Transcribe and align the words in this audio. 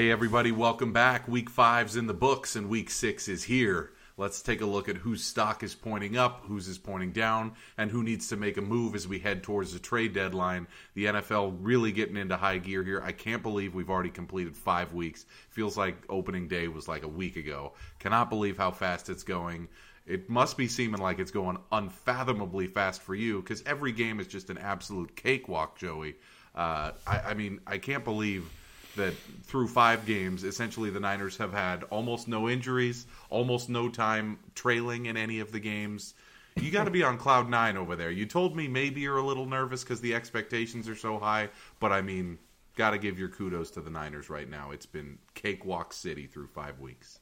Hey, 0.00 0.10
everybody, 0.10 0.50
welcome 0.50 0.94
back. 0.94 1.28
Week 1.28 1.50
five's 1.50 1.94
in 1.94 2.06
the 2.06 2.14
books, 2.14 2.56
and 2.56 2.70
week 2.70 2.88
six 2.88 3.28
is 3.28 3.44
here. 3.44 3.90
Let's 4.16 4.40
take 4.40 4.62
a 4.62 4.66
look 4.66 4.88
at 4.88 4.96
whose 4.96 5.22
stock 5.22 5.62
is 5.62 5.74
pointing 5.74 6.16
up, 6.16 6.46
whose 6.46 6.68
is 6.68 6.78
pointing 6.78 7.12
down, 7.12 7.52
and 7.76 7.90
who 7.90 8.02
needs 8.02 8.26
to 8.28 8.38
make 8.38 8.56
a 8.56 8.62
move 8.62 8.94
as 8.94 9.06
we 9.06 9.18
head 9.18 9.42
towards 9.42 9.74
the 9.74 9.78
trade 9.78 10.14
deadline. 10.14 10.66
The 10.94 11.04
NFL 11.04 11.58
really 11.60 11.92
getting 11.92 12.16
into 12.16 12.38
high 12.38 12.56
gear 12.56 12.82
here. 12.82 13.02
I 13.04 13.12
can't 13.12 13.42
believe 13.42 13.74
we've 13.74 13.90
already 13.90 14.08
completed 14.08 14.56
five 14.56 14.94
weeks. 14.94 15.26
Feels 15.50 15.76
like 15.76 16.02
opening 16.08 16.48
day 16.48 16.66
was 16.68 16.88
like 16.88 17.02
a 17.02 17.08
week 17.08 17.36
ago. 17.36 17.74
Cannot 17.98 18.30
believe 18.30 18.56
how 18.56 18.70
fast 18.70 19.10
it's 19.10 19.22
going. 19.22 19.68
It 20.06 20.30
must 20.30 20.56
be 20.56 20.66
seeming 20.66 21.02
like 21.02 21.18
it's 21.18 21.30
going 21.30 21.58
unfathomably 21.72 22.68
fast 22.68 23.02
for 23.02 23.14
you 23.14 23.42
because 23.42 23.62
every 23.66 23.92
game 23.92 24.18
is 24.18 24.28
just 24.28 24.48
an 24.48 24.56
absolute 24.56 25.14
cakewalk, 25.14 25.76
Joey. 25.76 26.14
Uh, 26.54 26.92
I, 27.06 27.20
I 27.26 27.34
mean, 27.34 27.60
I 27.66 27.76
can't 27.76 28.02
believe 28.02 28.50
that 28.96 29.14
through 29.44 29.68
five 29.68 30.06
games, 30.06 30.44
essentially 30.44 30.90
the 30.90 31.00
Niners 31.00 31.36
have 31.36 31.52
had 31.52 31.84
almost 31.84 32.28
no 32.28 32.48
injuries, 32.48 33.06
almost 33.28 33.68
no 33.68 33.88
time 33.88 34.38
trailing 34.54 35.06
in 35.06 35.16
any 35.16 35.40
of 35.40 35.52
the 35.52 35.60
games. 35.60 36.14
You 36.56 36.70
got 36.70 36.84
to 36.84 36.90
be 36.90 37.02
on 37.02 37.16
cloud 37.16 37.48
nine 37.48 37.76
over 37.76 37.96
there. 37.96 38.10
You 38.10 38.26
told 38.26 38.56
me 38.56 38.68
maybe 38.68 39.00
you're 39.00 39.18
a 39.18 39.26
little 39.26 39.46
nervous 39.46 39.82
because 39.82 40.00
the 40.00 40.14
expectations 40.14 40.88
are 40.88 40.96
so 40.96 41.18
high, 41.18 41.48
but 41.78 41.92
I 41.92 42.02
mean, 42.02 42.38
got 42.76 42.90
to 42.90 42.98
give 42.98 43.18
your 43.18 43.28
kudos 43.28 43.70
to 43.72 43.80
the 43.80 43.90
Niners 43.90 44.30
right 44.30 44.48
now. 44.48 44.70
It's 44.70 44.86
been 44.86 45.18
cakewalk 45.34 45.92
city 45.92 46.26
through 46.26 46.48
five 46.48 46.80
weeks. 46.80 47.20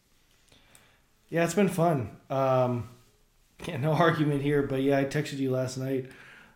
Yeah, 1.28 1.44
it's 1.44 1.54
been 1.54 1.68
fun. 1.68 2.16
Um, 2.30 2.88
yeah, 3.66 3.76
no 3.76 3.92
argument 3.92 4.42
here, 4.42 4.62
but 4.62 4.82
yeah, 4.82 4.98
I 4.98 5.04
texted 5.04 5.38
you 5.38 5.50
last 5.50 5.76
night. 5.76 6.10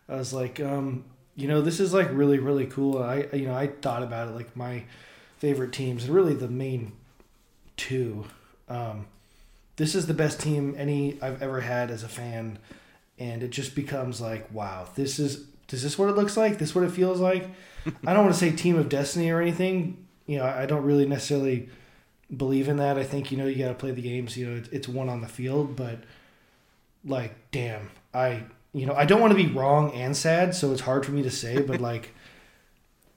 I 0.09 0.15
was 0.15 0.33
like, 0.33 0.59
um, 0.59 1.05
you 1.35 1.47
know, 1.47 1.61
this 1.61 1.79
is 1.79 1.93
like 1.93 2.09
really, 2.11 2.39
really 2.39 2.65
cool. 2.67 3.01
I, 3.01 3.27
you 3.33 3.45
know, 3.45 3.55
I 3.55 3.67
thought 3.67 4.03
about 4.03 4.27
it 4.27 4.35
like 4.35 4.55
my 4.55 4.83
favorite 5.37 5.73
teams 5.73 6.05
and 6.05 6.13
really 6.13 6.35
the 6.35 6.47
main 6.47 6.93
two. 7.75 8.25
Um, 8.69 9.07
this 9.75 9.95
is 9.95 10.05
the 10.07 10.13
best 10.13 10.39
team 10.39 10.75
any 10.77 11.17
I've 11.21 11.41
ever 11.41 11.61
had 11.61 11.89
as 11.89 12.03
a 12.03 12.07
fan, 12.07 12.59
and 13.17 13.41
it 13.41 13.49
just 13.49 13.75
becomes 13.75 14.21
like, 14.21 14.51
wow, 14.53 14.87
this 14.95 15.19
is 15.19 15.45
is 15.71 15.81
this 15.81 15.97
what 15.97 16.07
it 16.07 16.15
looks 16.15 16.37
like? 16.37 16.59
This 16.59 16.75
what 16.75 16.83
it 16.83 16.91
feels 16.91 17.19
like? 17.19 17.49
I 18.05 18.13
don't 18.13 18.25
want 18.25 18.33
to 18.35 18.39
say 18.39 18.51
team 18.51 18.77
of 18.77 18.89
destiny 18.89 19.31
or 19.31 19.41
anything. 19.41 20.05
You 20.27 20.37
know, 20.37 20.45
I 20.45 20.67
don't 20.67 20.83
really 20.83 21.07
necessarily 21.07 21.69
believe 22.35 22.69
in 22.69 22.77
that. 22.77 22.97
I 22.97 23.03
think 23.03 23.31
you 23.31 23.37
know 23.37 23.47
you 23.47 23.57
got 23.57 23.69
to 23.69 23.73
play 23.73 23.91
the 23.91 24.01
games. 24.01 24.37
You 24.37 24.47
know, 24.47 24.57
it's, 24.57 24.69
it's 24.69 24.87
one 24.87 25.09
on 25.09 25.21
the 25.21 25.27
field, 25.27 25.75
but 25.75 26.03
like, 27.03 27.33
damn, 27.51 27.89
I 28.13 28.43
you 28.73 28.85
know 28.85 28.93
I 28.93 29.05
don't 29.05 29.21
want 29.21 29.31
to 29.31 29.43
be 29.43 29.51
wrong 29.51 29.93
and 29.93 30.15
sad, 30.15 30.55
so 30.55 30.71
it's 30.71 30.81
hard 30.81 31.05
for 31.05 31.11
me 31.11 31.23
to 31.23 31.31
say, 31.31 31.61
but 31.61 31.79
like, 31.89 32.13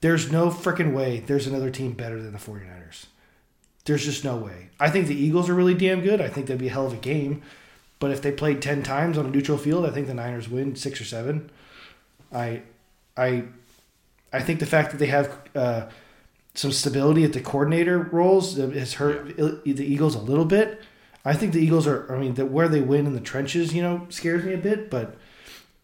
there's 0.00 0.30
no 0.30 0.50
freaking 0.50 0.92
way 0.92 1.20
there's 1.20 1.46
another 1.46 1.70
team 1.70 1.92
better 1.92 2.22
than 2.22 2.32
the 2.32 2.38
49ers. 2.38 3.06
There's 3.86 4.04
just 4.04 4.24
no 4.24 4.36
way. 4.36 4.70
I 4.80 4.90
think 4.90 5.06
the 5.06 5.14
Eagles 5.14 5.48
are 5.48 5.54
really 5.54 5.74
damn 5.74 6.00
good. 6.00 6.20
I 6.20 6.28
think 6.28 6.46
that'd 6.46 6.60
be 6.60 6.66
a 6.66 6.72
hell 6.72 6.86
of 6.86 6.92
a 6.92 6.96
game. 6.96 7.42
But 7.98 8.10
if 8.10 8.20
they 8.20 8.32
played 8.32 8.60
ten 8.60 8.82
times 8.82 9.16
on 9.16 9.26
a 9.26 9.30
neutral 9.30 9.56
field, 9.56 9.86
I 9.86 9.90
think 9.90 10.06
the 10.06 10.14
Niners 10.14 10.48
win 10.48 10.76
six 10.76 11.00
or 11.00 11.04
seven. 11.04 11.50
I, 12.32 12.62
I, 13.16 13.44
I 14.32 14.42
think 14.42 14.60
the 14.60 14.66
fact 14.66 14.90
that 14.90 14.98
they 14.98 15.06
have 15.06 15.38
uh, 15.54 15.86
some 16.52 16.72
stability 16.72 17.24
at 17.24 17.32
the 17.32 17.40
coordinator 17.40 17.98
roles 17.98 18.56
has 18.56 18.94
hurt 18.94 19.36
the 19.36 19.84
Eagles 19.84 20.14
a 20.14 20.20
little 20.20 20.44
bit. 20.44 20.82
I 21.24 21.34
think 21.34 21.52
the 21.52 21.60
Eagles 21.60 21.86
are. 21.86 22.12
I 22.14 22.18
mean, 22.18 22.34
that 22.34 22.46
where 22.46 22.68
they 22.68 22.80
win 22.80 23.06
in 23.06 23.14
the 23.14 23.20
trenches, 23.20 23.72
you 23.72 23.82
know, 23.82 24.06
scares 24.10 24.44
me 24.44 24.52
a 24.52 24.58
bit. 24.58 24.90
But 24.90 25.16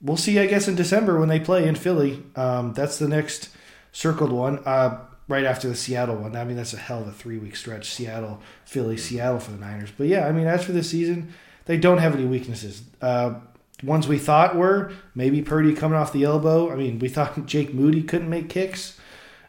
we'll 0.02 0.16
see. 0.16 0.38
I 0.38 0.46
guess 0.46 0.68
in 0.68 0.74
December 0.74 1.18
when 1.18 1.28
they 1.28 1.40
play 1.40 1.66
in 1.66 1.74
Philly, 1.74 2.22
um, 2.36 2.72
that's 2.74 2.98
the 2.98 3.08
next 3.08 3.50
circled 3.92 4.32
one. 4.32 4.58
Uh, 4.64 4.98
right 5.28 5.44
after 5.44 5.68
the 5.68 5.74
Seattle 5.74 6.16
one. 6.16 6.36
I 6.36 6.44
mean, 6.44 6.56
that's 6.56 6.74
a 6.74 6.78
hell 6.78 7.00
of 7.02 7.08
a 7.08 7.12
three 7.12 7.38
week 7.38 7.56
stretch. 7.56 7.90
Seattle, 7.90 8.40
Philly, 8.64 8.96
Seattle 8.96 9.40
for 9.40 9.52
the 9.52 9.58
Niners. 9.58 9.90
But 9.96 10.08
yeah, 10.08 10.26
I 10.26 10.32
mean, 10.32 10.46
as 10.46 10.64
for 10.64 10.72
this 10.72 10.90
season, 10.90 11.32
they 11.64 11.76
don't 11.76 11.98
have 11.98 12.14
any 12.14 12.24
weaknesses. 12.24 12.82
Uh, 13.00 13.34
ones 13.82 14.06
we 14.06 14.18
thought 14.18 14.56
were 14.56 14.92
maybe 15.14 15.42
Purdy 15.42 15.74
coming 15.74 15.98
off 15.98 16.12
the 16.12 16.24
elbow. 16.24 16.70
I 16.70 16.76
mean, 16.76 16.98
we 16.98 17.08
thought 17.08 17.46
Jake 17.46 17.72
Moody 17.72 18.02
couldn't 18.02 18.30
make 18.30 18.48
kicks. 18.48 18.98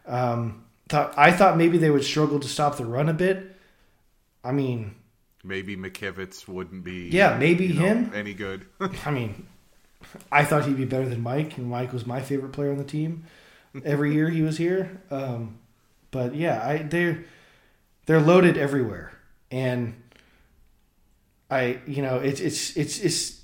Um, 0.06 0.63
thought 0.90 1.13
I 1.18 1.31
thought 1.31 1.58
maybe 1.58 1.78
they 1.78 1.90
would 1.90 2.03
struggle 2.03 2.40
to 2.40 2.47
stop 2.47 2.78
the 2.78 2.86
run 2.86 3.09
a 3.09 3.13
bit. 3.13 3.56
I 4.44 4.52
mean, 4.52 4.96
Maybe 5.46 5.75
McKivitz 5.75 6.47
wouldn't 6.47 6.86
be. 6.86 7.09
Yeah, 7.09 7.38
maybe 7.38 7.66
you 7.66 7.74
know, 7.74 7.86
him. 7.86 8.12
any 8.16 8.34
good. 8.34 8.66
I 9.06 9.12
mean, 9.12 9.46
I 10.31 10.46
thought 10.46 10.66
he'd 10.66 10.78
be 10.78 10.86
better 10.86 11.08
than 11.08 11.22
Mike, 11.22 11.58
and 11.58 11.68
Mike 11.68 11.94
was 11.94 12.06
my 12.06 12.22
favorite 12.22 12.52
player 12.52 12.72
on 12.72 12.78
the 12.78 12.84
team 12.84 13.25
every 13.84 14.14
year 14.14 14.30
he 14.30 14.41
was 14.41 14.58
here. 14.58 15.02
Um, 15.09 15.59
but 16.12 16.36
yeah, 16.36 16.66
I 16.66 16.78
they're 16.78 17.25
they're 18.06 18.22
loaded 18.22 18.58
everywhere, 18.58 19.12
and 19.52 19.96
I 21.50 21.80
you 21.88 22.02
know 22.02 22.18
it's 22.18 22.40
it's 22.40 22.75
it's 22.78 23.00
it's 23.00 23.42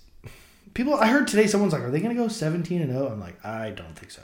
people. 0.73 0.93
I 0.95 1.07
heard 1.07 1.27
today 1.27 1.47
someone's 1.47 1.73
like, 1.73 1.81
"Are 1.81 1.91
they 1.91 1.99
going 1.99 2.15
to 2.15 2.21
go 2.21 2.27
seventeen 2.27 2.81
and 2.81 2.91
0? 2.91 3.07
I'm 3.07 3.19
like, 3.19 3.43
I 3.43 3.71
don't 3.71 3.95
think 3.95 4.11
so. 4.11 4.21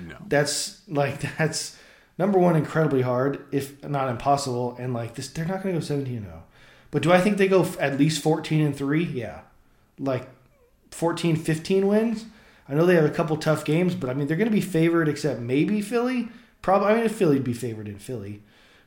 no. 0.00 0.16
That's 0.28 0.88
like 0.88 1.20
that's 1.38 1.76
number 2.18 2.38
one, 2.38 2.56
incredibly 2.56 3.02
hard, 3.02 3.44
if 3.50 3.82
not 3.84 4.08
impossible, 4.08 4.76
and 4.78 4.94
like 4.94 5.14
this, 5.14 5.28
they're 5.28 5.44
not 5.44 5.62
going 5.62 5.74
to 5.74 5.80
go 5.80 5.84
seventeen 5.84 6.18
and 6.18 6.26
0. 6.26 6.42
But 6.90 7.02
do 7.02 7.12
I 7.12 7.20
think 7.20 7.36
they 7.36 7.48
go 7.48 7.62
f- 7.62 7.76
at 7.80 7.98
least 7.98 8.22
fourteen 8.22 8.64
and 8.64 8.76
three? 8.76 9.04
Yeah, 9.04 9.40
like 9.98 10.28
14, 10.90 11.36
15 11.36 11.86
wins. 11.86 12.26
I 12.68 12.74
know 12.74 12.84
they 12.86 12.94
have 12.96 13.04
a 13.04 13.10
couple 13.10 13.36
tough 13.36 13.64
games, 13.64 13.94
but 13.94 14.10
I 14.10 14.14
mean 14.14 14.26
they're 14.26 14.36
going 14.36 14.48
to 14.50 14.54
be 14.54 14.60
favored, 14.60 15.08
except 15.08 15.40
maybe 15.40 15.80
Philly. 15.80 16.28
Probably, 16.60 16.88
I 16.88 16.94
mean, 16.96 17.04
if 17.04 17.12
Philly'd 17.14 17.44
be 17.44 17.54
favored 17.54 17.88
in 17.88 17.98
Philly, 17.98 18.42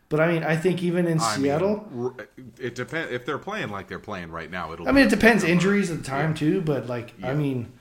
but 0.09 0.19
I 0.19 0.31
mean, 0.31 0.43
I 0.43 0.55
think 0.57 0.83
even 0.83 1.07
in 1.07 1.19
I 1.19 1.35
Seattle, 1.35 1.87
r- 1.97 2.27
it 2.59 2.75
depends 2.75 3.11
if 3.13 3.25
they're 3.25 3.37
playing 3.37 3.69
like 3.69 3.87
they're 3.87 3.97
playing 3.97 4.29
right 4.29 4.51
now. 4.51 4.73
It'll. 4.73 4.87
I 4.87 4.91
mean, 4.91 5.05
it 5.07 5.09
depends 5.09 5.43
injuries 5.43 5.89
at 5.89 5.99
the 5.99 6.03
time 6.03 6.31
Yeah. 6.31 6.35
too. 6.37 6.61
But 6.61 6.87
like, 6.87 7.13
I 7.23 7.33
mean, 7.33 7.71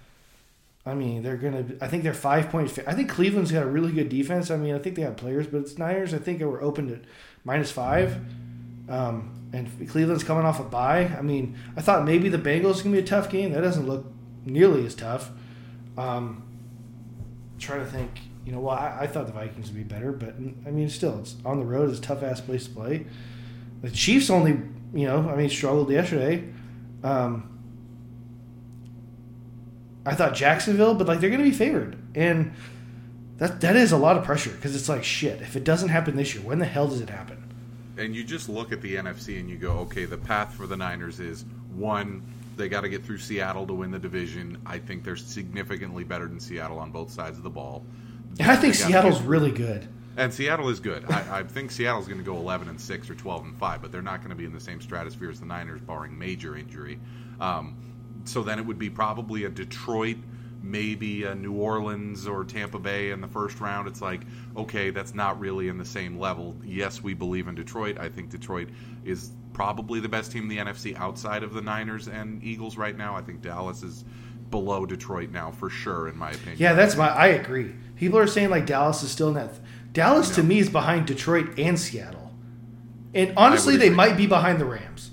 I 0.87 0.95
mean, 0.95 1.23
they're 1.23 1.37
gonna. 1.37 1.65
I 1.81 1.89
think 1.89 2.03
they're 2.05 2.15
five 2.15 2.49
point. 2.51 2.79
I 2.87 2.95
think 2.95 3.11
Cleveland's 3.11 3.51
got 3.53 3.65
a 3.65 3.67
really 3.67 3.93
good 3.93 4.09
defense. 4.09 4.51
I 4.51 4.57
mean, 4.57 4.75
I 4.75 4.79
think 4.79 4.95
they 4.97 5.03
have 5.03 5.17
players, 5.17 5.49
but 5.49 5.59
it's 5.63 5.77
Niners. 5.77 6.15
I 6.15 6.19
think 6.19 6.39
they 6.39 6.45
were 6.47 6.63
open 6.63 6.89
to 6.89 7.01
minus 7.45 7.71
five. 7.73 8.17
Um, 8.89 9.40
and 9.53 9.89
Cleveland's 9.89 10.25
coming 10.25 10.45
off 10.45 10.61
a 10.61 10.63
bye. 10.63 11.07
I 11.19 11.23
mean, 11.23 11.57
I 11.77 11.81
thought 11.81 12.05
maybe 12.05 12.29
the 12.29 12.39
Bengals 12.39 12.83
gonna 12.83 12.97
be 12.97 13.03
a 13.03 13.07
tough 13.07 13.31
game. 13.31 13.53
That 13.53 13.63
doesn't 13.63 13.87
look 13.87 14.07
nearly 14.45 14.87
as 14.87 14.95
tough. 14.95 15.31
Um, 15.99 16.43
trying 17.59 17.81
to 17.81 17.87
think. 17.87 18.11
You 18.47 18.53
know, 18.53 18.61
well, 18.61 18.77
I, 18.77 19.01
I 19.03 19.07
thought 19.07 19.27
the 19.27 19.33
Vikings 19.33 19.69
would 19.69 19.77
be 19.77 19.83
better, 19.83 20.13
but 20.13 20.35
I 20.67 20.71
mean, 20.71 20.89
still, 20.89 21.19
it's 21.19 21.37
on 21.45 21.59
the 21.59 21.65
road. 21.65 21.91
It's 21.91 21.99
a 21.99 22.03
tough 22.03 22.23
ass 22.23 22.41
place 22.41 22.65
to 22.67 22.71
play. 22.71 23.07
The 23.83 23.91
Chiefs 23.91 24.31
only, 24.31 24.53
you 24.95 25.07
know, 25.07 25.29
I 25.29 25.37
mean, 25.37 25.51
struggled 25.51 25.91
yesterday. 25.91 26.45
Um, 27.05 27.59
I 30.07 30.15
thought 30.15 30.35
Jacksonville, 30.35 30.95
but 30.95 31.07
like 31.07 31.21
they're 31.21 31.31
going 31.31 31.45
to 31.45 31.51
be 31.51 31.57
favored, 31.57 31.97
and 32.15 32.53
that 33.37 33.61
that 33.61 33.77
is 33.77 33.93
a 33.93 33.99
lot 33.99 34.17
of 34.17 34.25
pressure 34.25 34.51
because 34.51 34.75
it's 34.75 34.89
like 34.89 35.05
shit. 35.05 35.43
If 35.43 35.57
it 35.57 35.65
doesn't 35.65 35.91
happen 35.91 36.17
this 36.17 36.35
year, 36.35 36.43
when 36.43 36.59
the 36.59 36.65
hell 36.65 36.89
does 36.89 37.01
it 37.01 37.11
happen? 37.11 37.40
And 38.01 38.17
you 38.17 38.25
just 38.25 38.49
look 38.49 38.73
at 38.73 38.81
the 38.81 38.97
NFC 38.97 39.39
and 39.39 39.49
you 39.49 39.57
go, 39.57 39.73
okay, 39.81 40.07
the 40.07 40.17
path 40.17 40.55
for 40.55 40.67
the 40.67 40.77
Niners 40.77 41.21
is 41.21 41.45
one, 41.75 42.23
they 42.57 42.69
got 42.69 42.81
to 42.81 42.89
get 42.89 43.05
through 43.05 43.19
Seattle 43.19 43.67
to 43.67 43.75
win 43.75 43.91
the 43.91 43.99
division. 43.99 44.59
I 44.67 44.79
think 44.79 45.05
they're 45.05 45.17
significantly 45.17 46.03
better 46.05 46.27
than 46.27 46.41
Seattle 46.41 46.79
on 46.79 46.91
both 46.91 47.11
sides 47.11 47.37
of 47.37 47.45
the 47.45 47.51
ball. 47.51 47.85
And 48.39 48.51
I 48.51 48.57
think 48.57 48.75
Seattle's 48.75 49.21
really 49.23 49.51
good. 49.51 49.87
and 50.17 50.33
Seattle 50.33 50.69
is 50.69 50.81
good. 50.81 51.05
I, 51.11 51.41
I 51.41 51.43
think 51.43 51.71
Seattle's 51.71 52.07
going 52.07 52.19
to 52.19 52.25
go 52.25 52.37
11 52.37 52.69
and 52.69 52.81
six 52.81 53.09
or 53.11 53.15
12 53.15 53.45
and 53.45 53.59
five, 53.59 53.83
but 53.83 53.93
they're 53.93 54.03
not 54.03 54.19
going 54.21 54.31
to 54.31 54.37
be 54.37 54.45
in 54.45 54.53
the 54.53 54.61
same 54.61 54.81
stratosphere 54.81 55.31
as 55.31 55.41
the 55.41 55.47
Niners, 55.47 55.81
barring 55.81 56.19
major 56.19 56.57
injury. 56.57 56.99
Um, 57.41 57.77
so 58.25 58.43
then 58.43 58.59
it 58.59 58.67
would 58.67 58.79
be 58.79 58.91
probably 58.91 59.45
a 59.45 59.49
Detroit, 59.49 60.19
maybe 60.63 61.25
a 61.25 61.35
New 61.35 61.55
Orleans 61.55 62.27
or 62.27 62.45
Tampa 62.45 62.79
Bay 62.79 63.11
in 63.11 63.21
the 63.21 63.29
first 63.29 63.61
round. 63.61 63.89
It's 63.89 64.03
like, 64.03 64.23
okay, 64.57 64.91
that's 64.91 65.15
not 65.15 65.39
really 65.41 65.69
in 65.69 65.79
the 65.79 65.85
same 65.85 66.19
level. 66.19 66.57
Yes, 66.65 67.03
we 67.03 67.15
believe 67.15 67.49
in 67.49 67.55
Detroit. 67.55 67.99
I 67.99 68.09
think 68.09 68.31
Detroit 68.31 68.69
is 69.05 69.33
probably 69.53 70.01
the 70.01 70.09
best 70.09 70.33
team 70.33 70.45
in 70.45 70.49
the 70.49 70.59
NFC 70.59 70.97
outside 70.97 71.43
of 71.43 71.55
the 71.55 71.61
Niners 71.61 72.09
and 72.09 72.43
Eagles 72.43 72.77
right 72.77 72.97
now. 72.97 73.17
I 73.17 73.23
think 73.23 73.43
Dallas 73.43 73.83
is 73.83 74.05
below 74.51 74.85
Detroit 74.85 75.31
now 75.31 75.51
for 75.51 75.71
sure, 75.71 76.09
in 76.09 76.17
my 76.17 76.31
opinion. 76.31 76.57
Yeah, 76.59 76.75
that's 76.75 76.97
my. 76.97 77.09
I 77.09 77.29
agree. 77.29 77.75
People 77.97 78.19
are 78.19 78.27
saying 78.27 78.51
like 78.51 78.67
Dallas 78.67 79.03
is 79.03 79.11
still 79.11 79.29
in 79.29 79.35
that. 79.35 79.59
Dallas 79.93 80.35
to 80.37 80.43
me 80.43 80.59
is 80.59 80.69
behind 80.69 81.07
Detroit 81.07 81.59
and 81.59 81.79
Seattle, 81.79 82.33
and 83.15 83.33
honestly, 83.37 83.77
they 83.77 83.91
might 83.91 84.17
be 84.17 84.27
behind 84.27 84.61
the 84.61 84.65
Rams. 84.65 85.10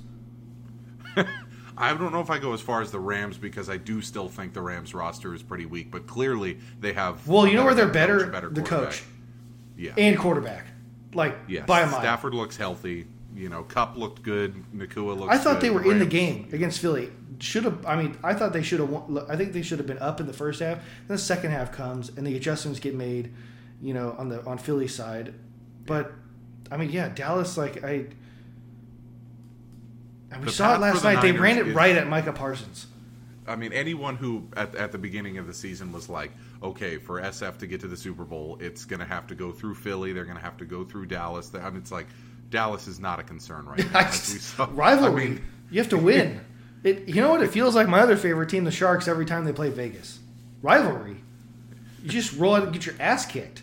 I 1.77 1.93
don't 1.93 2.11
know 2.11 2.21
if 2.21 2.29
I 2.29 2.39
go 2.39 2.53
as 2.53 2.61
far 2.61 2.81
as 2.81 2.91
the 2.91 2.99
Rams 2.99 3.37
because 3.37 3.69
I 3.69 3.77
do 3.77 4.01
still 4.01 4.27
think 4.27 4.53
the 4.53 4.61
Rams 4.61 4.93
roster 4.93 5.35
is 5.35 5.43
pretty 5.43 5.65
weak, 5.65 5.91
but 5.91 6.07
clearly 6.07 6.57
they 6.79 6.93
have. 6.93 7.27
Well, 7.27 7.45
you 7.45 7.53
know 7.55 7.65
where 7.65 7.75
they're 7.75 7.87
better? 7.87 8.29
coach, 8.29 8.43
a 8.43 8.49
the 8.49 8.61
coach 8.63 9.03
Yeah. 9.77 9.93
and 9.97 10.17
quarterback, 10.17 10.65
like 11.13 11.37
yes. 11.47 11.67
by 11.67 11.81
a 11.81 11.85
mile. 11.87 11.99
Stafford 11.99 12.33
looks 12.33 12.57
healthy. 12.57 13.07
You 13.35 13.49
know, 13.49 13.61
Kupp 13.63 13.95
looked 13.95 14.23
good. 14.23 14.55
Nacua 14.75 15.17
looked. 15.17 15.31
I 15.31 15.37
thought 15.37 15.55
good. 15.55 15.61
they 15.61 15.69
were 15.69 15.89
in 15.91 15.99
the 15.99 16.05
game 16.07 16.49
against 16.51 16.79
Philly. 16.79 17.11
Should 17.39 17.65
have. 17.65 17.85
I 17.85 17.95
mean, 17.95 18.17
I 18.23 18.33
thought 18.33 18.51
they 18.53 18.63
should 18.63 18.79
have. 18.79 19.29
I 19.29 19.35
think 19.35 19.53
they 19.53 19.61
should 19.61 19.77
have 19.77 19.85
been 19.85 19.99
up 19.99 20.19
in 20.19 20.25
the 20.25 20.33
first 20.33 20.59
half. 20.59 20.77
Then 21.07 21.15
the 21.15 21.17
second 21.19 21.51
half 21.51 21.71
comes 21.71 22.09
and 22.09 22.25
the 22.25 22.35
adjustments 22.35 22.79
get 22.79 22.95
made. 22.95 23.31
You 23.79 23.93
know, 23.93 24.15
on 24.17 24.29
the 24.29 24.43
on 24.45 24.57
Philly 24.57 24.87
side, 24.87 25.35
but 25.85 26.11
I 26.71 26.77
mean, 26.77 26.89
yeah, 26.89 27.09
Dallas. 27.09 27.55
Like 27.57 27.83
I, 27.83 28.07
and 30.31 30.41
we 30.41 30.47
The 30.47 30.51
saw 30.51 30.75
it 30.75 30.81
last 30.81 31.01
the 31.01 31.13
night. 31.13 31.21
They 31.21 31.31
ran 31.31 31.57
it 31.57 31.67
is- 31.69 31.75
right 31.75 31.95
at 31.95 32.07
Micah 32.07 32.33
Parsons. 32.33 32.87
I 33.47 33.55
mean, 33.55 33.71
anyone 33.71 34.17
who 34.17 34.45
at, 34.57 34.75
at 34.75 34.91
the 34.91 34.97
beginning 34.97 35.37
of 35.37 35.47
the 35.47 35.53
season 35.53 35.93
was 35.93 36.09
like, 36.09 36.31
okay, 36.61 36.97
for 36.97 37.21
SF 37.21 37.59
to 37.59 37.67
get 37.67 37.79
to 37.79 37.87
the 37.87 37.95
Super 37.95 38.25
Bowl, 38.25 38.57
it's 38.59 38.83
going 38.83 38.99
to 38.99 39.05
have 39.05 39.25
to 39.27 39.35
go 39.35 39.53
through 39.53 39.75
Philly. 39.75 40.11
They're 40.11 40.25
going 40.25 40.35
to 40.35 40.43
have 40.43 40.57
to 40.57 40.65
go 40.65 40.83
through 40.83 41.05
Dallas. 41.05 41.49
I 41.55 41.69
mean, 41.69 41.77
it's 41.77 41.91
like 41.91 42.07
Dallas 42.49 42.87
is 42.89 42.99
not 42.99 43.21
a 43.21 43.23
concern 43.23 43.65
right 43.65 43.89
now. 43.93 44.09
saw. 44.11 44.67
Rivalry. 44.71 45.23
I 45.23 45.27
mean, 45.29 45.41
you 45.71 45.79
have 45.79 45.89
to 45.91 45.97
win. 45.97 46.41
It. 46.83 47.07
You 47.07 47.21
know 47.21 47.29
what? 47.31 47.41
It 47.41 47.51
feels 47.51 47.73
like 47.73 47.87
my 47.87 47.99
other 48.01 48.17
favorite 48.17 48.49
team, 48.49 48.65
the 48.65 48.71
Sharks, 48.71 49.07
every 49.07 49.25
time 49.25 49.45
they 49.45 49.53
play 49.53 49.69
Vegas. 49.69 50.19
Rivalry. 50.61 51.15
You 52.03 52.09
just 52.09 52.37
roll 52.37 52.55
out 52.55 52.63
and 52.63 52.73
get 52.73 52.85
your 52.85 52.95
ass 52.99 53.25
kicked. 53.25 53.61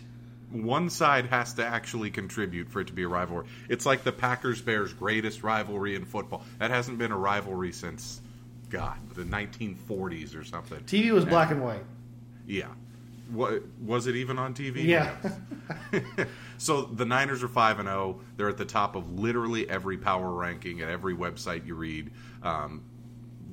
One 0.63 0.89
side 0.89 1.27
has 1.27 1.53
to 1.55 1.65
actually 1.65 2.11
contribute 2.11 2.69
for 2.69 2.81
it 2.81 2.87
to 2.87 2.93
be 2.93 3.03
a 3.03 3.07
rivalry. 3.07 3.45
It's 3.69 3.85
like 3.85 4.03
the 4.03 4.11
Packers 4.11 4.61
Bears 4.61 4.93
greatest 4.93 5.43
rivalry 5.43 5.95
in 5.95 6.05
football. 6.05 6.43
That 6.59 6.71
hasn't 6.71 6.97
been 6.97 7.11
a 7.11 7.17
rivalry 7.17 7.71
since 7.71 8.21
God, 8.69 8.97
the 9.13 9.23
1940s 9.23 10.39
or 10.39 10.43
something. 10.43 10.79
TV 10.81 11.11
was 11.11 11.25
black 11.25 11.51
and 11.51 11.63
white. 11.63 11.83
Yeah. 12.47 12.67
What 13.31 13.63
was 13.81 14.07
it 14.07 14.15
even 14.15 14.37
on 14.37 14.53
TV? 14.53 14.83
Yeah. 14.85 15.15
So 16.57 16.83
the 16.83 17.05
Niners 17.05 17.43
are 17.43 17.47
five 17.47 17.79
and 17.79 17.87
zero. 17.87 18.21
They're 18.37 18.49
at 18.49 18.57
the 18.57 18.65
top 18.65 18.95
of 18.95 19.19
literally 19.19 19.69
every 19.69 19.97
power 19.97 20.31
ranking 20.31 20.81
at 20.81 20.89
every 20.89 21.13
website 21.13 21.65
you 21.65 21.75
read. 21.75 22.11
Um, 22.43 22.83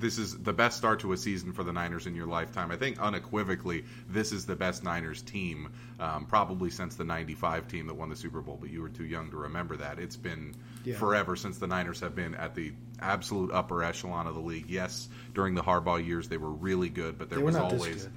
this 0.03 0.17
is 0.17 0.37
the 0.37 0.51
best 0.51 0.75
start 0.77 0.99
to 0.99 1.13
a 1.13 1.17
season 1.17 1.53
for 1.53 1.63
the 1.63 1.71
Niners 1.71 2.07
in 2.07 2.13
your 2.13 2.27
lifetime. 2.27 2.71
I 2.71 2.75
think 2.75 2.99
unequivocally, 2.99 3.85
this 4.09 4.33
is 4.33 4.45
the 4.45 4.55
best 4.55 4.83
Niners 4.83 5.21
team, 5.21 5.69
um, 5.97 6.25
probably 6.25 6.69
since 6.69 6.95
the 6.95 7.05
'95 7.05 7.69
team 7.69 7.87
that 7.87 7.93
won 7.93 8.09
the 8.09 8.15
Super 8.15 8.41
Bowl. 8.41 8.57
But 8.59 8.69
you 8.69 8.81
were 8.81 8.89
too 8.89 9.05
young 9.05 9.31
to 9.31 9.37
remember 9.37 9.77
that. 9.77 9.99
It's 9.99 10.17
been 10.17 10.55
Yeah. 10.83 10.97
forever 10.97 11.37
since 11.37 11.57
the 11.57 11.67
Niners 11.67 12.01
have 12.01 12.15
been 12.15 12.35
at 12.35 12.53
the 12.53 12.73
absolute 12.99 13.51
upper 13.53 13.81
echelon 13.81 14.27
of 14.27 14.35
the 14.35 14.41
league. 14.41 14.69
Yes, 14.69 15.07
during 15.33 15.55
the 15.55 15.63
Harbaugh 15.63 16.05
years, 16.05 16.27
they 16.27 16.37
were 16.37 16.51
really 16.51 16.89
good, 16.89 17.17
but 17.17 17.29
there 17.29 17.39
was 17.39 17.55
always. 17.55 18.09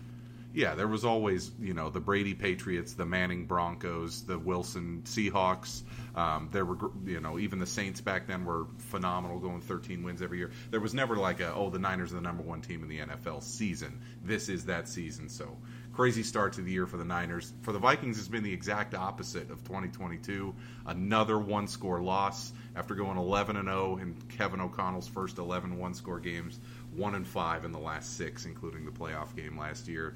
Yeah, 0.56 0.74
there 0.74 0.88
was 0.88 1.04
always, 1.04 1.50
you 1.60 1.74
know, 1.74 1.90
the 1.90 2.00
Brady 2.00 2.32
Patriots, 2.32 2.94
the 2.94 3.04
Manning 3.04 3.44
Broncos, 3.44 4.24
the 4.24 4.38
Wilson 4.38 5.02
Seahawks. 5.04 5.82
Um, 6.14 6.48
there 6.50 6.64
were, 6.64 6.78
you 7.04 7.20
know, 7.20 7.38
even 7.38 7.58
the 7.58 7.66
Saints 7.66 8.00
back 8.00 8.26
then 8.26 8.46
were 8.46 8.66
phenomenal, 8.78 9.38
going 9.38 9.60
13 9.60 10.02
wins 10.02 10.22
every 10.22 10.38
year. 10.38 10.50
There 10.70 10.80
was 10.80 10.94
never 10.94 11.14
like 11.14 11.40
a, 11.40 11.52
oh, 11.52 11.68
the 11.68 11.78
Niners 11.78 12.12
are 12.12 12.14
the 12.14 12.22
number 12.22 12.42
one 12.42 12.62
team 12.62 12.82
in 12.82 12.88
the 12.88 13.00
NFL 13.00 13.42
season. 13.42 14.00
This 14.24 14.48
is 14.48 14.64
that 14.64 14.88
season. 14.88 15.28
So 15.28 15.58
crazy 15.92 16.22
start 16.22 16.54
to 16.54 16.62
the 16.62 16.72
year 16.72 16.86
for 16.86 16.96
the 16.96 17.04
Niners. 17.04 17.52
For 17.60 17.72
the 17.72 17.78
Vikings, 17.78 18.18
it's 18.18 18.26
been 18.26 18.42
the 18.42 18.54
exact 18.54 18.94
opposite 18.94 19.50
of 19.50 19.62
2022. 19.64 20.54
Another 20.86 21.38
one 21.38 21.68
score 21.68 22.00
loss 22.00 22.54
after 22.74 22.94
going 22.94 23.18
11 23.18 23.56
and 23.56 23.68
0 23.68 23.98
in 23.98 24.16
Kevin 24.30 24.62
O'Connell's 24.62 25.06
first 25.06 25.36
11 25.36 25.78
one 25.78 25.92
score 25.92 26.18
games, 26.18 26.60
1 26.94 27.14
and 27.14 27.26
5 27.26 27.66
in 27.66 27.72
the 27.72 27.78
last 27.78 28.16
six, 28.16 28.46
including 28.46 28.86
the 28.86 28.90
playoff 28.90 29.36
game 29.36 29.58
last 29.58 29.86
year. 29.86 30.14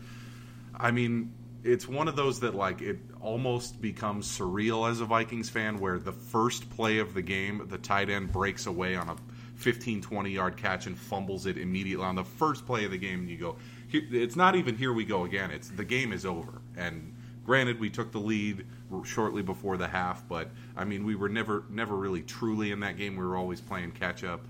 I 0.76 0.90
mean, 0.90 1.32
it's 1.62 1.86
one 1.86 2.08
of 2.08 2.16
those 2.16 2.40
that 2.40 2.54
like 2.54 2.80
it 2.80 2.98
almost 3.20 3.80
becomes 3.80 4.26
surreal 4.26 4.90
as 4.90 5.00
a 5.00 5.04
Vikings 5.04 5.50
fan 5.50 5.78
where 5.78 5.98
the 5.98 6.12
first 6.12 6.68
play 6.70 6.98
of 6.98 7.14
the 7.14 7.22
game, 7.22 7.66
the 7.68 7.78
tight 7.78 8.08
end 8.08 8.32
breaks 8.32 8.66
away 8.66 8.96
on 8.96 9.08
a 9.08 9.16
15 9.56 10.00
20 10.00 10.30
yard 10.30 10.56
catch 10.56 10.86
and 10.86 10.98
fumbles 10.98 11.44
it 11.44 11.58
immediately 11.58 12.04
on 12.04 12.14
the 12.14 12.24
first 12.24 12.64
play 12.64 12.86
of 12.86 12.90
the 12.90 12.96
game 12.96 13.20
and 13.20 13.28
you 13.28 13.36
go 13.36 13.56
it's 13.92 14.36
not 14.36 14.56
even 14.56 14.76
here 14.76 14.92
we 14.92 15.04
go 15.04 15.24
again. 15.24 15.50
It's 15.50 15.68
the 15.68 15.84
game 15.84 16.12
is 16.12 16.24
over. 16.24 16.62
And 16.76 17.14
granted 17.44 17.80
we 17.80 17.90
took 17.90 18.12
the 18.12 18.20
lead 18.20 18.66
shortly 19.04 19.42
before 19.42 19.76
the 19.76 19.88
half, 19.88 20.26
but 20.28 20.50
I 20.76 20.84
mean 20.84 21.04
we 21.04 21.14
were 21.14 21.28
never 21.28 21.64
never 21.70 21.96
really 21.96 22.22
truly 22.22 22.72
in 22.72 22.80
that 22.80 22.96
game. 22.96 23.16
We 23.16 23.24
were 23.24 23.36
always 23.36 23.60
playing 23.60 23.92
catch 23.92 24.24
up. 24.24 24.46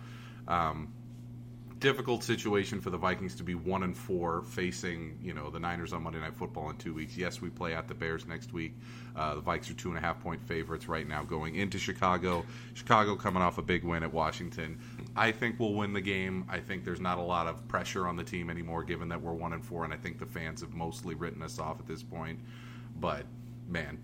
Um, 0.48 0.92
difficult 1.80 2.22
situation 2.22 2.78
for 2.78 2.90
the 2.90 2.98
Vikings 2.98 3.34
to 3.34 3.42
be 3.42 3.54
one 3.54 3.82
and 3.82 3.96
four 3.96 4.42
facing 4.42 5.18
you 5.22 5.32
know 5.32 5.48
the 5.50 5.58
Niners 5.58 5.92
on 5.92 6.02
Monday 6.02 6.20
Night 6.20 6.36
Football 6.36 6.70
in 6.70 6.76
two 6.76 6.92
weeks. 6.92 7.16
Yes, 7.16 7.40
we 7.40 7.48
play 7.48 7.74
at 7.74 7.88
the 7.88 7.94
Bears 7.94 8.26
next 8.26 8.52
week. 8.52 8.74
Uh, 9.16 9.34
the 9.34 9.40
Vikes 9.40 9.70
are 9.70 9.74
two 9.74 9.88
and 9.88 9.96
a 9.96 10.00
half 10.00 10.20
point 10.20 10.42
favorites 10.42 10.88
right 10.88 11.08
now 11.08 11.22
going 11.24 11.56
into 11.56 11.78
Chicago. 11.78 12.44
Chicago 12.74 13.16
coming 13.16 13.42
off 13.42 13.58
a 13.58 13.62
big 13.62 13.82
win 13.82 14.02
at 14.02 14.12
Washington. 14.12 14.78
I 15.16 15.32
think 15.32 15.58
we'll 15.58 15.74
win 15.74 15.92
the 15.92 16.00
game. 16.00 16.44
I 16.48 16.60
think 16.60 16.84
there's 16.84 17.00
not 17.00 17.18
a 17.18 17.22
lot 17.22 17.46
of 17.46 17.66
pressure 17.66 18.06
on 18.06 18.14
the 18.14 18.24
team 18.24 18.50
anymore, 18.50 18.84
given 18.84 19.08
that 19.08 19.20
we're 19.20 19.32
one 19.32 19.54
and 19.54 19.64
four, 19.64 19.84
and 19.84 19.92
I 19.92 19.96
think 19.96 20.18
the 20.18 20.26
fans 20.26 20.60
have 20.60 20.74
mostly 20.74 21.14
written 21.14 21.42
us 21.42 21.58
off 21.58 21.80
at 21.80 21.86
this 21.86 22.02
point. 22.02 22.38
But 23.00 23.24
man, 23.68 23.98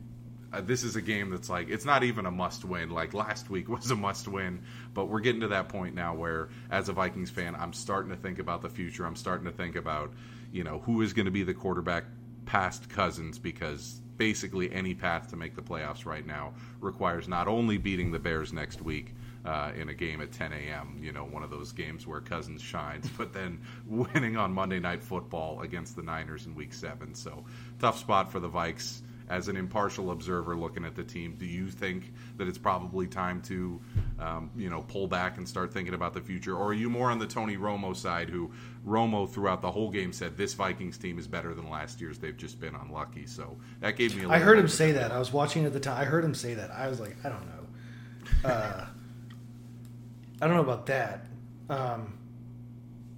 uh, 0.53 0.61
this 0.61 0.83
is 0.85 0.97
a 0.97 1.03
game 1.03 1.31
that's 1.31 1.49
like 1.49 1.69
it's 1.69 1.85
not 1.85 2.05
even 2.05 2.27
a 2.27 2.31
must 2.31 2.65
win. 2.65 2.91
Like 2.91 3.15
last 3.15 3.51
week 3.51 3.69
was 3.71 3.91
a 3.91 3.97
must 3.97 4.29
win, 4.29 4.63
but 4.95 5.07
we're 5.07 5.21
getting 5.21 5.41
to 5.43 5.49
that 5.49 5.69
point 5.69 5.95
now 5.95 6.15
where, 6.15 6.49
as 6.71 6.89
a 6.89 6.93
Vikings 6.93 7.31
fan, 7.31 7.55
I'm 7.55 7.73
starting 7.73 8.11
to 8.11 8.17
think 8.17 8.39
about 8.39 8.63
the 8.63 8.71
future. 8.71 9.05
I'm 9.05 9.17
starting 9.17 9.47
to 9.47 9.53
think 9.53 9.77
about, 9.77 10.13
you 10.53 10.65
know, 10.65 10.81
who 10.81 11.03
is 11.03 11.13
going 11.13 11.27
to 11.27 11.33
be 11.33 11.43
the 11.43 11.55
quarterback 11.55 12.05
past 12.45 12.89
Cousins 12.89 13.39
because 13.39 14.01
basically 14.17 14.73
any 14.73 14.95
path 14.95 15.29
to 15.31 15.37
make 15.37 15.55
the 15.55 15.63
playoffs 15.63 16.07
right 16.07 16.27
now 16.27 16.55
requires 16.81 17.29
not 17.29 17.49
only 17.49 17.77
beating 17.77 18.13
the 18.13 18.19
Bears 18.19 18.53
next 18.53 18.83
week. 18.83 19.15
Uh, 19.45 19.71
in 19.77 19.89
a 19.89 19.95
game 19.95 20.21
at 20.21 20.33
10 20.33 20.53
a.m., 20.53 20.99
you 21.01 21.13
know, 21.13 21.23
one 21.23 21.45
of 21.45 21.51
those 21.51 21.71
games 21.71 22.05
where 22.05 22.21
Cousins 22.21 22.61
shines, 22.61 23.09
but 23.17 23.33
then 23.33 23.61
winning 23.87 24.37
on 24.37 24.53
Monday 24.53 24.81
Night 24.81 25.05
Football 25.05 25.61
against 25.61 25.95
the 25.95 26.03
Niners 26.03 26.47
in 26.47 26.57
Week 26.57 26.75
Seven. 26.75 27.15
So 27.15 27.45
tough 27.79 27.97
spot 27.97 28.33
for 28.33 28.41
the 28.41 28.49
Vikes 28.49 29.03
as 29.29 29.49
an 29.49 29.57
impartial 29.57 30.11
observer 30.11 30.57
looking 30.57 30.85
at 30.85 30.95
the 30.95 31.03
team, 31.03 31.35
do 31.37 31.47
you 31.47 31.69
think 31.69 32.13
that 32.37 32.47
it's 32.47 32.59
probably 32.59 33.07
time 33.07 33.43
to, 33.43 33.81
um, 34.21 34.51
you 34.57 34.71
know, 34.71 34.83
pull 34.83 35.09
back 35.09 35.37
and 35.37 35.49
start 35.49 35.73
thinking 35.73 35.95
about 35.95 36.15
the 36.15 36.21
future, 36.21 36.57
or 36.57 36.69
are 36.69 36.75
you 36.75 36.89
more 36.89 37.11
on 37.11 37.19
the 37.19 37.27
Tony 37.27 37.57
Romo 37.57 37.95
side, 37.95 38.31
who 38.31 38.51
Romo 38.87 39.29
throughout 39.29 39.61
the 39.63 39.71
whole 39.71 39.91
game 39.91 40.13
said 40.13 40.37
this 40.37 40.55
Vikings 40.55 40.97
team 40.99 41.19
is 41.19 41.27
better 41.27 41.55
than 41.55 41.69
last 41.69 42.01
year's? 42.01 42.19
They've 42.19 42.37
just 42.37 42.61
been 42.61 42.75
unlucky. 42.75 43.27
So 43.27 43.57
that 43.81 43.97
gave 43.97 44.17
me. 44.17 44.25
a 44.25 44.29
I 44.29 44.39
heard 44.39 44.59
him 44.59 44.69
say 44.69 44.93
that. 44.93 45.11
I 45.11 45.19
was 45.19 45.33
watching 45.33 45.65
at 45.65 45.73
the 45.73 45.81
time. 45.81 46.01
I 46.01 46.05
heard 46.05 46.25
him 46.25 46.35
say 46.35 46.55
that. 46.55 46.71
I 46.71 46.89
was 46.89 47.01
like, 47.01 47.17
I 47.25 47.29
don't 47.29 47.47
know. 47.47 48.49
Uh, 48.49 48.87
I 50.41 50.47
don't 50.47 50.57
know 50.57 50.63
about 50.63 50.87
that. 50.87 51.27
Um, 51.69 52.19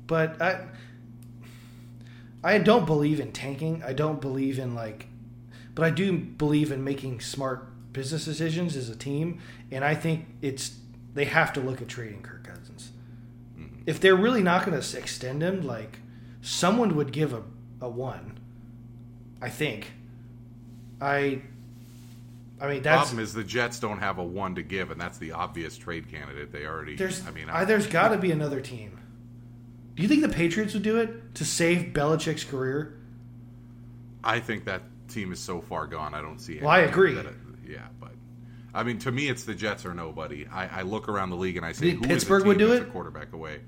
but 0.06 0.40
I, 0.40 0.66
I 2.42 2.58
don't 2.58 2.86
believe 2.86 3.20
in 3.20 3.32
tanking. 3.32 3.82
I 3.84 3.92
don't 3.92 4.20
believe 4.20 4.58
in 4.58 4.74
like, 4.74 5.06
but 5.78 5.86
I 5.86 5.90
do 5.90 6.12
believe 6.12 6.72
in 6.72 6.82
making 6.82 7.20
smart 7.20 7.92
business 7.92 8.24
decisions 8.24 8.74
as 8.74 8.88
a 8.88 8.96
team. 8.96 9.40
And 9.70 9.84
I 9.84 9.94
think 9.94 10.26
it's 10.42 10.76
they 11.14 11.26
have 11.26 11.52
to 11.52 11.60
look 11.60 11.80
at 11.80 11.86
trading 11.86 12.20
Kirk 12.20 12.42
Cousins. 12.42 12.90
Mm-hmm. 13.56 13.82
If 13.86 14.00
they're 14.00 14.16
really 14.16 14.42
not 14.42 14.66
going 14.66 14.80
to 14.80 14.98
extend 14.98 15.40
him, 15.40 15.64
like 15.64 16.00
someone 16.42 16.96
would 16.96 17.12
give 17.12 17.32
a, 17.32 17.44
a 17.80 17.88
one. 17.88 18.40
I 19.40 19.50
think. 19.50 19.92
I. 21.00 21.42
I 22.60 22.68
mean 22.68 22.82
that's 22.82 23.10
problem 23.10 23.22
is 23.22 23.32
the 23.32 23.44
Jets 23.44 23.78
don't 23.78 24.00
have 24.00 24.18
a 24.18 24.24
one 24.24 24.56
to 24.56 24.64
give, 24.64 24.90
and 24.90 25.00
that's 25.00 25.18
the 25.18 25.30
obvious 25.30 25.78
trade 25.78 26.10
candidate. 26.10 26.50
They 26.50 26.66
already. 26.66 26.96
there's. 26.96 27.24
I 27.24 27.30
mean, 27.30 27.48
I, 27.48 27.64
there's 27.64 27.86
got 27.86 28.08
to 28.08 28.18
be 28.18 28.32
another 28.32 28.60
team. 28.60 28.98
Do 29.94 30.02
you 30.02 30.08
think 30.08 30.22
the 30.22 30.28
Patriots 30.28 30.74
would 30.74 30.82
do 30.82 30.96
it 30.96 31.36
to 31.36 31.44
save 31.44 31.92
Belichick's 31.92 32.42
career? 32.42 32.98
I 34.24 34.40
think 34.40 34.64
that 34.64 34.82
team 35.08 35.32
is 35.32 35.40
so 35.40 35.60
far 35.60 35.86
gone. 35.86 36.14
I 36.14 36.20
don't 36.22 36.38
see. 36.38 36.58
Well, 36.60 36.70
I 36.70 36.80
agree. 36.80 37.14
that 37.14 37.26
it- 37.26 37.34
yeah, 37.66 37.86
but 38.00 38.12
I 38.74 38.82
mean, 38.82 38.98
to 39.00 39.12
me, 39.12 39.28
it's 39.28 39.44
the 39.44 39.54
Jets 39.54 39.84
or 39.84 39.92
nobody. 39.94 40.46
I, 40.50 40.80
I 40.80 40.82
look 40.82 41.08
around 41.08 41.30
the 41.30 41.36
league 41.36 41.56
and 41.56 41.66
I 41.66 41.72
say, 41.72 41.90
who 41.90 42.00
Pittsburgh 42.02 42.46
would 42.46 42.58
do 42.58 42.72
it? 42.72 42.82
A 42.82 42.84
quarterback 42.86 43.32
away. 43.32 43.60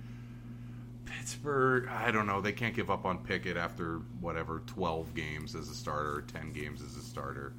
Pittsburgh, 1.04 1.88
I 1.88 2.10
don't 2.10 2.26
know. 2.26 2.40
They 2.40 2.52
can't 2.52 2.74
give 2.74 2.90
up 2.90 3.04
on 3.04 3.18
Pickett 3.18 3.56
after 3.56 3.98
whatever 4.20 4.62
twelve 4.66 5.14
games 5.14 5.54
as 5.54 5.68
a 5.68 5.74
starter, 5.74 6.22
ten 6.32 6.52
games 6.52 6.82
as 6.82 6.96
a 6.96 7.02
starter. 7.02 7.52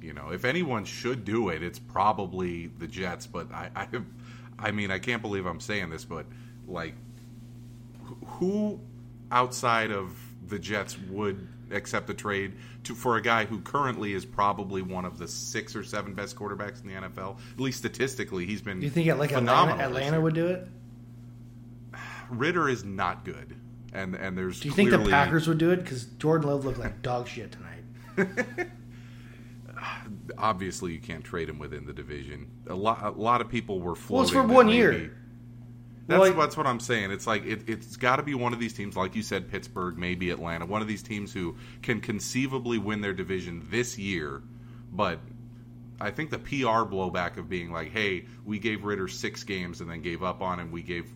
You 0.00 0.12
know, 0.12 0.30
if 0.32 0.44
anyone 0.44 0.84
should 0.84 1.24
do 1.24 1.48
it, 1.50 1.62
it's 1.62 1.78
probably 1.78 2.66
the 2.66 2.86
Jets. 2.86 3.26
But 3.26 3.52
I, 3.52 3.70
I, 3.76 3.88
I 4.58 4.70
mean, 4.72 4.90
I 4.90 4.98
can't 4.98 5.22
believe 5.22 5.46
I'm 5.46 5.60
saying 5.60 5.90
this, 5.90 6.04
but 6.04 6.26
like, 6.66 6.94
who 8.26 8.80
outside 9.30 9.90
of 9.90 10.16
the 10.46 10.58
Jets 10.58 10.98
would 11.10 11.46
accept 11.72 12.10
a 12.10 12.14
trade 12.14 12.54
to 12.84 12.94
for 12.94 13.16
a 13.16 13.22
guy 13.22 13.44
who 13.44 13.60
currently 13.60 14.12
is 14.12 14.24
probably 14.24 14.82
one 14.82 15.04
of 15.04 15.18
the 15.18 15.28
six 15.28 15.74
or 15.74 15.82
seven 15.82 16.14
best 16.14 16.36
quarterbacks 16.36 16.82
in 16.82 16.88
the 16.88 16.94
NFL? 16.94 17.38
At 17.54 17.60
least 17.60 17.78
statistically, 17.78 18.46
he's 18.46 18.62
been. 18.62 18.80
Do 18.80 18.86
you 18.86 18.90
think 18.90 19.06
like 19.18 19.30
phenomenal 19.30 19.80
Atlanta, 19.80 20.06
Atlanta 20.06 20.20
would 20.20 20.34
do 20.34 20.46
it? 20.48 20.68
Ridder 22.30 22.68
is 22.68 22.84
not 22.84 23.24
good, 23.24 23.56
and 23.92 24.14
and 24.14 24.36
there's. 24.36 24.60
Do 24.60 24.68
you 24.68 24.74
think 24.74 24.90
the 24.90 24.98
Packers 24.98 25.48
would 25.48 25.58
do 25.58 25.70
it? 25.70 25.76
Because 25.76 26.04
Jordan 26.04 26.48
Love 26.48 26.64
looked 26.64 26.78
like 26.78 27.02
dog 27.02 27.28
shit 27.28 27.52
tonight. 27.52 28.68
obviously 30.38 30.92
you 30.92 30.98
can't 31.00 31.24
trade 31.24 31.48
him 31.48 31.58
within 31.58 31.86
the 31.86 31.92
division. 31.92 32.50
A 32.68 32.74
lot, 32.74 33.02
a 33.02 33.10
lot 33.10 33.40
of 33.40 33.48
people 33.48 33.80
were 33.80 33.94
floating. 33.94 34.34
Well, 34.34 34.44
it's 34.44 34.50
for 34.50 34.54
one 34.54 34.66
maybe- 34.66 34.78
year. 34.78 35.16
That's 36.12 36.20
Well, 36.20 36.30
like- 36.30 36.38
that's 36.38 36.56
what 36.56 36.66
I'm 36.66 36.80
saying. 36.80 37.10
It's 37.10 37.26
like 37.26 37.44
it, 37.44 37.68
it's 37.68 37.96
got 37.96 38.16
to 38.16 38.22
be 38.22 38.34
one 38.34 38.52
of 38.52 38.58
these 38.60 38.72
teams, 38.72 38.96
like 38.96 39.14
you 39.14 39.22
said, 39.22 39.50
Pittsburgh, 39.50 39.98
maybe 39.98 40.30
Atlanta, 40.30 40.66
one 40.66 40.82
of 40.82 40.88
these 40.88 41.02
teams 41.02 41.32
who 41.32 41.56
can 41.82 42.00
conceivably 42.00 42.78
win 42.78 43.00
their 43.00 43.12
division 43.12 43.66
this 43.70 43.98
year. 43.98 44.42
But 44.92 45.18
I 46.00 46.10
think 46.10 46.30
the 46.30 46.38
PR 46.38 46.84
blowback 46.84 47.36
of 47.36 47.48
being 47.48 47.72
like, 47.72 47.90
"Hey, 47.92 48.26
we 48.44 48.58
gave 48.58 48.84
Ridder 48.84 49.08
six 49.08 49.44
games 49.44 49.80
and 49.80 49.90
then 49.90 50.02
gave 50.02 50.22
up 50.22 50.40
on 50.42 50.58
him. 50.60 50.70
We 50.70 50.82
gave 50.82 51.06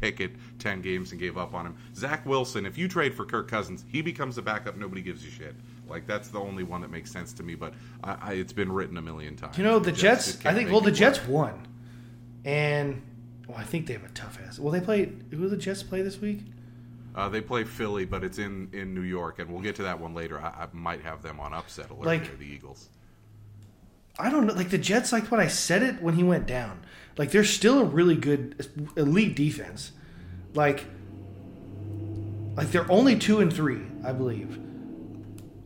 Pickett 0.00 0.32
ten 0.58 0.82
games 0.82 1.10
and 1.12 1.20
gave 1.20 1.38
up 1.38 1.54
on 1.54 1.66
him." 1.66 1.76
Zach 1.94 2.24
Wilson, 2.26 2.66
if 2.66 2.76
you 2.76 2.86
trade 2.88 3.14
for 3.14 3.24
Kirk 3.24 3.48
Cousins, 3.48 3.84
he 3.88 4.02
becomes 4.02 4.36
a 4.38 4.42
backup. 4.42 4.76
Nobody 4.76 5.00
gives 5.02 5.24
you 5.24 5.30
shit. 5.30 5.54
Like 5.88 6.06
that's 6.06 6.28
the 6.28 6.40
only 6.40 6.64
one 6.64 6.80
that 6.82 6.90
makes 6.90 7.10
sense 7.10 7.32
to 7.34 7.42
me. 7.42 7.54
But 7.54 7.72
I, 8.04 8.16
I, 8.20 8.32
it's 8.34 8.52
been 8.52 8.70
written 8.70 8.96
a 8.98 9.02
million 9.02 9.36
times. 9.36 9.56
You 9.56 9.64
know, 9.64 9.78
the 9.78 9.92
Jets. 9.92 10.26
just 10.32 10.46
I 10.46 10.52
think. 10.52 10.70
Well, 10.70 10.80
the 10.82 10.92
Jets 10.92 11.18
work. 11.20 11.28
won, 11.28 11.66
and 12.44 13.00
well, 13.46 13.58
I 13.58 13.64
think 13.64 13.86
they 13.86 13.92
have 13.92 14.04
a 14.04 14.08
tough 14.08 14.38
ass. 14.46 14.58
Well, 14.58 14.72
they 14.72 14.80
play. 14.80 15.04
Who 15.30 15.36
did 15.42 15.50
the 15.50 15.56
Jets 15.56 15.82
play 15.82 16.02
this 16.02 16.20
week? 16.20 16.40
Uh, 17.14 17.28
they 17.28 17.40
play 17.40 17.64
Philly, 17.64 18.04
but 18.04 18.22
it's 18.22 18.38
in, 18.38 18.68
in 18.72 18.94
New 18.94 19.00
York, 19.02 19.38
and 19.38 19.50
we'll 19.50 19.62
get 19.62 19.74
to 19.76 19.82
that 19.84 19.98
one 19.98 20.12
later. 20.14 20.38
I, 20.38 20.48
I 20.48 20.66
might 20.72 21.00
have 21.02 21.22
them 21.22 21.40
on 21.40 21.54
upset 21.54 21.88
alert 21.90 22.04
Like- 22.04 22.22
near 22.22 22.36
the 22.36 22.44
Eagles. 22.46 22.88
I 24.18 24.30
don't 24.30 24.46
know. 24.46 24.54
Like 24.54 24.70
the 24.70 24.78
Jets, 24.78 25.12
like 25.12 25.30
when 25.30 25.40
I 25.40 25.46
said 25.46 25.82
it 25.82 26.00
when 26.02 26.14
he 26.14 26.22
went 26.22 26.46
down. 26.46 26.80
Like 27.18 27.30
they're 27.30 27.44
still 27.44 27.80
a 27.80 27.84
really 27.84 28.14
good 28.16 28.66
elite 28.96 29.36
defense. 29.36 29.92
Like, 30.54 30.84
like 32.54 32.70
they're 32.70 32.90
only 32.90 33.18
two 33.18 33.40
and 33.40 33.52
three, 33.52 33.82
I 34.04 34.12
believe. 34.12 34.58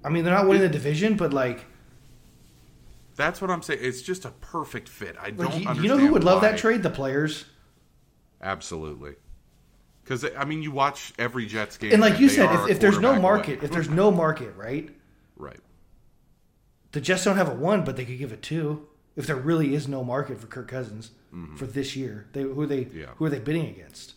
I 0.04 0.08
mean, 0.08 0.24
they're 0.24 0.34
not 0.34 0.46
winning 0.48 0.62
the 0.62 0.68
division, 0.68 1.16
but 1.16 1.32
like, 1.32 1.64
That's 3.16 3.40
what 3.40 3.50
I'm 3.50 3.62
saying. 3.62 3.80
It's 3.82 4.02
just 4.02 4.24
a 4.24 4.30
perfect 4.30 4.88
fit. 4.88 5.16
I 5.20 5.30
don't 5.30 5.38
you, 5.38 5.44
understand. 5.68 5.78
you 5.78 5.88
know 5.88 5.98
who 5.98 6.12
would 6.12 6.24
love 6.24 6.40
that 6.42 6.58
trade? 6.58 6.82
The 6.82 6.90
players. 6.90 7.44
Absolutely. 8.42 9.14
Because 10.02 10.24
I 10.36 10.44
mean, 10.44 10.62
you 10.62 10.70
watch 10.70 11.12
every 11.18 11.46
Jets 11.46 11.76
game, 11.76 11.92
And 11.92 12.00
like 12.00 12.18
you 12.18 12.28
said, 12.28 12.52
if, 12.64 12.70
if 12.70 12.80
there's 12.80 12.98
no 12.98 13.20
market, 13.20 13.58
away. 13.58 13.64
if 13.64 13.70
there's 13.70 13.88
no 13.90 14.10
market, 14.10 14.54
right? 14.56 14.88
right, 15.36 15.60
The 16.92 17.00
Jets 17.00 17.24
don't 17.24 17.36
have 17.36 17.48
a 17.48 17.54
one, 17.54 17.84
but 17.84 17.96
they 17.96 18.04
could 18.04 18.18
give 18.18 18.32
a 18.32 18.36
two 18.36 18.86
if 19.16 19.26
there 19.26 19.36
really 19.36 19.74
is 19.74 19.86
no 19.88 20.02
market 20.02 20.40
for 20.40 20.46
Kirk 20.46 20.68
Cousins 20.68 21.10
for 21.56 21.66
this 21.66 21.94
year. 21.94 22.26
They 22.32 22.42
who 22.42 22.60
are 22.62 22.66
they 22.66 22.84
Mm-hmm. 22.86 22.98
Yeah. 22.98 23.06
who 23.16 23.24
are 23.26 23.30
they 23.30 23.38
bidding 23.38 23.66
against? 23.68 24.14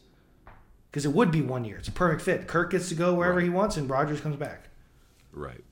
Because 0.90 1.06
it 1.06 1.12
would 1.12 1.32
be 1.32 1.42
one 1.42 1.66
year. 1.66 1.78
It's 1.78 1.88
a 1.88 1.92
perfect 1.92 2.22
fit. 2.24 2.48
Kirk 2.48 2.72
gets 2.72 2.90
to 2.90 2.96
go 2.96 3.14
wherever 3.14 3.36
Right. 3.38 3.44
he 3.44 3.50
wants, 3.50 3.78
and 3.78 3.90
Rodgers 3.90 4.22
comes 4.22 4.36
back. 4.38 4.70
right. 5.32 5.64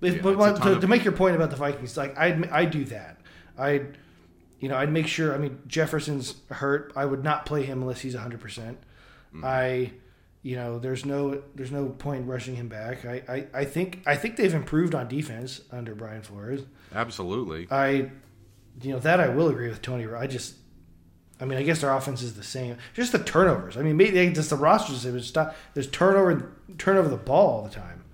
If, 0.00 0.16
Yeah, 0.16 0.22
but 0.22 0.28
it's 0.30 0.36
a 0.36 0.38
what- 0.38 0.56
ton 0.56 0.66
to, 0.66 0.72
of- 0.74 0.80
to 0.80 0.88
make 0.88 1.04
your 1.04 1.12
point 1.12 1.36
about 1.36 1.50
the 1.50 1.56
Vikings, 1.56 1.96
like 1.96 2.18
I'd 2.18 2.48
I 2.50 2.64
do 2.64 2.84
that. 2.86 3.20
I'd 3.56 3.96
you 4.62 4.68
know 4.68 4.76
I'd 4.76 4.92
make 4.92 5.08
sure. 5.08 5.34
I 5.34 5.38
mean 5.38 5.58
Jefferson's 5.66 6.36
hurt. 6.48 6.92
I 6.94 7.04
would 7.04 7.24
not 7.24 7.44
play 7.44 7.64
him 7.64 7.82
unless 7.82 8.00
he's 8.00 8.14
hundred 8.14 8.40
percent. 8.40 8.78
Mm-hmm. 9.34 9.44
I 9.44 9.92
you 10.42 10.54
know 10.54 10.78
there's 10.78 11.04
no 11.04 11.42
there's 11.56 11.72
no 11.72 11.88
point 11.88 12.28
rushing 12.28 12.54
him 12.54 12.68
back. 12.68 13.04
I, 13.04 13.22
I 13.28 13.46
I 13.52 13.64
think 13.64 14.02
I 14.06 14.14
think 14.14 14.36
they've 14.36 14.54
improved 14.54 14.94
on 14.94 15.08
defense 15.08 15.62
under 15.72 15.96
Brian 15.96 16.22
Flores. 16.22 16.62
Absolutely. 16.94 17.66
I 17.72 18.12
you 18.80 18.92
know 18.92 19.00
that 19.00 19.18
I 19.18 19.28
will 19.28 19.48
agree 19.48 19.68
with 19.68 19.82
Tony. 19.82 20.06
I 20.06 20.26
just. 20.26 20.54
I 21.40 21.44
mean, 21.44 21.58
I 21.58 21.64
guess 21.64 21.80
their 21.80 21.92
offense 21.92 22.22
is 22.22 22.34
the 22.34 22.44
same. 22.44 22.76
Just 22.94 23.10
the 23.10 23.18
turnovers. 23.18 23.76
I 23.76 23.82
mean, 23.82 23.96
maybe 23.96 24.12
they, 24.12 24.30
just 24.30 24.50
the 24.50 24.56
rosters. 24.56 25.04
It 25.04 25.12
was 25.12 25.26
stop. 25.26 25.56
There's 25.74 25.88
turnover, 25.88 26.52
turnover 26.78 27.08
the 27.08 27.16
ball 27.16 27.48
all 27.48 27.62
the 27.64 27.74
time. 27.74 28.04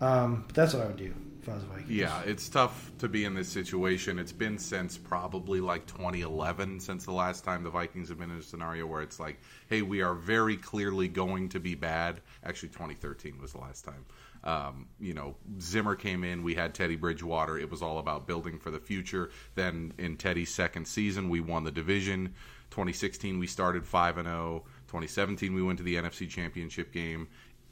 Um, 0.00 0.44
but 0.46 0.54
that's 0.54 0.72
what 0.72 0.84
I 0.84 0.86
would 0.86 0.96
do 0.96 1.12
Vikings. 1.44 1.90
Yeah, 1.90 2.22
it's 2.22 2.48
tough 2.48 2.90
to 2.98 3.08
be 3.08 3.24
in 3.24 3.34
this 3.34 3.48
situation. 3.48 4.18
It's 4.18 4.32
been 4.32 4.58
since 4.58 4.96
probably 4.96 5.60
like 5.60 5.86
2011 5.86 6.80
since 6.80 7.04
the 7.04 7.12
last 7.12 7.44
time 7.44 7.62
the 7.62 7.70
Vikings 7.70 8.08
have 8.08 8.18
been 8.18 8.30
in 8.30 8.38
a 8.38 8.42
scenario 8.42 8.86
where 8.86 9.02
it's 9.02 9.20
like, 9.20 9.40
hey, 9.68 9.82
we 9.82 10.02
are 10.02 10.14
very 10.14 10.56
clearly 10.56 11.08
going 11.08 11.48
to 11.50 11.60
be 11.60 11.74
bad. 11.74 12.20
Actually, 12.44 12.70
2013 12.70 13.40
was 13.40 13.52
the 13.52 13.58
last 13.58 13.84
time. 13.84 14.04
Um, 14.44 14.88
you 15.00 15.14
know, 15.14 15.36
Zimmer 15.60 15.96
came 15.96 16.22
in. 16.22 16.42
We 16.42 16.54
had 16.54 16.74
Teddy 16.74 16.96
Bridgewater. 16.96 17.58
It 17.58 17.70
was 17.70 17.82
all 17.82 17.98
about 17.98 18.26
building 18.26 18.58
for 18.58 18.70
the 18.70 18.78
future. 18.78 19.30
Then 19.54 19.94
in 19.98 20.16
Teddy's 20.16 20.54
second 20.54 20.86
season, 20.86 21.30
we 21.30 21.40
won 21.40 21.64
the 21.64 21.70
division. 21.70 22.34
2016, 22.70 23.38
we 23.38 23.46
started 23.46 23.86
5 23.86 24.18
and 24.18 24.28
0. 24.28 24.64
2017, 24.88 25.54
we 25.54 25.62
went 25.62 25.78
to 25.78 25.84
the 25.84 25.96
NFC 25.96 26.28
Championship 26.28 26.92
game. 26.92 27.28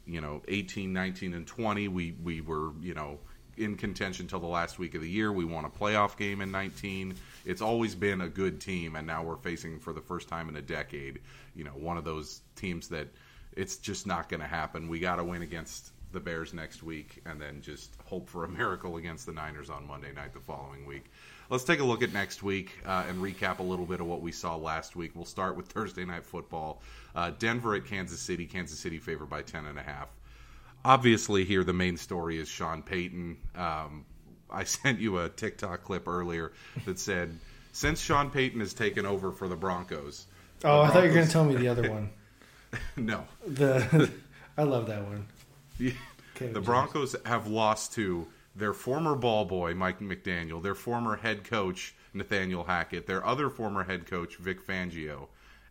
You 0.07 0.21
know, 0.21 0.43
18, 0.49 0.93
19, 0.93 1.35
and 1.35 1.47
20, 1.47 1.89
we 1.89 2.17
we 2.23 2.41
were 2.41 2.73
you 2.81 2.95
know 2.95 3.19
in 3.57 3.77
contention 3.77 4.27
till 4.27 4.41
the 4.41 4.47
last 4.47 4.79
week 4.79 4.95
of 4.95 5.01
the 5.01 5.09
year. 5.09 5.33
We 5.33 5.45
won 5.45 5.65
a 5.65 5.71
playoff 5.71 6.17
game 6.17 6.41
in 6.41 6.51
19. 6.51 7.15
It's 7.45 7.63
always 7.63 7.95
been 7.95 8.21
a 8.21 8.29
good 8.29 8.61
team, 8.61 8.97
and 8.97 9.07
now 9.07 9.23
we're 9.23 9.37
facing 9.37 9.79
for 9.79 9.93
the 9.93 10.01
first 10.01 10.29
time 10.29 10.49
in 10.49 10.57
a 10.57 10.63
decade. 10.63 11.21
You 11.55 11.65
know, 11.65 11.71
one 11.71 11.97
of 11.97 12.05
those 12.05 12.41
teams 12.57 12.89
that 12.89 13.09
it's 13.57 13.77
just 13.77 14.07
not 14.07 14.29
going 14.29 14.41
to 14.41 14.47
happen. 14.47 14.89
We 14.89 14.99
got 14.99 15.17
to 15.17 15.25
win 15.25 15.43
against 15.43 15.93
the 16.13 16.21
Bears 16.21 16.53
next 16.53 16.83
week, 16.83 17.23
and 17.27 17.41
then 17.41 17.63
just 17.63 17.91
hope 18.05 18.29
for 18.29 18.45
a 18.45 18.49
miracle 18.49 18.97
against 18.97 19.27
the 19.27 19.33
Niners 19.33 19.71
on 19.71 19.87
Monday 19.87 20.13
night 20.13 20.33
the 20.35 20.41
following 20.41 20.87
week. 20.87 21.07
Let's 21.51 21.65
take 21.65 21.81
a 21.81 21.85
look 21.85 22.03
at 22.03 22.13
next 22.13 22.43
week 22.43 22.71
uh, 22.87 23.05
and 23.09 23.19
recap 23.19 23.59
a 23.59 23.63
little 23.63 23.85
bit 23.85 24.01
of 24.01 24.07
what 24.07 24.23
we 24.23 24.33
saw 24.33 24.57
last 24.57 24.97
week. 24.97 25.13
We'll 25.15 25.25
start 25.25 25.57
with 25.57 25.67
Thursday 25.67 26.05
night 26.05 26.25
football. 26.25 26.81
Uh, 27.15 27.33
Denver 27.39 27.75
at 27.75 27.85
Kansas 27.85 28.21
City. 28.21 28.47
Kansas 28.47 28.79
City 28.79 28.99
favored 28.99 29.29
by 29.29 29.43
ten 29.43 29.67
and 29.67 29.79
a 29.79 29.83
half 29.83 30.09
obviously 30.85 31.45
here 31.45 31.65
the 31.65 31.73
main 31.73 31.97
story 31.97 32.39
is 32.39 32.49
Sean 32.49 32.83
Payton. 32.83 33.37
Um, 33.55 34.05
I 34.51 34.65
sent 34.65 35.01
you 35.01 35.19
a 35.19 35.29
TikTok 35.29 35.83
clip 35.85 36.09
earlier 36.09 36.53
that 36.85 36.99
said 36.99 37.39
since 37.73 38.01
Sean 38.01 38.31
Payton 38.31 38.61
has 38.61 38.75
taken 38.75 39.07
over 39.07 39.33
for 39.33 39.49
the 39.49 39.57
Broncos. 39.57 40.27
Oh, 40.65 40.83
the 40.83 40.83
I 40.83 40.89
thought 40.89 41.03
you 41.03 41.09
were 41.09 41.15
going 41.15 41.27
to 41.27 41.33
tell 41.33 41.45
me 41.45 41.57
the 41.57 41.69
other 41.69 41.91
one. 41.91 42.11
no. 42.97 43.25
The 43.47 44.11
I 44.57 44.63
love 44.65 44.87
that 44.87 45.03
one. 45.05 45.27
The, 45.79 45.95
the 46.39 46.61
Broncos 46.61 47.17
have 47.25 47.47
lost 47.47 47.95
to 47.95 48.27
their 48.55 48.75
former 48.75 49.15
ball 49.15 49.45
boy 49.45 49.75
Mike 49.75 50.01
McDaniel, 50.01 50.63
their 50.63 50.75
former 50.75 51.17
head 51.17 51.45
coach 51.45 51.95
Nathaniel 52.13 52.65
Hackett, 52.65 53.07
their 53.07 53.25
other 53.25 53.49
former 53.49 53.85
head 53.85 54.07
coach 54.07 54.37
Vic 54.37 54.67
Fangio, 54.67 55.29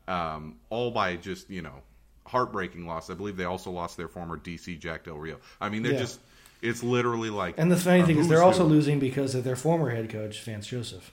um, 0.07 0.57
all 0.69 0.89
by 0.91 1.15
just 1.15 1.49
you 1.49 1.61
know 1.61 1.81
heartbreaking 2.31 2.87
loss. 2.87 3.09
I 3.09 3.13
believe 3.13 3.35
they 3.37 3.43
also 3.45 3.69
lost 3.71 3.97
their 3.97 4.07
former 4.07 4.37
DC 4.37 4.79
Jack 4.79 5.03
Del 5.03 5.15
Rio. 5.17 5.37
I 5.59 5.69
mean, 5.69 5.83
they're 5.83 5.93
Yeah. 5.93 5.99
just 5.99 6.19
it's 6.61 6.83
literally 6.83 7.29
like 7.31 7.55
And 7.57 7.71
the 7.71 7.75
funny 7.77 8.01
uh, 8.01 8.05
thing 8.05 8.17
is, 8.19 8.27
they're 8.27 8.43
also 8.43 8.63
who. 8.63 8.69
losing 8.75 8.99
because 8.99 9.33
of 9.35 9.43
their 9.43 9.55
former 9.55 9.89
head 9.89 10.09
coach, 10.09 10.41
Vance 10.43 10.67
Joseph. 10.67 11.11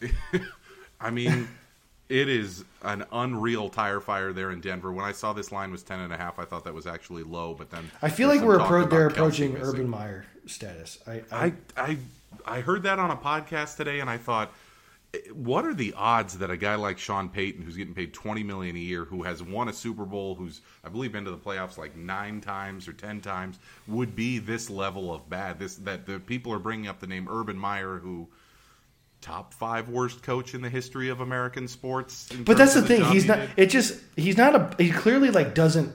I 1.00 1.10
mean, 1.10 1.48
it 2.08 2.28
is 2.28 2.64
an 2.82 3.04
unreal 3.12 3.68
tire 3.70 4.00
fire 4.00 4.32
there 4.32 4.50
in 4.50 4.60
Denver. 4.60 4.92
When 4.92 5.04
I 5.04 5.12
saw 5.12 5.32
this 5.32 5.50
line 5.52 5.70
was 5.72 5.82
ten 5.82 6.00
and 6.00 6.12
a 6.12 6.16
half, 6.16 6.38
I 6.38 6.44
thought 6.44 6.64
that 6.64 6.74
was 6.74 6.86
actually 6.86 7.22
low. 7.22 7.54
But 7.54 7.70
then 7.70 7.90
I 8.02 8.10
feel 8.10 8.28
like 8.28 8.42
we're 8.42 8.58
appro- 8.58 8.88
they're 8.90 9.06
approaching. 9.06 9.56
Urban 9.56 9.88
Meyer 9.88 10.26
status. 10.46 10.98
I, 11.06 11.22
I, 11.32 11.44
I 11.46 11.52
I 11.76 11.98
I 12.46 12.60
heard 12.60 12.82
that 12.84 12.98
on 12.98 13.10
a 13.10 13.16
podcast 13.16 13.76
today, 13.76 14.00
and 14.00 14.10
I 14.10 14.18
thought, 14.18 14.52
what 15.32 15.64
are 15.64 15.74
the 15.74 15.94
odds 15.94 16.38
that 16.38 16.50
a 16.50 16.56
guy 16.56 16.76
like 16.76 16.98
Sean 16.98 17.28
Payton, 17.28 17.62
who's 17.62 17.76
getting 17.76 17.94
paid 17.94 18.14
twenty 18.14 18.42
million 18.42 18.76
a 18.76 18.80
year, 18.80 19.04
who 19.04 19.22
has 19.24 19.42
won 19.42 19.68
a 19.68 19.72
Super 19.72 20.04
Bowl, 20.04 20.34
who's 20.34 20.60
I 20.84 20.88
believe 20.88 21.12
been 21.12 21.24
to 21.24 21.30
the 21.30 21.36
playoffs 21.36 21.78
like 21.78 21.96
nine 21.96 22.40
times 22.40 22.86
or 22.86 22.92
ten 22.92 23.20
times, 23.20 23.58
would 23.88 24.14
be 24.14 24.38
this 24.38 24.70
level 24.70 25.12
of 25.12 25.28
bad? 25.28 25.58
This 25.58 25.76
that 25.76 26.06
the 26.06 26.20
people 26.20 26.52
are 26.52 26.58
bringing 26.58 26.86
up 26.86 27.00
the 27.00 27.06
name 27.06 27.28
Urban 27.30 27.58
Meyer, 27.58 27.98
who. 27.98 28.28
Top 29.22 29.52
five 29.52 29.90
worst 29.90 30.22
coach 30.22 30.54
in 30.54 30.62
the 30.62 30.70
history 30.70 31.10
of 31.10 31.20
American 31.20 31.68
sports. 31.68 32.30
But 32.42 32.56
that's 32.56 32.72
the 32.72 32.80
of 32.80 32.86
thing. 32.86 33.04
He's 33.04 33.24
he 33.24 33.28
not. 33.28 33.38
did. 33.40 33.50
It 33.58 33.66
just. 33.66 34.00
He's 34.16 34.38
not 34.38 34.56
a. 34.56 34.82
He 34.82 34.90
clearly 34.90 35.30
like 35.30 35.54
doesn't. 35.54 35.94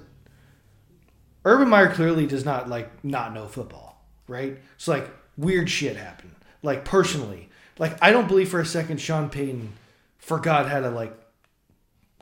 Urban 1.44 1.68
Meyer 1.68 1.92
clearly 1.92 2.28
does 2.28 2.46
not 2.46 2.70
like 2.70 3.04
not 3.04 3.34
know 3.34 3.48
football, 3.48 4.00
right? 4.28 4.60
So 4.78 4.92
like 4.92 5.10
weird 5.38 5.72
shit 5.72 5.98
happened. 5.98 6.36
Like 6.62 6.86
personally, 6.86 7.50
like 7.78 7.98
I 8.02 8.12
don't 8.12 8.28
believe 8.28 8.50
for 8.50 8.60
a 8.60 8.66
second 8.66 9.00
Sean 9.00 9.30
Payton 9.30 9.74
forgot 10.18 10.70
how 10.70 10.80
to 10.80 10.90
like 10.90 11.16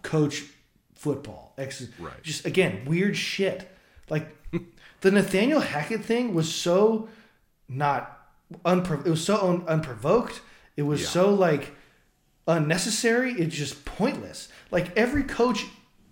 coach 0.01 0.43
football. 0.95 1.53
Ex- 1.57 1.87
Right. 1.99 2.21
Just 2.23 2.45
again 2.45 2.85
weird 2.85 3.15
shit. 3.17 3.69
Like 4.09 4.35
the 5.01 5.11
Nathaniel 5.11 5.59
Hackett 5.59 6.03
thing 6.03 6.33
was 6.33 6.53
so 6.53 7.09
not 7.67 8.27
unpro- 8.65 9.05
It 9.05 9.09
was 9.09 9.23
so 9.23 9.37
un- 9.49 9.67
unprovoked. 9.67 10.41
It 10.75 10.83
was 10.83 11.01
Yeah. 11.01 11.07
so 11.07 11.33
like 11.33 11.75
unnecessary. 12.47 13.33
It's 13.33 13.55
just 13.55 13.85
pointless. 13.85 14.49
Like 14.71 14.95
every 14.97 15.23
coach 15.23 15.65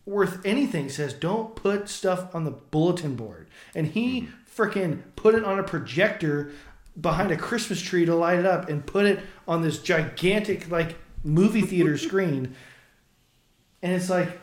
worth 0.05 0.43
anything 0.45 0.89
says, 0.89 1.13
don't 1.13 1.55
put 1.55 1.88
stuff 1.89 2.33
on 2.33 2.43
the 2.43 2.51
bulletin 2.51 3.15
board, 3.15 3.48
and 3.75 3.88
he 3.88 4.21
mm-hmm. 4.21 4.62
freaking 4.62 5.01
put 5.15 5.36
it 5.36 5.43
on 5.43 5.60
a 5.60 5.63
projector 5.63 6.51
behind 7.00 7.31
a 7.31 7.38
Christmas 7.38 7.81
tree 7.81 8.05
to 8.05 8.15
light 8.15 8.39
it 8.39 8.45
up, 8.45 8.69
and 8.69 8.86
put 8.86 9.05
it 9.05 9.19
on 9.48 9.62
this 9.62 9.79
gigantic 9.79 10.69
like 10.69 10.95
movie 11.24 11.62
theater 11.62 11.98
screen, 12.10 12.55
and 13.81 13.93
it's 13.93 14.10
like. 14.10 14.39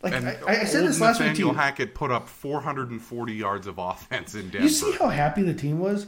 Like 0.00 0.12
And 0.12 0.28
I, 0.28 0.38
I 0.46 0.64
said 0.64 0.86
this 0.86 1.00
last 1.00 1.18
week 1.18 1.30
Nathaniel. 1.30 1.54
Hackett 1.54 1.92
put 1.92 2.12
up 2.12 2.28
440 2.28 3.32
yards 3.34 3.66
of 3.66 3.78
offense 3.78 4.36
in 4.36 4.42
Denver. 4.42 4.60
You 4.60 4.68
see 4.68 4.92
how 4.92 5.08
happy 5.08 5.42
the 5.42 5.52
team 5.52 5.80
was? 5.80 6.06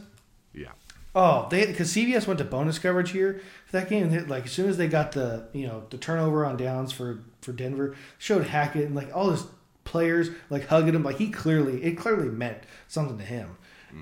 yeah. 0.54 0.68
Oh, 1.14 1.48
they 1.50 1.66
because 1.66 1.92
CBS 1.92 2.26
went 2.26 2.38
to 2.38 2.44
bonus 2.44 2.78
coverage 2.78 3.10
here 3.10 3.42
for 3.66 3.72
that 3.72 3.88
game. 3.88 4.04
And 4.04 4.12
they, 4.12 4.20
like 4.20 4.44
as 4.44 4.52
soon 4.52 4.68
as 4.68 4.76
they 4.76 4.86
got 4.86 5.12
the 5.12 5.48
you 5.52 5.66
know 5.66 5.84
the 5.90 5.98
turnover 5.98 6.46
on 6.46 6.56
downs 6.56 6.92
for 6.92 7.20
for 7.40 7.52
Denver, 7.52 7.96
showed 8.18 8.46
Hackett 8.46 8.86
and 8.86 8.94
like 8.94 9.14
all 9.14 9.30
his 9.30 9.44
players 9.84 10.30
like 10.50 10.68
hugging 10.68 10.94
him. 10.94 11.02
Like 11.02 11.18
he 11.18 11.30
clearly 11.30 11.82
it 11.82 11.96
clearly 11.96 12.28
meant 12.28 12.58
something 12.86 13.18
to 13.18 13.24
him. 13.24 13.56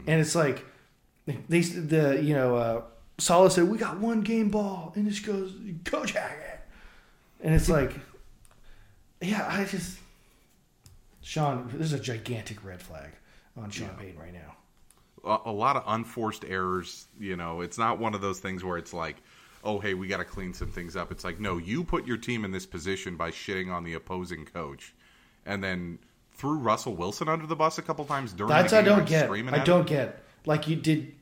And 0.06 0.20
it's 0.20 0.34
like 0.34 0.64
they 1.26 1.60
the 1.60 2.20
you 2.22 2.34
know 2.34 2.56
uh, 2.56 2.82
Salah 3.18 3.50
said 3.50 3.64
we 3.68 3.78
got 3.78 3.98
one 3.98 4.22
game 4.22 4.48
ball, 4.50 4.92
and 4.96 5.06
this 5.06 5.20
goes 5.20 5.52
Coach 5.84 6.12
Hackett, 6.12 6.60
and 7.40 7.54
it's 7.54 7.68
like, 7.68 7.92
yeah, 9.20 9.46
I 9.50 9.64
just 9.64 9.98
Sean, 11.22 11.68
this 11.74 11.88
is 11.88 11.92
a 11.92 11.98
gigantic 12.00 12.64
red 12.64 12.80
flag 12.80 13.10
on 13.56 13.70
Sean 13.70 13.90
Payton 13.98 14.18
right 14.18 14.32
now. 14.32 14.56
a, 15.24 15.50
a 15.50 15.52
lot 15.52 15.76
of 15.76 15.82
unforced 15.86 16.44
errors. 16.46 17.06
You 17.18 17.36
know, 17.36 17.60
it's 17.60 17.78
not 17.78 17.98
one 17.98 18.14
of 18.14 18.20
those 18.20 18.40
things 18.40 18.64
where 18.64 18.78
it's 18.78 18.92
like, 18.94 19.16
oh, 19.64 19.78
hey, 19.78 19.94
we 19.94 20.06
got 20.08 20.18
to 20.18 20.24
clean 20.24 20.54
some 20.54 20.70
things 20.70 20.96
up. 20.96 21.10
It's 21.12 21.24
like, 21.24 21.40
no, 21.40 21.58
you 21.58 21.84
put 21.84 22.06
your 22.06 22.16
team 22.16 22.44
in 22.44 22.50
this 22.52 22.66
position 22.66 23.16
by 23.16 23.30
shitting 23.30 23.70
on 23.72 23.84
the 23.84 23.94
opposing 23.94 24.44
coach, 24.44 24.94
and 25.44 25.62
then 25.62 25.98
threw 26.38 26.56
Russell 26.56 26.94
Wilson 26.94 27.28
under 27.28 27.46
the 27.46 27.56
bus 27.56 27.76
a 27.78 27.82
couple 27.82 28.04
times 28.04 28.32
during. 28.32 28.48
That's 28.48 28.70
the 28.70 28.78
I 28.78 28.82
don't 28.82 29.06
get. 29.06 29.28
I 29.30 29.64
don't 29.64 29.80
him. 29.80 29.86
get. 29.86 30.22
Like 30.46 30.68
you 30.68 30.76
did. 30.76 31.14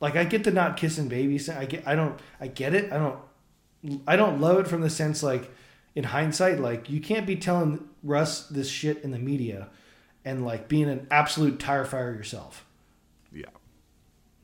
Like 0.00 0.16
I 0.16 0.24
get 0.24 0.44
the 0.44 0.52
not 0.52 0.76
kissing 0.76 1.08
babies. 1.08 1.48
I 1.48 1.66
get. 1.66 1.86
I 1.86 1.94
don't. 1.94 2.18
I 2.40 2.46
get 2.46 2.74
it. 2.74 2.92
I 2.92 2.98
don't. 2.98 3.18
I 4.06 4.16
don't 4.16 4.40
love 4.40 4.58
it 4.58 4.68
from 4.68 4.80
the 4.80 4.90
sense 4.90 5.22
like, 5.22 5.50
in 5.94 6.04
hindsight, 6.04 6.60
like 6.60 6.88
you 6.88 7.00
can't 7.00 7.26
be 7.26 7.36
telling 7.36 7.88
Russ 8.02 8.46
this 8.46 8.68
shit 8.68 9.02
in 9.02 9.10
the 9.10 9.18
media, 9.18 9.68
and 10.24 10.44
like 10.44 10.68
being 10.68 10.88
an 10.88 11.06
absolute 11.10 11.58
tire 11.58 11.84
fire 11.84 12.12
yourself. 12.12 12.64
Yeah. 13.32 13.46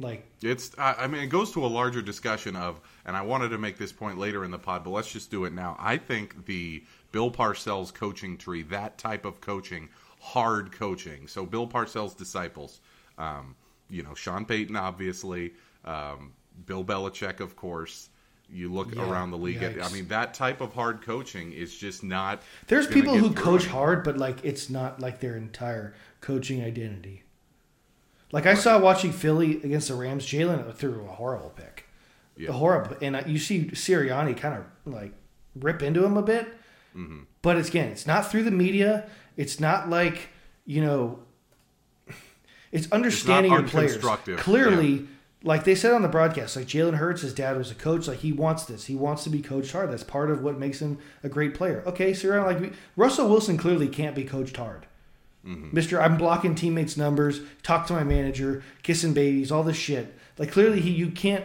Like 0.01 0.27
It's. 0.43 0.73
I, 0.77 0.95
I 1.01 1.07
mean, 1.07 1.23
it 1.23 1.29
goes 1.29 1.53
to 1.53 1.65
a 1.65 1.69
larger 1.69 2.03
discussion 2.03 2.57
of, 2.57 2.81
and 3.05 3.17
I 3.17 3.23
wanted 3.23 3.51
to 3.51 3.59
make 3.59 3.79
this 3.79 3.93
point 3.93 4.19
later 4.19 4.45
in 4.45 4.51
the 4.51 4.59
pod, 4.59 4.83
but 4.83 4.91
let's 4.91 5.13
just 5.13 5.31
do 5.31 5.45
it 5.45 5.53
now. 5.53 5.77
I 5.79 5.97
think 5.97 6.47
the 6.47 6.83
Bill 7.13 7.31
Parcells 7.31 7.95
coaching 7.95 8.37
tree, 8.37 8.63
that 8.65 8.99
type 8.99 9.25
of 9.25 9.41
coaching, 9.41 9.89
hard 10.21 10.73
coaching. 10.73 11.29
So 11.29 11.47
Bill 11.47 11.69
Parcells' 11.69 12.17
disciples, 12.17 12.81
um, 13.19 13.55
you 13.89 14.03
know, 14.03 14.15
Sean 14.15 14.45
Payton, 14.45 14.75
obviously, 14.75 15.53
um, 15.85 16.33
Bill 16.67 16.85
Belichick, 16.85 17.39
of 17.41 17.55
course. 17.55 18.09
You 18.51 18.73
look 18.73 18.95
Yeah, 18.95 19.09
around 19.09 19.31
the 19.31 19.39
league. 19.39 19.63
At, 19.63 19.83
I 19.83 19.89
mean, 19.91 20.09
that 20.09 20.35
type 20.35 20.61
of 20.61 20.75
hard 20.75 21.03
coaching 21.03 21.53
is 21.53 21.75
just 21.75 22.05
not. 22.05 22.43
there's 22.67 22.87
people 22.87 23.17
who 23.17 23.33
coach 23.33 23.67
hard, 23.67 24.05
but 24.05 24.19
like 24.19 24.45
it's 24.45 24.69
not 24.69 25.01
like 25.01 25.21
their 25.21 25.37
entire 25.37 25.95
coaching 26.21 26.63
identity. 26.63 27.23
Like 28.33 28.47
I 28.47 28.54
saw 28.54 28.78
watching 28.78 29.12
Philly 29.12 29.59
against 29.62 29.88
the 29.88 29.95
Rams, 29.95 30.26
Jalen 30.26 30.75
threw 30.75 31.04
a 31.04 31.12
horrible 31.12 31.50
pick. 31.50 31.87
Yeah. 32.37 32.49
The 32.49 32.54
horrible, 32.54 32.97
and 33.00 33.14
uh, 33.14 33.23
you 33.26 33.38
see 33.38 33.66
Sirianni 33.66 34.37
kind 34.37 34.59
of 34.59 34.93
like 34.93 35.12
rip 35.54 35.83
into 35.83 36.04
him 36.04 36.16
a 36.16 36.23
bit. 36.23 36.49
Mm-hmm. 36.97 37.21
But 37.43 37.59
it's, 37.59 37.69
again, 37.69 37.90
it's 37.90 38.07
not 38.07 38.31
through 38.31 38.43
the 38.43 38.50
media. 38.50 39.09
It's 39.37 39.61
not 39.61 39.88
like 39.88 40.31
you 40.66 40.83
know. 40.83 41.21
It's 42.73 42.90
understanding 42.90 43.52
your 43.52 43.62
players. 43.62 44.04
Clearly, 44.38 45.07
like 45.45 45.62
they 45.62 45.76
said 45.76 45.93
on 45.93 46.02
the 46.02 46.09
broadcast, 46.09 46.57
like 46.57 46.66
Jalen 46.66 46.95
Hurts, 46.95 47.23
his 47.23 47.33
dad 47.33 47.57
was 47.57 47.71
a 47.71 47.75
coach. 47.76 48.09
Like 48.09 48.19
he 48.19 48.33
wants 48.33 48.64
this. 48.64 48.87
He 48.87 48.97
wants 48.97 49.23
to 49.25 49.31
be 49.31 49.40
coached 49.40 49.71
hard. 49.71 49.93
That's 49.93 50.02
part 50.02 50.31
of 50.31 50.43
what 50.43 50.59
makes 50.59 50.81
him 50.81 50.99
a 51.23 51.28
great 51.28 51.54
player. 51.54 51.85
Okay, 51.87 52.11
Sirianni, 52.11 52.62
like 52.62 52.73
Russell 52.97 53.28
Wilson, 53.28 53.57
clearly 53.57 53.87
can't 53.87 54.16
be 54.16 54.25
coached 54.25 54.57
hard. 54.57 54.87
Mm-hmm. 55.47 55.71
Mister, 55.73 56.01
I'm 56.01 56.17
blocking 56.17 56.55
teammates' 56.55 56.97
numbers. 56.97 57.41
Talk 57.63 57.87
to 57.89 57.93
my 57.93 58.05
manager. 58.05 58.63
Kissing 58.83 59.13
babies. 59.13 59.52
All 59.52 59.63
this 59.63 59.76
shit. 59.76 60.15
Like 60.39 60.50
clearly, 60.50 60.80
he 60.80 60.91
you 60.91 61.11
can't. 61.11 61.45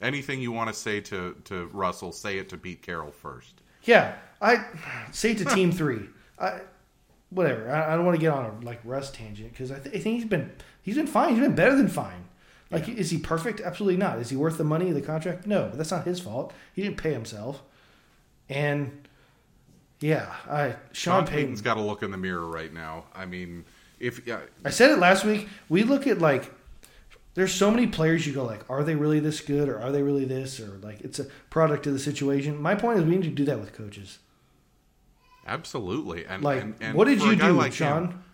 Anything 0.00 0.40
you 0.40 0.52
want 0.52 0.68
to 0.68 0.74
say 0.74 1.00
to 1.00 1.34
to 1.44 1.66
Russell, 1.72 2.12
say 2.12 2.38
it 2.38 2.48
to 2.50 2.58
Pete 2.58 2.82
Carroll 2.82 3.12
first. 3.12 3.62
Yeah, 3.84 4.16
I 4.40 4.64
say 5.10 5.32
it 5.32 5.38
to 5.38 5.44
Team 5.46 5.72
Three. 5.80 6.08
I 6.38 6.60
whatever. 7.30 7.70
I, 7.70 7.92
I 7.92 7.96
don't 7.96 8.04
want 8.04 8.16
to 8.16 8.20
get 8.20 8.32
on 8.32 8.44
a 8.44 8.64
like 8.64 8.80
Russ 8.84 9.10
tangent 9.10 9.52
because 9.52 9.70
I, 9.70 9.78
th- 9.78 9.94
I 9.94 9.98
think 9.98 10.16
he's 10.16 10.24
been 10.24 10.52
he's 10.82 10.96
been 10.96 11.06
fine. 11.06 11.30
He's 11.30 11.40
been 11.40 11.54
better 11.54 11.76
than 11.76 11.88
fine. 11.88 12.24
Like, 12.70 12.88
is 12.88 13.10
he 13.10 13.18
perfect? 13.18 13.60
Absolutely 13.60 13.98
not. 13.98 14.18
Is 14.18 14.30
he 14.30 14.36
worth 14.36 14.58
the 14.58 14.64
money 14.64 14.88
of 14.88 14.96
the 14.96 15.00
contract? 15.00 15.46
No, 15.46 15.68
but 15.68 15.76
that's 15.78 15.92
not 15.92 16.04
his 16.04 16.18
fault. 16.18 16.52
He 16.72 16.82
didn't 16.82 16.96
pay 16.96 17.12
himself. 17.12 17.62
And 18.48 19.03
yeah, 20.04 20.34
I 20.50 20.68
Sean, 20.68 20.76
Sean 20.92 21.26
Payton. 21.26 21.38
Payton's 21.38 21.62
got 21.62 21.74
to 21.74 21.80
look 21.80 22.02
in 22.02 22.10
the 22.10 22.18
mirror 22.18 22.46
right 22.46 22.70
now. 22.70 23.04
I 23.14 23.24
mean, 23.24 23.64
if 23.98 24.20
I 24.62 24.68
said 24.68 24.90
it 24.90 24.98
last 24.98 25.24
week. 25.24 25.48
We 25.70 25.82
look 25.82 26.06
at 26.06 26.18
like 26.18 26.52
there's 27.32 27.54
so 27.54 27.70
many 27.70 27.86
players 27.86 28.26
you 28.26 28.34
go 28.34 28.44
like, 28.44 28.68
are 28.68 28.84
they 28.84 28.96
really 28.96 29.18
this 29.18 29.40
good 29.40 29.66
or 29.66 29.80
are 29.80 29.90
they 29.90 30.02
really 30.02 30.26
this 30.26 30.60
or 30.60 30.78
like 30.82 31.00
it's 31.00 31.20
a 31.20 31.24
product 31.48 31.86
of 31.86 31.94
the 31.94 31.98
situation. 31.98 32.60
My 32.60 32.74
point 32.74 32.98
is 32.98 33.06
we 33.06 33.12
need 33.12 33.22
to 33.22 33.30
do 33.30 33.46
that 33.46 33.58
with 33.58 33.72
coaches. 33.72 34.18
absolutely. 35.46 36.26
And 36.26 36.42
Like, 36.42 36.60
and, 36.60 36.74
and 36.82 36.94
what 36.94 37.06
did 37.06 37.22
you 37.22 37.34
do, 37.34 37.52
like 37.52 37.72
Sean? 37.72 38.08
him, 38.08 38.24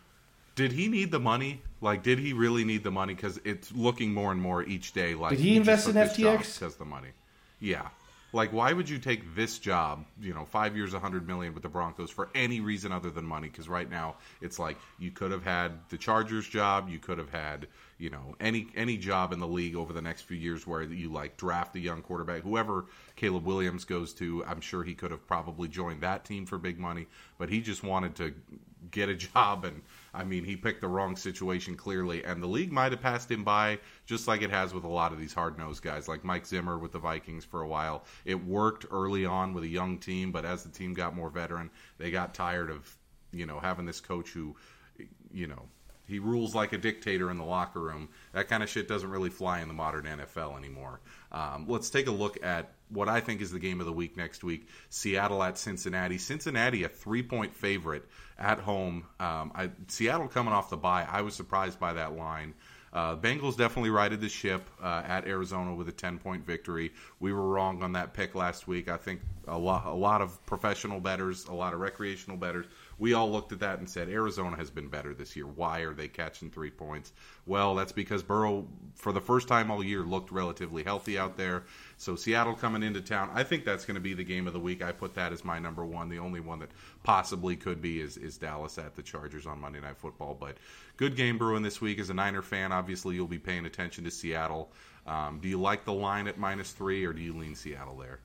did 0.56 0.72
he 0.72 0.88
need 0.88 1.12
the 1.12 1.20
money? 1.20 1.62
Like, 1.80 2.02
did 2.02 2.18
he 2.18 2.32
really 2.32 2.64
need 2.64 2.82
the 2.82 2.90
money? 2.90 3.14
Because 3.14 3.40
it's 3.44 3.70
looking 3.70 4.12
more 4.12 4.32
and 4.32 4.42
more 4.42 4.64
each 4.64 4.92
day. 4.92 5.14
Like, 5.14 5.36
Did 5.36 5.40
he 5.40 5.56
invest 5.56 5.86
in 5.86 5.94
took 5.94 6.08
this 6.08 6.16
job 6.16 6.40
FTX? 6.40 6.58
Because 6.58 6.74
the 6.74 6.84
money. 6.84 7.10
Yeah. 7.60 7.88
Like, 8.32 8.52
why 8.52 8.72
would 8.72 8.88
you 8.88 8.98
take 8.98 9.34
this 9.34 9.58
job? 9.58 10.04
You 10.20 10.34
know, 10.34 10.44
five 10.44 10.76
years, 10.76 10.94
a 10.94 11.00
hundred 11.00 11.26
million 11.26 11.52
with 11.52 11.62
the 11.62 11.68
Broncos 11.68 12.10
for 12.10 12.28
any 12.34 12.60
reason 12.60 12.92
other 12.92 13.10
than 13.10 13.24
money? 13.24 13.48
Because 13.48 13.68
right 13.68 13.90
now, 13.90 14.16
it's 14.40 14.58
like 14.58 14.78
you 14.98 15.10
could 15.10 15.32
have 15.32 15.42
had 15.42 15.72
the 15.88 15.98
Chargers 15.98 16.46
job. 16.46 16.88
You 16.88 16.98
could 16.98 17.18
have 17.18 17.30
had, 17.30 17.66
you 17.98 18.10
know, 18.10 18.36
any 18.38 18.68
any 18.76 18.96
job 18.96 19.32
in 19.32 19.40
the 19.40 19.48
league 19.48 19.74
over 19.74 19.92
the 19.92 20.02
next 20.02 20.22
few 20.22 20.36
years 20.36 20.66
where 20.66 20.82
you 20.82 21.10
like 21.10 21.36
draft 21.36 21.74
a 21.74 21.80
young 21.80 22.02
quarterback. 22.02 22.42
Whoever 22.42 22.86
Caleb 23.16 23.44
Williams 23.44 23.84
goes 23.84 24.14
to, 24.14 24.44
I'm 24.44 24.60
sure 24.60 24.84
he 24.84 24.94
could 24.94 25.10
have 25.10 25.26
probably 25.26 25.68
joined 25.68 26.02
that 26.02 26.24
team 26.24 26.46
for 26.46 26.58
big 26.58 26.78
money. 26.78 27.06
But 27.38 27.48
he 27.48 27.60
just 27.60 27.82
wanted 27.82 28.14
to 28.16 28.34
get 28.90 29.08
a 29.08 29.14
job 29.16 29.64
and 29.64 29.82
I 30.12 30.24
mean 30.24 30.44
he 30.44 30.56
picked 30.56 30.80
the 30.80 30.88
wrong 30.88 31.16
situation 31.16 31.76
clearly 31.76 32.24
and 32.24 32.42
the 32.42 32.46
league 32.46 32.72
might 32.72 32.92
have 32.92 33.00
passed 33.00 33.30
him 33.30 33.44
by 33.44 33.78
just 34.06 34.26
like 34.28 34.42
it 34.42 34.50
has 34.50 34.74
with 34.74 34.84
a 34.84 34.88
lot 34.88 35.12
of 35.12 35.18
these 35.18 35.34
hard-nosed 35.34 35.82
guys 35.82 36.08
like 36.08 36.24
Mike 36.24 36.46
Zimmer 36.46 36.78
with 36.78 36.92
the 36.92 36.98
Vikings 36.98 37.44
for 37.44 37.62
a 37.62 37.68
while. 37.68 38.04
It 38.24 38.44
worked 38.44 38.86
early 38.90 39.24
on 39.24 39.54
with 39.54 39.64
a 39.64 39.68
young 39.68 39.98
team, 39.98 40.32
but 40.32 40.44
as 40.44 40.62
the 40.62 40.70
team 40.70 40.94
got 40.94 41.14
more 41.14 41.30
veteran, 41.30 41.70
they 41.98 42.10
got 42.10 42.34
tired 42.34 42.70
of, 42.70 42.96
you 43.32 43.46
know, 43.46 43.60
having 43.60 43.86
this 43.86 44.00
coach 44.00 44.30
who 44.30 44.56
you 45.32 45.46
know, 45.46 45.68
he 46.10 46.18
rules 46.18 46.54
like 46.54 46.72
a 46.72 46.78
dictator 46.78 47.30
in 47.30 47.38
the 47.38 47.44
locker 47.44 47.80
room. 47.80 48.08
That 48.32 48.48
kind 48.48 48.62
of 48.62 48.68
shit 48.68 48.88
doesn't 48.88 49.10
really 49.10 49.30
fly 49.30 49.60
in 49.60 49.68
the 49.68 49.74
modern 49.74 50.04
NFL 50.04 50.58
anymore. 50.58 51.00
Um, 51.32 51.66
let's 51.68 51.88
take 51.88 52.08
a 52.08 52.12
look 52.12 52.44
at 52.44 52.72
what 52.88 53.08
I 53.08 53.20
think 53.20 53.40
is 53.40 53.52
the 53.52 53.60
game 53.60 53.78
of 53.78 53.86
the 53.86 53.92
week 53.92 54.16
next 54.16 54.42
week 54.42 54.68
Seattle 54.88 55.42
at 55.42 55.56
Cincinnati. 55.56 56.18
Cincinnati, 56.18 56.82
a 56.82 56.88
three 56.88 57.22
point 57.22 57.54
favorite 57.54 58.04
at 58.38 58.58
home. 58.58 59.06
Um, 59.20 59.52
I, 59.54 59.70
Seattle 59.86 60.28
coming 60.28 60.52
off 60.52 60.68
the 60.68 60.76
bye. 60.76 61.06
I 61.08 61.22
was 61.22 61.34
surprised 61.34 61.78
by 61.78 61.94
that 61.94 62.16
line. 62.16 62.54
Uh, 62.92 63.14
Bengals 63.14 63.56
definitely 63.56 63.90
righted 63.90 64.20
the 64.20 64.28
ship 64.28 64.68
uh, 64.82 65.02
at 65.06 65.26
Arizona 65.26 65.74
with 65.74 65.88
a 65.88 65.92
10 65.92 66.18
point 66.18 66.44
victory. 66.44 66.92
We 67.20 67.32
were 67.32 67.46
wrong 67.46 67.82
on 67.82 67.92
that 67.92 68.14
pick 68.14 68.34
last 68.34 68.66
week. 68.66 68.88
I 68.88 68.96
think 68.96 69.20
a 69.46 69.56
lot, 69.56 69.86
a 69.86 69.94
lot 69.94 70.20
of 70.20 70.44
professional 70.44 70.98
bettors, 70.98 71.46
a 71.46 71.54
lot 71.54 71.72
of 71.72 71.80
recreational 71.80 72.36
bettors, 72.36 72.66
we 73.00 73.14
all 73.14 73.30
looked 73.32 73.50
at 73.50 73.60
that 73.60 73.78
and 73.78 73.88
said 73.88 74.10
Arizona 74.10 74.56
has 74.56 74.70
been 74.70 74.88
better 74.88 75.14
this 75.14 75.34
year. 75.34 75.46
Why 75.46 75.80
are 75.80 75.94
they 75.94 76.06
catching 76.06 76.50
three 76.50 76.70
points? 76.70 77.12
Well, 77.46 77.74
that's 77.74 77.92
because 77.92 78.22
Burrow, 78.22 78.68
for 78.94 79.12
the 79.12 79.22
first 79.22 79.48
time 79.48 79.70
all 79.70 79.82
year, 79.82 80.02
looked 80.02 80.30
relatively 80.30 80.84
healthy 80.84 81.18
out 81.18 81.38
there. 81.38 81.64
So 81.96 82.14
Seattle 82.14 82.54
coming 82.54 82.82
into 82.82 83.00
town, 83.00 83.30
I 83.32 83.42
think 83.42 83.64
that's 83.64 83.86
going 83.86 83.94
to 83.94 84.02
be 84.02 84.12
the 84.12 84.22
game 84.22 84.46
of 84.46 84.52
the 84.52 84.60
week. 84.60 84.84
I 84.84 84.92
put 84.92 85.14
that 85.14 85.32
as 85.32 85.44
my 85.46 85.58
number 85.58 85.84
one. 85.84 86.10
The 86.10 86.18
only 86.18 86.40
one 86.40 86.58
that 86.58 86.70
possibly 87.02 87.56
could 87.56 87.80
be 87.80 88.00
is, 88.00 88.18
is 88.18 88.36
Dallas 88.36 88.76
at 88.76 88.94
the 88.94 89.02
Chargers 89.02 89.46
on 89.46 89.60
Monday 89.60 89.80
Night 89.80 89.96
Football. 89.96 90.36
But 90.38 90.58
good 90.98 91.16
game 91.16 91.38
brewing 91.38 91.62
this 91.62 91.80
week. 91.80 91.98
As 91.98 92.10
a 92.10 92.14
Niner 92.14 92.42
fan, 92.42 92.70
obviously 92.70 93.14
you'll 93.14 93.26
be 93.26 93.38
paying 93.38 93.64
attention 93.64 94.04
to 94.04 94.10
Seattle. 94.10 94.70
Um, 95.06 95.40
do 95.40 95.48
you 95.48 95.58
like 95.58 95.86
the 95.86 95.94
line 95.94 96.28
at 96.28 96.38
minus 96.38 96.72
three, 96.72 97.06
or 97.06 97.14
do 97.14 97.22
you 97.22 97.32
lean 97.32 97.54
Seattle 97.54 97.96
there? 97.96 98.20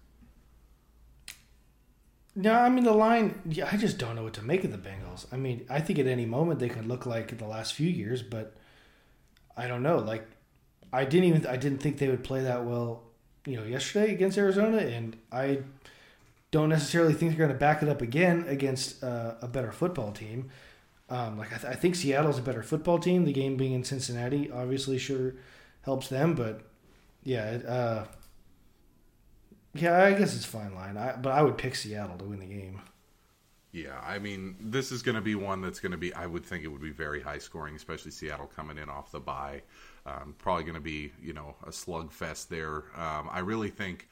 No, 2.35 2.53
I 2.53 2.69
mean 2.69 2.83
the 2.83 2.91
line. 2.91 3.41
Yeah, 3.45 3.69
I 3.71 3.77
just 3.77 3.97
don't 3.97 4.15
know 4.15 4.23
what 4.23 4.33
to 4.33 4.43
make 4.43 4.63
of 4.63 4.71
the 4.71 4.77
Bengals. 4.77 5.25
I 5.31 5.37
mean, 5.37 5.65
I 5.69 5.79
think 5.79 5.99
at 5.99 6.07
any 6.07 6.25
moment 6.25 6.59
they 6.59 6.69
could 6.69 6.85
look 6.85 7.05
like 7.05 7.37
the 7.37 7.47
last 7.47 7.73
few 7.73 7.89
years, 7.89 8.21
but 8.21 8.55
I 9.55 9.67
don't 9.67 9.83
know. 9.83 9.97
Like, 9.99 10.27
I 10.91 11.05
didn't 11.05 11.29
even. 11.29 11.47
I 11.47 11.55
didn't 11.55 11.79
think 11.79 11.97
they 11.97 12.09
would 12.09 12.23
play 12.23 12.43
that 12.43 12.65
well. 12.65 13.03
You 13.45 13.57
know, 13.57 13.63
yesterday 13.63 14.11
against 14.13 14.37
Arizona, 14.37 14.77
and 14.77 15.15
I 15.31 15.59
don't 16.51 16.69
necessarily 16.69 17.13
think 17.13 17.31
they're 17.31 17.47
going 17.47 17.51
to 17.51 17.59
back 17.59 17.83
it 17.83 17.89
up 17.89 18.01
again 18.01 18.45
against 18.47 19.03
uh, 19.03 19.35
a 19.41 19.47
better 19.47 19.71
football 19.71 20.11
team. 20.11 20.49
Um, 21.09 21.37
like 21.37 21.53
I, 21.53 21.57
th- 21.57 21.73
I 21.73 21.75
think 21.75 21.95
Seattle's 21.95 22.39
a 22.39 22.41
better 22.41 22.63
football 22.63 22.97
team. 22.97 23.25
The 23.25 23.33
game 23.33 23.55
being 23.55 23.73
in 23.73 23.83
Cincinnati 23.83 24.49
obviously 24.49 24.97
sure 24.97 25.35
helps 25.83 26.07
them, 26.07 26.33
but 26.33 26.61
yeah, 27.23 27.51
it, 27.51 27.65
uh, 27.65 28.05
yeah, 29.75 30.03
I 30.03 30.13
guess 30.13 30.35
it's 30.35 30.45
fine 30.45 30.73
line. 30.73 30.97
I, 30.97 31.15
but 31.15 31.33
I 31.33 31.41
would 31.41 31.57
pick 31.57 31.75
Seattle 31.75 32.17
to 32.17 32.25
win 32.25 32.39
the 32.39 32.45
game. 32.45 32.81
Yeah, 33.71 33.99
I 34.01 34.19
mean, 34.19 34.55
this 34.61 34.93
is 34.93 35.01
going 35.01 35.15
to 35.15 35.21
be 35.21 35.35
one 35.35 35.61
that's 35.61 35.81
going 35.81 35.91
to 35.91 35.97
be. 35.97 36.13
I 36.13 36.25
would 36.25 36.45
think 36.45 36.63
it 36.63 36.69
would 36.69 36.81
be 36.81 36.91
very 36.91 37.21
high 37.21 37.39
scoring, 37.39 37.75
especially 37.75 38.11
Seattle 38.11 38.47
coming 38.47 38.77
in 38.77 38.89
off 38.89 39.11
the 39.11 39.19
bye. 39.19 39.63
Um, 40.05 40.33
probably 40.37 40.63
going 40.63 40.75
to 40.75 40.81
be, 40.81 41.11
you 41.21 41.33
know, 41.33 41.55
a 41.61 41.71
slugfest 41.71 42.47
there. 42.47 42.85
Um, 42.95 43.29
I 43.29 43.39
really 43.39 43.69
think, 43.69 44.07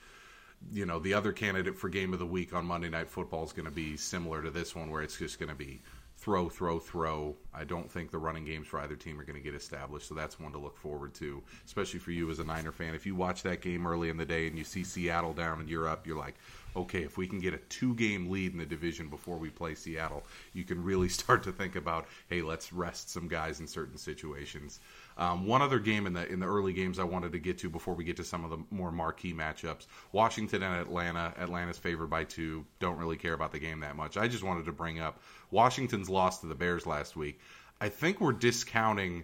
you 0.73 0.85
know, 0.85 0.99
the 0.99 1.13
other 1.13 1.31
candidate 1.31 1.77
for 1.77 1.87
game 1.87 2.11
of 2.11 2.19
the 2.19 2.25
week 2.25 2.53
on 2.53 2.65
Monday 2.65 2.89
Night 2.89 3.09
Football 3.09 3.45
is 3.45 3.53
going 3.53 3.65
to 3.65 3.71
be 3.71 3.95
similar 3.95 4.41
to 4.41 4.51
this 4.51 4.75
one, 4.75 4.91
where 4.91 5.01
it's 5.01 5.17
just 5.17 5.39
going 5.39 5.49
to 5.49 5.55
be 5.55 5.81
throw, 6.23 6.47
throw, 6.47 6.79
throw. 6.79 7.35
I 7.53 7.65
don't 7.65 7.91
think 7.91 8.09
the 8.09 8.17
running 8.17 8.45
games 8.45 8.67
for 8.67 8.79
either 8.79 8.95
team 8.95 9.19
are 9.19 9.25
going 9.25 9.37
to 9.37 9.43
get 9.43 9.53
established, 9.55 10.07
so 10.07 10.15
that's 10.15 10.39
one 10.39 10.53
to 10.53 10.57
look 10.57 10.77
forward 10.77 11.13
to, 11.15 11.43
especially 11.65 11.99
for 11.99 12.11
you 12.11 12.31
as 12.31 12.39
a 12.39 12.45
Niner 12.45 12.71
fan. 12.71 12.95
If 12.95 13.05
you 13.05 13.13
watch 13.13 13.43
that 13.43 13.59
game 13.59 13.85
early 13.85 14.09
in 14.09 14.15
the 14.15 14.25
day 14.25 14.47
and 14.47 14.57
you 14.57 14.63
see 14.63 14.85
Seattle 14.85 15.33
down 15.33 15.59
and 15.59 15.67
you're 15.67 15.85
up, 15.85 16.07
you're 16.07 16.17
like, 16.17 16.35
okay, 16.77 17.03
if 17.03 17.17
we 17.17 17.27
can 17.27 17.39
get 17.39 17.53
a 17.53 17.57
two 17.57 17.93
game 17.95 18.29
lead 18.31 18.53
in 18.53 18.57
the 18.57 18.65
division 18.65 19.09
before 19.09 19.37
we 19.37 19.49
play 19.49 19.75
Seattle, 19.75 20.23
you 20.53 20.63
can 20.63 20.81
really 20.81 21.09
start 21.09 21.43
to 21.43 21.51
think 21.51 21.75
about, 21.75 22.07
hey, 22.29 22.41
let's 22.41 22.71
rest 22.71 23.09
some 23.09 23.27
guys 23.27 23.59
in 23.59 23.67
certain 23.67 23.97
situations. 23.97 24.79
Um, 25.17 25.45
one 25.45 25.61
other 25.61 25.79
game 25.79 26.07
in 26.07 26.13
the 26.13 26.27
in 26.31 26.39
the 26.39 26.47
early 26.47 26.73
games 26.73 26.99
I 26.99 27.03
wanted 27.03 27.31
to 27.33 27.39
get 27.39 27.57
to 27.59 27.69
before 27.69 27.93
we 27.93 28.03
get 28.03 28.17
to 28.17 28.23
some 28.23 28.43
of 28.43 28.49
the 28.49 28.57
more 28.71 28.91
marquee 28.91 29.33
matchups: 29.33 29.87
Washington 30.11 30.63
and 30.63 30.75
Atlanta. 30.75 31.33
Atlanta's 31.37 31.77
favored 31.77 32.09
by 32.09 32.23
two. 32.23 32.65
Don't 32.79 32.97
really 32.97 33.17
care 33.17 33.33
about 33.33 33.51
the 33.51 33.59
game 33.59 33.79
that 33.81 33.95
much. 33.95 34.17
I 34.17 34.27
just 34.27 34.43
wanted 34.43 34.65
to 34.65 34.71
bring 34.71 34.99
up 34.99 35.21
Washington's 35.51 36.09
loss 36.09 36.39
to 36.41 36.47
the 36.47 36.55
Bears 36.55 36.85
last 36.85 37.15
week. 37.15 37.39
I 37.79 37.89
think 37.89 38.21
we're 38.21 38.33
discounting 38.33 39.23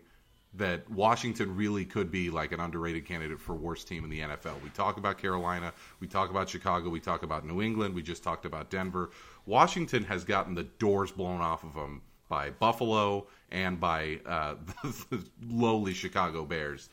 that 0.56 0.89
Washington 0.89 1.56
really 1.56 1.86
could 1.86 2.12
be 2.12 2.30
like 2.30 2.52
an 2.52 2.60
underrated 2.60 3.06
candidate 3.06 3.39
for 3.39 3.54
worst 3.54 3.88
team 3.88 4.04
in 4.04 4.10
the 4.10 4.21
NFL. 4.21 4.62
We 4.63 4.69
talk 4.69 4.97
about 4.97 5.17
Carolina, 5.19 5.73
we 5.99 6.08
talk 6.08 6.32
about 6.32 6.49
Chicago, 6.49 6.89
we 6.89 6.99
talk 6.99 7.21
about 7.21 7.45
New 7.45 7.62
England, 7.62 7.93
we 7.93 8.02
just 8.02 8.23
talked 8.23 8.45
about 8.45 8.69
Denver. 8.71 9.12
Washington 9.45 10.04
has 10.06 10.23
gotten 10.23 10.56
the 10.56 10.63
doors 10.63 11.12
blown 11.12 11.41
off 11.41 11.63
of 11.63 11.75
them 11.75 12.02
by 12.30 12.49
Buffalo 12.49 13.28
and 13.52 13.80
by 13.80 14.20
uh, 14.26 14.56
the 15.10 15.24
lowly 15.48 15.94
Chicago 15.94 16.46
Bears. 16.46 16.90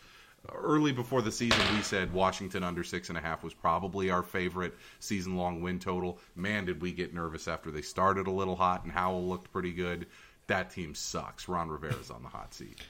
Early 0.55 0.93
before 0.93 1.23
the 1.23 1.33
season, 1.33 1.61
we 1.75 1.83
said 1.83 2.13
Washington 2.13 2.63
under 2.63 2.85
six 2.85 3.09
and 3.09 3.19
a 3.19 3.21
half 3.21 3.43
was 3.43 3.53
probably 3.53 4.11
our 4.11 4.23
favorite 4.23 4.75
season 5.01 5.37
long 5.37 5.61
win 5.61 5.81
total. 5.81 6.21
Man, 6.37 6.65
did 6.65 6.81
we 6.81 6.93
get 6.93 7.13
nervous 7.13 7.49
after 7.49 7.71
they 7.73 7.83
started 7.83 8.29
a 8.29 8.31
little 8.31 8.55
hot 8.55 8.85
and 8.85 8.93
Howell 8.93 9.29
looked 9.29 9.53
pretty 9.53 9.73
good. 9.73 10.07
That 10.47 10.71
team 10.71 10.95
sucks. 10.95 11.49
Ron 11.49 11.69
Rivera's 11.69 12.11
on 12.11 12.23
the 12.23 12.29
hot 12.29 12.55
seat. 12.55 12.81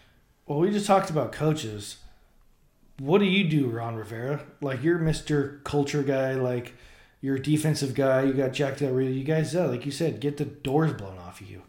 Well, 0.46 0.58
we 0.58 0.70
just 0.70 0.86
talked 0.86 1.08
about 1.08 1.32
coaches. 1.32 1.96
What 2.98 3.18
do 3.18 3.24
you 3.24 3.48
do, 3.48 3.68
Ron 3.68 3.96
Rivera? 3.96 4.44
Like 4.60 4.82
you're 4.82 4.98
Mister 4.98 5.60
Culture 5.64 6.02
guy. 6.02 6.34
Like 6.34 6.74
you're 7.20 7.36
a 7.36 7.42
defensive 7.42 7.94
guy. 7.94 8.22
You 8.22 8.32
got 8.32 8.52
Jack 8.52 8.78
Del 8.78 8.92
Rio. 8.92 9.10
You 9.10 9.24
guys, 9.24 9.56
uh, 9.56 9.68
like 9.68 9.86
you 9.86 9.92
said, 9.92 10.20
get 10.20 10.36
the 10.36 10.44
doors 10.44 10.92
blown 10.92 11.18
off 11.18 11.40
of 11.40 11.50
you 11.50 11.62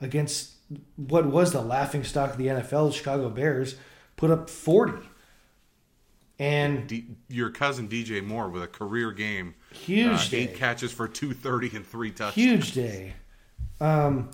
against 0.00 0.61
what 0.96 1.26
was 1.26 1.52
the 1.52 1.60
laughing 1.62 2.04
stock 2.04 2.30
of 2.32 2.38
the 2.38 2.46
NFL, 2.46 2.90
the 2.90 2.96
Chicago 2.96 3.28
Bears, 3.28 3.76
put 4.16 4.30
up 4.30 4.48
forty. 4.50 5.08
And 6.38 6.88
D- 6.88 7.06
your 7.28 7.50
cousin 7.50 7.88
DJ 7.88 8.24
Moore 8.24 8.48
with 8.48 8.62
a 8.62 8.66
career 8.66 9.12
game, 9.12 9.54
huge 9.70 10.26
uh, 10.26 10.30
day. 10.30 10.38
eight 10.38 10.56
catches 10.56 10.90
for 10.92 11.06
two 11.06 11.32
thirty 11.34 11.70
and 11.74 11.86
three 11.86 12.10
touchdowns. 12.10 12.34
huge 12.34 12.72
day. 12.72 13.14
Um, 13.80 14.30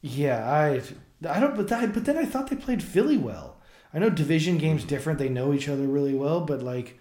yeah, 0.00 0.48
I 0.50 0.82
I 1.28 1.40
don't, 1.40 1.56
but 1.56 1.68
that, 1.68 1.92
but 1.94 2.04
then 2.04 2.16
I 2.18 2.24
thought 2.24 2.48
they 2.48 2.56
played 2.56 2.82
Philly 2.82 3.16
well. 3.16 3.56
I 3.94 3.98
know 3.98 4.10
division 4.10 4.58
games 4.58 4.84
different; 4.84 5.18
they 5.18 5.28
know 5.28 5.52
each 5.52 5.68
other 5.68 5.86
really 5.86 6.14
well, 6.14 6.40
but 6.40 6.62
like, 6.62 6.98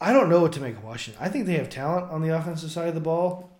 I 0.00 0.12
don't 0.12 0.28
know 0.28 0.40
what 0.40 0.52
to 0.52 0.60
make 0.60 0.76
of 0.76 0.84
Washington. 0.84 1.22
I 1.22 1.28
think 1.28 1.46
they 1.46 1.54
have 1.54 1.68
talent 1.68 2.10
on 2.10 2.22
the 2.22 2.34
offensive 2.36 2.70
side 2.70 2.88
of 2.88 2.94
the 2.94 3.00
ball, 3.00 3.53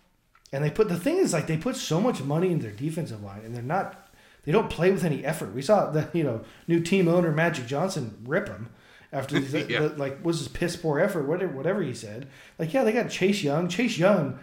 and 0.54 0.64
they 0.64 0.70
put 0.70 0.88
the 0.88 0.98
thing 0.98 1.18
is 1.18 1.32
like 1.32 1.46
they 1.46 1.56
put 1.56 1.76
so 1.76 2.00
much 2.00 2.22
money 2.22 2.50
in 2.52 2.60
their 2.60 2.70
defensive 2.70 3.22
line, 3.22 3.42
and 3.44 3.54
they're 3.54 3.62
not. 3.62 4.00
They 4.44 4.52
don't 4.52 4.68
play 4.68 4.90
with 4.92 5.04
any 5.04 5.24
effort. 5.24 5.54
We 5.54 5.62
saw 5.62 5.90
the 5.90 6.08
you 6.12 6.22
know 6.22 6.42
new 6.68 6.80
team 6.80 7.08
owner 7.08 7.32
Magic 7.32 7.66
Johnson 7.66 8.22
rip 8.26 8.46
them 8.46 8.70
after 9.12 9.40
the, 9.40 9.62
Yeah. 9.62 9.80
the, 9.80 9.88
like 9.90 10.24
was 10.24 10.38
his 10.38 10.48
piss 10.48 10.76
poor 10.76 11.00
effort 11.00 11.26
whatever 11.26 11.52
whatever 11.52 11.82
he 11.82 11.94
said. 11.94 12.28
Like 12.58 12.72
yeah, 12.72 12.84
they 12.84 12.92
got 12.92 13.10
Chase 13.10 13.42
Young. 13.42 13.68
Chase 13.68 13.98
Young 13.98 14.38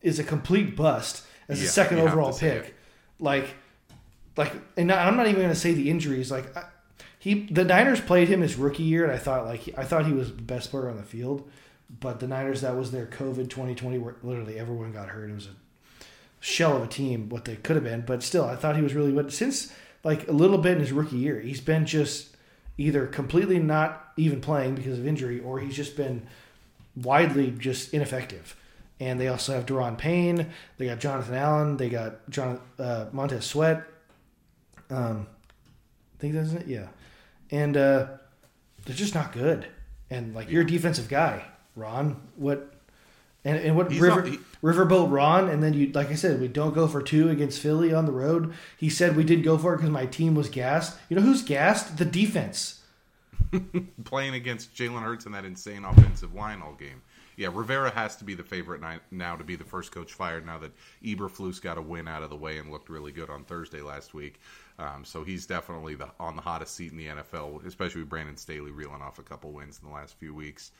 is 0.00 0.18
a 0.18 0.24
complete 0.24 0.76
bust 0.76 1.24
as 1.48 1.60
a 1.60 1.66
second 1.66 1.98
overall 1.98 2.32
pick. 2.32 2.74
Like, 3.18 3.48
like, 4.36 4.52
and 4.76 4.90
I'm 4.90 5.16
not 5.16 5.26
even 5.26 5.40
going 5.42 5.52
to 5.52 5.54
say 5.54 5.74
the 5.74 5.90
injuries. 5.90 6.30
Like, 6.30 6.56
I, 6.56 6.64
he 7.18 7.46
the 7.50 7.64
Niners 7.64 8.00
played 8.00 8.28
him 8.28 8.40
his 8.40 8.56
rookie 8.56 8.84
year, 8.84 9.04
and 9.04 9.12
I 9.12 9.18
thought 9.18 9.44
like 9.44 9.68
I 9.76 9.84
thought 9.84 10.06
he 10.06 10.12
was 10.14 10.32
the 10.34 10.40
best 10.40 10.70
player 10.70 10.88
on 10.88 10.96
the 10.96 11.02
field. 11.02 11.50
But 11.98 12.20
the 12.20 12.28
Niners, 12.28 12.60
that 12.60 12.76
was 12.76 12.92
their 12.92 13.06
COVID 13.06 13.50
2020, 13.50 13.98
where 13.98 14.16
literally 14.22 14.58
everyone 14.58 14.92
got 14.92 15.08
hurt. 15.08 15.30
It 15.30 15.34
was 15.34 15.46
a 15.46 16.04
shell 16.38 16.76
of 16.76 16.82
a 16.84 16.86
team, 16.86 17.28
what 17.28 17.44
they 17.44 17.56
could 17.56 17.76
have 17.76 17.84
been. 17.84 18.02
But 18.02 18.22
still, 18.22 18.44
I 18.44 18.56
thought 18.56 18.76
he 18.76 18.82
was 18.82 18.94
really. 18.94 19.12
But 19.12 19.32
since 19.32 19.72
like 20.04 20.28
a 20.28 20.32
little 20.32 20.58
bit 20.58 20.74
in 20.74 20.80
his 20.80 20.92
rookie 20.92 21.16
year, 21.16 21.40
he's 21.40 21.60
been 21.60 21.86
just 21.86 22.36
either 22.78 23.06
completely 23.06 23.58
not 23.58 24.12
even 24.16 24.40
playing 24.40 24.74
because 24.74 24.98
of 24.98 25.06
injury, 25.06 25.40
or 25.40 25.58
he's 25.58 25.76
just 25.76 25.96
been 25.96 26.26
widely 26.96 27.50
just 27.50 27.92
ineffective. 27.92 28.56
And 28.98 29.18
they 29.18 29.28
also 29.28 29.54
have 29.54 29.66
Daron 29.66 29.96
Payne. 29.96 30.50
They 30.76 30.86
got 30.86 31.00
Jonathan 31.00 31.34
Allen. 31.34 31.76
They 31.76 31.88
got 31.88 32.28
John 32.30 32.60
uh, 32.78 33.06
Montez 33.12 33.46
Sweat. 33.46 33.84
Um, 34.90 35.26
I 36.18 36.20
think 36.20 36.34
that's 36.34 36.52
it. 36.52 36.66
Yeah, 36.66 36.88
and 37.50 37.76
uh, 37.76 38.06
they're 38.84 38.96
just 38.96 39.14
not 39.14 39.32
good. 39.32 39.66
And 40.10 40.34
like 40.34 40.50
you're 40.50 40.62
a 40.62 40.66
defensive 40.66 41.08
guy, 41.08 41.44
Ron. 41.76 42.20
What? 42.36 42.72
And, 43.44 43.58
and 43.58 43.76
what 43.76 43.90
He's 43.90 44.00
River, 44.00 44.22
not- 44.22 44.30
he- 44.30 44.38
Riverboat 44.62 45.10
Ron? 45.10 45.48
And 45.48 45.62
then 45.62 45.72
you, 45.74 45.90
like 45.92 46.10
I 46.10 46.14
said, 46.14 46.40
we 46.40 46.48
don't 46.48 46.74
go 46.74 46.86
for 46.86 47.02
two 47.02 47.30
against 47.30 47.60
Philly 47.60 47.92
on 47.92 48.04
the 48.04 48.12
road. 48.12 48.52
He 48.76 48.90
said 48.90 49.16
we 49.16 49.24
did 49.24 49.42
go 49.42 49.56
for 49.56 49.72
it 49.74 49.78
because 49.78 49.90
my 49.90 50.06
team 50.06 50.34
was 50.34 50.48
gassed. 50.50 50.98
You 51.08 51.16
know 51.16 51.22
who's 51.22 51.42
gassed? 51.42 51.96
The 51.96 52.04
defense. 52.04 52.82
playing 54.04 54.34
against 54.34 54.74
Jalen 54.74 55.02
Hurts 55.02 55.26
in 55.26 55.32
that 55.32 55.44
insane 55.44 55.84
offensive 55.84 56.34
line 56.34 56.62
all 56.62 56.74
game. 56.74 57.02
Yeah, 57.36 57.48
Rivera 57.52 57.90
has 57.90 58.16
to 58.16 58.24
be 58.24 58.34
the 58.34 58.42
favorite 58.42 58.82
now 59.10 59.36
to 59.36 59.44
be 59.44 59.56
the 59.56 59.64
first 59.64 59.92
coach 59.92 60.12
fired. 60.12 60.44
Now 60.44 60.58
that 60.58 60.72
Eberflus 61.02 61.60
got 61.62 61.78
a 61.78 61.82
win 61.82 62.06
out 62.06 62.22
of 62.22 62.28
the 62.28 62.36
way 62.36 62.58
and 62.58 62.70
looked 62.70 62.90
really 62.90 63.12
good 63.12 63.30
on 63.30 63.44
Thursday 63.44 63.80
last 63.80 64.12
week, 64.12 64.40
um, 64.78 65.04
so 65.06 65.24
he's 65.24 65.46
definitely 65.46 65.94
the, 65.94 66.08
on 66.20 66.36
the 66.36 66.42
hottest 66.42 66.74
seat 66.74 66.92
in 66.92 66.98
the 66.98 67.06
NFL, 67.06 67.64
especially 67.64 68.02
with 68.02 68.10
Brandon 68.10 68.36
Staley 68.36 68.70
reeling 68.72 69.00
off 69.00 69.18
a 69.18 69.22
couple 69.22 69.52
wins 69.52 69.80
in 69.82 69.88
the 69.88 69.94
last 69.94 70.16
few 70.18 70.34
weeks. 70.34 70.72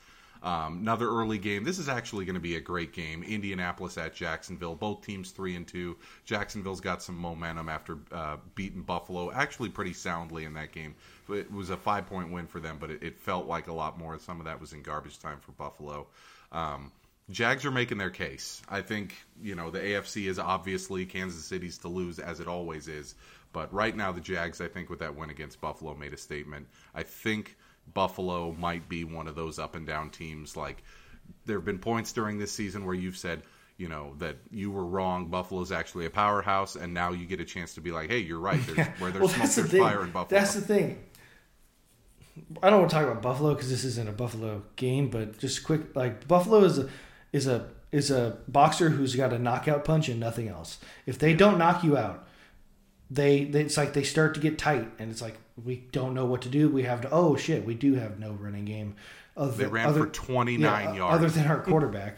Um, 0.43 0.79
another 0.79 1.07
early 1.07 1.37
game. 1.37 1.63
This 1.63 1.77
is 1.77 1.87
actually 1.87 2.25
going 2.25 2.35
to 2.35 2.41
be 2.41 2.55
a 2.55 2.61
great 2.61 2.93
game. 2.93 3.21
Indianapolis 3.23 3.97
at 3.97 4.15
Jacksonville. 4.15 4.75
Both 4.75 5.05
teams 5.05 5.31
three 5.31 5.55
and 5.55 5.67
two. 5.67 5.97
Jacksonville's 6.25 6.81
got 6.81 7.03
some 7.03 7.15
momentum 7.15 7.69
after 7.69 7.99
uh, 8.11 8.37
beating 8.55 8.81
Buffalo, 8.81 9.31
actually 9.31 9.69
pretty 9.69 9.93
soundly 9.93 10.45
in 10.45 10.53
that 10.55 10.71
game. 10.71 10.95
It 11.29 11.51
was 11.51 11.69
a 11.69 11.77
five 11.77 12.07
point 12.07 12.31
win 12.31 12.47
for 12.47 12.59
them, 12.59 12.77
but 12.79 12.89
it, 12.89 13.03
it 13.03 13.19
felt 13.19 13.45
like 13.45 13.67
a 13.67 13.73
lot 13.73 13.99
more. 13.99 14.17
Some 14.17 14.39
of 14.39 14.45
that 14.45 14.59
was 14.59 14.73
in 14.73 14.81
garbage 14.81 15.19
time 15.19 15.39
for 15.39 15.51
Buffalo. 15.51 16.07
Um, 16.51 16.91
Jags 17.29 17.63
are 17.63 17.71
making 17.71 17.97
their 17.97 18.09
case. 18.09 18.61
I 18.67 18.81
think 18.81 19.15
you 19.41 19.55
know 19.55 19.69
the 19.69 19.79
AFC 19.79 20.27
is 20.27 20.39
obviously 20.39 21.05
Kansas 21.05 21.45
City's 21.45 21.77
to 21.79 21.87
lose 21.87 22.19
as 22.19 22.39
it 22.39 22.47
always 22.47 22.87
is, 22.87 23.15
but 23.53 23.71
right 23.73 23.95
now 23.95 24.11
the 24.11 24.21
Jags, 24.21 24.59
I 24.59 24.67
think, 24.67 24.89
with 24.89 24.99
that 24.99 25.15
win 25.15 25.29
against 25.29 25.61
Buffalo, 25.61 25.93
made 25.93 26.13
a 26.13 26.17
statement. 26.17 26.67
I 26.93 27.03
think 27.03 27.57
Buffalo 27.93 28.53
might 28.53 28.87
be 28.87 29.03
one 29.03 29.27
of 29.27 29.35
those 29.35 29.59
up 29.59 29.75
and 29.75 29.85
down 29.85 30.09
teams. 30.09 30.55
Like 30.55 30.83
there 31.45 31.57
have 31.57 31.65
been 31.65 31.79
points 31.79 32.13
during 32.13 32.37
this 32.37 32.51
season 32.51 32.85
where 32.85 32.95
you've 32.95 33.17
said, 33.17 33.43
you 33.77 33.89
know, 33.89 34.13
that 34.19 34.37
you 34.51 34.71
were 34.71 34.85
wrong. 34.85 35.27
Buffalo's 35.27 35.71
actually 35.71 36.05
a 36.05 36.09
powerhouse, 36.09 36.75
and 36.75 36.93
now 36.93 37.11
you 37.11 37.25
get 37.25 37.39
a 37.39 37.45
chance 37.45 37.73
to 37.75 37.81
be 37.81 37.91
like, 37.91 38.09
hey, 38.09 38.19
you're 38.19 38.39
right. 38.39 38.59
There's, 38.67 38.87
where 38.99 39.11
there's 39.11 39.21
well, 39.21 39.29
smoke, 39.29 39.49
the 39.49 39.61
there's 39.61 39.71
thing. 39.71 39.81
fire 39.81 40.03
in 40.03 40.11
Buffalo. 40.11 40.39
That's 40.39 40.53
the 40.53 40.61
thing. 40.61 41.03
I 42.61 42.69
don't 42.69 42.79
want 42.79 42.91
to 42.91 42.95
talk 42.95 43.05
about 43.05 43.21
Buffalo 43.21 43.53
because 43.53 43.69
this 43.69 43.83
isn't 43.83 44.07
a 44.07 44.11
Buffalo 44.11 44.63
game, 44.75 45.09
but 45.09 45.37
just 45.39 45.63
quick, 45.63 45.95
like 45.95 46.27
Buffalo 46.27 46.63
is 46.63 46.77
a 46.77 46.89
is 47.33 47.47
a 47.47 47.69
is 47.91 48.09
a 48.09 48.37
boxer 48.47 48.89
who's 48.89 49.15
got 49.15 49.33
a 49.33 49.39
knockout 49.39 49.83
punch 49.83 50.09
and 50.09 50.19
nothing 50.19 50.47
else. 50.47 50.79
If 51.05 51.19
they 51.19 51.33
don't 51.33 51.57
knock 51.57 51.83
you 51.83 51.97
out, 51.97 52.27
they, 53.09 53.43
they 53.43 53.61
it's 53.61 53.77
like 53.77 53.93
they 53.93 54.03
start 54.03 54.33
to 54.35 54.39
get 54.39 54.57
tight, 54.57 54.89
and 54.97 55.11
it's 55.11 55.21
like 55.21 55.37
we 55.65 55.87
don't 55.91 56.13
know 56.13 56.25
what 56.25 56.41
to 56.43 56.49
do. 56.49 56.69
We 56.69 56.83
have 56.83 57.01
to. 57.01 57.09
Oh 57.11 57.35
shit, 57.35 57.65
we 57.65 57.73
do 57.75 57.95
have 57.95 58.19
no 58.19 58.31
running 58.33 58.65
game. 58.65 58.95
Other, 59.37 59.51
They 59.63 59.65
ran 59.67 59.93
for 59.93 60.07
29 60.07 60.59
yeah, 60.61 60.93
yards. 60.93 61.15
Other 61.15 61.29
than 61.29 61.47
our 61.47 61.61
quarterback. 61.63 62.17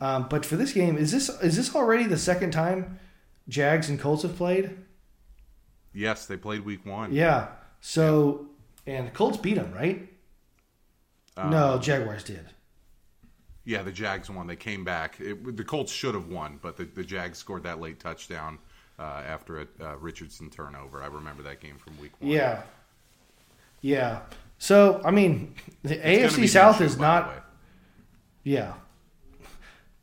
um, 0.00 0.26
but 0.28 0.44
for 0.44 0.56
this 0.56 0.72
game, 0.72 0.96
is 0.98 1.10
this 1.10 1.28
is 1.42 1.56
this 1.56 1.74
already 1.74 2.04
the 2.04 2.18
second 2.18 2.50
time 2.52 2.98
Jags 3.48 3.88
and 3.88 3.98
Colts 3.98 4.22
have 4.22 4.36
played? 4.36 4.76
yes, 5.92 6.26
they 6.26 6.36
played 6.36 6.64
week 6.64 6.84
one. 6.86 7.12
Yeah. 7.12 7.48
So 7.80 8.46
and 8.86 9.06
the 9.06 9.10
Colts 9.10 9.36
beat 9.38 9.54
them, 9.54 9.72
right? 9.72 10.06
no, 11.36 11.78
Jaguars 11.78 12.22
did. 12.24 12.46
Yeah, 13.64 13.82
the 13.82 13.92
Jags 13.92 14.28
won. 14.30 14.46
They 14.46 14.56
came 14.56 14.84
back. 14.84 15.18
It, 15.20 15.56
the 15.56 15.64
Colts 15.64 15.92
should 15.92 16.14
have 16.14 16.28
won, 16.28 16.58
but 16.60 16.76
the, 16.76 16.84
the 16.84 17.04
Jags 17.04 17.38
scored 17.38 17.62
that 17.62 17.80
late 17.80 18.00
touchdown 18.00 18.58
uh, 18.98 19.22
after 19.26 19.60
a 19.60 19.66
uh, 19.80 19.96
Richardson 19.96 20.50
turnover. 20.50 21.02
I 21.02 21.06
remember 21.06 21.42
that 21.44 21.60
game 21.60 21.76
from 21.78 21.98
week 22.00 22.12
one. 22.20 22.30
Yeah. 22.30 22.62
Yeah. 23.80 24.20
So 24.58 25.00
I 25.04 25.10
mean, 25.10 25.54
the 25.82 25.94
It's 25.94 26.34
AFC 26.34 26.48
South 26.48 26.80
is 26.80 26.98
not. 26.98 27.46
Yeah. 28.44 28.74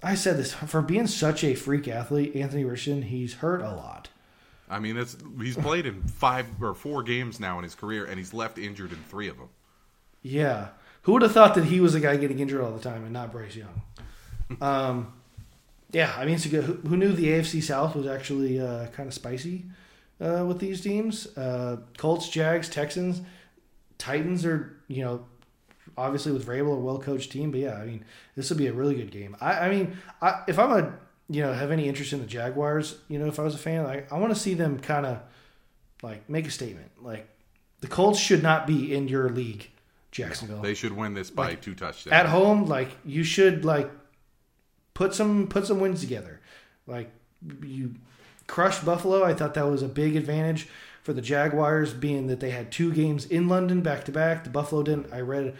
I 0.03 0.15
said 0.15 0.37
this 0.37 0.53
for 0.53 0.81
being 0.81 1.07
such 1.07 1.43
a 1.43 1.55
freak 1.55 1.87
athlete, 1.87 2.35
Anthony 2.35 2.63
Richardson. 2.63 3.01
He's 3.03 3.35
hurt 3.35 3.61
a 3.61 3.71
lot. 3.71 4.09
I 4.69 4.79
mean, 4.79 4.97
it's 4.97 5.17
he's 5.39 5.55
played 5.55 5.85
in 5.85 6.01
five 6.03 6.45
or 6.61 6.73
four 6.73 7.01
games 7.01 7.39
now 7.39 7.57
in 7.57 7.63
his 7.63 7.73
career, 7.73 8.05
and 8.05 8.17
he's 8.17 8.33
left 8.33 8.57
injured 8.57 8.91
in 8.91 8.97
three 9.09 9.27
of 9.27 9.37
them. 9.37 9.49
Yeah, 10.21 10.69
who 11.03 11.13
would 11.13 11.21
have 11.21 11.31
thought 11.31 11.55
that 11.55 11.65
he 11.65 11.79
was 11.79 11.93
the 11.93 11.99
guy 11.99 12.17
getting 12.17 12.39
injured 12.39 12.61
all 12.61 12.71
the 12.71 12.81
time 12.81 13.03
and 13.03 13.13
not 13.13 13.31
Bryce 13.31 13.55
Young? 13.55 13.81
um, 14.61 15.13
yeah, 15.91 16.13
I 16.17 16.25
mean, 16.25 16.35
it's 16.35 16.45
a 16.45 16.49
good. 16.49 16.65
Who, 16.65 16.73
who 16.73 16.97
knew 16.97 17.13
the 17.13 17.27
AFC 17.27 17.63
South 17.63 17.95
was 17.95 18.07
actually 18.07 18.59
uh, 18.59 18.87
kind 18.87 19.07
of 19.07 19.13
spicy 19.13 19.65
uh, 20.19 20.43
with 20.45 20.59
these 20.59 20.81
teams? 20.81 21.27
Uh, 21.37 21.77
Colts, 21.97 22.27
Jags, 22.27 22.67
Texans, 22.67 23.21
Titans 23.97 24.45
are 24.45 24.77
you 24.87 25.03
know 25.03 25.25
obviously 25.97 26.31
with 26.31 26.45
Vrabel 26.45 26.73
a 26.73 26.79
well 26.79 26.99
coached 26.99 27.31
team, 27.31 27.51
but 27.51 27.59
yeah, 27.59 27.75
I 27.75 27.85
mean 27.85 28.05
this 28.35 28.49
would 28.49 28.57
be 28.57 28.67
a 28.67 28.73
really 28.73 28.95
good 28.95 29.11
game. 29.11 29.35
I, 29.41 29.59
I 29.59 29.69
mean, 29.69 29.97
I, 30.21 30.43
if 30.47 30.59
I'm 30.59 30.71
a 30.71 30.93
you 31.29 31.41
know 31.41 31.53
have 31.53 31.71
any 31.71 31.87
interest 31.87 32.13
in 32.13 32.19
the 32.19 32.25
Jaguars, 32.25 32.99
you 33.07 33.19
know, 33.19 33.27
if 33.27 33.39
I 33.39 33.43
was 33.43 33.55
a 33.55 33.59
fan, 33.59 33.85
I, 33.85 34.03
I 34.11 34.17
want 34.19 34.33
to 34.33 34.39
see 34.39 34.53
them 34.53 34.79
kind 34.79 35.05
of 35.05 35.19
like 36.01 36.29
make 36.29 36.47
a 36.47 36.51
statement. 36.51 36.91
Like 37.01 37.27
the 37.81 37.87
Colts 37.87 38.19
should 38.19 38.43
not 38.43 38.67
be 38.67 38.93
in 38.93 39.07
your 39.07 39.29
league, 39.29 39.69
Jacksonville. 40.11 40.61
They 40.61 40.73
should 40.73 40.93
win 40.93 41.13
this 41.13 41.29
by 41.29 41.49
Like, 41.49 41.61
two 41.61 41.75
touchdowns. 41.75 42.13
At 42.13 42.27
home, 42.27 42.65
like 42.65 42.89
you 43.05 43.23
should 43.23 43.65
like 43.65 43.89
put 44.93 45.13
some 45.13 45.47
put 45.47 45.65
some 45.65 45.79
wins 45.79 46.01
together. 46.01 46.41
Like 46.85 47.11
you 47.63 47.95
crushed 48.47 48.85
Buffalo. 48.85 49.23
I 49.23 49.33
thought 49.33 49.53
that 49.55 49.67
was 49.67 49.81
a 49.81 49.87
big 49.87 50.15
advantage 50.15 50.67
for 51.07 51.13
the 51.13 51.21
Jaguars, 51.21 51.93
being 51.93 52.27
that 52.27 52.41
they 52.41 52.49
had 52.49 52.69
two 52.69 52.91
games 52.91 53.25
in 53.25 53.47
London 53.47 53.79
back 53.79 54.03
to 54.03 54.11
back. 54.11 54.43
The 54.43 54.49
Buffalo 54.49 54.83
didn't. 54.83 55.13
I 55.13 55.21
read 55.21 55.55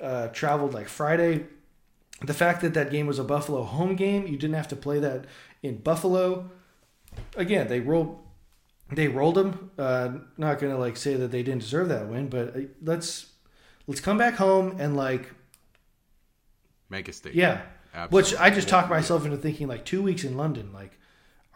uh, 0.00 0.28
traveled 0.28 0.72
like 0.72 0.86
Friday. 0.86 1.46
The 2.22 2.32
fact 2.32 2.60
that 2.60 2.74
that 2.74 2.92
game 2.92 3.08
was 3.08 3.18
a 3.18 3.24
Buffalo 3.24 3.64
home 3.64 3.96
game, 3.96 4.24
you 4.28 4.36
didn't 4.36 4.54
have 4.54 4.68
to 4.68 4.76
play 4.76 5.00
that 5.00 5.24
in 5.64 5.78
Buffalo. 5.78 6.48
Again, 7.36 7.66
they 7.66 7.80
rolled 7.80 8.20
they 8.92 9.08
rolled 9.08 9.34
them. 9.34 9.72
Uh, 9.76 10.10
not 10.36 10.60
gonna 10.60 10.78
like 10.78 10.96
say 10.96 11.16
that 11.16 11.32
they 11.32 11.42
didn't 11.42 11.62
deserve 11.62 11.88
that 11.88 12.06
win, 12.06 12.28
but 12.28 12.56
uh, 12.56 12.60
let's 12.80 13.32
let's 13.88 14.00
come 14.00 14.16
back 14.16 14.34
home 14.34 14.76
and 14.78 14.96
like 14.96 15.32
Make 16.88 17.08
a 17.08 17.12
statement. 17.12 17.36
yeah. 17.36 17.62
Absolutely. 17.92 18.30
Which 18.30 18.40
I 18.40 18.50
just 18.50 18.68
talked 18.68 18.90
myself 18.90 19.24
into 19.24 19.38
thinking 19.38 19.66
like 19.66 19.84
two 19.84 20.02
weeks 20.02 20.22
in 20.22 20.36
London, 20.36 20.72
like 20.72 21.00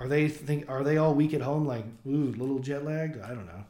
are 0.00 0.08
they 0.08 0.28
think 0.28 0.68
are 0.70 0.84
they 0.84 0.96
all 0.96 1.14
weak 1.14 1.34
at 1.34 1.40
home 1.40 1.66
like 1.66 1.84
ooh 2.06 2.32
little 2.36 2.58
jet 2.58 2.84
lagged? 2.84 3.20
I 3.20 3.28
don't 3.28 3.46
know. 3.46 3.64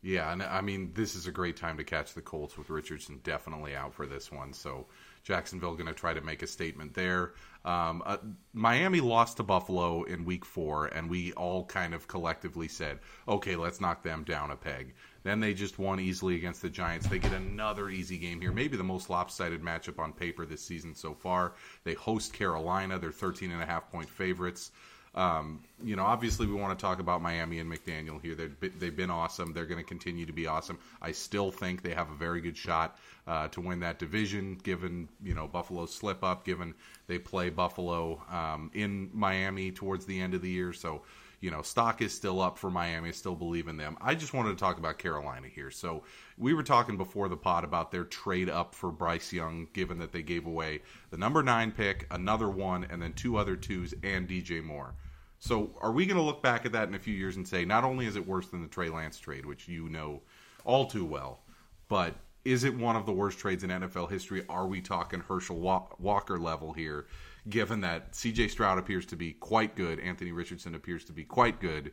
Yeah, 0.00 0.32
and 0.32 0.42
I 0.44 0.60
mean, 0.60 0.92
this 0.94 1.16
is 1.16 1.26
a 1.26 1.32
great 1.32 1.56
time 1.56 1.76
to 1.76 1.84
catch 1.84 2.14
the 2.14 2.22
Colts 2.22 2.56
with 2.56 2.70
Richardson 2.70 3.20
definitely 3.24 3.74
out 3.74 3.92
for 3.92 4.06
this 4.06 4.30
one. 4.30 4.52
So 4.52 4.86
Jacksonville 5.24 5.74
going 5.74 5.88
to 5.88 5.92
try 5.92 6.14
to 6.14 6.20
make 6.20 6.42
a 6.42 6.46
statement 6.46 6.94
there. 6.94 7.32
Um, 7.64 8.02
uh, 8.06 8.18
Miami 8.52 9.00
lost 9.00 9.38
to 9.38 9.42
Buffalo 9.42 10.04
in 10.04 10.24
Week 10.24 10.44
Four, 10.44 10.86
and 10.86 11.10
we 11.10 11.32
all 11.32 11.64
kind 11.64 11.94
of 11.94 12.06
collectively 12.06 12.68
said, 12.68 13.00
"Okay, 13.26 13.56
let's 13.56 13.80
knock 13.80 14.04
them 14.04 14.22
down 14.22 14.52
a 14.52 14.56
peg." 14.56 14.94
Then 15.24 15.40
they 15.40 15.52
just 15.52 15.80
won 15.80 15.98
easily 15.98 16.36
against 16.36 16.62
the 16.62 16.70
Giants. 16.70 17.08
They 17.08 17.18
get 17.18 17.32
another 17.32 17.90
easy 17.90 18.18
game 18.18 18.40
here, 18.40 18.52
maybe 18.52 18.76
the 18.76 18.84
most 18.84 19.10
lopsided 19.10 19.62
matchup 19.62 19.98
on 19.98 20.12
paper 20.12 20.46
this 20.46 20.62
season 20.62 20.94
so 20.94 21.12
far. 21.12 21.54
They 21.82 21.94
host 21.94 22.32
Carolina; 22.32 23.00
they're 23.00 23.10
13 23.10 23.50
and 23.50 23.60
a 23.60 23.66
half 23.66 23.90
point 23.90 24.08
favorites. 24.08 24.70
Um, 25.18 25.64
you 25.82 25.96
know, 25.96 26.04
obviously, 26.04 26.46
we 26.46 26.54
want 26.54 26.78
to 26.78 26.80
talk 26.80 27.00
about 27.00 27.20
Miami 27.20 27.58
and 27.58 27.68
McDaniel 27.68 28.22
here. 28.22 28.36
They've 28.36 28.78
they've 28.78 28.96
been 28.96 29.10
awesome. 29.10 29.52
They're 29.52 29.66
going 29.66 29.82
to 29.82 29.86
continue 29.86 30.24
to 30.26 30.32
be 30.32 30.46
awesome. 30.46 30.78
I 31.02 31.10
still 31.10 31.50
think 31.50 31.82
they 31.82 31.92
have 31.92 32.08
a 32.08 32.14
very 32.14 32.40
good 32.40 32.56
shot 32.56 32.98
uh, 33.26 33.48
to 33.48 33.60
win 33.60 33.80
that 33.80 33.98
division, 33.98 34.60
given 34.62 35.08
you 35.20 35.34
know 35.34 35.48
Buffalo's 35.48 35.92
slip 35.92 36.22
up, 36.22 36.44
given 36.44 36.72
they 37.08 37.18
play 37.18 37.50
Buffalo 37.50 38.22
um, 38.30 38.70
in 38.74 39.10
Miami 39.12 39.72
towards 39.72 40.06
the 40.06 40.20
end 40.20 40.34
of 40.34 40.42
the 40.42 40.50
year. 40.50 40.72
So, 40.72 41.02
you 41.40 41.50
know, 41.50 41.62
stock 41.62 42.00
is 42.00 42.14
still 42.14 42.40
up 42.40 42.56
for 42.56 42.70
Miami. 42.70 43.08
I 43.08 43.12
still 43.12 43.34
believe 43.34 43.66
in 43.66 43.76
them. 43.76 43.96
I 44.00 44.14
just 44.14 44.34
wanted 44.34 44.50
to 44.50 44.56
talk 44.56 44.78
about 44.78 44.98
Carolina 44.98 45.48
here. 45.48 45.72
So, 45.72 46.04
we 46.36 46.54
were 46.54 46.62
talking 46.62 46.96
before 46.96 47.28
the 47.28 47.36
pod 47.36 47.64
about 47.64 47.90
their 47.90 48.04
trade 48.04 48.48
up 48.48 48.72
for 48.72 48.92
Bryce 48.92 49.32
Young, 49.32 49.66
given 49.72 49.98
that 49.98 50.12
they 50.12 50.22
gave 50.22 50.46
away 50.46 50.82
the 51.10 51.16
number 51.16 51.42
nine 51.42 51.72
pick, 51.72 52.06
another 52.12 52.48
one, 52.48 52.86
and 52.88 53.02
then 53.02 53.14
two 53.14 53.36
other 53.36 53.56
twos, 53.56 53.94
and 54.04 54.28
DJ 54.28 54.62
Moore. 54.62 54.94
So, 55.40 55.70
are 55.80 55.92
we 55.92 56.04
going 56.06 56.16
to 56.16 56.22
look 56.22 56.42
back 56.42 56.66
at 56.66 56.72
that 56.72 56.88
in 56.88 56.94
a 56.94 56.98
few 56.98 57.14
years 57.14 57.36
and 57.36 57.46
say, 57.46 57.64
not 57.64 57.84
only 57.84 58.06
is 58.06 58.16
it 58.16 58.26
worse 58.26 58.48
than 58.48 58.60
the 58.60 58.68
Trey 58.68 58.88
Lance 58.88 59.18
trade, 59.18 59.46
which 59.46 59.68
you 59.68 59.88
know 59.88 60.22
all 60.64 60.86
too 60.86 61.04
well, 61.04 61.40
but 61.88 62.14
is 62.44 62.64
it 62.64 62.74
one 62.74 62.96
of 62.96 63.06
the 63.06 63.12
worst 63.12 63.38
trades 63.38 63.62
in 63.62 63.70
NFL 63.70 64.10
history? 64.10 64.44
Are 64.48 64.66
we 64.66 64.80
talking 64.80 65.20
Herschel 65.20 65.58
Walker 65.98 66.38
level 66.38 66.72
here, 66.72 67.06
given 67.48 67.80
that 67.82 68.12
CJ 68.12 68.50
Stroud 68.50 68.78
appears 68.78 69.06
to 69.06 69.16
be 69.16 69.32
quite 69.32 69.76
good, 69.76 70.00
Anthony 70.00 70.32
Richardson 70.32 70.74
appears 70.74 71.04
to 71.04 71.12
be 71.12 71.24
quite 71.24 71.60
good, 71.60 71.92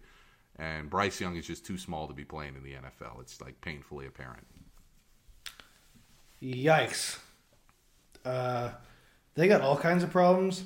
and 0.58 0.90
Bryce 0.90 1.20
Young 1.20 1.36
is 1.36 1.46
just 1.46 1.66
too 1.66 1.78
small 1.78 2.08
to 2.08 2.14
be 2.14 2.26
playing 2.26 2.56
in 2.56 2.64
the 2.64 2.74
NFL? 2.74 3.22
It's 3.22 3.42
like 3.42 3.60
painfully 3.62 4.08
apparent. 4.08 4.48
Yikes. 6.42 7.20
Uh, 8.24 8.72
they 9.36 9.48
got 9.48 9.62
all 9.62 9.78
kinds 9.78 10.04
of 10.04 10.10
problems. 10.10 10.64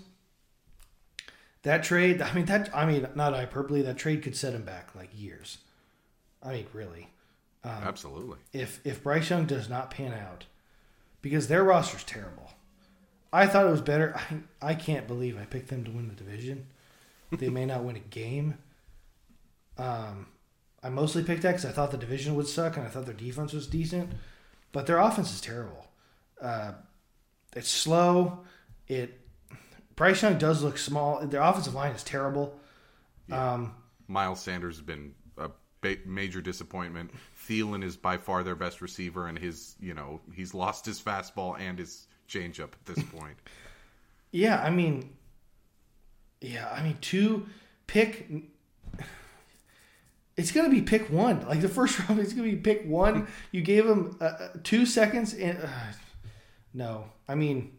That 1.63 1.83
trade, 1.83 2.21
I 2.21 2.33
mean 2.33 2.45
that 2.45 2.69
I 2.75 2.85
mean 2.85 3.07
not 3.15 3.33
hyperbole, 3.33 3.81
that 3.81 3.97
trade 3.97 4.23
could 4.23 4.35
set 4.35 4.53
him 4.53 4.63
back 4.63 4.95
like 4.95 5.09
years. 5.13 5.57
I 6.41 6.53
mean, 6.53 6.65
really. 6.73 7.09
Absolutely. 7.65 8.37
if 8.53 8.79
if 8.85 9.03
Bryce 9.03 9.29
Young 9.29 9.45
does 9.45 9.69
not 9.69 9.91
pan 9.91 10.13
out, 10.13 10.45
because 11.21 11.47
their 11.47 11.63
roster's 11.63 12.05
terrible. 12.05 12.51
I 13.33 13.45
thought 13.47 13.65
it 13.67 13.71
was 13.71 13.81
better. 13.81 14.15
I 14.61 14.69
I 14.71 14.75
can't 14.75 15.07
believe 15.07 15.37
I 15.37 15.45
picked 15.45 15.67
them 15.69 15.83
to 15.83 15.91
win 15.91 16.07
the 16.07 16.15
division. 16.15 16.67
They 17.31 17.49
may 17.49 17.65
not 17.65 17.83
win 17.83 17.95
a 17.95 17.99
game. 17.99 18.57
Um, 19.77 20.27
I 20.81 20.89
mostly 20.89 21.23
picked 21.23 21.43
that 21.43 21.51
because 21.51 21.65
I 21.65 21.71
thought 21.71 21.91
the 21.91 21.97
division 21.97 22.35
would 22.35 22.47
suck 22.47 22.75
and 22.77 22.85
I 22.85 22.89
thought 22.89 23.05
their 23.05 23.13
defense 23.13 23.53
was 23.53 23.67
decent, 23.67 24.13
but 24.71 24.87
their 24.87 24.97
offense 24.97 25.31
is 25.31 25.41
terrible. 25.41 25.87
Uh, 26.41 26.71
it's 27.55 27.69
slow. 27.69 28.39
It 28.87 29.18
Bryce 29.99 30.21
Young 30.21 30.37
does 30.37 30.63
look 30.63 30.77
small. 30.77 31.19
Their 31.27 31.41
offensive 31.41 31.75
line 31.75 31.91
is 31.91 32.03
terrible. 32.03 32.57
Um, 33.29 33.75
Miles 34.07 34.39
Sanders 34.39 34.77
has 34.77 34.81
been 34.81 35.13
a 35.37 35.49
major 36.05 36.41
disappointment. 36.41 37.11
Thielen 37.45 37.83
is 37.83 37.97
by 37.97 38.15
far 38.15 38.41
their 38.41 38.55
best 38.55 38.79
receiver, 38.79 39.27
and 39.27 39.37
his, 39.37 39.75
you 39.77 39.93
know, 39.93 40.21
he's 40.33 40.53
lost 40.53 40.85
his 40.85 41.01
fastball 41.01 41.59
and 41.59 41.77
his 41.77 42.07
changeup 42.29 42.71
at 42.71 42.85
this 42.85 43.03
point. 43.13 43.35
Yeah, 44.31 44.63
I 44.63 44.69
mean, 44.69 45.09
yeah, 46.39 46.69
I 46.69 46.81
mean, 46.81 46.97
two 47.01 47.47
pick. 47.85 48.25
It's 50.37 50.53
gonna 50.53 50.69
be 50.69 50.81
pick 50.81 51.09
one. 51.09 51.45
Like 51.45 51.59
the 51.59 51.67
first 51.67 51.99
round, 52.07 52.21
it's 52.21 52.31
gonna 52.31 52.47
be 52.47 52.55
pick 52.55 52.85
one. 52.85 53.27
You 53.51 53.61
gave 53.61 53.85
him 53.85 54.15
uh, 54.21 54.23
uh, 54.23 54.49
two 54.63 54.85
seconds, 54.85 55.33
and 55.33 55.57
uh, 55.61 55.67
no, 56.73 57.11
I 57.27 57.35
mean, 57.35 57.78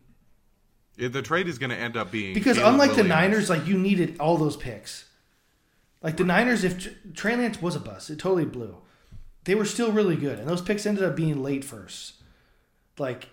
the 1.08 1.22
trade 1.22 1.48
is 1.48 1.58
going 1.58 1.70
to 1.70 1.76
end 1.76 1.96
up 1.96 2.10
being 2.10 2.34
because 2.34 2.58
Caleb 2.58 2.72
unlike 2.72 2.94
the 2.94 3.04
Niners, 3.04 3.48
like 3.48 3.66
you 3.66 3.78
needed 3.78 4.16
all 4.20 4.36
those 4.36 4.56
picks. 4.56 5.06
Like 6.02 6.16
the 6.16 6.24
Niners, 6.24 6.64
if 6.64 6.78
Tr- 6.78 6.88
Trey 7.14 7.36
Lance 7.36 7.60
was 7.60 7.76
a 7.76 7.80
bust, 7.80 8.10
it 8.10 8.18
totally 8.18 8.44
blew. 8.44 8.76
They 9.44 9.54
were 9.54 9.64
still 9.64 9.92
really 9.92 10.16
good, 10.16 10.38
and 10.38 10.48
those 10.48 10.62
picks 10.62 10.86
ended 10.86 11.04
up 11.04 11.16
being 11.16 11.42
late 11.42 11.64
first. 11.64 12.14
Like 12.98 13.28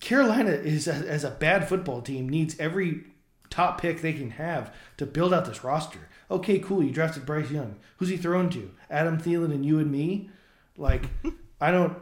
Carolina 0.00 0.50
is 0.50 0.86
as 0.86 1.24
a 1.24 1.30
bad 1.30 1.68
football 1.68 2.02
team 2.02 2.28
needs 2.28 2.58
every 2.58 3.04
top 3.50 3.80
pick 3.80 4.00
they 4.00 4.12
can 4.12 4.30
have 4.32 4.74
to 4.98 5.06
build 5.06 5.32
out 5.32 5.46
this 5.46 5.64
roster. 5.64 6.08
Okay, 6.30 6.58
cool. 6.58 6.82
You 6.82 6.90
drafted 6.90 7.24
Bryce 7.24 7.50
Young. 7.50 7.76
Who's 7.96 8.10
he 8.10 8.16
thrown 8.16 8.50
to? 8.50 8.70
Adam 8.90 9.18
Thielen 9.18 9.52
and 9.52 9.64
you 9.64 9.78
and 9.78 9.90
me. 9.90 10.30
Like 10.76 11.04
I 11.60 11.70
don't. 11.70 11.96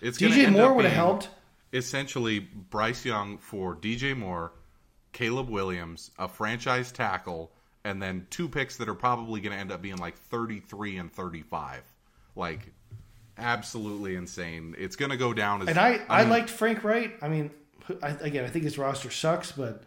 it's 0.00 0.18
DJ 0.18 0.50
Moore 0.50 0.72
would 0.74 0.84
have 0.84 0.94
helped. 0.94 1.28
Essentially, 1.72 2.40
Bryce 2.40 3.04
Young 3.04 3.38
for 3.38 3.76
DJ 3.76 4.16
Moore, 4.16 4.52
Caleb 5.12 5.48
Williams, 5.48 6.10
a 6.18 6.28
franchise 6.28 6.90
tackle, 6.90 7.52
and 7.84 8.02
then 8.02 8.26
two 8.30 8.48
picks 8.48 8.76
that 8.78 8.88
are 8.88 8.94
probably 8.94 9.40
going 9.40 9.52
to 9.52 9.58
end 9.58 9.72
up 9.72 9.80
being 9.80 9.96
like 9.96 10.16
33 10.16 10.96
and 10.96 11.12
35. 11.12 11.82
Like, 12.36 12.72
absolutely 13.38 14.16
insane. 14.16 14.74
It's 14.78 14.96
going 14.96 15.10
to 15.10 15.16
go 15.16 15.32
down 15.32 15.62
as. 15.62 15.68
And 15.68 15.78
I, 15.78 16.00
I, 16.08 16.22
mean, 16.22 16.30
liked 16.30 16.50
Frank 16.50 16.84
Reich. 16.84 17.22
I 17.22 17.28
mean, 17.28 17.50
I, 18.02 18.10
again, 18.20 18.44
I 18.44 18.48
think 18.48 18.64
his 18.64 18.78
roster 18.78 19.10
sucks, 19.10 19.52
but 19.52 19.82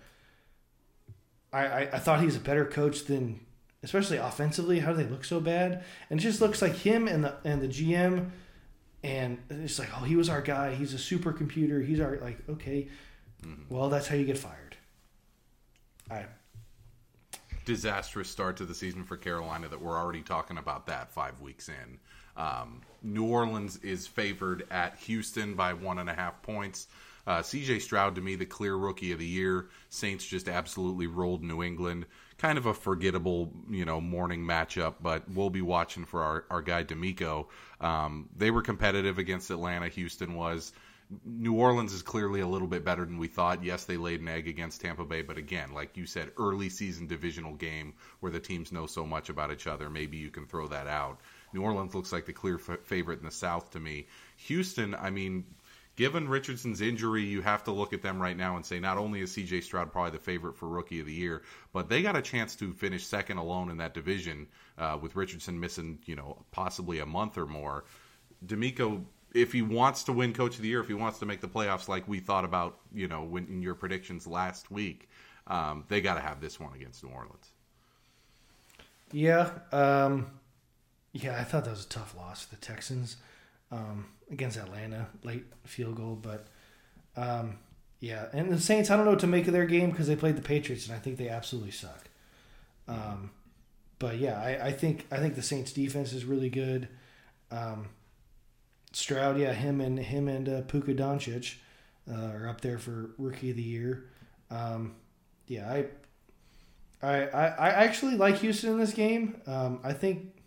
I, 1.52 1.66
I, 1.66 1.80
I 1.94 2.00
thought 2.00 2.20
he 2.20 2.26
was 2.26 2.36
a 2.36 2.42
better 2.42 2.66
coach 2.66 3.06
than, 3.06 3.40
especially 3.84 4.18
offensively. 4.18 4.80
How 4.80 4.92
do 4.92 4.98
they 5.04 5.10
look 5.10 5.24
so 5.24 5.40
bad? 5.40 5.84
And 6.10 6.20
it 6.20 6.24
just 6.24 6.42
looks 6.42 6.62
like 6.62 6.76
him 6.76 7.08
and 7.08 7.24
the 7.24 7.36
and 7.46 7.62
the 7.62 7.68
GM, 7.68 8.32
and 9.04 9.38
it's 9.50 9.80
like, 9.80 9.90
oh, 10.00 10.04
he 10.04 10.16
was 10.16 10.30
our 10.30 10.42
guy. 10.42 10.74
He's 10.74 10.94
a 10.94 10.98
supercomputer. 10.98 11.86
He's 11.86 12.00
our 12.00 12.18
like, 12.20 12.38
okay, 12.50 12.88
well, 13.70 13.90
that's 13.90 14.08
how 14.08 14.16
you 14.16 14.26
get 14.26 14.38
fired. 14.38 14.78
I 16.10 16.26
disastrous 17.66 18.30
start 18.30 18.58
to 18.58 18.66
the 18.66 18.74
season 18.74 19.04
for 19.04 19.18
Carolina 19.18 19.68
that 19.70 19.82
we're 19.82 19.98
already 19.98 20.22
talking 20.22 20.58
about 20.58 20.88
that 20.88 21.12
five 21.12 21.40
weeks 21.40 21.70
in. 21.70 22.00
Um, 22.36 22.82
New 23.02 23.26
Orleans 23.26 23.78
is 23.78 24.08
favored 24.08 24.66
at 24.72 24.98
Houston 25.00 25.54
by 25.54 25.74
one 25.74 26.00
and 26.00 26.10
a 26.10 26.14
half 26.14 26.42
points. 26.42 26.88
Uh, 27.26 27.40
CJ 27.40 27.82
Stroud, 27.82 28.16
to 28.16 28.22
me, 28.22 28.36
the 28.36 28.46
clear 28.46 28.76
rookie 28.76 29.12
of 29.12 29.20
the 29.20 29.26
year. 29.26 29.70
Saints 29.90 30.26
just 30.26 30.50
absolutely 30.50 31.08
rolled 31.08 31.44
New 31.44 31.64
England. 31.64 32.06
Kind 32.44 32.58
of 32.58 32.66
a 32.66 32.74
forgettable, 32.74 33.54
you 33.70 33.86
know, 33.86 34.02
morning 34.02 34.44
matchup, 34.44 34.96
but 35.02 35.24
we'll 35.30 35.50
be 35.50 35.62
watching 35.62 36.04
for 36.04 36.22
our, 36.22 36.44
our 36.50 36.62
guy 36.62 36.84
DeMeco. 36.84 37.46
Um, 37.80 38.28
they 38.36 38.52
were 38.52 38.62
competitive 38.62 39.18
against 39.18 39.50
Atlanta. 39.50 39.88
Houston 39.88 40.36
was. 40.36 40.74
New 41.24 41.54
Orleans 41.54 41.94
is 41.94 42.02
clearly 42.02 42.42
a 42.42 42.48
little 42.48 42.68
bit 42.68 42.84
better 42.84 43.06
than 43.06 43.18
we 43.18 43.28
thought. 43.28 43.64
Yes, 43.64 43.86
they 43.86 43.96
laid 43.96 44.20
an 44.20 44.28
egg 44.28 44.50
against 44.50 44.82
Tampa 44.82 45.06
Bay, 45.06 45.22
but 45.22 45.38
again, 45.38 45.74
like 45.74 45.96
you 45.96 46.06
said, 46.06 46.32
early 46.38 46.68
season 46.68 47.08
divisional 47.08 47.54
game 47.54 47.94
where 48.20 48.32
the 48.32 48.42
teams 48.42 48.74
know 48.74 48.88
so 48.88 49.06
much 49.06 49.30
about 49.30 49.54
each 49.54 49.66
other. 49.66 49.90
Maybe 49.90 50.18
you 50.18 50.30
can 50.30 50.46
throw 50.46 50.68
that 50.68 50.88
out. 50.88 51.22
New 51.54 51.62
Orleans 51.62 51.96
looks 51.96 52.12
like 52.12 52.26
the 52.26 52.34
clear 52.34 52.56
f- 52.56 52.80
favorite 52.84 53.20
in 53.20 53.26
the 53.26 53.32
South 53.32 53.72
to 53.72 53.80
me. 53.80 54.08
Houston, 54.36 54.96
I 54.96 55.12
mean, 55.12 55.46
given 55.96 56.28
Richardson's 56.28 56.82
injury, 56.82 57.24
you 57.24 57.42
have 57.42 57.64
to 57.66 57.72
look 57.72 57.94
at 57.94 58.02
them 58.02 58.22
right 58.22 58.36
now 58.36 58.56
and 58.56 58.66
say 58.66 58.80
not 58.80 58.98
only 58.98 59.22
is 59.22 59.36
CJ 59.36 59.64
Stroud 59.64 59.92
probably 59.92 60.12
the 60.12 60.20
favorite 60.20 60.56
for 60.56 60.68
rookie 60.68 61.00
of 61.00 61.06
the 61.06 61.14
year, 61.14 61.44
but 61.72 61.90
they 61.90 62.02
got 62.02 62.16
a 62.16 62.22
chance 62.22 62.56
to 62.56 62.74
finish 62.74 63.06
second 63.06 63.38
alone 63.38 63.70
in 63.70 63.78
that 63.78 63.94
division 63.94 64.48
uh, 64.78 64.98
with 65.00 65.16
Richardson 65.16 65.60
missing, 65.60 66.00
you 66.06 66.16
know, 66.16 66.44
possibly 66.52 67.00
a 67.00 67.06
month 67.06 67.38
or 67.38 67.46
more. 67.46 67.86
DeMeco, 68.48 69.04
if 69.34 69.52
he 69.52 69.62
wants 69.62 70.04
to 70.06 70.14
win 70.14 70.34
Coach 70.34 70.56
of 70.56 70.62
the 70.62 70.68
Year, 70.68 70.82
if 70.82 70.88
he 70.88 70.94
wants 70.94 71.20
to 71.20 71.26
make 71.26 71.42
the 71.42 71.48
playoffs, 71.48 71.88
like 71.88 72.08
we 72.08 72.20
thought 72.20 72.46
about, 72.46 72.80
you 72.94 73.08
know, 73.08 73.24
when, 73.24 73.46
in 73.48 73.62
your 73.62 73.76
predictions 73.76 74.26
last 74.26 74.72
week, 74.72 75.10
um, 75.48 75.84
they 75.90 76.02
got 76.02 76.16
to 76.16 76.22
have 76.22 76.42
this 76.42 76.60
one 76.60 76.74
against 76.74 77.04
New 77.04 77.10
Orleans. 77.10 77.52
Yeah, 79.12 79.52
um, 79.72 80.26
yeah, 81.12 81.40
I 81.40 81.44
thought 81.44 81.66
that 81.66 81.72
was 81.72 81.86
a 81.86 81.90
tough 81.90 82.16
loss 82.18 82.46
for 82.46 82.56
the 82.56 82.62
Texans 82.62 83.18
um, 83.74 84.06
against 84.34 84.58
Atlanta, 84.58 85.08
late 85.24 85.46
field 85.66 85.96
goal, 85.96 86.20
but 86.22 86.48
um, 87.16 87.58
yeah, 88.00 88.26
and 88.34 88.52
the 88.52 88.60
Saints, 88.60 88.90
I 88.90 88.98
don't 88.98 89.06
know 89.06 89.12
what 89.12 89.22
to 89.22 89.28
make 89.28 89.48
of 89.48 89.54
their 89.54 89.66
game 89.66 89.92
because 89.92 90.08
they 90.08 90.16
played 90.16 90.36
the 90.36 90.42
Patriots, 90.42 90.88
and 90.88 90.96
I 90.96 91.00
think 91.00 91.18
they 91.18 91.30
absolutely 91.30 91.72
suck. 91.72 92.10
Um, 92.88 93.32
but 93.98 94.18
yeah, 94.18 94.42
I, 94.42 94.68
I 94.68 94.72
think 94.74 95.08
I 95.10 95.18
think 95.18 95.36
the 95.36 95.42
Saints 95.42 95.72
defense 95.72 96.12
is 96.12 96.26
really 96.26 96.50
good. 96.50 96.90
Um, 97.50 97.88
Stroud, 98.92 99.40
yeah, 99.40 99.54
him 99.54 99.80
and 99.80 99.98
him 99.98 100.28
and 100.28 100.50
uh, 100.50 100.62
Puka 100.64 100.94
Doncic 100.94 101.56
uh, 102.12 102.32
are 102.34 102.50
up 102.50 102.62
there 102.62 102.78
for 102.78 103.12
rookie 103.18 103.52
of 103.52 103.56
the 103.56 103.64
year. 103.64 104.06
Um, 104.52 104.96
yeah, 105.48 105.72
I, 105.72 105.86
I, 107.02 107.48
I, 107.48 107.70
actually 107.70 108.18
like 108.18 108.40
Houston 108.40 108.72
in 108.72 108.80
this 108.80 108.94
game. 108.94 109.42
Um, 109.48 109.80
I 109.84 109.94
think. 109.94 110.42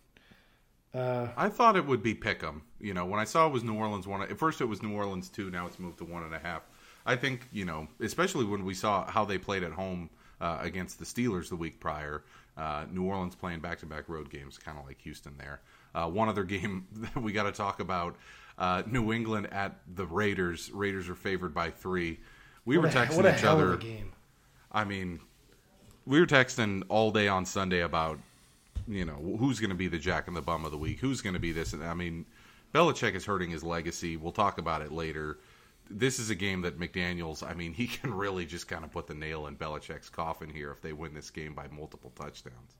Uh, 0.94 1.28
I 1.36 1.48
thought 1.48 1.76
it 1.76 1.86
would 1.86 2.02
be 2.02 2.14
Pick'em. 2.14 2.60
You 2.80 2.94
know, 2.94 3.06
when 3.06 3.20
I 3.20 3.24
saw 3.24 3.46
it 3.46 3.52
was 3.52 3.64
New 3.64 3.74
Orleans 3.74 4.06
one, 4.06 4.22
at 4.22 4.38
first 4.38 4.60
it 4.60 4.66
was 4.66 4.82
New 4.82 4.94
Orleans 4.94 5.28
two. 5.28 5.50
Now 5.50 5.66
it's 5.66 5.78
moved 5.78 5.98
to 5.98 6.04
one 6.04 6.22
and 6.22 6.34
a 6.34 6.38
half. 6.38 6.62
I 7.04 7.16
think 7.16 7.48
you 7.52 7.64
know, 7.64 7.88
especially 8.00 8.44
when 8.44 8.64
we 8.64 8.74
saw 8.74 9.06
how 9.06 9.24
they 9.24 9.38
played 9.38 9.62
at 9.62 9.72
home 9.72 10.10
uh, 10.40 10.58
against 10.60 10.98
the 10.98 11.04
Steelers 11.04 11.48
the 11.48 11.56
week 11.56 11.80
prior. 11.80 12.22
Uh, 12.56 12.86
New 12.90 13.04
Orleans 13.04 13.34
playing 13.34 13.60
back 13.60 13.78
to 13.80 13.86
back 13.86 14.08
road 14.08 14.30
games, 14.30 14.58
kind 14.58 14.78
of 14.78 14.86
like 14.86 15.00
Houston 15.02 15.34
there. 15.38 15.60
Uh, 15.94 16.08
one 16.08 16.28
other 16.28 16.44
game 16.56 16.86
that 16.92 17.16
we 17.16 17.32
got 17.32 17.44
to 17.44 17.52
talk 17.52 17.80
about: 17.80 18.16
uh, 18.58 18.82
New 18.86 19.12
England 19.12 19.48
at 19.52 19.78
the 19.94 20.06
Raiders. 20.06 20.70
Raiders 20.72 21.08
are 21.08 21.14
favored 21.14 21.54
by 21.54 21.70
three. 21.70 22.18
We 22.64 22.76
were 22.76 22.84
what 22.84 22.94
a- 22.94 22.98
texting 22.98 23.24
a 23.24 23.36
each 23.36 23.44
other. 23.44 23.76
Game. 23.76 24.12
I 24.72 24.84
mean, 24.84 25.20
we 26.06 26.20
were 26.20 26.26
texting 26.26 26.82
all 26.88 27.10
day 27.10 27.28
on 27.28 27.46
Sunday 27.46 27.80
about, 27.80 28.18
you 28.86 29.04
know, 29.04 29.36
who's 29.38 29.60
going 29.60 29.70
to 29.70 29.76
be 29.76 29.88
the 29.88 29.98
Jack 29.98 30.26
and 30.26 30.36
the 30.36 30.42
Bum 30.42 30.64
of 30.64 30.70
the 30.70 30.78
week, 30.78 31.00
who's 31.00 31.20
going 31.20 31.34
to 31.34 31.40
be 31.40 31.52
this. 31.52 31.72
And 31.72 31.84
I 31.84 31.94
mean, 31.94 32.26
Belichick 32.76 33.14
is 33.14 33.24
hurting 33.24 33.50
his 33.50 33.64
legacy. 33.64 34.16
We'll 34.16 34.32
talk 34.32 34.58
about 34.58 34.82
it 34.82 34.92
later. 34.92 35.38
This 35.88 36.18
is 36.18 36.30
a 36.30 36.34
game 36.34 36.62
that 36.62 36.78
McDaniels, 36.78 37.48
I 37.48 37.54
mean, 37.54 37.72
he 37.74 37.86
can 37.86 38.12
really 38.12 38.44
just 38.44 38.68
kind 38.68 38.84
of 38.84 38.92
put 38.92 39.06
the 39.06 39.14
nail 39.14 39.46
in 39.46 39.56
Belichick's 39.56 40.10
coffin 40.10 40.50
here 40.50 40.70
if 40.70 40.82
they 40.82 40.92
win 40.92 41.14
this 41.14 41.30
game 41.30 41.54
by 41.54 41.68
multiple 41.68 42.12
touchdowns. 42.14 42.76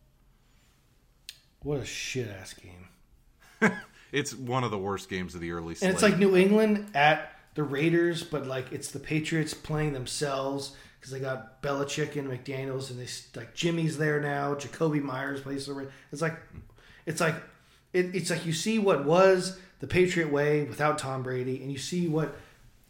What 1.63 1.81
a 1.81 1.85
shit 1.85 2.29
ass 2.29 2.55
game. 2.55 3.73
It's 4.13 4.35
one 4.35 4.65
of 4.65 4.71
the 4.71 4.79
worst 4.79 5.11
games 5.11 5.35
of 5.35 5.41
the 5.41 5.51
early 5.51 5.75
season. 5.75 5.89
And 5.89 5.95
it's 5.95 6.03
like 6.03 6.17
New 6.17 6.37
England 6.37 6.87
at 6.95 7.33
the 7.55 7.65
Raiders, 7.65 8.23
but 8.23 8.47
like 8.47 8.73
it's 8.73 8.91
the 8.91 9.01
Patriots 9.01 9.53
playing 9.53 9.93
themselves 9.93 10.77
because 10.99 11.13
they 11.13 11.21
got 11.21 11.61
Belichick 11.63 12.17
and 12.17 12.29
McDaniel's, 12.29 12.91
and 12.91 13.01
they 13.01 13.09
like 13.39 13.55
Jimmy's 13.55 13.99
there 13.99 14.21
now. 14.21 14.55
Jakobi 14.55 15.03
Meyers 15.03 15.41
plays 15.41 15.67
the. 15.67 15.89
It's 16.13 16.23
like, 16.23 16.39
it's 17.05 17.21
like, 17.21 17.35
it, 17.97 18.15
it's 18.15 18.31
like 18.31 18.45
you 18.45 18.53
see 18.53 18.79
what 18.79 19.05
was 19.05 19.59
the 19.81 19.87
Patriot 19.87 20.31
way 20.31 20.65
without 20.65 20.99
Tom 20.99 21.23
Brady, 21.23 21.63
and 21.63 21.73
you 21.73 21.79
see 21.79 22.09
what 22.09 22.37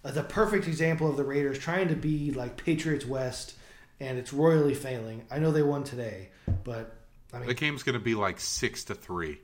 uh, 0.05 0.11
the 0.11 0.23
perfect 0.23 0.67
example 0.67 1.09
of 1.09 1.17
the 1.17 1.25
Raiders 1.25 1.59
trying 1.59 1.89
to 1.89 1.97
be 1.97 2.33
like 2.33 2.57
Patriots 2.57 3.07
West, 3.07 3.55
and 4.01 4.19
it's 4.19 4.33
royally 4.33 4.75
failing. 4.75 5.25
I 5.31 5.39
know 5.39 5.53
they 5.53 5.63
won 5.63 5.85
today, 5.85 6.31
but 6.65 6.97
I 7.33 7.39
mean, 7.39 7.49
the 7.49 7.55
game's 7.55 7.83
going 7.83 7.99
to 7.99 8.05
be 8.05 8.15
like 8.15 8.41
six 8.41 8.85
to 8.85 8.95
three. 8.95 9.41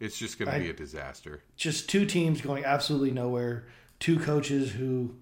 It's 0.00 0.16
just 0.16 0.38
going 0.38 0.50
to 0.52 0.58
be 0.58 0.70
a 0.70 0.72
disaster. 0.72 1.42
just 1.56 1.88
two 1.88 2.06
teams 2.06 2.40
going 2.40 2.64
absolutely 2.64 3.10
nowhere. 3.10 3.66
Two 3.98 4.18
coaches 4.20 4.70
who 4.70 5.16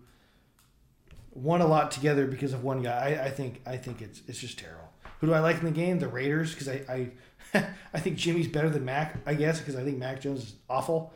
won 1.33 1.63
a 1.63 1.67
lot 1.67 1.91
together 1.91 2.27
because 2.27 2.53
of 2.53 2.63
one 2.63 2.83
guy. 2.83 3.19
I, 3.19 3.27
I 3.27 3.31
think 3.31 3.63
I 3.67 3.77
think 3.77 4.03
it's 4.03 4.21
it's 4.27 4.39
just 4.39 4.59
terrible. 4.59 4.93
Who 5.21 5.29
do 5.29 5.33
I 5.33 5.41
like 5.41 5.59
in 5.59 5.65
the 5.65 5.71
game? 5.71 5.99
The 5.99 6.09
Raiders 6.09 6.53
because 6.53 6.69
I 6.69 6.83
I, 6.89 7.11
I 7.55 8.01
think 8.01 8.17
Jimmy's 8.17 8.49
better 8.49 8.71
than 8.71 8.85
Mac. 8.85 9.17
I 9.27 9.35
guess 9.35 9.59
because 9.59 9.77
I 9.77 9.85
think 9.85 9.99
Mac 9.99 10.21
Jones 10.21 10.43
is 10.43 10.55
awful. 10.69 11.13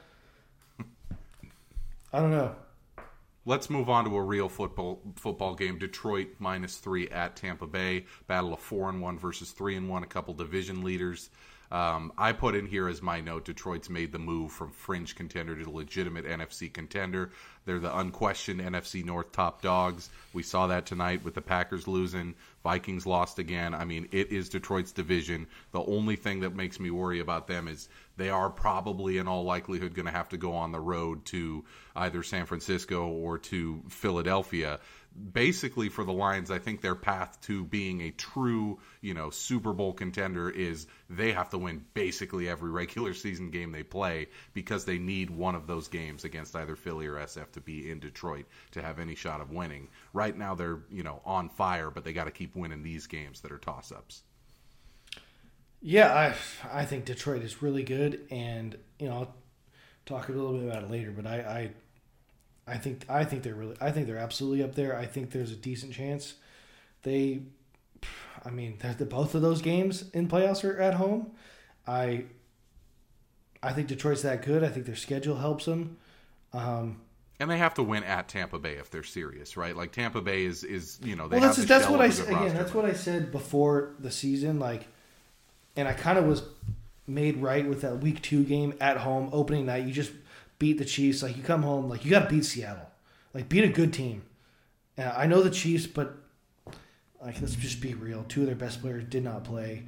I 2.13 2.21
don't 2.21 2.31
know. 2.31 2.55
Let's 3.47 3.71
move 3.71 3.89
on 3.89 4.05
to 4.05 4.17
a 4.17 4.23
real 4.23 4.49
football 4.49 5.01
football 5.17 5.55
game. 5.55 5.79
Detroit 5.79 6.29
minus 6.39 6.77
three 6.77 7.09
at 7.09 7.37
Tampa 7.37 7.67
Bay. 7.67 8.07
Battle 8.27 8.53
of 8.53 8.61
four 8.61 8.89
and 8.91 9.01
one 9.01 9.19
versus 9.19 9.53
three 9.53 9.77
and 9.77 9.89
one. 9.89 10.03
A 10.03 10.07
couple 10.07 10.35
division 10.35 10.83
leaders. 10.83 11.31
Um, 11.71 12.13
I 12.19 12.33
put 12.33 12.57
in 12.57 12.67
here 12.67 12.89
as 12.89 13.01
my 13.01 13.21
note: 13.21 13.45
Detroit's 13.45 13.89
made 13.89 14.13
the 14.13 14.19
move 14.19 14.51
from 14.51 14.73
fringe 14.73 15.15
contender 15.15 15.55
to 15.55 15.71
legitimate 15.71 16.27
NFC 16.27 16.73
contender. 16.73 17.31
They're 17.65 17.79
the 17.79 17.97
unquestioned 17.97 18.61
NFC 18.61 19.05
North 19.05 19.31
top 19.33 19.63
dogs. 19.63 20.11
We 20.33 20.43
saw 20.43 20.67
that 20.69 20.87
tonight 20.87 21.25
with 21.25 21.35
the 21.35 21.43
Packers 21.43 21.87
losing. 21.87 22.35
Vikings 22.63 23.07
lost 23.07 23.39
again. 23.39 23.75
I 23.75 23.85
mean, 23.85 24.09
it 24.11 24.33
is 24.33 24.49
Detroit's 24.49 24.93
division. 24.93 25.47
The 25.73 25.83
only 25.83 26.17
thing 26.17 26.41
that 26.41 26.55
makes 26.55 26.81
me 26.81 26.91
worry 26.91 27.21
about 27.21 27.47
them 27.47 27.69
is 27.69 27.89
they 28.17 28.29
are 28.29 28.51
probably, 28.51 29.19
in 29.19 29.29
all 29.29 29.45
likelihood, 29.45 29.95
going 29.95 30.07
to 30.07 30.13
have 30.13 30.29
to 30.31 30.37
go 30.37 30.55
on 30.55 30.73
the 30.73 30.81
road 30.81 31.25
to 31.27 31.65
either 31.97 32.23
San 32.23 32.47
Francisco 32.47 33.07
or 33.07 33.39
to 33.39 33.83
Philadelphia. 33.89 34.81
Basically, 35.33 35.89
for 35.89 36.05
the 36.05 36.13
Lions, 36.13 36.51
I 36.51 36.59
think 36.59 36.81
their 36.81 36.95
path 36.95 37.41
to 37.43 37.65
being 37.65 38.01
a 38.01 38.11
true, 38.11 38.79
you 39.01 39.13
know, 39.13 39.31
Super 39.31 39.73
Bowl 39.73 39.93
contender 39.93 40.49
is 40.49 40.87
they 41.09 41.33
have 41.33 41.51
to 41.51 41.59
win 41.59 41.85
basically 41.95 42.49
every 42.49 42.71
regular 42.71 43.13
season 43.13 43.51
game 43.51 43.73
they 43.73 43.83
play 43.83 44.29
because 44.55 44.85
they 44.85 44.99
need 44.99 45.29
one 45.31 45.55
of 45.55 45.67
those 45.67 45.89
games 45.89 46.25
against 46.25 46.55
either 46.55 46.77
Philly 46.77 47.07
or 47.07 47.15
SF 47.15 47.53
to 47.53 47.61
be 47.61 47.91
in 47.91 47.99
Detroit 47.99 48.47
to 48.71 48.83
have 48.83 48.99
any 48.99 49.15
shot 49.15 49.41
of 49.41 49.51
winning. 49.51 49.89
Right 50.13 50.37
now, 50.37 50.55
they're 50.55 50.81
you 50.91 51.03
know 51.03 51.21
on 51.25 51.49
fire, 51.49 51.91
but 51.91 52.05
they 52.05 52.13
got 52.13 52.25
to 52.25 52.31
keep 52.31 52.55
winning 52.55 52.83
these 52.83 53.07
games 53.07 53.41
that 53.41 53.53
are 53.53 53.59
toss 53.59 53.93
ups. 53.93 54.23
Yeah, 55.83 56.13
I 56.13 56.81
I 56.81 56.85
think 56.85 57.07
Detroit 57.07 57.43
is 57.43 57.63
really 57.63 57.83
good, 57.83 58.27
and 58.31 58.77
you 58.99 59.09
know 59.09 59.15
I'll 59.15 59.35
talk 60.05 60.29
a 60.29 60.33
little 60.33 60.53
bit 60.53 60.69
about 60.69 60.85
it 60.85 60.91
later. 60.91 61.11
But 61.11 61.27
I 61.27 61.37
I, 61.39 61.71
I 62.67 62.77
think 62.77 63.05
I 63.09 63.25
think 63.25 63.43
they're 63.43 63.55
really 63.55 63.77
I 63.81 63.91
think 63.91 64.07
they're 64.07 64.19
absolutely 64.19 64.63
up 64.63 64.75
there. 64.75 64.97
I 64.97 65.07
think 65.07 65.31
there's 65.31 65.51
a 65.53 65.57
decent 65.57 65.93
chance 65.93 66.35
they. 67.03 67.41
I 68.43 68.51
mean, 68.51 68.79
the, 68.81 68.95
the, 68.95 69.05
both 69.05 69.35
of 69.35 69.43
those 69.43 69.61
games 69.61 70.05
in 70.15 70.27
playoffs 70.29 70.65
are 70.65 70.79
at 70.81 70.95
home. 70.95 71.33
I. 71.87 72.25
I 73.63 73.73
think 73.75 73.89
Detroit's 73.89 74.23
that 74.23 74.43
good. 74.43 74.65
I 74.65 74.69
think 74.69 74.87
their 74.87 74.97
schedule 74.97 75.37
helps 75.37 75.67
them. 75.67 75.99
Um, 76.55 77.01
And 77.39 77.51
they 77.51 77.59
have 77.59 77.75
to 77.75 77.83
win 77.83 78.05
at 78.05 78.27
Tampa 78.27 78.59
Bay 78.59 78.77
if 78.77 78.91
they're 78.91 79.03
serious, 79.03 79.55
right? 79.55 79.77
Like 79.77 79.93
Tampa 79.93 80.23
Bay 80.23 80.47
is 80.47 80.65
is 80.65 80.99
you 81.03 81.15
know 81.15 81.29
they 81.29 81.39
well, 81.39 81.49
have 81.49 81.57
that's 81.57 81.69
that's 81.69 81.89
what 81.89 82.01
I 82.01 82.07
again. 82.07 82.35
roster, 82.35 82.59
That's 82.59 82.75
what 82.75 82.85
I 82.87 82.95
said 82.95 83.31
before 83.31 83.91
the 83.99 84.11
season. 84.11 84.59
Like, 84.59 84.87
and 85.77 85.87
I 85.87 85.93
kind 85.93 86.19
of 86.19 86.25
was 86.25 86.43
made 87.07 87.37
right 87.37 87.67
with 87.67 87.83
that 87.83 88.01
week 88.01 88.23
two 88.23 88.45
game 88.45 88.73
at 88.81 88.97
home 88.97 89.29
opening 89.33 89.67
night. 89.67 89.85
You 89.85 89.93
just 89.93 90.13
beat 90.61 90.79
the 90.79 90.85
Chiefs. 90.85 91.25
Like 91.25 91.37
you 91.37 91.43
come 91.43 91.65
home, 91.65 91.89
like 91.89 92.05
you 92.05 92.11
got 92.13 92.29
to 92.29 92.31
beat 92.31 92.45
Seattle. 92.45 92.89
Like 93.35 93.49
beat 93.49 93.65
a 93.65 93.69
good 93.69 93.93
team. 93.93 94.23
And 94.97 95.09
I 95.09 95.27
know 95.27 95.43
the 95.43 95.51
Chiefs, 95.51 95.89
but 95.89 96.15
like 97.21 97.41
let's 97.41 97.57
just 97.57 97.81
be 97.81 97.95
real. 97.95 98.25
Two 98.29 98.43
of 98.43 98.47
their 98.47 98.55
best 98.55 98.81
players 98.81 99.05
did 99.05 99.25
not 99.25 99.43
play, 99.43 99.83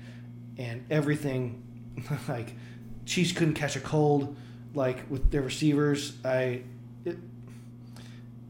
and 0.59 0.85
everything 0.91 1.63
like 2.29 2.55
Chiefs 3.07 3.31
couldn't 3.31 3.55
catch 3.55 3.77
a 3.77 3.81
cold. 3.81 4.37
Like 4.75 5.09
with 5.09 5.31
their 5.31 5.43
receivers, 5.43 6.15
I. 6.25 6.63
It, 7.05 7.19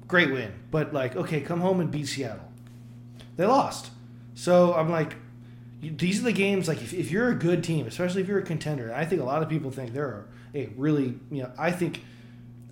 great 0.08 0.30
win. 0.30 0.52
But 0.70 0.94
like, 0.94 1.16
okay, 1.16 1.40
come 1.40 1.60
home 1.60 1.80
and 1.80 1.90
beat 1.90 2.06
Seattle. 2.06 2.48
They 3.36 3.46
lost. 3.46 3.90
So 4.34 4.74
I'm 4.74 4.90
like, 4.90 5.16
these 5.80 6.20
are 6.20 6.24
the 6.24 6.32
games. 6.32 6.68
Like, 6.68 6.82
if, 6.82 6.92
if 6.92 7.10
you're 7.10 7.30
a 7.30 7.34
good 7.34 7.64
team, 7.64 7.86
especially 7.86 8.22
if 8.22 8.28
you're 8.28 8.38
a 8.38 8.44
contender, 8.44 8.94
I 8.94 9.04
think 9.04 9.20
a 9.20 9.24
lot 9.24 9.42
of 9.42 9.48
people 9.48 9.70
think 9.70 9.92
they're 9.92 10.26
a 10.54 10.66
really, 10.76 11.18
you 11.30 11.42
know, 11.42 11.50
I 11.58 11.72
think, 11.72 12.04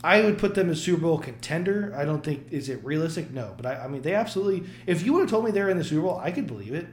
I 0.02 0.22
would 0.22 0.38
put 0.38 0.54
them 0.54 0.70
as 0.70 0.82
Super 0.82 1.02
Bowl 1.02 1.18
contender. 1.18 1.92
I 1.96 2.04
don't 2.04 2.24
think 2.24 2.46
is 2.50 2.68
it 2.68 2.82
realistic. 2.84 3.30
No, 3.30 3.54
but 3.56 3.66
I, 3.66 3.84
I 3.84 3.88
mean 3.88 4.02
they 4.02 4.14
absolutely. 4.14 4.68
If 4.86 5.02
you 5.04 5.12
would 5.12 5.20
have 5.22 5.30
told 5.30 5.44
me 5.44 5.50
they're 5.50 5.68
in 5.68 5.78
the 5.78 5.84
Super 5.84 6.02
Bowl, 6.02 6.18
I 6.18 6.30
could 6.30 6.46
believe 6.46 6.72
it. 6.74 6.86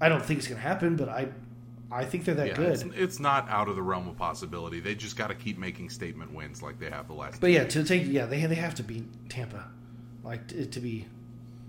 I 0.00 0.08
don't 0.08 0.24
think 0.24 0.38
it's 0.38 0.48
going 0.48 0.60
to 0.60 0.66
happen, 0.66 0.96
but 0.96 1.08
I, 1.08 1.28
I 1.90 2.04
think 2.04 2.24
they're 2.24 2.34
that 2.34 2.48
Yeah, 2.48 2.54
good. 2.54 2.72
it's, 2.72 2.84
it's 2.96 3.20
not 3.20 3.48
out 3.48 3.68
of 3.68 3.76
the 3.76 3.82
realm 3.82 4.08
of 4.08 4.16
possibility. 4.16 4.80
They 4.80 4.94
just 4.94 5.16
got 5.16 5.28
to 5.28 5.34
keep 5.34 5.56
making 5.56 5.88
statement 5.90 6.32
wins 6.32 6.62
like 6.62 6.78
they 6.78 6.90
have 6.90 7.06
the 7.06 7.14
last. 7.14 7.40
But 7.40 7.52
yeah, 7.52 7.64
to 7.64 7.84
take 7.84 8.06
yeah, 8.06 8.26
they 8.26 8.44
they 8.46 8.56
have 8.56 8.74
to 8.76 8.82
beat 8.82 9.04
Tampa, 9.30 9.68
like 10.22 10.48
to, 10.48 10.66
to 10.66 10.80
be 10.80 11.06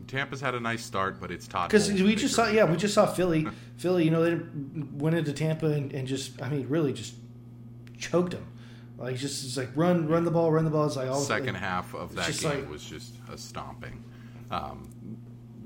Tampa's 0.08 0.42
had 0.42 0.54
a 0.54 0.60
nice 0.60 0.84
start, 0.84 1.20
but 1.20 1.32
it's 1.32 1.48
Todd. 1.48 1.70
because 1.70 1.92
we 1.92 2.16
just 2.16 2.36
saw 2.36 2.48
yeah 2.48 2.66
we 2.66 2.78
just 2.78 2.94
saw 2.94 3.06
Philly 3.06 3.48
Philly 3.78 4.04
you 4.06 4.12
know 4.12 4.24
they 4.24 4.40
went 4.94 5.16
into 5.16 5.34
Tampa 5.34 5.68
and, 5.68 5.92
and 5.94 6.08
just 6.08 6.42
I 6.42 6.50
mean 6.50 6.68
really 6.70 6.94
just 6.94 7.16
choked 7.98 8.34
them 8.34 8.46
like 8.98 9.18
just 9.18 9.44
it's 9.44 9.58
like 9.58 9.70
run 9.76 10.08
run 10.08 10.24
the 10.24 10.32
ball 10.32 10.52
run 10.52 10.66
the 10.66 10.72
ball 10.72 10.86
it's 10.86 10.96
like 10.96 11.10
all 11.10 11.20
second 11.20 11.56
half 11.56 11.94
of 11.94 12.16
that 12.16 12.38
game 12.38 12.62
like- 12.62 12.70
was 12.70 12.84
just 12.84 13.16
a 13.32 13.38
stomping. 13.38 14.04
Um, 14.52 14.90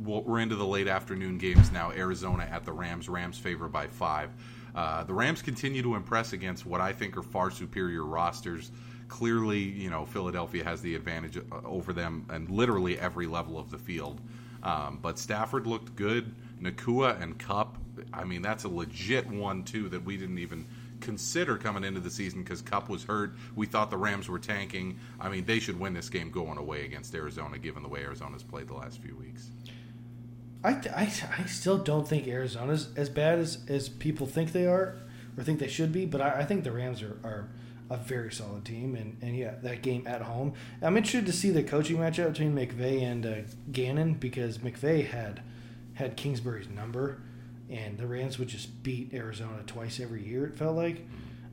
we're 0.04 0.40
into 0.40 0.56
the 0.56 0.66
late 0.66 0.88
afternoon 0.88 1.38
games 1.38 1.72
now. 1.72 1.92
Arizona 1.92 2.48
at 2.50 2.64
the 2.64 2.72
Rams. 2.72 3.10
Rams 3.10 3.38
favored 3.38 3.72
by 3.72 3.88
five. 3.88 4.30
Uh, 4.74 5.04
the 5.04 5.14
Rams 5.14 5.42
continue 5.42 5.82
to 5.82 5.96
impress 5.96 6.32
against 6.34 6.66
what 6.66 6.80
I 6.80 6.94
think 6.94 7.18
are 7.18 7.22
far 7.22 7.52
superior 7.52 8.06
rosters. 8.06 8.72
Clearly, 9.10 9.60
you 9.60 9.90
know 9.90 10.06
Philadelphia 10.06 10.64
has 10.64 10.82
the 10.82 10.96
advantage 10.96 11.38
uh, 11.38 11.42
over 11.66 11.94
them 11.94 12.26
and 12.30 12.50
literally 12.50 12.98
every 13.00 13.28
level 13.28 13.60
of 13.60 13.70
the 13.70 13.78
field. 13.78 14.22
Um, 14.64 15.00
but 15.02 15.20
Stafford 15.20 15.68
looked 15.68 15.96
good. 15.96 16.34
Nacua 16.62 17.22
and 17.22 17.38
Kupp. 17.38 17.78
I 18.14 18.24
mean, 18.24 18.42
that's 18.42 18.64
a 18.66 18.70
legit 18.70 19.28
one-two 19.28 19.90
that 19.90 20.04
we 20.04 20.18
didn't 20.18 20.40
even 20.40 20.66
consider 21.02 21.58
coming 21.58 21.84
into 21.84 22.00
the 22.00 22.10
season 22.10 22.44
because 22.44 22.62
Kupp 22.62 22.90
was 22.90 23.04
hurt. 23.04 23.34
We 23.56 23.66
thought 23.66 23.90
the 23.90 23.98
Rams 23.98 24.30
were 24.30 24.40
tanking. 24.40 25.00
I 25.20 25.30
mean, 25.30 25.46
they 25.46 25.60
should 25.60 25.80
win 25.80 25.94
this 25.94 26.10
game 26.10 26.32
going 26.32 26.58
away 26.58 26.86
against 26.86 27.14
Arizona, 27.16 27.58
given 27.58 27.84
the 27.84 27.90
way 27.90 28.04
Arizona's 28.04 28.44
played 28.44 28.68
the 28.68 28.74
last 28.74 29.02
few 29.02 29.16
weeks. 29.16 29.50
I, 30.64 30.72
I, 30.72 31.12
I 31.38 31.46
still 31.46 31.78
don't 31.78 32.08
think 32.08 32.28
Arizona's 32.28 32.90
as 32.98 33.10
bad 33.10 33.40
as, 33.40 33.60
as 33.70 33.88
people 33.88 34.28
think 34.28 34.52
they 34.52 34.66
are 34.66 34.98
or 35.38 35.44
think 35.44 35.60
they 35.60 35.68
should 35.68 35.92
be, 35.94 36.06
but 36.06 36.22
I, 36.22 36.40
I 36.40 36.46
think 36.46 36.64
the 36.64 36.72
Rams 36.72 37.02
are, 37.02 37.18
are 37.24 37.50
a 37.90 37.98
very 37.98 38.32
solid 38.32 38.66
team. 38.66 38.96
And, 38.96 39.18
and 39.22 39.36
yeah, 39.36 39.56
that 39.64 39.82
game 39.82 40.06
at 40.06 40.22
home. 40.24 40.54
I'm 40.82 40.98
interested 40.98 41.26
to 41.26 41.34
see 41.34 41.50
the 41.50 41.64
coaching 41.64 41.98
matchup 41.98 42.34
between 42.34 42.54
McVay 42.54 43.02
and 43.02 43.26
uh, 43.26 43.36
Gannon 43.72 44.16
because 44.16 44.60
McVay 44.60 45.08
had 45.08 45.42
had 45.94 46.16
Kingsbury's 46.16 46.70
number, 46.70 47.22
and 47.70 47.98
the 47.98 48.08
Rams 48.08 48.40
would 48.40 48.48
just 48.48 48.84
beat 48.84 49.14
Arizona 49.14 49.62
twice 49.66 50.00
every 50.00 50.26
year, 50.26 50.46
it 50.46 50.56
felt 50.56 50.76
like. 50.76 51.06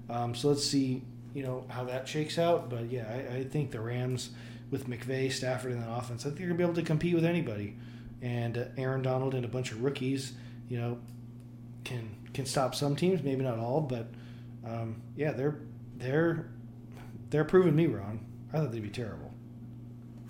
Um, 0.08 0.34
so 0.34 0.48
let's 0.48 0.64
see, 0.64 1.02
you 1.34 1.42
know, 1.42 1.64
how 1.68 1.84
that 1.84 2.08
shakes 2.08 2.38
out. 2.38 2.70
But 2.70 2.90
yeah, 2.90 3.06
I, 3.08 3.38
I 3.38 3.44
think 3.44 3.70
the 3.70 3.80
Rams 3.80 4.30
with 4.70 4.88
McVay, 4.88 5.30
Stafford, 5.30 5.72
and 5.72 5.82
that 5.82 5.90
offense, 5.90 6.22
I 6.22 6.28
think 6.28 6.38
they're 6.38 6.48
gonna 6.48 6.58
be 6.58 6.64
able 6.64 6.74
to 6.74 6.82
compete 6.82 7.14
with 7.14 7.24
anybody. 7.24 7.76
And 8.22 8.56
uh, 8.56 8.64
Aaron 8.76 9.02
Donald 9.02 9.34
and 9.34 9.44
a 9.44 9.48
bunch 9.48 9.72
of 9.72 9.82
rookies, 9.82 10.32
you 10.68 10.78
know, 10.78 10.98
can 11.84 12.16
can 12.32 12.46
stop 12.46 12.74
some 12.74 12.96
teams, 12.96 13.22
maybe 13.22 13.44
not 13.44 13.58
all, 13.58 13.80
but 13.80 14.08
um, 14.64 15.02
yeah, 15.16 15.32
they're 15.32 15.58
they're 15.96 16.48
they're 17.30 17.44
proving 17.44 17.76
me 17.76 17.86
wrong. 17.86 18.24
I 18.52 18.58
thought 18.58 18.72
they'd 18.72 18.82
be 18.82 18.88
terrible. 18.88 19.25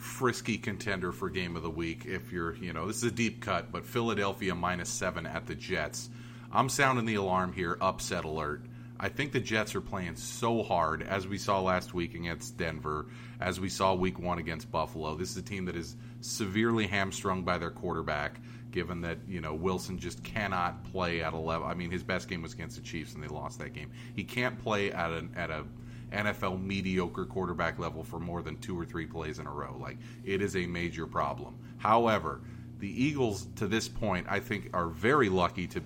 Frisky 0.06 0.56
contender 0.56 1.12
for 1.12 1.28
game 1.28 1.56
of 1.56 1.62
the 1.62 1.70
week. 1.70 2.06
If 2.06 2.32
you're, 2.32 2.54
you 2.56 2.72
know, 2.72 2.86
this 2.86 2.98
is 2.98 3.04
a 3.04 3.10
deep 3.10 3.42
cut, 3.42 3.70
but 3.70 3.84
Philadelphia 3.84 4.54
minus 4.54 4.88
seven 4.88 5.26
at 5.26 5.46
the 5.46 5.54
Jets. 5.54 6.08
I'm 6.50 6.68
sounding 6.68 7.04
the 7.04 7.16
alarm 7.16 7.52
here. 7.52 7.76
Upset 7.80 8.24
alert. 8.24 8.62
I 8.98 9.10
think 9.10 9.32
the 9.32 9.40
Jets 9.40 9.74
are 9.74 9.82
playing 9.82 10.16
so 10.16 10.62
hard, 10.62 11.02
as 11.02 11.28
we 11.28 11.36
saw 11.36 11.60
last 11.60 11.92
week 11.92 12.14
against 12.14 12.56
Denver, 12.56 13.06
as 13.40 13.60
we 13.60 13.68
saw 13.68 13.94
week 13.94 14.18
one 14.18 14.38
against 14.38 14.70
Buffalo. 14.70 15.16
This 15.16 15.32
is 15.32 15.36
a 15.36 15.42
team 15.42 15.66
that 15.66 15.76
is 15.76 15.96
severely 16.22 16.86
hamstrung 16.86 17.42
by 17.42 17.58
their 17.58 17.70
quarterback, 17.70 18.40
given 18.70 19.02
that, 19.02 19.18
you 19.28 19.42
know, 19.42 19.52
Wilson 19.52 19.98
just 19.98 20.22
cannot 20.24 20.82
play 20.92 21.22
at 21.22 21.34
a 21.34 21.38
level. 21.38 21.66
I 21.66 21.74
mean, 21.74 21.90
his 21.90 22.02
best 22.02 22.26
game 22.26 22.40
was 22.40 22.54
against 22.54 22.76
the 22.76 22.82
Chiefs, 22.82 23.12
and 23.12 23.22
they 23.22 23.28
lost 23.28 23.58
that 23.58 23.74
game. 23.74 23.90
He 24.14 24.24
can't 24.24 24.58
play 24.58 24.90
at 24.92 25.10
an 25.10 25.34
at 25.36 25.50
a 25.50 25.64
NFL 26.12 26.62
mediocre 26.62 27.24
quarterback 27.24 27.78
level 27.78 28.04
for 28.04 28.18
more 28.18 28.42
than 28.42 28.56
two 28.58 28.78
or 28.78 28.84
three 28.84 29.06
plays 29.06 29.38
in 29.38 29.46
a 29.46 29.52
row. 29.52 29.76
Like, 29.80 29.98
it 30.24 30.40
is 30.40 30.56
a 30.56 30.66
major 30.66 31.06
problem. 31.06 31.56
However, 31.78 32.40
the 32.78 33.04
Eagles, 33.04 33.46
to 33.56 33.66
this 33.66 33.88
point, 33.88 34.26
I 34.28 34.40
think 34.40 34.70
are 34.74 34.88
very 34.88 35.28
lucky 35.28 35.66
to 35.68 35.80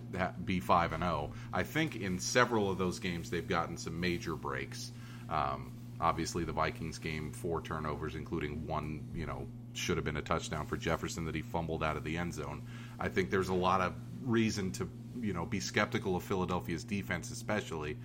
be 0.45 0.61
five 0.61 0.93
and 0.93 1.03
zero. 1.03 1.33
I 1.53 1.63
think 1.63 1.97
in 1.97 2.19
several 2.19 2.71
of 2.71 2.79
those 2.79 2.99
games 2.99 3.31
they've 3.31 3.47
gotten 3.47 3.77
some 3.77 3.99
major 3.99 4.35
breaks. 4.35 4.93
Um, 5.29 5.73
obviously, 6.01 6.45
the 6.45 6.53
Vikings 6.53 6.99
game, 6.99 7.33
four 7.33 7.61
turnovers, 7.61 8.17
including 8.17 8.67
one, 8.67 9.07
you 9.15 9.27
know, 9.27 9.47
should 9.73 9.97
have 9.97 10.05
been 10.05 10.17
a 10.17 10.23
touchdown 10.23 10.67
for 10.67 10.77
Jefferson 10.77 11.25
that 11.27 11.35
he 11.35 11.43
fumbled 11.43 11.85
out 11.85 11.97
of 11.97 12.03
the 12.03 12.17
end 12.17 12.35
zone. 12.35 12.63
I 12.99 13.09
think 13.09 13.31
there's 13.31 13.51
a 13.51 13.55
lot 13.55 13.81
of 13.81 13.95
reason 14.25 14.73
to, 14.73 14.89
you 15.21 15.33
know, 15.33 15.47
be 15.47 15.61
skeptical 15.61 16.17
of 16.17 16.25
Philadelphia's 16.25 16.83
defense, 16.83 17.31
especially. 17.31 17.97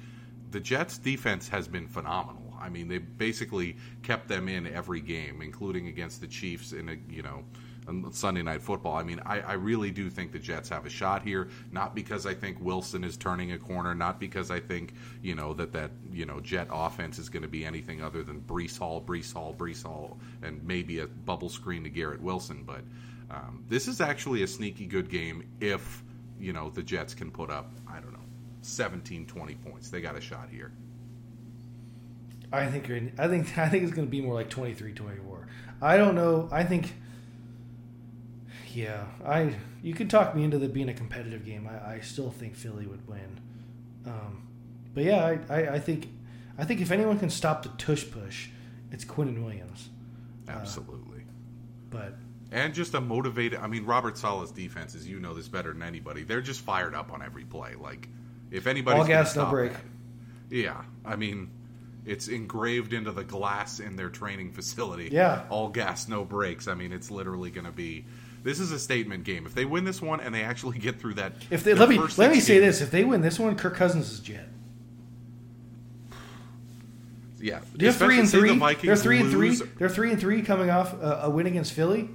The 0.51 0.59
Jets' 0.59 0.97
defense 0.97 1.47
has 1.49 1.67
been 1.67 1.87
phenomenal. 1.87 2.53
I 2.59 2.69
mean, 2.69 2.87
they 2.87 2.97
basically 2.97 3.77
kept 4.03 4.27
them 4.27 4.47
in 4.47 4.65
every 4.65 5.01
game, 5.01 5.41
including 5.41 5.87
against 5.87 6.21
the 6.21 6.27
Chiefs 6.27 6.71
in 6.71 6.89
a, 6.89 6.95
you 7.09 7.21
know, 7.21 7.43
Sunday 8.11 8.41
Night 8.41 8.61
Football. 8.61 8.95
I 8.95 9.03
mean, 9.03 9.21
I, 9.25 9.41
I 9.41 9.53
really 9.53 9.91
do 9.91 10.09
think 10.09 10.31
the 10.31 10.39
Jets 10.39 10.69
have 10.69 10.85
a 10.85 10.89
shot 10.89 11.21
here. 11.21 11.49
Not 11.71 11.93
because 11.93 12.25
I 12.25 12.33
think 12.33 12.59
Wilson 12.59 13.03
is 13.03 13.15
turning 13.17 13.51
a 13.51 13.57
corner, 13.57 13.93
not 13.93 14.19
because 14.19 14.49
I 14.49 14.59
think 14.59 14.93
you 15.21 15.35
know 15.35 15.53
that 15.53 15.73
that 15.73 15.91
you 16.11 16.25
know 16.25 16.39
Jet 16.39 16.67
offense 16.71 17.19
is 17.19 17.29
going 17.29 17.43
to 17.43 17.47
be 17.47 17.63
anything 17.63 18.01
other 18.01 18.23
than 18.23 18.41
Breece 18.41 18.77
Hall, 18.77 19.01
Breece 19.01 19.33
Hall, 19.33 19.53
Breece 19.55 19.83
Hall, 19.83 20.17
and 20.41 20.63
maybe 20.63 20.99
a 20.99 21.07
bubble 21.07 21.49
screen 21.49 21.83
to 21.83 21.89
Garrett 21.89 22.21
Wilson. 22.21 22.63
But 22.65 22.81
um, 23.29 23.63
this 23.69 23.87
is 23.87 24.01
actually 24.01 24.43
a 24.43 24.47
sneaky 24.47 24.87
good 24.87 25.09
game 25.09 25.47
if 25.59 26.03
you 26.39 26.53
know 26.53 26.69
the 26.69 26.83
Jets 26.83 27.13
can 27.13 27.31
put 27.31 27.51
up 27.51 27.71
I 27.87 27.99
don't 27.99 28.13
know 28.13 28.14
17, 28.65 29.25
20 29.27 29.55
points. 29.55 29.89
They 29.89 30.01
got 30.01 30.15
a 30.17 30.21
shot 30.21 30.49
here. 30.51 30.71
I 32.51 32.67
think 32.67 32.87
you're- 32.87 33.11
I 33.17 33.27
think 33.27 33.57
I 33.57 33.69
think 33.69 33.83
it's 33.83 33.93
going 33.93 34.07
to 34.07 34.11
be 34.11 34.21
more 34.21 34.33
like 34.33 34.49
23-24. 34.49 35.45
I 35.81 35.97
don't 35.97 36.15
know. 36.15 36.49
I 36.51 36.63
think 36.63 36.93
yeah, 38.73 39.05
I 39.25 39.55
you 39.81 39.93
could 39.93 40.09
talk 40.09 40.35
me 40.35 40.43
into 40.43 40.57
the 40.57 40.67
being 40.67 40.89
a 40.89 40.93
competitive 40.93 41.45
game. 41.45 41.67
I, 41.69 41.95
I 41.95 41.99
still 42.01 42.31
think 42.31 42.55
Philly 42.55 42.85
would 42.87 43.07
win. 43.07 43.39
Um, 44.05 44.47
but 44.93 45.03
yeah, 45.03 45.25
I, 45.25 45.39
I, 45.53 45.73
I 45.75 45.79
think 45.79 46.09
I 46.57 46.65
think 46.65 46.81
if 46.81 46.91
anyone 46.91 47.17
can 47.19 47.29
stop 47.29 47.63
the 47.63 47.69
tush 47.77 48.05
push, 48.09 48.49
it's 48.91 49.05
Quinnen 49.05 49.43
Williams. 49.43 49.89
Absolutely. 50.47 51.23
But 51.89 52.15
And 52.51 52.73
just 52.73 52.93
a 52.93 53.01
motivated. 53.01 53.59
I 53.59 53.67
mean, 53.67 53.85
Robert 53.85 54.17
Saleh's 54.17 54.51
defense, 54.51 54.93
as 54.95 55.07
you 55.07 55.19
know 55.19 55.33
this 55.33 55.47
better 55.47 55.71
than 55.73 55.81
anybody, 55.83 56.23
they're 56.23 56.41
just 56.41 56.61
fired 56.61 56.93
up 56.93 57.11
on 57.11 57.21
every 57.23 57.45
play. 57.45 57.75
Like, 57.75 58.07
if 58.51 58.67
anybody's 58.67 59.01
all 59.01 59.07
gas, 59.07 59.35
no 59.35 59.45
break. 59.49 59.71
that- 59.73 59.81
yeah, 60.49 60.83
I 61.03 61.15
mean, 61.15 61.49
it's 62.05 62.27
engraved 62.27 62.93
into 62.93 63.11
the 63.11 63.23
glass 63.23 63.79
in 63.79 63.95
their 63.95 64.09
training 64.09 64.51
facility. 64.51 65.09
Yeah. 65.11 65.43
all 65.49 65.69
gas, 65.69 66.07
no 66.07 66.23
breaks. 66.23 66.67
I 66.67 66.75
mean, 66.75 66.93
it's 66.93 67.09
literally 67.09 67.49
going 67.49 67.65
to 67.65 67.71
be. 67.71 68.05
This 68.43 68.59
is 68.59 68.71
a 68.71 68.77
statement 68.77 69.23
game. 69.23 69.47
If 69.47 69.55
they 69.55 69.65
win 69.65 69.85
this 69.85 70.03
one 70.03 70.19
and 70.21 70.33
they 70.33 70.43
actually 70.43 70.77
get 70.77 70.99
through 70.99 71.15
that, 71.15 71.33
If 71.49 71.63
they 71.63 71.73
let 71.73 71.89
me 71.89 71.97
let 71.97 72.29
me 72.31 72.39
say 72.39 72.59
games- 72.59 72.77
this: 72.79 72.81
if 72.81 72.91
they 72.91 73.03
win 73.03 73.21
this 73.21 73.39
one, 73.39 73.55
Kirk 73.55 73.75
Cousins 73.75 74.11
is 74.11 74.19
jet. 74.19 74.47
yeah, 77.39 77.59
They're 77.75 77.89
especially 77.89 78.07
three 78.15 78.19
and 78.19 78.29
say 78.29 78.37
the 78.41 78.47
three. 78.75 78.87
They're 78.87 78.95
three 78.95 79.19
and 79.19 79.31
three. 79.31 79.55
They're 79.77 79.89
three 79.89 80.11
and 80.11 80.19
three 80.19 80.41
coming 80.41 80.69
off 80.69 80.93
a, 80.93 81.21
a 81.23 81.29
win 81.29 81.45
against 81.47 81.73
Philly. 81.73 82.09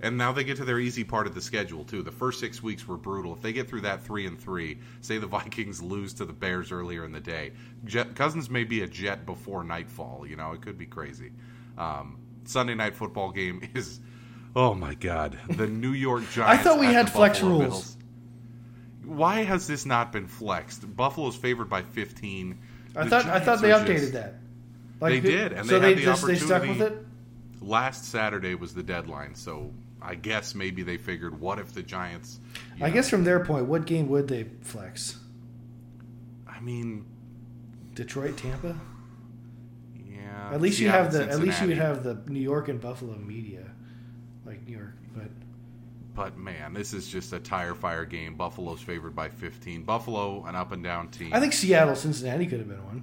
And 0.00 0.16
now 0.16 0.30
they 0.30 0.44
get 0.44 0.56
to 0.58 0.64
their 0.64 0.78
easy 0.78 1.02
part 1.02 1.26
of 1.26 1.34
the 1.34 1.40
schedule 1.40 1.82
too. 1.84 2.02
The 2.02 2.12
first 2.12 2.38
six 2.38 2.62
weeks 2.62 2.86
were 2.86 2.96
brutal. 2.96 3.32
If 3.34 3.42
they 3.42 3.52
get 3.52 3.68
through 3.68 3.80
that 3.80 4.02
three 4.04 4.26
and 4.26 4.40
three, 4.40 4.78
say 5.00 5.18
the 5.18 5.26
Vikings 5.38 5.82
lose 5.82 6.14
to 6.14 6.24
the 6.24 6.32
Bears 6.32 6.70
earlier 6.70 7.04
in 7.04 7.10
the 7.12 7.20
day, 7.20 7.52
Jet, 7.84 8.14
Cousins 8.14 8.48
may 8.48 8.62
be 8.64 8.82
a 8.82 8.86
jet 8.86 9.26
before 9.26 9.64
nightfall. 9.64 10.24
You 10.26 10.36
know, 10.36 10.52
it 10.52 10.62
could 10.62 10.78
be 10.78 10.86
crazy. 10.86 11.32
Um, 11.76 12.18
Sunday 12.44 12.74
night 12.74 12.94
football 12.94 13.30
game 13.32 13.68
is, 13.74 13.98
oh 14.54 14.72
my 14.74 14.94
god, 14.94 15.36
the 15.48 15.66
New 15.66 15.92
York 15.92 16.22
Giants. 16.32 16.60
I 16.60 16.62
thought 16.62 16.78
we 16.78 16.86
had 16.86 17.10
flex 17.10 17.40
Buffalo 17.40 17.58
rules. 17.58 17.68
Bills. 17.68 17.96
Why 19.04 19.42
has 19.42 19.66
this 19.66 19.84
not 19.86 20.12
been 20.12 20.26
flexed? 20.26 20.94
Buffalo's 20.96 21.34
favored 21.36 21.68
by 21.68 21.82
fifteen. 21.82 22.58
I 22.94 23.04
The 23.04 23.10
thought 23.10 23.26
I 23.26 23.40
thought 23.40 23.60
they 23.60 23.70
updated 23.70 23.98
just- 24.00 24.12
that. 24.12 24.34
They 25.00 25.20
did, 25.20 25.52
and 25.52 25.68
so 25.68 25.78
they 25.78 25.90
had 25.90 25.98
the 25.98 26.02
just 26.02 26.26
they 26.26 26.34
stuck 26.36 26.62
with 26.62 26.70
opportunity- 26.82 26.96
it. 26.96 27.04
Last 27.60 28.04
Saturday 28.04 28.54
was 28.54 28.74
the 28.74 28.82
deadline, 28.82 29.34
so 29.34 29.72
I 30.00 30.14
guess 30.14 30.54
maybe 30.54 30.82
they 30.82 30.96
figured, 30.96 31.40
what 31.40 31.58
if 31.58 31.72
the 31.72 31.82
Giants? 31.82 32.40
I 32.80 32.88
know, 32.88 32.94
guess 32.94 33.10
from 33.10 33.24
their 33.24 33.44
point, 33.44 33.66
what 33.66 33.84
game 33.84 34.08
would 34.08 34.28
they 34.28 34.44
flex? 34.62 35.18
I 36.46 36.60
mean, 36.60 37.04
Detroit, 37.94 38.36
Tampa. 38.36 38.78
yeah. 40.08 40.50
At 40.52 40.60
least 40.60 40.78
you 40.78 40.88
have 40.88 41.12
the 41.12 41.28
at 41.28 41.40
least 41.40 41.60
you 41.60 41.68
would 41.68 41.78
have 41.78 42.02
the 42.04 42.14
New 42.26 42.40
York 42.40 42.68
and 42.68 42.80
Buffalo 42.80 43.16
media, 43.16 43.64
like 44.44 44.66
New 44.66 44.76
York. 44.76 44.94
But 45.14 45.28
But 46.14 46.36
man, 46.38 46.74
this 46.74 46.92
is 46.92 47.08
just 47.08 47.32
a 47.32 47.38
tire 47.40 47.74
fire 47.74 48.04
game. 48.04 48.34
Buffalo's 48.34 48.80
favored 48.80 49.14
by 49.14 49.28
15. 49.28 49.82
Buffalo, 49.84 50.44
an 50.44 50.54
up 50.54 50.72
and 50.72 50.82
down 50.82 51.08
team. 51.08 51.30
I 51.32 51.40
think 51.40 51.52
Seattle, 51.52 51.96
Cincinnati 51.96 52.46
could 52.46 52.60
have 52.60 52.68
been 52.68 52.84
one. 52.84 53.02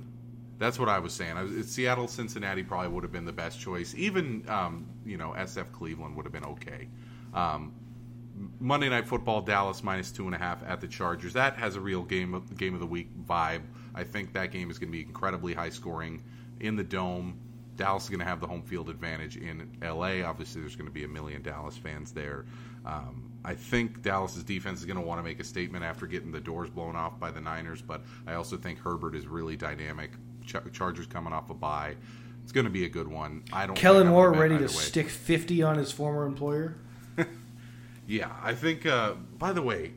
That's 0.57 0.79
what 0.79 0.87
I 0.87 0.99
was 0.99 1.13
saying. 1.13 1.37
I 1.37 1.61
Seattle, 1.61 2.07
Cincinnati 2.07 2.63
probably 2.63 2.89
would 2.89 3.03
have 3.03 3.11
been 3.11 3.25
the 3.25 3.33
best 3.33 3.59
choice. 3.59 3.93
Even 3.95 4.45
um, 4.47 4.87
you 5.05 5.17
know 5.17 5.31
SF 5.37 5.71
Cleveland 5.71 6.15
would 6.15 6.25
have 6.25 6.33
been 6.33 6.45
okay. 6.45 6.87
Um, 7.33 7.73
Monday 8.59 8.89
Night 8.89 9.07
Football, 9.07 9.41
Dallas 9.41 9.83
minus 9.83 10.11
two 10.11 10.25
and 10.25 10.35
a 10.35 10.37
half 10.37 10.63
at 10.67 10.81
the 10.81 10.87
Chargers. 10.87 11.33
That 11.33 11.55
has 11.57 11.75
a 11.75 11.81
real 11.81 12.03
game 12.03 12.33
of, 12.33 12.57
game 12.57 12.73
of 12.73 12.79
the 12.79 12.85
week 12.85 13.09
vibe. 13.25 13.61
I 13.93 14.03
think 14.03 14.33
that 14.33 14.51
game 14.51 14.69
is 14.69 14.77
going 14.77 14.89
to 14.89 14.97
be 14.97 15.01
incredibly 15.01 15.53
high 15.53 15.69
scoring 15.69 16.23
in 16.59 16.75
the 16.75 16.83
dome. 16.83 17.39
Dallas 17.77 18.03
is 18.03 18.09
going 18.09 18.19
to 18.19 18.25
have 18.25 18.39
the 18.39 18.47
home 18.47 18.61
field 18.61 18.89
advantage 18.89 19.37
in 19.37 19.69
LA. 19.81 20.21
Obviously, 20.21 20.61
there's 20.61 20.75
going 20.75 20.87
to 20.87 20.93
be 20.93 21.03
a 21.03 21.07
million 21.07 21.41
Dallas 21.41 21.77
fans 21.77 22.11
there. 22.11 22.45
Um, 22.85 23.31
I 23.43 23.53
think 23.53 24.01
Dallas's 24.01 24.43
defense 24.43 24.79
is 24.79 24.85
going 24.85 24.97
to 24.97 25.05
want 25.05 25.19
to 25.19 25.23
make 25.23 25.39
a 25.39 25.43
statement 25.43 25.83
after 25.83 26.07
getting 26.07 26.31
the 26.31 26.39
doors 26.39 26.69
blown 26.69 26.95
off 26.95 27.19
by 27.19 27.31
the 27.31 27.41
Niners, 27.41 27.81
but 27.81 28.03
I 28.25 28.35
also 28.35 28.57
think 28.57 28.79
Herbert 28.79 29.15
is 29.15 29.27
really 29.27 29.57
dynamic. 29.57 30.11
Ch- 30.45 30.71
Chargers 30.73 31.07
coming 31.07 31.33
off 31.33 31.49
a 31.49 31.53
bye. 31.53 31.95
It's 32.43 32.51
going 32.51 32.65
to 32.65 32.71
be 32.71 32.85
a 32.85 32.89
good 32.89 33.07
one. 33.07 33.43
I 33.51 33.65
don't. 33.65 33.75
Kellen 33.75 34.07
Moore 34.07 34.31
ready 34.31 34.55
to 34.57 34.63
way. 34.65 34.67
stick 34.69 35.09
50 35.09 35.63
on 35.63 35.77
his 35.77 35.91
former 35.91 36.25
employer. 36.25 36.75
Yeah, 38.07 38.29
I 38.43 38.53
think. 38.53 38.85
Uh, 38.85 39.13
by 39.39 39.51
the 39.51 39.61
way, 39.63 39.93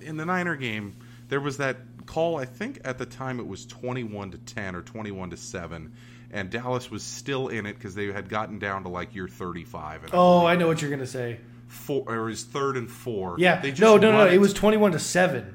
in 0.00 0.16
the 0.16 0.24
Niner 0.24 0.54
game, 0.56 0.96
there 1.28 1.40
was 1.40 1.56
that 1.56 1.78
call. 2.06 2.36
I 2.36 2.44
think 2.44 2.80
at 2.84 2.98
the 2.98 3.06
time 3.06 3.40
it 3.40 3.46
was 3.48 3.66
twenty-one 3.66 4.30
to 4.30 4.38
ten 4.38 4.76
or 4.76 4.82
twenty-one 4.82 5.30
to 5.30 5.36
seven, 5.36 5.92
and 6.30 6.50
Dallas 6.50 6.88
was 6.88 7.02
still 7.02 7.48
in 7.48 7.66
it 7.66 7.74
because 7.74 7.96
they 7.96 8.06
had 8.12 8.28
gotten 8.28 8.60
down 8.60 8.84
to 8.84 8.88
like 8.88 9.12
year 9.14 9.26
thirty-five. 9.26 10.04
And 10.04 10.12
Oh, 10.14 10.46
I 10.46 10.54
know 10.54 10.68
what 10.68 10.80
you're 10.80 10.90
going 10.90 11.00
to 11.00 11.06
say. 11.06 11.40
four 11.66 12.04
or 12.06 12.28
it 12.28 12.30
was 12.30 12.44
third 12.44 12.76
and 12.76 12.88
four. 12.88 13.34
Yeah. 13.40 13.60
They 13.60 13.70
just 13.70 13.80
No, 13.80 13.96
no, 13.96 14.12
no. 14.12 14.18
run 14.26 14.32
It 14.32 14.40
was 14.40 14.54
21 14.54 14.92
to 14.92 14.98
7. 15.00 15.54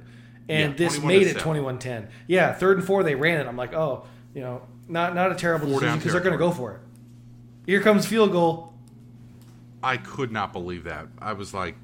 And 0.49 0.71
Yeah, 0.73 0.77
this 0.89 1.01
made 1.01 1.21
it 1.21 1.27
7. 1.29 1.41
21 1.41 1.79
10. 1.79 2.09
Yeah, 2.27 2.53
third 2.53 2.77
and 2.79 2.85
four, 2.85 3.03
they 3.03 3.15
ran 3.15 3.39
it. 3.39 3.47
I'm 3.47 3.55
like, 3.55 3.73
oh, 3.73 4.05
you 4.33 4.41
know, 4.41 4.61
not 4.87 5.15
not 5.15 5.31
a 5.31 5.35
terrible 5.35 5.67
Four 5.67 5.79
decision 5.79 5.99
because 5.99 6.13
they're 6.13 6.21
going 6.21 6.33
to 6.33 6.37
go 6.37 6.51
for 6.51 6.73
it. 6.73 6.79
Here 7.65 7.81
comes 7.81 8.05
field 8.05 8.31
goal. 8.31 8.73
I 9.81 9.97
could 9.97 10.31
not 10.31 10.53
believe 10.53 10.85
that. 10.85 11.07
I 11.19 11.33
was 11.33 11.53
like, 11.53 11.75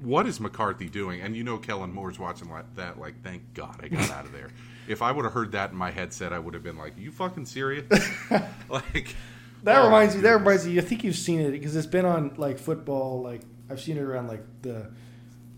"What 0.00 0.26
is 0.26 0.40
McCarthy 0.40 0.88
doing?" 0.88 1.20
And 1.20 1.36
you 1.36 1.44
know, 1.44 1.58
Kellen 1.58 1.92
Moore's 1.92 2.18
watching 2.18 2.50
like 2.50 2.74
that. 2.76 2.98
Like, 2.98 3.22
thank 3.22 3.54
God 3.54 3.80
I 3.82 3.88
got 3.88 4.10
out 4.10 4.24
of 4.24 4.32
there. 4.32 4.50
If 4.88 5.00
I 5.00 5.12
would 5.12 5.24
have 5.24 5.32
heard 5.32 5.52
that 5.52 5.70
in 5.70 5.76
my 5.76 5.92
headset, 5.92 6.32
I 6.32 6.40
would 6.40 6.54
have 6.54 6.64
been 6.64 6.76
like, 6.76 6.98
"You 6.98 7.12
fucking 7.12 7.46
serious?" 7.46 7.86
like 8.68 9.14
That 9.62 9.78
oh, 9.78 9.84
reminds 9.84 10.16
me. 10.16 10.22
That 10.22 10.32
reminds 10.32 10.66
me. 10.66 10.76
I 10.78 10.80
think 10.80 11.04
you've 11.04 11.16
seen 11.16 11.40
it 11.40 11.52
because 11.52 11.76
it's 11.76 11.86
been 11.86 12.04
on 12.04 12.34
like 12.36 12.58
football. 12.58 13.22
Like 13.22 13.42
I've 13.70 13.80
seen 13.80 13.96
it 13.96 14.02
around 14.02 14.26
like 14.26 14.42
the 14.62 14.90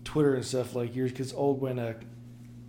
Twitter 0.03 0.35
and 0.35 0.45
stuff. 0.45 0.75
Like 0.75 0.95
years 0.95 1.11
because 1.11 1.33
old 1.33 1.59
when 1.59 1.79
uh, 1.79 1.93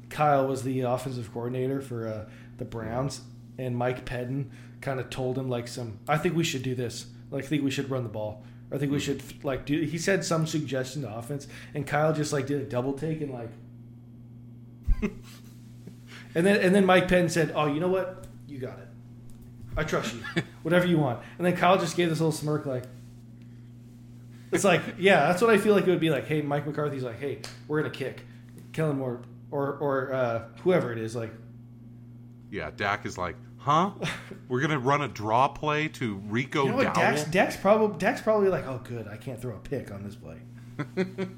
Kyle 0.08 0.46
was 0.46 0.62
the 0.62 0.80
offensive 0.80 1.30
coordinator 1.32 1.82
for 1.82 2.08
uh, 2.08 2.24
the 2.56 2.64
Browns, 2.64 3.20
and 3.58 3.76
Mike 3.76 4.04
Pettine 4.04 4.50
kind 4.80 5.00
of 5.00 5.10
told 5.10 5.38
him 5.38 5.48
like 5.48 5.68
some. 5.68 5.98
I 6.08 6.18
think 6.18 6.34
we 6.36 6.44
should 6.44 6.62
do 6.62 6.74
this. 6.74 7.06
Like 7.30 7.44
I 7.44 7.46
think 7.46 7.64
we 7.64 7.70
should 7.70 7.90
run 7.90 8.02
the 8.02 8.08
ball. 8.08 8.44
I 8.72 8.78
think 8.78 8.90
we 8.92 8.98
should 8.98 9.22
like 9.44 9.64
do. 9.64 9.82
He 9.82 9.98
said 9.98 10.24
some 10.24 10.46
suggestion 10.46 11.02
to 11.02 11.14
offense, 11.16 11.46
and 11.74 11.86
Kyle 11.86 12.12
just 12.12 12.32
like 12.32 12.46
did 12.46 12.60
a 12.60 12.64
double 12.64 12.92
take 12.92 13.20
and 13.20 13.32
like. 13.32 13.50
and 16.34 16.46
then 16.46 16.60
and 16.60 16.74
then 16.74 16.84
Mike 16.84 17.08
Penn 17.08 17.28
said, 17.28 17.52
"Oh, 17.54 17.66
you 17.66 17.80
know 17.80 17.88
what? 17.88 18.26
You 18.48 18.58
got 18.58 18.78
it. 18.78 18.88
I 19.76 19.84
trust 19.84 20.14
you. 20.14 20.42
Whatever 20.62 20.86
you 20.86 20.98
want." 20.98 21.20
And 21.38 21.46
then 21.46 21.56
Kyle 21.56 21.78
just 21.78 21.96
gave 21.96 22.08
this 22.08 22.20
little 22.20 22.32
smirk, 22.32 22.66
like. 22.66 22.84
It's 24.52 24.62
like, 24.64 24.80
yeah, 24.96 25.26
that's 25.26 25.42
what 25.42 25.50
I 25.50 25.58
feel 25.58 25.74
like 25.74 25.86
it 25.86 25.90
would 25.90 26.00
be 26.00 26.10
like. 26.10 26.26
Hey, 26.26 26.40
Mike 26.40 26.66
McCarthy's 26.66 27.02
like, 27.02 27.18
hey, 27.18 27.40
we're 27.66 27.82
gonna 27.82 27.92
kick, 27.92 28.24
Kellen 28.72 28.96
Moore 28.96 29.22
or 29.50 29.76
or 29.78 30.12
uh, 30.12 30.42
whoever 30.62 30.92
it 30.92 30.98
is, 30.98 31.14
like, 31.14 31.32
Yeah, 32.50 32.70
Dak 32.76 33.06
is 33.06 33.16
like, 33.18 33.36
huh? 33.66 33.90
We're 34.48 34.60
gonna 34.60 34.78
run 34.78 35.02
a 35.02 35.08
draw 35.08 35.48
play 35.48 35.88
to 35.88 36.14
Rico 36.28 36.64
you 36.64 36.70
know 36.70 36.76
what? 36.76 36.86
Dowdle. 36.88 36.94
Dak's, 36.94 37.24
Dak's 37.24 37.56
probably 37.56 37.98
Dak's 37.98 38.22
probably 38.22 38.48
like, 38.48 38.66
oh, 38.66 38.80
good, 38.82 39.08
I 39.08 39.16
can't 39.16 39.40
throw 39.40 39.56
a 39.56 39.58
pick 39.58 39.90
on 39.90 40.04
this 40.04 40.14
play. 40.14 40.38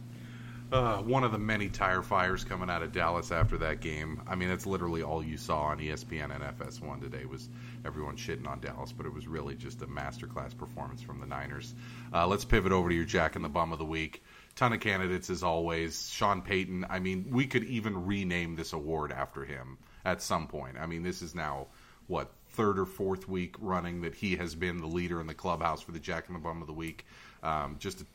Uh, 0.71 0.99
one 0.99 1.25
of 1.25 1.33
the 1.33 1.39
many 1.39 1.67
tire 1.71 2.03
fires 2.03 2.45
coming 2.45 2.69
out 2.69 2.83
of 2.83 2.93
Dallas 2.93 3.33
after 3.33 3.57
that 3.57 3.81
game. 3.81 4.21
I 4.27 4.35
mean, 4.35 4.51
that's 4.51 4.67
literally 4.67 5.03
all 5.03 5.25
you 5.25 5.39
saw 5.39 5.63
on 5.63 5.79
ESPN 5.79 6.25
and 6.25 6.45
FS1 6.45 7.01
today 7.01 7.25
was 7.25 7.49
everyone 7.87 8.19
shitting 8.19 8.47
on 8.47 8.61
Dallas, 8.61 8.93
but 8.93 9.07
it 9.07 9.15
was 9.15 9.27
really 9.27 9.55
just 9.55 9.81
a 9.81 9.87
masterclass 9.87 10.55
performance 10.55 11.01
from 11.01 11.21
the 11.21 11.27
Niners. 11.27 11.75
Uh, 12.13 12.27
let's 12.27 12.45
pivot 12.45 12.71
over 12.71 12.91
to 12.91 12.95
your 12.95 13.07
Jack 13.07 13.35
and 13.35 13.43
the 13.43 13.49
Bum 13.49 13.73
of 13.73 13.79
the 13.79 13.87
Week. 13.87 14.23
Ton 14.57 14.75
of 14.75 14.81
candidates 14.81 15.31
as 15.31 15.43
always. 15.43 16.11
Sean 16.11 16.43
Payton. 16.43 16.85
I 16.91 16.99
mean, 16.99 17.29
we 17.31 17.47
could 17.47 17.65
even 17.65 18.05
rename 18.05 18.55
this 18.55 18.75
award 18.75 19.11
after 19.11 19.47
him 19.47 19.79
at 20.05 20.21
some 20.21 20.49
point. 20.49 20.77
I 20.79 20.85
mean, 20.85 21.03
this 21.03 21.23
is 21.23 21.35
now 21.35 21.69
what 22.09 22.33
third 22.51 22.79
or 22.79 22.87
fourth 22.87 23.29
week 23.29 23.55
running 23.61 24.01
that 24.01 24.15
he 24.15 24.37
has 24.37 24.55
been 24.55 24.79
the 24.79 24.87
leader 24.87 25.21
in 25.21 25.27
the 25.27 25.35
clubhouse 25.35 25.81
for 25.81 25.93
the 25.93 25.99
Jack 26.01 26.25
and 26.27 26.35
the 26.35 26.41
Bum 26.41 26.61
of 26.61 26.67
the 26.67 26.73
Week. 26.73 27.07
Um, 27.43 27.77
just 27.79 28.01
an 28.01 28.07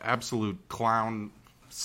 absolute 0.00 0.58
clown 0.68 1.30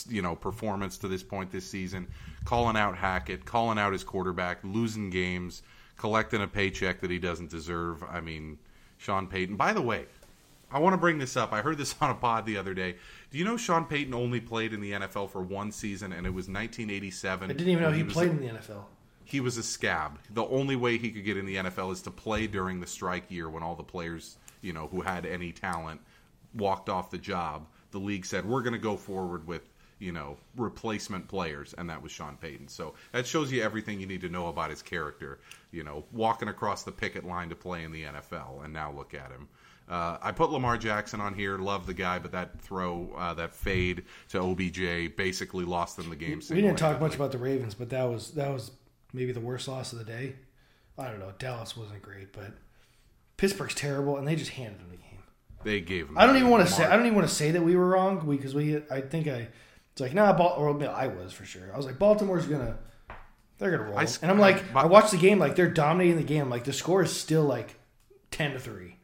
you 0.09 0.21
know 0.21 0.35
performance 0.35 0.97
to 0.97 1.07
this 1.07 1.23
point 1.23 1.51
this 1.51 1.69
season, 1.69 2.07
calling 2.45 2.75
out 2.75 2.97
Hackett, 2.97 3.45
calling 3.45 3.77
out 3.77 3.93
his 3.93 4.03
quarterback, 4.03 4.59
losing 4.63 5.09
games, 5.09 5.61
collecting 5.97 6.41
a 6.41 6.47
paycheck 6.47 7.01
that 7.01 7.11
he 7.11 7.19
doesn't 7.19 7.49
deserve. 7.49 8.03
I 8.03 8.19
mean, 8.21 8.57
Sean 8.97 9.27
Payton. 9.27 9.55
By 9.55 9.73
the 9.73 9.81
way, 9.81 10.05
I 10.71 10.79
want 10.79 10.93
to 10.93 10.97
bring 10.97 11.17
this 11.17 11.37
up. 11.37 11.53
I 11.53 11.61
heard 11.61 11.77
this 11.77 11.95
on 12.01 12.09
a 12.09 12.15
pod 12.15 12.45
the 12.45 12.57
other 12.57 12.73
day. 12.73 12.95
Do 13.31 13.37
you 13.37 13.45
know 13.45 13.57
Sean 13.57 13.85
Payton 13.85 14.13
only 14.13 14.39
played 14.39 14.73
in 14.73 14.81
the 14.81 14.91
NFL 14.93 15.29
for 15.29 15.41
one 15.41 15.71
season, 15.71 16.11
and 16.11 16.25
it 16.25 16.31
was 16.31 16.47
1987? 16.47 17.49
I 17.49 17.53
didn't 17.53 17.69
even 17.69 17.83
know 17.83 17.91
he 17.91 18.03
was 18.03 18.13
played 18.13 18.31
in 18.31 18.39
the 18.39 18.47
NFL. 18.47 18.83
He 19.27 19.41
was 19.41 19.57
a 19.57 19.63
scab. 19.63 20.19
The 20.29 20.45
only 20.45 20.77
way 20.77 20.97
he 20.97 21.11
could 21.11 21.25
get 21.25 21.35
in 21.35 21.45
the 21.45 21.57
NFL 21.57 21.91
is 21.91 22.01
to 22.03 22.11
play 22.11 22.47
during 22.47 22.79
the 22.79 22.87
strike 22.87 23.29
year 23.29 23.49
when 23.49 23.61
all 23.61 23.75
the 23.75 23.83
players, 23.83 24.37
you 24.61 24.71
know, 24.71 24.87
who 24.87 25.01
had 25.01 25.25
any 25.25 25.51
talent 25.51 25.99
walked 26.55 26.87
off 26.87 27.11
the 27.11 27.17
job. 27.17 27.67
The 27.91 27.97
league 27.97 28.25
said, 28.25 28.45
"We're 28.45 28.61
going 28.61 28.71
to 28.73 28.79
go 28.79 28.95
forward 28.95 29.45
with, 29.45 29.67
you 29.99 30.13
know, 30.13 30.37
replacement 30.55 31.27
players," 31.27 31.75
and 31.77 31.89
that 31.89 32.01
was 32.01 32.13
Sean 32.13 32.37
Payton. 32.37 32.69
So 32.69 32.93
that 33.11 33.27
shows 33.27 33.51
you 33.51 33.61
everything 33.61 33.99
you 33.99 34.07
need 34.07 34.21
to 34.21 34.29
know 34.29 34.47
about 34.47 34.69
his 34.69 34.81
character. 34.81 35.39
You 35.71 35.83
know, 35.83 36.05
walking 36.13 36.47
across 36.47 36.83
the 36.83 36.93
picket 36.93 37.25
line 37.25 37.49
to 37.49 37.55
play 37.55 37.83
in 37.83 37.91
the 37.91 38.03
NFL, 38.03 38.63
and 38.63 38.71
now 38.71 38.93
look 38.93 39.13
at 39.13 39.29
him. 39.29 39.49
Uh, 39.89 40.17
I 40.21 40.31
put 40.31 40.51
Lamar 40.51 40.77
Jackson 40.77 41.19
on 41.19 41.33
here. 41.33 41.57
Love 41.57 41.85
the 41.85 41.93
guy, 41.93 42.19
but 42.19 42.31
that 42.31 42.61
throw, 42.61 43.09
uh, 43.17 43.33
that 43.33 43.53
fade 43.53 44.03
to 44.29 44.39
OBJ, 44.39 45.15
basically 45.17 45.65
lost 45.65 45.97
them 45.97 46.09
the 46.09 46.15
game. 46.15 46.41
We 46.49 46.61
didn't 46.61 46.77
talk 46.77 47.01
much 47.01 47.15
about 47.15 47.33
the 47.33 47.37
Ravens, 47.37 47.73
but 47.73 47.89
that 47.89 48.03
was 48.03 48.31
that 48.31 48.51
was 48.51 48.71
maybe 49.13 49.31
the 49.31 49.39
worst 49.39 49.67
loss 49.67 49.93
of 49.93 49.99
the 49.99 50.05
day. 50.05 50.35
I 50.97 51.07
don't 51.09 51.19
know. 51.19 51.31
Dallas 51.37 51.77
wasn't 51.77 52.01
great, 52.01 52.33
but 52.33 52.53
Pittsburgh's 53.37 53.75
terrible, 53.75 54.17
and 54.17 54.27
they 54.27 54.35
just 54.35 54.51
handed 54.51 54.79
them 54.79 54.89
the 54.89 54.97
game. 54.97 55.03
They 55.63 55.81
gave 55.81 56.07
Them 56.07 56.17
I 56.17 56.25
don't 56.25 56.37
even 56.37 56.49
want 56.49 56.67
to 56.67 56.73
say. 56.73 56.85
I 56.85 56.95
don't 56.95 57.05
even 57.05 57.15
want 57.15 57.27
to 57.27 57.33
say 57.33 57.51
that 57.51 57.63
we 57.63 57.75
were 57.75 57.87
wrong 57.87 58.27
because 58.27 58.53
we. 58.55 58.77
I 58.89 59.01
think 59.01 59.27
I. 59.27 59.47
It's 59.91 60.01
like 60.01 60.13
nah, 60.13 60.31
Bal- 60.33 60.55
or 60.57 60.73
no, 60.73 60.87
I 60.87 61.07
was 61.07 61.33
for 61.33 61.45
sure. 61.45 61.71
I 61.73 61.77
was 61.77 61.85
like 61.85 61.99
Baltimore's 61.99 62.45
gonna. 62.45 62.77
They're 63.57 63.71
gonna 63.71 63.89
roll, 63.89 63.97
I 63.97 64.07
and 64.21 64.29
I'm 64.29 64.37
like, 64.37 64.63
I- 64.75 64.81
I 64.81 64.85
watched 64.85 65.11
the 65.11 65.17
game. 65.17 65.39
Like 65.39 65.55
they're 65.55 65.69
dominating 65.69 66.17
the 66.17 66.23
game. 66.23 66.49
Like 66.49 66.63
the 66.63 66.73
score 66.73 67.01
is 67.03 67.11
still 67.11 67.43
like 67.43 67.75
ten 68.31 68.51
to 68.53 68.59
three. 68.59 68.97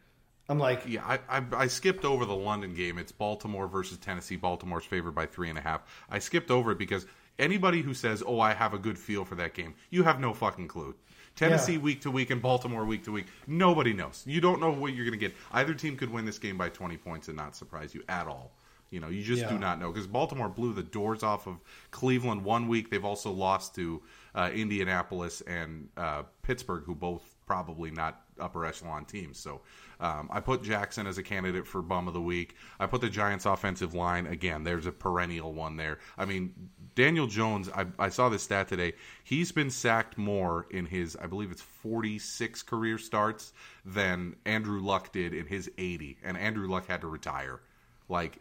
I'm 0.50 0.60
like, 0.60 0.84
Yeah, 0.86 1.04
I, 1.06 1.20
I, 1.40 1.44
I 1.54 1.68
skipped 1.68 2.04
over 2.06 2.26
the 2.26 2.36
London 2.36 2.74
game. 2.76 2.98
It's 2.98 3.12
Baltimore 3.14 3.66
versus 3.68 3.98
Tennessee. 3.98 4.36
Baltimore's 4.36 4.84
favored 4.84 5.16
by 5.16 5.26
three 5.26 5.50
and 5.50 5.58
a 5.58 5.62
half. 5.62 5.82
I 6.10 6.20
skipped 6.20 6.52
over 6.52 6.72
it 6.74 6.78
because 6.78 7.06
anybody 7.40 7.82
who 7.82 7.94
says, 7.94 8.24
"Oh, 8.26 8.40
I 8.40 8.54
have 8.54 8.74
a 8.74 8.80
good 8.80 8.98
feel 8.98 9.26
for 9.26 9.36
that 9.36 9.54
game," 9.54 9.74
you 9.90 10.04
have 10.04 10.20
no 10.20 10.34
fucking 10.34 10.68
clue. 10.68 10.96
Tennessee 11.36 11.74
Yeah. 11.74 11.80
week 11.80 12.02
to 12.02 12.12
week 12.12 12.30
and 12.30 12.42
Baltimore 12.42 12.86
week 12.86 13.04
to 13.06 13.12
week. 13.12 13.26
Nobody 13.48 13.92
knows. 13.94 14.24
You 14.28 14.40
don't 14.40 14.60
know 14.62 14.72
what 14.72 14.94
you're 14.94 15.06
going 15.06 15.18
to 15.20 15.28
get. 15.28 15.36
Either 15.52 15.74
team 15.74 15.98
could 15.98 16.12
win 16.12 16.26
this 16.26 16.38
game 16.38 16.58
by 16.58 16.70
20 16.70 16.96
points 16.98 17.28
and 17.28 17.36
not 17.36 17.56
surprise 17.56 17.96
you 17.96 18.04
at 18.08 18.28
all. 18.28 18.52
You 18.92 19.00
know, 19.00 19.08
you 19.08 19.24
just 19.24 19.50
do 19.50 19.58
not 19.58 19.80
know 19.80 19.92
because 19.92 20.06
Baltimore 20.06 20.48
blew 20.48 20.72
the 20.74 20.84
doors 20.84 21.24
off 21.24 21.48
of 21.48 21.60
Cleveland 21.90 22.44
one 22.44 22.68
week. 22.68 22.92
They've 22.92 23.04
also 23.04 23.32
lost 23.32 23.74
to 23.76 24.04
uh, 24.36 24.52
Indianapolis 24.54 25.42
and 25.42 25.90
uh, 25.98 26.24
Pittsburgh, 26.44 26.84
who 26.86 26.94
both 26.94 27.24
probably 27.48 27.90
not 27.90 28.22
upper 28.40 28.64
echelon 28.68 29.06
teams. 29.06 29.40
So 29.40 29.62
um, 30.04 30.28
I 30.30 30.42
put 30.42 30.64
Jackson 30.64 31.08
as 31.08 31.18
a 31.18 31.24
candidate 31.24 31.66
for 31.66 31.82
bum 31.82 32.10
of 32.10 32.14
the 32.14 32.22
week. 32.22 32.58
I 32.78 32.88
put 32.88 33.00
the 33.00 33.10
Giants' 33.10 33.46
offensive 33.46 33.94
line 33.94 34.28
again. 34.28 34.66
There's 34.66 34.86
a 34.86 34.92
perennial 34.92 35.54
one 35.54 35.78
there. 35.78 36.00
I 36.18 36.26
mean, 36.26 36.54
Daniel 36.94 37.26
Jones. 37.26 37.70
I, 37.74 37.86
I 37.98 38.10
saw 38.10 38.28
this 38.28 38.44
stat 38.44 38.68
today. 38.68 38.96
He's 39.24 39.54
been 39.54 39.70
sacked 39.70 40.18
more 40.18 40.68
in 40.70 40.88
his, 40.88 41.16
I 41.16 41.28
believe 41.28 41.52
it's 41.52 41.62
46 41.62 42.64
career 42.64 42.98
starts 42.98 43.54
than 43.86 44.36
Andrew 44.46 44.82
Luck 44.82 45.14
did 45.14 45.34
in 45.34 45.48
his 45.48 45.72
80, 45.78 46.18
and 46.22 46.38
Andrew 46.38 46.68
Luck 46.68 46.86
had 46.88 47.00
to 47.02 47.08
retire. 47.08 47.62
Like 48.10 48.38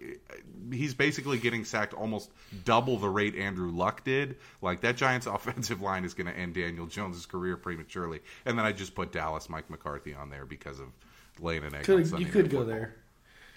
he's 0.73 0.95
basically 0.95 1.39
getting 1.39 1.65
sacked 1.65 1.95
almost 1.95 2.33
double 2.65 2.99
the 2.99 3.09
rate 3.09 3.37
Andrew 3.37 3.71
Luck 3.71 4.03
did. 4.03 4.37
Like 4.61 4.81
that 4.81 4.97
Giants 4.97 5.27
offensive 5.29 5.81
line 5.81 6.05
is 6.05 6.13
going 6.13 6.27
to 6.27 6.37
end 6.37 6.55
Daniel 6.55 6.87
Jones' 6.87 7.25
career 7.25 7.57
prematurely. 7.57 8.19
And 8.47 8.59
then 8.59 8.67
I 8.67 8.73
just 8.73 8.97
put 8.97 9.13
Dallas 9.13 9.49
Mike 9.49 9.71
McCarthy 9.71 10.13
on 10.13 10.29
there 10.29 10.45
because 10.45 10.81
of 10.81 10.89
laying 11.41 11.65
an 11.65 11.75
egg. 11.75 11.89
on 11.91 12.03
could 12.05 12.21
you 12.21 12.27
could 12.27 12.51
go 12.51 12.59
Football. 12.59 12.65
there. 12.67 12.95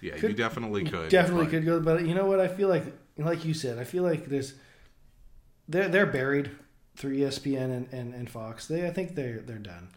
Yeah, 0.00 0.14
you 0.14 0.20
Could- 0.20 0.36
definitely 0.36 0.84
You 0.84 0.90
could. 0.90 1.08
Definitely 1.10 1.44
but- 1.46 1.50
could 1.50 1.64
go, 1.64 1.80
but 1.80 2.06
you 2.06 2.14
know 2.14 2.26
what? 2.26 2.38
I 2.40 2.48
feel 2.48 2.68
like, 2.68 2.84
like 3.16 3.44
you 3.44 3.54
said, 3.54 3.78
I 3.78 3.84
feel 3.84 4.02
like 4.02 4.26
there's 4.26 4.54
they're 5.68 5.88
they're 5.88 6.06
buried 6.06 6.50
through 6.96 7.16
ESPN 7.16 7.64
and, 7.76 7.88
and, 7.92 8.14
and 8.14 8.30
Fox. 8.30 8.66
They 8.68 8.86
I 8.86 8.90
think 8.90 9.14
they're 9.14 9.40
they're 9.40 9.58
done. 9.58 9.88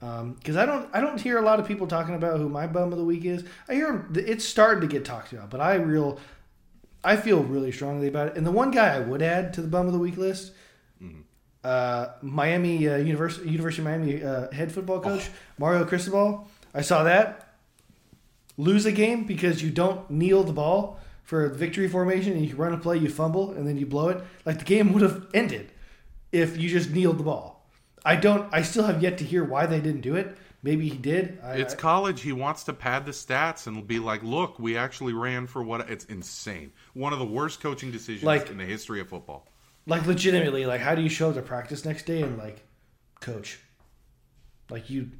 because 0.00 0.56
I 0.56 0.64
don't 0.66 0.88
I 0.94 1.00
don't 1.00 1.20
hear 1.20 1.38
a 1.38 1.42
lot 1.42 1.60
of 1.60 1.66
people 1.66 1.86
talking 1.86 2.14
about 2.14 2.38
who 2.38 2.48
my 2.48 2.66
bum 2.66 2.92
of 2.92 2.98
the 2.98 3.04
week 3.04 3.24
is. 3.24 3.44
I 3.68 3.74
hear 3.74 3.88
'em- 3.88 4.12
it's 4.16 4.44
starting 4.44 4.80
to 4.80 4.86
get 4.86 5.04
talked 5.04 5.32
about, 5.32 5.50
but 5.50 5.60
I 5.60 5.74
real 5.74 6.18
I 7.04 7.16
feel 7.16 7.42
really 7.44 7.70
strongly 7.70 8.08
about 8.08 8.28
it. 8.28 8.36
And 8.36 8.46
the 8.46 8.50
one 8.50 8.70
guy 8.70 8.94
I 8.96 9.00
would 9.00 9.22
add 9.22 9.52
to 9.54 9.62
the 9.62 9.68
bum 9.68 9.86
of 9.86 9.92
the 9.92 9.98
week 9.98 10.16
list, 10.16 10.52
uh, 11.64 12.06
Miami 12.22 12.88
uh, 12.88 12.96
University 12.96 13.50
University 13.50 13.82
of 13.82 13.86
Miami 13.88 14.22
uh, 14.22 14.50
head 14.52 14.72
football 14.72 15.00
coach 15.00 15.28
Mario 15.58 15.84
Cristobal. 15.84 16.48
I 16.78 16.82
saw 16.82 17.02
that 17.02 17.54
lose 18.56 18.86
a 18.86 18.92
game 18.92 19.24
because 19.24 19.62
you 19.64 19.70
don't 19.70 20.08
kneel 20.08 20.44
the 20.44 20.52
ball 20.52 21.00
for 21.24 21.44
a 21.44 21.50
victory 21.52 21.88
formation 21.88 22.34
and 22.34 22.46
you 22.48 22.54
run 22.54 22.72
a 22.72 22.78
play, 22.78 22.96
you 22.98 23.08
fumble, 23.08 23.50
and 23.50 23.66
then 23.66 23.76
you 23.76 23.84
blow 23.84 24.10
it. 24.10 24.22
Like 24.46 24.60
the 24.60 24.64
game 24.64 24.92
would 24.92 25.02
have 25.02 25.26
ended 25.34 25.72
if 26.30 26.56
you 26.56 26.68
just 26.68 26.90
kneeled 26.90 27.18
the 27.18 27.24
ball. 27.24 27.68
I 28.04 28.14
don't. 28.14 28.48
I 28.52 28.62
still 28.62 28.84
have 28.84 29.02
yet 29.02 29.18
to 29.18 29.24
hear 29.24 29.42
why 29.42 29.66
they 29.66 29.80
didn't 29.80 30.02
do 30.02 30.14
it. 30.14 30.38
Maybe 30.62 30.88
he 30.88 30.96
did. 30.96 31.40
I, 31.42 31.54
It's 31.54 31.74
college. 31.74 32.20
He 32.20 32.32
wants 32.32 32.62
to 32.64 32.72
pad 32.72 33.06
the 33.06 33.12
stats 33.12 33.66
and 33.66 33.84
be 33.84 33.98
like, 33.98 34.22
"Look, 34.22 34.60
we 34.60 34.76
actually 34.76 35.14
ran 35.14 35.48
for 35.48 35.64
what." 35.64 35.90
It's 35.90 36.04
insane. 36.04 36.72
One 36.94 37.12
of 37.12 37.18
the 37.18 37.26
worst 37.26 37.60
coaching 37.60 37.90
decisions 37.90 38.22
Like- 38.22 38.50
in 38.50 38.56
the 38.58 38.64
history 38.64 39.00
of 39.00 39.08
football. 39.08 39.48
like 39.86 40.06
legitimately. 40.06 40.64
Like, 40.64 40.80
how 40.80 40.94
do 40.94 41.02
you 41.02 41.08
show 41.08 41.30
up 41.30 41.34
to 41.34 41.42
practice 41.42 41.84
next 41.84 42.06
day 42.06 42.22
and 42.22 42.38
like, 42.38 42.64
coach? 43.20 43.58
Like 44.70 44.88
you, 44.90 45.10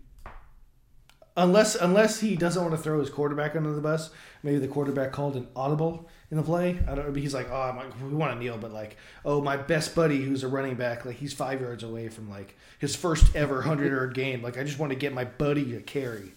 unless 1.39 1.75
unless 1.75 2.21
he 2.21 2.37
doesn't 2.37 2.63
want 2.63 2.75
to 2.75 2.83
throw 2.83 3.01
his 3.01 3.09
quarterback 3.09 3.57
under 3.57 3.73
the 3.73 3.81
bus. 3.81 4.11
Maybe 4.43 4.59
the 4.59 4.69
quarterback 4.69 5.13
called 5.13 5.37
an 5.37 5.49
audible 5.57 6.09
in 6.31 6.37
the 6.37 6.43
play. 6.43 6.79
I 6.87 6.95
don't. 6.95 7.09
know. 7.09 7.15
He's 7.15 7.35
like, 7.35 7.49
oh, 7.51 7.61
I'm 7.61 7.77
like, 7.77 8.01
we 8.03 8.15
want 8.15 8.33
to 8.35 8.39
kneel, 8.39 8.59
but 8.59 8.73
like, 8.73 8.97
oh, 9.25 9.41
my 9.41 9.57
best 9.57 9.95
buddy 9.95 10.23
who's 10.23 10.45
a 10.45 10.49
running 10.49 10.75
back, 10.75 11.05
like 11.05 11.17
he's 11.17 11.33
five 11.33 11.61
yards 11.61 11.83
away 11.83 12.09
from 12.09 12.29
like 12.29 12.57
his 12.79 12.95
first 12.95 13.35
ever 13.35 13.63
hundred 13.63 13.91
yard 13.91 14.15
game. 14.15 14.43
Like, 14.43 14.59
I 14.59 14.65
just 14.65 14.79
want 14.79 14.91
to 14.91 14.99
get 14.99 15.15
my 15.15 15.25
buddy 15.25 15.73
to 15.73 15.81
carry. 15.81 16.35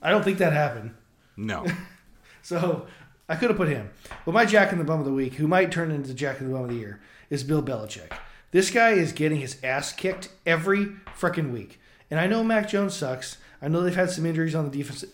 I 0.00 0.10
don't 0.10 0.24
think 0.24 0.38
that 0.38 0.52
happened. 0.52 0.94
No, 1.36 1.66
So 2.42 2.86
I 3.28 3.34
could 3.34 3.50
have 3.50 3.56
put 3.56 3.68
him. 3.68 3.90
But 4.24 4.32
my 4.32 4.46
Jack 4.46 4.70
in 4.70 4.78
the 4.78 4.84
Bum 4.84 5.00
of 5.00 5.04
the 5.04 5.12
Week, 5.12 5.34
who 5.34 5.48
might 5.48 5.72
turn 5.72 5.90
into 5.90 6.14
Jack 6.14 6.40
in 6.40 6.46
the 6.46 6.54
Bum 6.54 6.62
of 6.64 6.70
the 6.70 6.76
Year, 6.76 7.00
is 7.28 7.42
Bill 7.42 7.62
Belichick. 7.62 8.12
This 8.52 8.70
guy 8.70 8.90
is 8.90 9.12
getting 9.12 9.40
his 9.40 9.58
ass 9.64 9.92
kicked 9.92 10.28
every 10.46 10.86
freaking 11.18 11.52
week. 11.52 11.80
And 12.08 12.20
I 12.20 12.28
know 12.28 12.44
Mac 12.44 12.68
Jones 12.68 12.94
sucks. 12.94 13.38
I 13.60 13.68
know 13.68 13.82
they've 13.82 13.94
had 13.94 14.10
some 14.10 14.26
injuries 14.26 14.54
on 14.54 14.68
the 14.68 14.76
defense. 14.76 15.04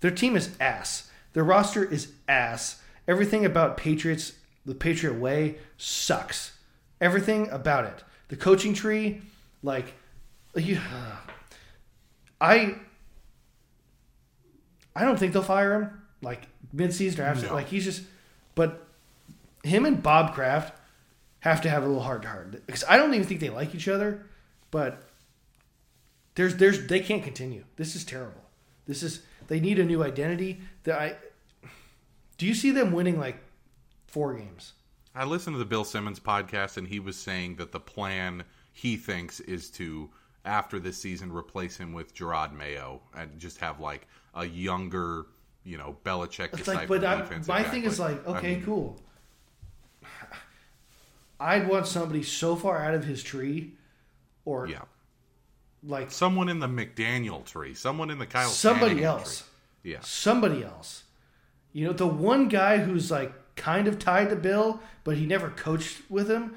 Their 0.00 0.10
team 0.10 0.36
is 0.36 0.56
ass. 0.60 1.10
Their 1.32 1.44
roster 1.44 1.84
is 1.84 2.12
ass. 2.28 2.80
Everything 3.06 3.44
about 3.44 3.76
Patriots, 3.76 4.34
the 4.64 4.74
Patriot 4.74 5.14
way, 5.14 5.56
sucks. 5.76 6.52
Everything 7.00 7.48
about 7.50 7.84
it. 7.84 8.04
The 8.28 8.36
coaching 8.36 8.74
tree, 8.74 9.22
like, 9.62 9.94
you, 10.54 10.76
uh, 10.76 11.16
I 12.40 12.76
I 14.94 15.04
don't 15.04 15.18
think 15.18 15.32
they'll 15.32 15.42
fire 15.42 15.74
him 15.74 16.02
like 16.22 16.48
mid-season 16.72 17.20
or 17.20 17.24
after. 17.24 17.46
No. 17.46 17.54
Like 17.54 17.68
he's 17.68 17.84
just, 17.84 18.02
but 18.54 18.84
him 19.62 19.86
and 19.86 20.02
Bob 20.02 20.34
Kraft 20.34 20.76
have 21.40 21.60
to 21.62 21.70
have 21.70 21.84
a 21.84 21.86
little 21.86 22.02
heart 22.02 22.22
to 22.22 22.28
heart 22.28 22.50
because 22.66 22.84
I 22.88 22.96
don't 22.96 23.14
even 23.14 23.26
think 23.26 23.40
they 23.40 23.50
like 23.50 23.74
each 23.74 23.88
other. 23.88 24.26
But 24.70 25.02
there's 26.38 26.54
there's 26.54 26.86
they 26.86 27.00
can't 27.00 27.24
continue. 27.24 27.64
This 27.74 27.96
is 27.96 28.04
terrible. 28.04 28.44
This 28.86 29.02
is 29.02 29.22
they 29.48 29.58
need 29.58 29.80
a 29.80 29.84
new 29.84 30.04
identity. 30.04 30.60
That 30.84 31.00
I 31.00 31.16
do 32.38 32.46
you 32.46 32.54
see 32.54 32.70
them 32.70 32.92
winning 32.92 33.18
like 33.18 33.42
four 34.06 34.34
games? 34.34 34.74
I 35.16 35.24
listened 35.24 35.54
to 35.54 35.58
the 35.58 35.64
Bill 35.64 35.82
Simmons 35.82 36.20
podcast, 36.20 36.76
and 36.76 36.86
he 36.86 37.00
was 37.00 37.16
saying 37.16 37.56
that 37.56 37.72
the 37.72 37.80
plan 37.80 38.44
he 38.72 38.96
thinks 38.96 39.40
is 39.40 39.68
to 39.70 40.10
after 40.44 40.78
this 40.78 40.96
season 40.96 41.32
replace 41.32 41.76
him 41.76 41.92
with 41.92 42.14
Jerod 42.14 42.52
Mayo 42.52 43.00
and 43.16 43.36
just 43.40 43.58
have 43.58 43.80
like 43.80 44.06
a 44.36 44.44
younger, 44.44 45.26
you 45.64 45.76
know, 45.76 45.96
Belichick. 46.04 46.56
It's 46.56 46.68
like, 46.68 46.86
but 46.86 47.04
I, 47.04 47.28
my 47.48 47.64
thing 47.64 47.82
is 47.82 47.98
like, 47.98 48.24
I 48.28 48.36
okay, 48.36 48.54
mean, 48.54 48.64
cool. 48.64 49.00
I'd 51.40 51.66
want 51.66 51.88
somebody 51.88 52.22
so 52.22 52.54
far 52.54 52.78
out 52.78 52.94
of 52.94 53.02
his 53.06 53.24
tree, 53.24 53.72
or 54.44 54.68
Yeah, 54.68 54.82
like 55.82 56.10
someone 56.10 56.48
in 56.48 56.58
the 56.58 56.66
McDaniel 56.66 57.44
tree, 57.44 57.74
someone 57.74 58.10
in 58.10 58.18
the 58.18 58.26
Kyle. 58.26 58.48
somebody 58.48 59.04
else, 59.04 59.46
Tree. 59.82 59.92
Yeah, 59.92 60.00
somebody 60.02 60.64
else. 60.64 61.04
You 61.72 61.86
know, 61.86 61.92
the 61.92 62.06
one 62.06 62.48
guy 62.48 62.78
who's 62.78 63.10
like 63.10 63.32
kind 63.56 63.88
of 63.88 63.98
tied 63.98 64.30
to 64.30 64.36
Bill, 64.36 64.80
but 65.04 65.16
he 65.16 65.26
never 65.26 65.50
coached 65.50 66.02
with 66.08 66.30
him. 66.30 66.56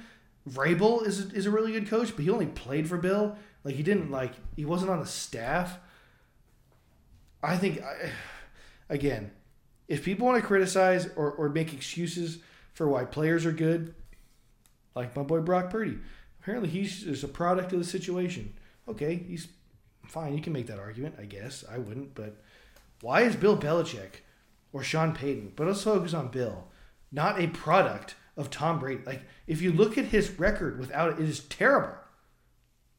Vrabel 0.50 1.06
is 1.06 1.32
is 1.34 1.46
a 1.46 1.52
really 1.52 1.72
good 1.72 1.88
coach, 1.88 2.16
but 2.16 2.24
he 2.24 2.30
only 2.30 2.48
played 2.48 2.88
for 2.88 2.98
Bill. 2.98 3.38
Like 3.64 3.76
he 3.76 3.84
didn't 3.84 4.10
like 4.10 4.34
he 4.56 4.66
wasn't 4.66 4.92
on 4.92 5.00
the 5.00 5.06
staff. 5.06 5.78
I 7.44 7.58
think, 7.58 7.82
I, 7.82 8.12
again, 8.94 9.32
if 9.88 10.04
people 10.04 10.28
want 10.28 10.42
to 10.42 10.48
criticize 10.48 11.10
or, 11.16 11.32
or 11.32 11.50
make 11.50 11.74
excuses 11.74 12.40
for 12.74 12.88
why 12.88 13.06
players 13.06 13.46
are 13.46 13.52
good, 13.52 13.94
like 14.96 15.16
my 15.16 15.24
boy 15.24 15.42
Brock 15.42 15.70
Purdy, 15.70 15.98
apparently 16.42 16.70
he's 16.70 17.04
just 17.04 17.24
a 17.24 17.28
product 17.28 17.74
of 17.74 17.80
the 17.80 17.86
situation. 17.86 18.54
Okay, 18.88 19.16
he's 19.16 19.48
fine. 20.08 20.36
You 20.36 20.42
can 20.42 20.54
make 20.54 20.68
that 20.68 20.80
argument, 20.80 21.16
I 21.20 21.26
guess. 21.26 21.64
I 21.70 21.78
wouldn't, 21.78 22.16
but 22.16 22.42
why 23.02 23.22
is 23.22 23.36
Bill 23.36 23.58
Belichick 23.58 24.22
or 24.74 24.84
Sean 24.84 25.14
Payton, 25.14 25.54
but 25.56 25.68
let's 25.68 25.84
focus 25.84 26.14
on 26.14 26.30
Bill, 26.30 26.68
not 27.12 27.40
a 27.40 27.48
product 27.48 28.16
of 28.38 28.50
Tom 28.50 28.80
Brady? 28.80 29.04
Like, 29.06 29.24
if 29.48 29.62
you 29.62 29.72
look 29.72 29.98
at 29.98 30.06
his 30.06 30.40
record 30.40 30.80
without 30.80 31.12
it, 31.12 31.20
it 31.20 31.30
is 31.30 31.40
terrible. 31.40 31.96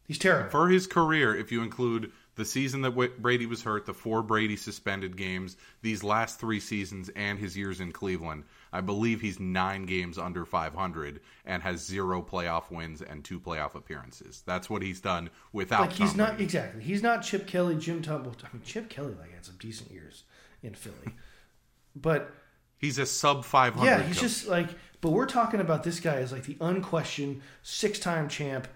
He's 0.07 0.19
terrible. 0.19 0.51
for 0.51 0.69
his 0.69 0.87
career, 0.87 1.35
if 1.35 1.53
you 1.53 1.63
include 1.63 2.13
the 2.35 2.45
season 2.45 2.83
that 2.83 3.21
Brady 3.21 3.47
was 3.47 3.63
hurt, 3.63 3.87
the 3.87 3.95
four 3.95 4.23
Brady 4.23 4.57
suspended 4.57 5.17
games, 5.17 5.57
these 5.81 6.03
last 6.03 6.41
three 6.41 6.61
seasons, 6.61 7.09
and 7.15 7.39
his 7.39 7.57
years 7.57 7.81
in 7.81 7.93
Cleveland, 7.93 8.45
I 8.73 8.81
believe 8.81 9.21
he's 9.21 9.39
nine 9.39 9.85
games 9.85 10.17
under 10.19 10.45
500 10.45 11.21
and 11.45 11.63
has 11.63 11.85
zero 11.85 12.23
playoff 12.23 12.71
wins 12.71 13.03
and 13.03 13.23
two 13.23 13.39
playoff 13.39 13.75
appearances. 13.75 14.43
That's 14.47 14.71
what 14.71 14.83
he's 14.83 15.01
done 15.01 15.29
without. 15.53 15.81
like 15.83 15.93
he's 15.93 16.15
not 16.17 16.41
exactly. 16.41 16.83
He's 16.83 17.03
not 17.03 17.23
Chip 17.23 17.47
Kelly, 17.47 17.77
Jim 17.77 18.01
Tumble. 18.01 18.35
I 18.43 18.49
mean, 18.55 18.63
Chip 18.65 18.89
Kelly 18.89 19.15
like 19.19 19.35
had 19.35 19.45
some 19.45 19.57
decent 19.59 19.91
years 19.91 20.25
in 20.63 20.75
Philly, 20.75 21.15
but 21.97 22.33
He's 22.79 22.99
a 22.99 23.07
sub 23.07 23.45
500. 23.45 23.87
yeah, 23.87 24.03
he's 24.03 24.17
coach. 24.17 24.23
just 24.23 24.49
like. 24.49 24.69
But 25.01 25.11
we're 25.11 25.27
talking 25.27 25.61
about 25.61 25.85
this 25.85 26.01
guy 26.01 26.17
as 26.17 26.33
like 26.33 26.45
the 26.45 26.57
unquestioned 26.61 27.41
six-time 27.63 28.29
champ, 28.29 28.67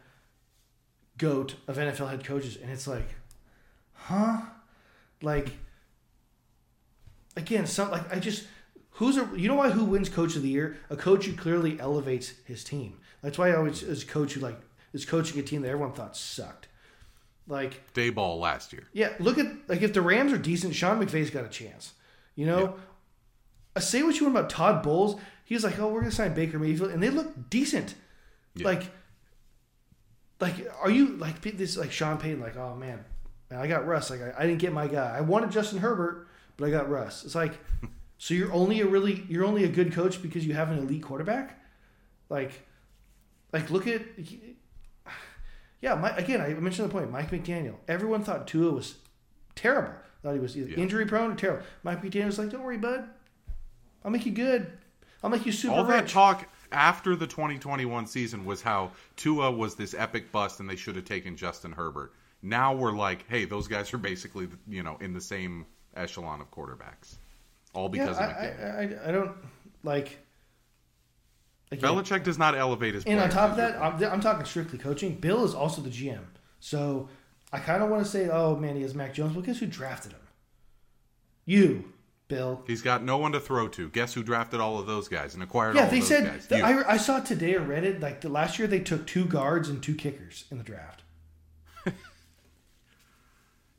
goat 1.19 1.57
of 1.67 1.77
NFL 1.77 2.11
head 2.11 2.25
coaches, 2.25 2.57
and 2.61 2.71
it's 2.71 2.87
like, 2.87 3.09
huh? 3.95 4.43
Like, 5.23 5.51
again, 7.37 7.67
some 7.67 7.91
like 7.91 8.13
I 8.15 8.21
just 8.21 8.45
who's 8.97 9.17
a 9.17 9.29
you 9.37 9.49
know 9.49 9.55
why 9.55 9.71
who 9.71 9.85
wins 9.85 10.09
coach 10.09 10.37
of 10.37 10.43
the 10.43 10.49
year? 10.49 10.77
A 10.91 10.97
coach 10.97 11.25
who 11.27 11.35
clearly 11.35 11.79
elevates 11.81 12.35
his 12.45 12.63
team. 12.65 12.99
That's 13.23 13.39
why 13.39 13.51
I 13.51 13.57
always 13.57 13.83
is 13.83 14.03
a 14.03 14.07
coach 14.07 14.35
who 14.35 14.41
like 14.41 14.59
is 14.93 15.05
coaching 15.05 15.39
a 15.41 15.43
team 15.43 15.63
that 15.63 15.69
everyone 15.69 15.93
thought 15.93 16.17
sucked. 16.17 16.69
Like 17.49 17.93
Daboll 17.95 18.41
last 18.41 18.73
year. 18.73 18.85
yeah, 18.93 19.13
look 19.21 19.39
at 19.39 19.47
like 19.69 19.83
if 19.83 19.93
the 19.93 20.03
Rams 20.03 20.33
are 20.33 20.39
decent, 20.39 20.75
Sean 20.75 20.99
McVay's 21.05 21.31
got 21.31 21.45
a 21.45 21.49
chance. 21.49 21.93
You 22.35 22.47
know, 22.47 22.75
Uh, 23.75 23.81
say 23.81 24.03
what 24.03 24.19
you 24.19 24.27
want 24.27 24.37
about 24.37 24.51
Todd 24.51 24.83
Bowles. 24.83 25.21
He's 25.45 25.63
like, 25.63 25.79
oh, 25.79 25.89
we're 25.89 26.01
gonna 26.01 26.11
sign 26.13 26.35
Baker 26.35 26.59
Mayfield, 26.59 26.91
and 26.91 27.01
they 27.03 27.09
look 27.11 27.49
decent. 27.51 27.95
Yeah. 28.57 28.65
Like, 28.67 28.91
like, 30.41 30.55
are 30.83 30.91
you 30.91 31.17
like 31.17 31.41
this? 31.41 31.77
Like 31.77 31.93
Sean 31.93 32.19
Payton, 32.19 32.41
like, 32.41 32.57
oh 32.57 32.75
man, 32.75 33.05
man, 33.51 33.61
I 33.61 33.67
got 33.69 33.87
Russ. 33.87 34.11
Like, 34.11 34.23
I, 34.23 34.35
I 34.43 34.47
didn't 34.47 34.59
get 34.61 34.73
my 34.73 34.87
guy. 34.89 35.17
I 35.17 35.21
wanted 35.21 35.51
Justin 35.51 35.79
Herbert, 35.79 36.27
but 36.57 36.67
I 36.67 36.71
got 36.71 36.91
Russ. 36.91 37.25
It's 37.25 37.35
like, 37.35 37.59
so 38.19 38.35
you're 38.35 38.53
only 38.53 38.81
a 38.81 38.87
really 38.87 39.25
you're 39.29 39.45
only 39.45 39.65
a 39.65 39.69
good 39.69 39.93
coach 39.93 40.23
because 40.23 40.47
you 40.47 40.55
have 40.55 40.71
an 40.71 40.79
elite 40.79 41.03
quarterback. 41.03 41.61
Like, 42.29 42.53
like 43.53 43.71
look 43.71 43.87
at. 43.87 44.03
Yeah, 45.81 45.95
my, 45.95 46.11
again, 46.17 46.41
I 46.41 46.49
mentioned 46.55 46.89
the 46.89 46.93
point. 46.93 47.11
Mike 47.11 47.31
McDaniel. 47.31 47.77
Everyone 47.87 48.25
thought 48.25 48.47
Tua 48.49 48.73
was 48.73 48.97
terrible. 49.55 49.93
Thought 50.23 50.35
he 50.35 50.41
was 50.41 50.57
either 50.57 50.71
Yeah. 50.71 50.79
injury 50.79 51.07
prone 51.07 51.33
or 51.33 51.35
terrible. 51.37 51.65
Mike 51.83 52.03
McDaniel 52.03 52.27
was 52.27 52.39
like, 52.39 52.51
"Don't 52.51 52.63
worry, 52.63 52.79
bud. 52.79 53.09
I'll 54.05 54.11
make 54.11 54.25
you 54.27 54.33
good. 54.33 54.73
I'll 55.23 55.31
make 55.31 55.45
you 55.47 55.53
super 55.53 55.75
All 55.75 55.85
that 55.85 56.09
talk 56.09 56.49
after 56.73 57.15
the 57.15 57.27
2021 57.27 58.07
season 58.07 58.45
was 58.45 58.63
how 58.63 58.93
Tua 59.17 59.51
was 59.51 59.75
this 59.77 59.95
epic 59.95 60.33
bust 60.33 60.61
and 60.61 60.69
they 60.69 60.77
should 60.77 60.97
have 60.97 61.05
taken 61.05 61.37
Justin 61.37 61.73
Herbert. 61.73 62.13
Now 62.43 62.75
we're 62.75 62.93
like, 62.93 63.25
hey, 63.29 63.45
those 63.45 63.67
guys 63.69 63.93
are 63.93 63.99
basically, 63.99 64.49
you 64.69 64.83
know, 64.83 64.97
in 65.01 65.13
the 65.13 65.21
same 65.21 65.67
echelon 65.95 66.41
of 66.41 66.51
quarterbacks. 66.51 67.17
All 67.77 67.91
yeah, 67.95 68.05
because 68.07 68.17
I, 68.19 68.25
of 68.25 68.31
McDaniel. 68.33 69.05
I, 69.05 69.05
I, 69.05 69.09
I 69.09 69.13
don't 69.13 69.33
like. 69.85 70.19
Again, 71.71 71.91
Belichick 71.91 72.23
does 72.23 72.39
not 72.39 72.55
elevate 72.57 72.95
his 72.95 73.05
and 73.05 73.19
on 73.21 73.29
top 73.29 73.51
of 73.51 73.57
that, 73.57 73.77
I'm, 73.83 74.03
I'm 74.05 74.21
talking 74.21 74.45
strictly 74.47 74.79
coaching. 74.79 75.17
Bill 75.17 75.45
is 75.45 75.53
also 75.55 75.83
the 75.83 75.91
GM, 75.91 76.21
so 76.61 77.09
I 77.53 77.59
kind 77.59 77.83
of 77.83 77.91
want 77.91 78.05
to 78.05 78.11
say, 78.11 78.29
"Oh 78.29 78.57
man, 78.57 78.77
he 78.77 78.83
has 78.83 78.95
Mac 78.95 79.13
Jones." 79.15 79.35
Well, 79.35 79.43
guess 79.45 79.59
who 79.59 79.67
drafted 79.67 80.13
him? 80.13 80.21
You, 81.45 81.93
Bill. 82.29 82.63
He's 82.67 82.83
got 82.83 83.03
no 83.03 83.19
one 83.19 83.33
to 83.33 83.41
throw 83.41 83.69
to. 83.69 83.89
Guess 83.91 84.15
who 84.15 84.23
drafted 84.23 84.61
all 84.61 84.79
of 84.79 84.87
those 84.87 85.09
guys 85.09 85.35
and 85.35 85.43
acquired 85.43 85.71
all 85.71 85.77
Yeah, 85.77 85.85
of 85.85 85.91
they 85.91 85.99
those 85.99 86.09
said. 86.09 86.41
that- 86.49 86.65
I, 86.65 86.93
I 86.93 86.97
saw 86.97 87.21
today 87.21 87.55
or 87.57 87.61
read 87.61 87.85
it. 87.85 88.01
Like 88.01 88.21
the 88.21 88.29
last 88.29 88.59
year, 88.59 88.69
they 88.69 88.81
took 88.81 89.07
two 89.07 89.25
guards 89.27 89.69
and 89.69 89.83
two 89.83 89.95
kickers 89.95 90.45
in 90.51 90.59
the 90.59 90.65
draft. 90.65 91.03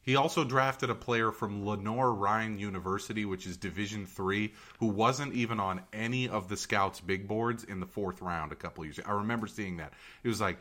He 0.07 0.15
also 0.15 0.45
drafted 0.45 0.89
a 0.89 0.95
player 0.95 1.33
from 1.33 1.65
Lenoir-Rhyne 1.65 2.59
University, 2.59 3.25
which 3.25 3.45
is 3.45 3.57
Division 3.57 4.05
Three, 4.05 4.53
who 4.79 4.87
wasn't 4.87 5.33
even 5.33 5.59
on 5.59 5.81
any 5.91 6.29
of 6.29 6.47
the 6.47 6.55
scouts' 6.55 7.01
big 7.01 7.27
boards 7.27 7.65
in 7.65 7.81
the 7.81 7.85
fourth 7.85 8.21
round 8.21 8.53
a 8.53 8.55
couple 8.55 8.85
years. 8.85 8.99
ago. 8.99 9.09
I 9.09 9.15
remember 9.15 9.47
seeing 9.47 9.77
that. 9.77 9.91
It 10.23 10.29
was 10.29 10.39
like 10.39 10.59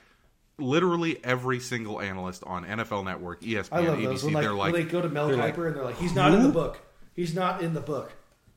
literally 0.59 1.25
every 1.25 1.61
single 1.61 2.01
analyst 2.01 2.43
on 2.45 2.65
NFL 2.65 3.05
Network, 3.05 3.41
ESPN, 3.43 3.69
I 3.71 3.81
love 3.83 3.99
ABC. 3.99 4.25
When, 4.25 4.33
like, 4.35 4.43
they're 4.43 4.53
like, 4.53 4.73
when 4.73 4.85
they 4.85 4.91
go 4.91 5.01
to 5.01 5.09
Mel 5.09 5.29
they're 5.29 5.37
like, 5.37 5.55
Kiper 5.55 5.69
and 5.69 5.77
they're 5.77 5.85
like, 5.85 5.99
he's 5.99 6.15
not 6.17 6.35
in 6.35 6.43
the 6.43 6.49
book. 6.49 6.81
He's 7.15 7.33
not 7.33 7.63
in 7.63 7.73
the 7.73 7.81
book. 7.81 8.13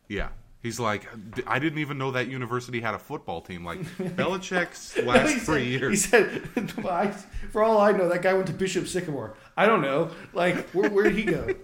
yeah. 0.08 0.30
He's 0.62 0.80
like, 0.80 1.08
I 1.48 1.58
didn't 1.60 1.80
even 1.80 1.98
know 1.98 2.12
that 2.12 2.28
university 2.28 2.82
had 2.82 2.94
a 2.94 3.00
football 3.00 3.42
team. 3.42 3.64
Like 3.64 3.80
Belichick's 3.98 4.98
last 4.98 5.30
he 5.30 5.40
three 5.40 5.64
said, 5.64 5.82
years. 5.82 5.92
He 5.92 5.96
said, 6.10 6.42
for 7.52 7.64
all 7.64 7.78
I 7.78 7.94
know, 7.94 8.10
that 8.10 8.22
guy 8.22 8.34
went 8.34 8.48
to 8.48 8.54
Bishop 8.54 8.88
Sycamore. 8.88 9.38
I 9.56 9.66
don't 9.66 9.82
know. 9.82 10.12
Like, 10.34 10.70
where, 10.72 10.90
where 10.90 11.06
did 11.06 11.16
he 11.16 11.24
go? 11.24 11.56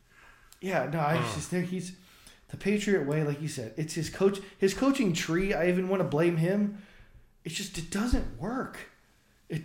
yeah, 0.62 0.88
no, 0.90 0.98
I 0.98 1.16
just 1.34 1.50
there. 1.50 1.60
He's 1.60 1.92
the 2.48 2.56
Patriot 2.56 3.06
way, 3.06 3.22
like 3.22 3.42
you 3.42 3.48
said. 3.48 3.74
It's 3.76 3.92
his 3.94 4.08
coach, 4.08 4.40
his 4.56 4.72
coaching 4.72 5.12
tree. 5.12 5.52
I 5.52 5.68
even 5.68 5.88
want 5.90 6.00
to 6.00 6.08
blame 6.08 6.38
him. 6.38 6.78
It's 7.44 7.54
just 7.54 7.76
it 7.76 7.90
doesn't 7.90 8.38
work. 8.40 8.78
It 9.50 9.64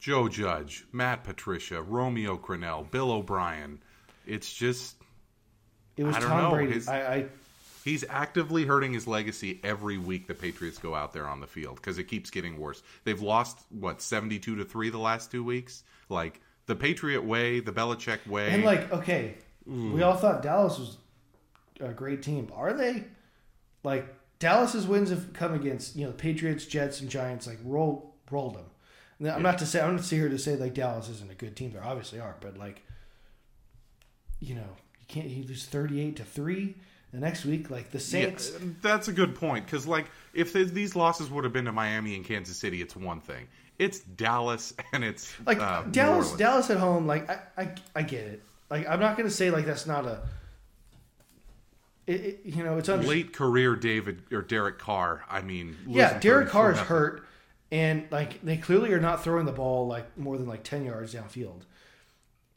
Joe 0.00 0.28
Judge, 0.28 0.86
Matt 0.92 1.24
Patricia, 1.24 1.82
Romeo 1.82 2.38
Crennel, 2.38 2.90
Bill 2.90 3.10
O'Brien. 3.10 3.82
It's 4.26 4.52
just 4.52 4.96
it 5.98 6.04
was 6.04 6.16
I 6.16 6.20
don't 6.20 6.28
Tom 6.30 6.42
know, 6.44 6.50
Brady. 6.52 6.72
his- 6.72 6.88
I, 6.88 7.14
I 7.14 7.26
he's 7.86 8.04
actively 8.10 8.64
hurting 8.64 8.92
his 8.92 9.06
legacy 9.06 9.60
every 9.62 9.96
week 9.96 10.26
the 10.26 10.34
Patriots 10.34 10.76
go 10.76 10.94
out 10.94 11.12
there 11.12 11.26
on 11.26 11.40
the 11.40 11.46
field 11.46 11.76
because 11.76 11.98
it 11.98 12.04
keeps 12.04 12.30
getting 12.30 12.58
worse. 12.58 12.82
They've 13.04 13.22
lost 13.22 13.60
what 13.70 14.02
seventy 14.02 14.38
two 14.38 14.56
to 14.56 14.64
three 14.64 14.90
the 14.90 14.98
last 14.98 15.30
two 15.30 15.44
weeks. 15.44 15.84
Like 16.08 16.40
the 16.66 16.74
Patriot 16.74 17.24
way, 17.24 17.60
the 17.60 17.72
Belichick 17.72 18.26
way. 18.26 18.50
and 18.50 18.64
like 18.64 18.92
okay, 18.92 19.36
mm. 19.66 19.92
we 19.92 20.02
all 20.02 20.16
thought 20.16 20.42
Dallas 20.42 20.78
was 20.78 20.98
a 21.80 21.92
great 21.92 22.22
team. 22.22 22.50
Are 22.54 22.72
they? 22.72 23.04
Like 23.84 24.12
Dallas's 24.40 24.86
wins 24.86 25.10
have 25.10 25.32
come 25.32 25.54
against 25.54 25.96
you 25.96 26.04
know 26.04 26.10
the 26.10 26.18
Patriots, 26.18 26.66
Jets, 26.66 27.00
and 27.00 27.08
Giants. 27.08 27.46
Like 27.46 27.58
roll 27.64 28.16
rolled 28.30 28.56
them. 28.56 28.66
And 29.20 29.30
I'm 29.30 29.42
not 29.42 29.58
to 29.58 29.66
say 29.66 29.80
I'm 29.80 29.96
not 29.96 30.04
here 30.04 30.28
to 30.28 30.38
say 30.38 30.56
like 30.56 30.74
Dallas 30.74 31.08
isn't 31.08 31.30
a 31.30 31.34
good 31.34 31.56
team. 31.56 31.70
They 31.72 31.78
obviously 31.78 32.18
are, 32.18 32.36
but 32.40 32.58
like 32.58 32.82
you 34.40 34.56
know 34.56 34.76
you 34.98 35.06
can't 35.06 35.28
you 35.28 35.44
lose 35.44 35.64
38 35.66 36.16
to 36.16 36.24
three. 36.24 36.74
The 37.16 37.22
next 37.22 37.46
week, 37.46 37.70
like 37.70 37.90
the 37.92 37.96
Yeah, 37.96 38.04
Saints, 38.04 38.52
that's 38.82 39.08
a 39.08 39.12
good 39.12 39.34
point 39.34 39.64
because 39.64 39.86
like 39.86 40.10
if 40.34 40.52
th- 40.52 40.68
these 40.68 40.94
losses 40.94 41.30
would 41.30 41.44
have 41.44 41.52
been 41.54 41.64
to 41.64 41.72
Miami 41.72 42.14
and 42.14 42.22
Kansas 42.22 42.58
City, 42.58 42.82
it's 42.82 42.94
one 42.94 43.22
thing. 43.22 43.48
It's 43.78 44.00
Dallas 44.00 44.74
and 44.92 45.02
it's 45.02 45.32
like 45.46 45.58
uh, 45.58 45.84
Dallas. 45.84 46.32
Dallas 46.32 46.68
at 46.68 46.76
home. 46.76 47.06
Like 47.06 47.30
I, 47.30 47.38
I, 47.56 47.74
I 47.94 48.02
get 48.02 48.24
it. 48.26 48.42
Like 48.68 48.86
I'm 48.86 49.00
not 49.00 49.16
gonna 49.16 49.30
say 49.30 49.50
like 49.50 49.64
that's 49.64 49.86
not 49.86 50.04
a. 50.04 50.20
It, 52.06 52.20
it, 52.20 52.40
you 52.44 52.62
know, 52.62 52.76
it's 52.76 52.90
under- 52.90 53.06
late 53.08 53.32
career 53.32 53.76
David 53.76 54.20
or 54.30 54.42
Derek 54.42 54.78
Carr. 54.78 55.24
I 55.26 55.40
mean, 55.40 55.74
Yeah, 55.86 56.18
Derek 56.18 56.50
Carr 56.50 56.72
is 56.72 56.78
hurt, 56.78 57.24
and 57.72 58.04
like 58.10 58.42
they 58.42 58.58
clearly 58.58 58.92
are 58.92 59.00
not 59.00 59.24
throwing 59.24 59.46
the 59.46 59.52
ball 59.52 59.86
like 59.86 60.18
more 60.18 60.36
than 60.36 60.46
like 60.46 60.64
ten 60.64 60.84
yards 60.84 61.14
downfield. 61.14 61.62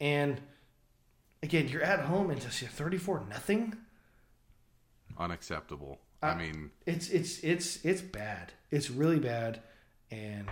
And 0.02 0.38
again, 1.42 1.66
you're 1.68 1.82
at 1.82 2.00
home 2.00 2.28
and 2.28 2.38
just 2.38 2.60
you're 2.60 2.70
thirty-four 2.70 3.24
nothing. 3.30 3.74
Unacceptable. 5.20 6.00
I 6.22 6.34
mean, 6.34 6.70
It's 6.86 7.08
it's 7.10 7.38
it's 7.40 7.84
it's 7.84 8.00
bad. 8.00 8.52
It's 8.70 8.90
really 8.90 9.18
bad, 9.18 9.60
and 10.10 10.48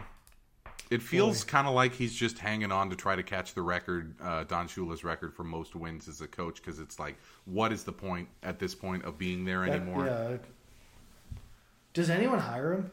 it 0.91 1.03
feels 1.03 1.43
kind 1.45 1.67
of 1.67 1.75
like 1.75 1.95
he's 1.95 2.15
just 2.15 2.39
hanging 2.39 2.71
on 2.71 2.91
to 2.91 2.97
try 2.97 3.17
to 3.17 3.23
catch 3.23 3.55
the 3.55 3.63
record, 3.63 4.15
uh, 4.23 4.45
Don 4.45 4.69
Shula's 4.69 5.05
record 5.05 5.35
for 5.35 5.45
most 5.45 5.75
wins 5.75 6.07
as 6.09 6.21
a 6.21 6.27
coach. 6.29 6.57
Because 6.57 6.79
it's 6.81 6.99
like, 6.99 7.19
what 7.47 7.73
is 7.73 7.83
the 7.85 7.93
point 7.93 8.29
at 8.43 8.59
this 8.59 8.75
point 8.75 9.05
of 9.05 9.19
being 9.19 9.45
there 9.45 9.65
that- 9.67 9.81
anymore? 9.81 10.07
yeah. 10.07 10.37
Does 11.95 12.11
anyone 12.11 12.39
hire 12.39 12.75
him? 12.75 12.91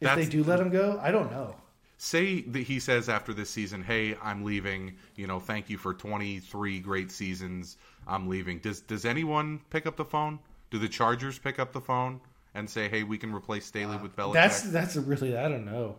If 0.00 0.08
That's- 0.08 0.26
they 0.26 0.30
do 0.30 0.44
let 0.44 0.60
him 0.60 0.70
go, 0.70 0.98
I 1.02 1.10
don't 1.10 1.30
know. 1.30 1.56
say 1.96 2.42
that 2.42 2.60
he 2.64 2.78
says 2.80 3.08
after 3.08 3.32
this 3.32 3.48
season, 3.48 3.82
"Hey, 3.82 4.16
I'm 4.20 4.44
leaving. 4.44 4.96
You 5.14 5.26
know, 5.28 5.38
thank 5.40 5.70
you 5.70 5.78
for 5.78 5.94
23 5.94 6.80
great 6.80 7.10
seasons. 7.12 7.76
I'm 8.06 8.28
leaving." 8.28 8.58
Does 8.58 8.80
does 8.80 9.04
anyone 9.04 9.60
pick 9.70 9.86
up 9.86 9.96
the 9.96 10.04
phone? 10.04 10.38
Do 10.74 10.80
the 10.80 10.88
Chargers 10.88 11.38
pick 11.38 11.60
up 11.60 11.72
the 11.72 11.80
phone 11.80 12.20
and 12.52 12.68
say, 12.68 12.88
"Hey, 12.88 13.04
we 13.04 13.16
can 13.16 13.32
replace 13.32 13.64
Staley 13.64 13.96
with 13.96 14.16
Belichick"? 14.16 14.32
That's 14.32 14.62
that's 14.62 14.96
a 14.96 15.00
really 15.00 15.38
I 15.38 15.48
don't 15.48 15.64
know, 15.64 15.94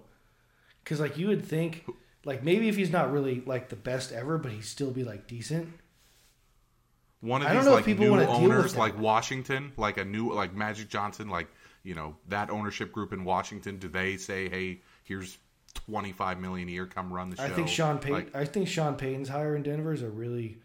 because 0.83 0.99
like 0.99 1.17
you 1.17 1.29
would 1.29 1.45
think, 1.45 1.85
like 2.25 2.43
maybe 2.43 2.67
if 2.67 2.75
he's 2.75 2.91
not 2.91 3.09
really 3.09 3.41
like 3.45 3.69
the 3.69 3.77
best 3.77 4.11
ever, 4.11 4.37
but 4.37 4.51
he'd 4.51 4.65
still 4.65 4.91
be 4.91 5.05
like 5.05 5.27
decent. 5.27 5.69
One 7.21 7.41
of 7.41 7.49
these 7.53 7.65
like 7.65 7.87
new 7.87 8.19
owners, 8.19 8.75
like 8.75 8.99
Washington, 8.99 9.71
like 9.77 9.97
a 9.97 10.03
new 10.03 10.33
like 10.33 10.53
Magic 10.53 10.89
Johnson, 10.89 11.29
like 11.29 11.47
you 11.83 11.95
know 11.95 12.17
that 12.27 12.49
ownership 12.49 12.91
group 12.91 13.13
in 13.13 13.23
Washington. 13.23 13.77
Do 13.77 13.87
they 13.87 14.17
say, 14.17 14.49
"Hey, 14.49 14.81
here's 15.05 15.37
25 15.85 16.41
million 16.41 16.67
a 16.67 16.71
year, 16.73 16.85
come 16.85 17.13
run 17.13 17.29
the 17.29 17.37
show"? 17.37 17.43
I 17.43 17.49
think 17.49 17.69
Sean 17.69 17.97
Payton. 17.97 18.13
Like, 18.13 18.35
I 18.35 18.43
think 18.43 18.67
Sean 18.67 18.95
Payton's 18.95 19.29
hire 19.29 19.55
in 19.55 19.63
Denver 19.63 19.93
is 19.93 20.01
a 20.01 20.09
really 20.09 20.57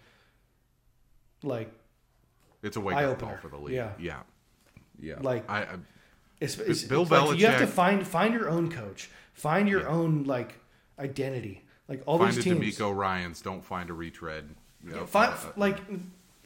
like 1.44 1.72
it's 2.62 2.76
a 2.76 2.80
wake 2.80 2.96
up 2.96 3.18
call 3.18 3.36
for 3.40 3.48
the 3.48 3.56
league. 3.58 3.74
Yeah. 3.74 3.92
yeah, 3.98 4.20
yeah. 5.00 5.16
Like- 5.20 5.48
I, 5.50 5.62
I 5.62 5.66
it's, 6.40 6.56
it's, 6.58 6.84
Bill 6.84 7.02
it's 7.02 7.10
like 7.10 7.38
you 7.38 7.46
have 7.46 7.60
to 7.60 7.66
find 7.66 8.06
find 8.06 8.32
your 8.32 8.48
own 8.48 8.70
coach, 8.72 9.10
find 9.34 9.68
your 9.68 9.82
Yeah. 9.82 9.88
own 9.88 10.24
like 10.24 10.58
identity. 10.98 11.64
Like 11.86 12.02
all 12.06 12.18
find 12.18 12.30
these 12.32 12.38
a 12.38 12.42
teams, 12.42 12.78
DeMeco 12.78 12.96
Ryans, 12.96 13.42
don't 13.42 13.62
find 13.64 13.90
a 13.90 13.92
retread. 13.92 14.48
You 14.82 14.92
know, 14.92 15.06
find, 15.06 15.32
uh, 15.32 15.36
like 15.56 15.78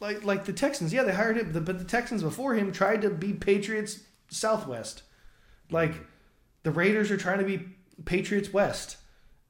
like 0.01 0.25
like 0.25 0.47
the 0.47 0.53
Texans. 0.53 0.93
Yeah, 0.93 1.05
they 1.05 1.13
hired 1.13 1.37
him, 1.37 1.53
but 1.65 1.79
the 1.79 1.85
Texans 1.85 2.23
before 2.25 2.55
him 2.55 2.73
tried 2.73 3.03
to 3.03 3.11
be 3.11 3.33
Patriots 3.35 4.01
Southwest. 4.29 5.03
Like 5.71 5.93
Mm-hmm. 5.93 6.03
the 6.65 6.71
Raiders 6.73 7.11
are 7.13 7.17
trying 7.17 7.39
to 7.39 7.45
be 7.45 7.69
Patriots 8.05 8.53
West, 8.53 8.97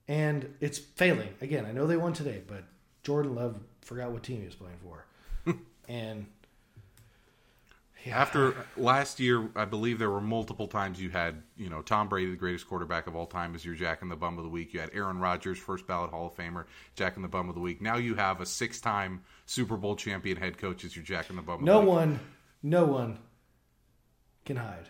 and 0.09 0.55
it's 0.61 0.79
failing. 0.79 1.31
Again, 1.41 1.65
I 1.65 1.73
know 1.73 1.87
they 1.87 1.97
won 1.97 2.13
today, 2.13 2.43
but 2.47 2.65
Jordan 3.03 3.35
Love 3.35 3.59
forgot 3.81 4.11
what 4.13 4.23
team 4.23 4.41
he 4.41 4.45
was 4.47 4.55
playing 4.55 4.77
for, 4.83 5.07
and 5.89 6.27
yeah, 8.05 8.19
After 8.21 8.55
last 8.77 9.19
year, 9.21 9.49
I 9.57 9.65
believe 9.65 9.99
there 9.99 10.11
were 10.11 10.21
multiple 10.21 10.67
times 10.69 11.01
you 11.01 11.11
had, 11.11 11.43
you 11.57 11.71
know, 11.71 11.83
Tom 11.83 12.09
Brady, 12.09 12.31
the 12.31 12.37
greatest 12.37 12.69
quarterback 12.69 13.07
of 13.07 13.17
all 13.17 13.27
time, 13.27 13.55
as 13.55 13.65
your 13.65 13.75
Jack 13.75 14.03
in 14.03 14.09
the 14.09 14.17
Bum 14.17 14.37
of 14.39 14.45
the 14.45 14.51
Week. 14.51 14.75
You 14.75 14.81
had 14.81 14.91
Aaron 14.93 15.19
Rodgers, 15.19 15.59
first 15.59 15.87
ballot 15.87 16.11
Hall 16.11 16.27
of 16.27 16.37
Famer, 16.37 16.65
Jack 16.97 17.17
in 17.17 17.23
the 17.23 17.29
Bum 17.29 17.49
of 17.49 17.55
the 17.55 17.61
Week. 17.61 17.81
Now 17.81 17.97
you 17.97 18.15
have 18.15 18.41
a 18.41 18.47
six-time 18.47 19.23
Super 19.47 19.77
Bowl 19.77 19.97
champion 19.97 20.37
head 20.37 20.59
coach 20.59 20.85
as 20.85 20.95
your 20.95 21.05
Jack 21.05 21.31
in 21.31 21.37
the 21.37 21.43
Bum. 21.43 21.57
Of 21.57 21.63
no 21.63 21.75
the 21.75 21.81
Week. 21.81 21.89
one, 21.89 22.21
no 22.63 22.85
one 22.85 23.19
can 24.45 24.57
hide 24.57 24.89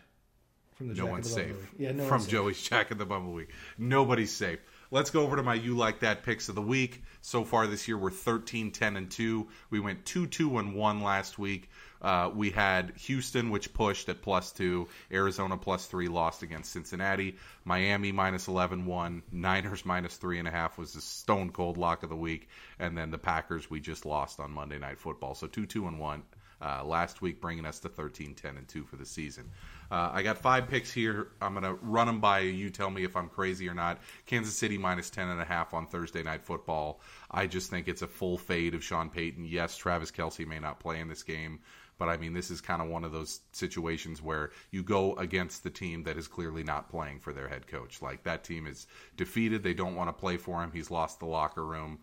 from 0.75 0.89
the 0.89 0.95
No 0.95 1.05
Jack 1.05 1.13
one's 1.13 1.35
the 1.35 1.43
Bum 1.43 1.45
safe. 1.49 1.51
of 1.55 1.57
the 1.61 1.63
Week. 1.71 1.81
Yeah, 1.81 1.93
no 1.93 2.03
from 2.05 2.11
one's 2.11 2.25
safe. 2.25 2.33
Joey's 2.33 2.63
Jack 2.63 2.91
in 2.91 2.99
the 2.99 3.07
Bum 3.07 3.23
of 3.23 3.29
the 3.29 3.35
Week. 3.35 3.51
Nobody's 3.79 4.33
safe. 4.33 4.59
Let's 4.91 5.11
go 5.11 5.23
over 5.23 5.37
to 5.37 5.43
my 5.43 5.55
You 5.55 5.77
Like 5.77 6.01
That 6.01 6.23
picks 6.23 6.49
of 6.49 6.55
the 6.55 6.63
week. 6.63 7.03
So 7.21 7.43
far 7.43 7.67
this 7.67 7.89
year, 7.89 7.99
we're 7.99 8.11
13, 8.11 8.71
10, 8.71 8.97
and 8.97 9.11
2. 9.11 9.49
We 9.71 9.81
went 9.81 10.05
2, 10.05 10.27
2, 10.29 10.59
and 10.59 10.75
1 10.75 11.01
last 11.03 11.37
week. 11.39 11.69
Uh, 12.05 12.31
we 12.35 12.51
had 12.51 12.93
Houston, 12.99 13.49
which 13.49 13.73
pushed 13.73 14.11
at 14.11 14.21
plus 14.21 14.53
2. 14.53 14.87
Arizona 15.11 15.57
plus 15.57 15.87
3, 15.87 16.09
lost 16.09 16.43
against 16.43 16.71
Cincinnati. 16.71 17.37
Miami 17.65 18.13
minus 18.13 18.47
11, 18.47 18.85
1. 18.85 19.23
Niners 19.33 19.87
minus 19.87 20.19
3.5 20.19 20.77
was 20.77 20.93
the 20.93 21.01
stone 21.01 21.51
cold 21.51 21.79
lock 21.79 22.03
of 22.03 22.11
the 22.11 22.17
week. 22.17 22.49
And 22.79 22.97
then 22.97 23.11
the 23.11 23.17
Packers, 23.17 23.71
we 23.71 23.81
just 23.81 24.05
lost 24.05 24.39
on 24.39 24.51
Monday 24.51 24.79
Night 24.79 24.99
Football. 24.99 25.35
So 25.35 25.47
2, 25.47 25.65
2, 25.65 25.87
and 25.87 25.99
1 25.99 26.23
uh, 26.61 26.85
last 26.85 27.23
week, 27.23 27.41
bringing 27.41 27.65
us 27.65 27.81
to 27.81 27.89
13, 27.89 28.35
10, 28.35 28.57
and 28.59 28.69
2 28.69 28.85
for 28.85 28.97
the 28.97 29.07
season. 29.07 29.51
Uh, 29.91 30.11
I 30.13 30.23
got 30.23 30.39
five 30.39 30.69
picks 30.69 30.93
here. 30.93 31.29
I'm 31.41 31.53
going 31.55 31.65
to 31.65 31.75
run 31.83 32.07
them 32.07 32.21
by 32.21 32.41
you. 32.41 32.51
You 32.51 32.71
tell 32.71 32.91
me 32.91 33.05
if 33.05 33.17
I'm 33.17 33.29
crazy 33.29 33.69
or 33.69 33.75
not. 33.75 34.01
Kansas 34.27 34.57
City 34.57 34.77
minus 34.77 35.11
10.5 35.11 35.73
on 35.73 35.87
Thursday 35.87 36.23
Night 36.23 36.43
Football. 36.43 37.01
I 37.31 37.47
just 37.47 37.71
think 37.71 37.89
it's 37.89 38.03
a 38.03 38.07
full 38.07 38.39
fade 38.39 38.75
of 38.75 38.85
Sean 38.85 39.11
Payton. 39.11 39.45
Yes, 39.45 39.77
Travis 39.77 40.11
Kelce 40.11 40.47
may 40.47 40.59
not 40.59 40.81
play 40.81 41.01
in 41.01 41.09
this 41.09 41.23
game, 41.23 41.61
but 41.99 42.09
I 42.09 42.17
mean, 42.17 42.33
this 42.33 42.51
is 42.51 42.61
kind 42.61 42.83
of 42.83 42.89
one 42.89 43.05
of 43.05 43.13
those 43.13 43.41
situations 43.53 44.21
where 44.23 44.51
you 44.71 44.83
go 44.83 45.15
against 45.15 45.63
the 45.63 45.71
team 45.71 46.05
that 46.05 46.17
is 46.17 46.29
clearly 46.29 46.65
not 46.65 46.91
playing 46.91 47.21
for 47.21 47.33
their 47.33 47.49
head 47.49 47.67
coach. 47.67 48.03
Like, 48.03 48.25
that 48.25 48.45
team 48.45 48.67
is 48.67 48.87
defeated. 49.17 49.63
They 49.63 49.75
don't 49.75 49.95
want 49.95 50.09
to 50.09 50.13
play 50.13 50.37
for 50.37 50.63
him. 50.63 50.71
He's 50.73 50.91
lost 50.91 51.21
the 51.21 51.27
locker 51.27 51.65
room. 51.65 52.01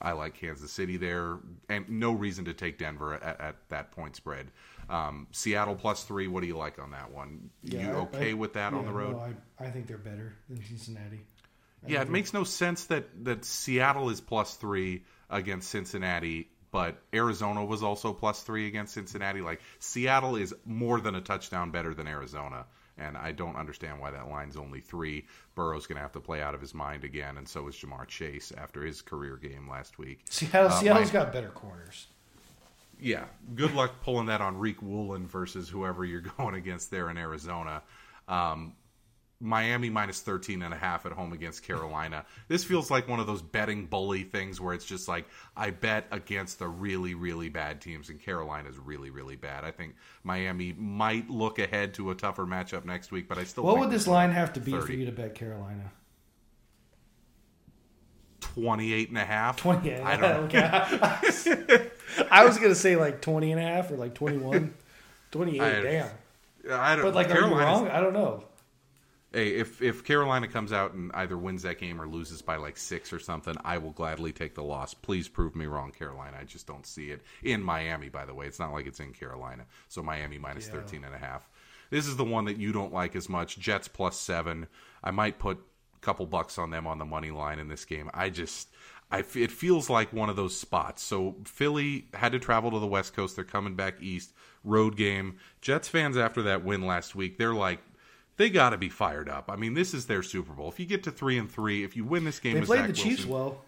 I 0.00 0.12
like 0.12 0.34
Kansas 0.34 0.70
City 0.70 0.98
there, 0.98 1.38
and 1.70 1.88
no 1.88 2.12
reason 2.12 2.44
to 2.46 2.52
take 2.52 2.78
Denver 2.78 3.14
at, 3.14 3.40
at 3.40 3.56
that 3.70 3.92
point 3.92 4.14
spread. 4.14 4.50
Um, 4.90 5.26
Seattle 5.32 5.74
plus 5.74 6.04
three. 6.04 6.28
What 6.28 6.42
do 6.42 6.46
you 6.46 6.56
like 6.56 6.78
on 6.78 6.90
that 6.90 7.10
one? 7.12 7.48
Yeah, 7.62 7.80
you 7.80 7.92
okay 8.00 8.30
I- 8.30 8.34
with 8.34 8.52
that 8.54 8.74
on 8.74 8.84
the 8.84 8.92
road? 8.92 9.16
No, 9.16 9.20
I, 9.58 9.64
I 9.66 9.70
think 9.70 9.86
they're 9.86 9.96
better 9.96 10.34
than 10.48 10.62
Cincinnati. 10.62 11.20
I 11.84 11.88
yeah, 11.88 12.02
it 12.02 12.10
makes 12.10 12.34
no 12.34 12.44
sense 12.44 12.84
that 12.86 13.24
that 13.24 13.44
Seattle 13.44 14.10
is 14.10 14.20
plus 14.20 14.54
three 14.56 15.04
against 15.30 15.70
Cincinnati, 15.70 16.50
but 16.76 16.98
Arizona 17.14 17.64
was 17.64 17.82
also 17.82 18.12
plus 18.12 18.42
three 18.42 18.66
against 18.66 18.92
Cincinnati. 18.92 19.40
Like 19.40 19.60
Seattle 19.78 20.36
is 20.36 20.52
more 20.66 21.00
than 21.00 21.14
a 21.14 21.22
touchdown 21.22 21.70
better 21.70 21.94
than 21.94 22.06
Arizona, 22.06 22.66
and 22.98 23.16
I 23.16 23.32
don't 23.32 23.56
understand 23.56 23.98
why 23.98 24.10
that 24.10 24.28
line's 24.28 24.58
only 24.58 24.80
three. 24.80 25.26
Burrow's 25.54 25.86
going 25.86 25.96
to 25.96 26.02
have 26.02 26.12
to 26.12 26.20
play 26.20 26.42
out 26.42 26.54
of 26.54 26.60
his 26.60 26.74
mind 26.74 27.02
again, 27.04 27.38
and 27.38 27.48
so 27.48 27.66
is 27.68 27.74
Ja'Marr 27.76 28.06
Chase 28.06 28.52
after 28.58 28.82
his 28.82 29.00
career 29.00 29.36
game 29.38 29.66
last 29.70 29.96
week. 29.98 30.20
Seattle, 30.28 30.66
Uh, 30.68 30.80
Seattle's 30.80 31.12
my- 31.14 31.18
got 31.20 31.32
better 31.32 31.48
corners. 31.48 32.08
yeah, 33.00 33.24
good 33.54 33.72
luck 33.74 33.92
pulling 34.02 34.26
that 34.26 34.42
on 34.42 34.56
Riq 34.56 34.82
Woolen 34.82 35.26
versus 35.26 35.68
whoever 35.70 36.04
you're 36.04 36.20
going 36.38 36.54
against 36.56 36.90
there 36.90 37.08
in 37.08 37.16
Arizona. 37.16 37.82
Um, 38.28 38.74
Miami 39.38 39.90
minus 39.90 40.20
13 40.20 40.62
and 40.62 40.72
a 40.72 40.76
half 40.78 41.04
at 41.04 41.12
home 41.12 41.32
against 41.34 41.62
Carolina. 41.62 42.24
This 42.48 42.64
feels 42.64 42.90
like 42.90 43.06
one 43.06 43.20
of 43.20 43.26
those 43.26 43.42
betting 43.42 43.84
bully 43.84 44.22
things 44.22 44.60
where 44.62 44.72
it's 44.72 44.86
just 44.86 45.08
like 45.08 45.26
I 45.54 45.70
bet 45.70 46.06
against 46.10 46.58
the 46.58 46.68
really 46.68 47.14
really 47.14 47.50
bad 47.50 47.82
teams 47.82 48.08
and 48.08 48.18
Carolina's 48.18 48.78
really 48.78 49.10
really 49.10 49.36
bad. 49.36 49.62
I 49.64 49.72
think 49.72 49.94
Miami 50.22 50.72
might 50.78 51.28
look 51.28 51.58
ahead 51.58 51.92
to 51.94 52.10
a 52.10 52.14
tougher 52.14 52.46
matchup 52.46 52.86
next 52.86 53.12
week, 53.12 53.28
but 53.28 53.36
I 53.36 53.44
still 53.44 53.64
What 53.64 53.78
would 53.78 53.90
this 53.90 54.06
line 54.06 54.30
have 54.30 54.54
to 54.54 54.60
be 54.60 54.72
for 54.72 54.90
you 54.92 55.04
to 55.04 55.12
bet 55.12 55.34
Carolina? 55.34 55.92
28 58.40 59.08
and 59.10 59.18
a 59.18 59.24
half. 59.24 59.56
20. 59.56 59.94
I 59.96 60.16
don't 60.16 60.52
know. 60.52 60.60
I 62.30 62.44
was 62.44 62.56
going 62.56 62.70
to 62.70 62.74
say 62.74 62.96
like 62.96 63.20
20 63.20 63.52
and 63.52 63.60
a 63.60 63.64
half 63.64 63.90
or 63.90 63.96
like 63.96 64.14
21. 64.14 64.72
28, 65.32 65.60
I- 65.60 65.82
damn. 65.82 66.08
I 66.70 66.96
don't 66.96 67.04
But 67.04 67.14
like, 67.14 67.26
are 67.26 67.34
you 67.34 67.40
Carolina's- 67.42 67.80
wrong? 67.82 67.88
I 67.88 68.00
don't 68.00 68.12
know. 68.14 68.44
Hey, 69.32 69.48
if 69.56 69.82
if 69.82 70.04
Carolina 70.04 70.48
comes 70.48 70.72
out 70.72 70.94
and 70.94 71.10
either 71.12 71.36
wins 71.36 71.62
that 71.62 71.78
game 71.78 72.00
or 72.00 72.06
loses 72.06 72.42
by 72.42 72.56
like 72.56 72.76
six 72.76 73.12
or 73.12 73.18
something, 73.18 73.54
I 73.64 73.78
will 73.78 73.90
gladly 73.90 74.32
take 74.32 74.54
the 74.54 74.62
loss. 74.62 74.94
Please 74.94 75.28
prove 75.28 75.54
me 75.56 75.66
wrong, 75.66 75.90
Carolina. 75.92 76.38
I 76.40 76.44
just 76.44 76.66
don't 76.66 76.86
see 76.86 77.10
it 77.10 77.22
in 77.42 77.62
Miami. 77.62 78.08
By 78.08 78.24
the 78.24 78.34
way, 78.34 78.46
it's 78.46 78.58
not 78.58 78.72
like 78.72 78.86
it's 78.86 79.00
in 79.00 79.12
Carolina. 79.12 79.66
So 79.88 80.02
Miami 80.02 80.38
minus 80.38 80.66
Yeah. 80.66 80.74
13 80.74 81.04
and 81.04 81.14
a 81.14 81.18
half. 81.18 81.48
This 81.90 82.06
is 82.06 82.16
the 82.16 82.24
one 82.24 82.46
that 82.46 82.56
you 82.56 82.72
don't 82.72 82.92
like 82.92 83.14
as 83.14 83.28
much. 83.28 83.58
Jets 83.58 83.88
plus 83.88 84.18
seven. 84.18 84.68
I 85.04 85.10
might 85.10 85.38
put 85.38 85.58
a 85.58 85.98
couple 86.00 86.26
bucks 86.26 86.56
on 86.58 86.70
them 86.70 86.86
on 86.86 86.98
the 86.98 87.04
money 87.04 87.30
line 87.30 87.58
in 87.58 87.68
this 87.68 87.84
game. 87.84 88.10
I 88.14 88.30
just. 88.30 88.68
I, 89.08 89.18
it 89.18 89.52
feels 89.52 89.88
like 89.88 90.12
one 90.12 90.30
of 90.30 90.34
those 90.34 90.58
spots. 90.58 91.00
So 91.00 91.36
Philly 91.44 92.06
had 92.12 92.32
to 92.32 92.40
travel 92.40 92.72
to 92.72 92.80
the 92.80 92.88
West 92.88 93.14
Coast. 93.14 93.36
They're 93.36 93.44
coming 93.44 93.76
back 93.76 94.02
east. 94.02 94.32
Road 94.64 94.96
game. 94.96 95.36
Jets 95.60 95.86
fans 95.86 96.16
after 96.16 96.42
that 96.42 96.64
win 96.64 96.84
last 96.84 97.14
week, 97.14 97.38
they're 97.38 97.54
like, 97.54 97.78
they 98.36 98.50
got 98.50 98.70
to 98.70 98.76
be 98.78 98.88
fired 98.88 99.28
up. 99.28 99.50
I 99.50 99.56
mean, 99.56 99.74
this 99.74 99.94
is 99.94 100.06
their 100.06 100.22
Super 100.22 100.52
Bowl. 100.52 100.68
If 100.68 100.78
you 100.78 100.86
get 100.86 101.02
to 101.04 101.10
three 101.10 101.38
and 101.38 101.50
three, 101.50 101.84
if 101.84 101.96
you 101.96 102.04
win 102.04 102.24
this 102.24 102.38
game, 102.38 102.54
They 102.54 102.62
played 102.62 102.78
Zach 102.80 102.86
the 102.88 102.92
Chiefs 102.92 103.24
Wilson, 103.24 103.30
well 103.30 103.64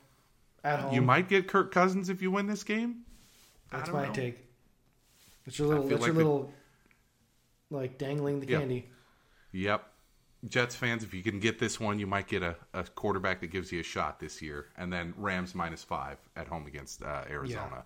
at 0.64 0.80
home. 0.80 0.94
You 0.94 1.02
might 1.02 1.28
get 1.28 1.48
Kirk 1.48 1.72
Cousins 1.72 2.08
if 2.08 2.20
you 2.22 2.30
win 2.30 2.46
this 2.46 2.62
game. 2.64 3.02
That's 3.70 3.90
my 3.90 4.06
know. 4.06 4.12
take. 4.12 4.44
It's 5.46 5.58
your 5.58 5.68
little, 5.68 5.82
it's 5.84 5.90
your 5.90 5.98
like 6.00 6.08
the- 6.12 6.16
little, 6.18 6.52
like 7.70 7.98
dangling 7.98 8.40
the 8.40 8.46
Yeah. 8.48 8.58
candy. 8.60 8.88
Yep. 9.52 9.86
Jets 10.48 10.76
fans, 10.76 11.02
if 11.02 11.12
you 11.12 11.22
can 11.22 11.40
get 11.40 11.58
this 11.58 11.80
one, 11.80 11.98
you 11.98 12.06
might 12.06 12.28
get 12.28 12.42
a, 12.42 12.54
a 12.72 12.84
quarterback 12.84 13.40
that 13.40 13.48
gives 13.48 13.72
you 13.72 13.80
a 13.80 13.82
shot 13.82 14.20
this 14.20 14.40
year. 14.40 14.66
And 14.76 14.92
then 14.92 15.12
Rams 15.16 15.54
minus 15.54 15.82
five 15.82 16.18
at 16.36 16.46
home 16.46 16.66
against 16.66 17.02
uh, 17.02 17.24
Arizona. 17.28 17.84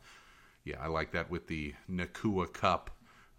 Yeah. 0.64 0.76
I 0.80 0.88
like 0.88 1.12
that 1.12 1.30
with 1.30 1.46
the 1.46 1.74
Nacua 1.90 2.52
Kupp. 2.52 2.90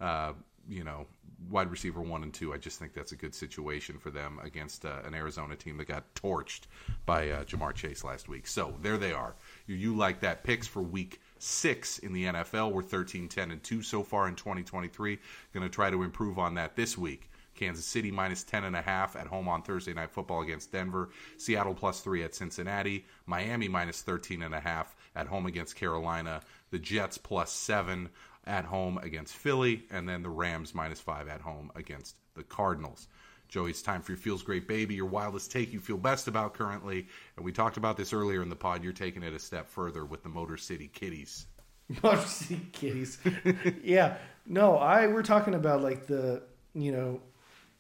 Uh, 0.02 0.34
you 0.68 0.84
know, 0.84 1.06
wide 1.50 1.72
receiver 1.72 2.02
one 2.02 2.24
and 2.24 2.34
two. 2.34 2.54
I 2.54 2.58
just 2.58 2.80
think 2.80 2.94
that's 2.94 3.12
a 3.12 3.16
good 3.16 3.34
situation 3.34 3.98
for 3.98 4.10
them 4.10 4.40
against 4.44 4.86
uh, 4.86 5.02
an 5.06 5.14
Arizona 5.14 5.56
team 5.56 5.78
that 5.78 5.88
got 5.88 6.14
torched 6.16 6.62
by 7.06 7.30
uh, 7.30 7.44
Ja'Marr 7.44 7.74
Chase 7.74 8.04
last 8.04 8.28
week. 8.30 8.48
So 8.48 8.76
there 8.82 8.98
they 8.98 9.14
are. 9.14 9.36
You, 9.68 9.76
you 9.76 9.96
like 9.96 10.22
that 10.22 10.44
picks 10.44 10.68
for 10.68 10.82
week 10.82 11.22
six 11.40 12.00
in 12.00 12.14
the 12.14 12.26
NFL. 12.26 12.72
We're 12.72 12.82
13, 12.82 13.28
10, 13.28 13.52
and 13.52 13.64
2 13.64 13.82
so 13.82 14.04
far 14.04 14.28
in 14.28 14.36
2023. 14.36 15.20
Going 15.54 15.68
to 15.68 15.74
try 15.74 15.90
to 15.90 16.04
improve 16.04 16.40
on 16.40 16.56
that 16.56 16.76
this 16.76 16.98
week. 16.98 17.30
Kansas 17.56 17.86
City 17.86 18.12
minus 18.12 18.44
10 18.44 18.64
and 18.64 18.76
a 18.76 18.82
half 18.82 19.16
at 19.16 19.28
home 19.28 19.48
on 19.48 19.62
Thursday 19.62 19.94
night 19.94 20.12
football 20.12 20.42
against 20.42 20.72
Denver. 20.72 21.10
Seattle 21.38 21.76
plus 21.76 22.00
3 22.00 22.24
at 22.24 22.36
Cincinnati. 22.36 23.06
Miami 23.26 23.68
minus 23.68 24.02
13 24.02 24.42
and 24.42 24.56
a 24.56 24.60
half 24.60 24.96
at 25.16 25.28
home 25.28 25.46
against 25.46 25.76
Carolina. 25.76 26.42
The 26.72 26.80
Jets 26.80 27.18
plus 27.18 27.52
7 27.52 28.10
at 28.46 28.66
home 28.66 28.98
against 29.00 29.36
Philly 29.36 29.84
and 29.90 30.08
then 30.08 30.22
the 30.22 30.30
Rams 30.30 30.74
minus 30.74 31.00
5 31.00 31.28
at 31.28 31.42
home 31.42 31.72
against 31.76 32.16
the 32.36 32.44
Cardinals. 32.44 33.08
Joey, 33.48 33.70
it's 33.70 33.82
time 33.82 34.02
for 34.02 34.14
your 34.14 34.18
feels 34.18 34.42
great 34.42 34.68
baby, 34.68 34.96
your 34.96 35.06
wildest 35.06 35.52
take 35.52 35.72
you 35.72 35.80
feel 35.80 35.98
best 35.98 36.28
about 36.28 36.56
currently. 36.56 37.08
And 37.36 37.46
we 37.46 37.52
talked 37.52 37.78
about 37.78 37.98
this 37.98 38.12
earlier 38.12 38.42
in 38.42 38.50
the 38.50 38.56
pod. 38.56 38.84
You're 38.84 38.94
taking 38.94 39.22
it 39.22 39.34
a 39.34 39.40
step 39.40 39.70
further 39.70 40.06
with 40.06 40.24
the 40.24 40.30
Motor 40.30 40.58
City 40.58 40.88
Kitties. 40.88 41.46
Motor 42.04 42.26
City 42.26 42.66
Kitties. 42.72 43.20
yeah. 43.84 44.18
No, 44.48 44.78
I 44.78 45.08
we're 45.08 45.22
talking 45.22 45.54
about 45.54 45.84
like 45.84 46.08
the 46.08 46.42
you 46.74 46.92
know 46.92 47.22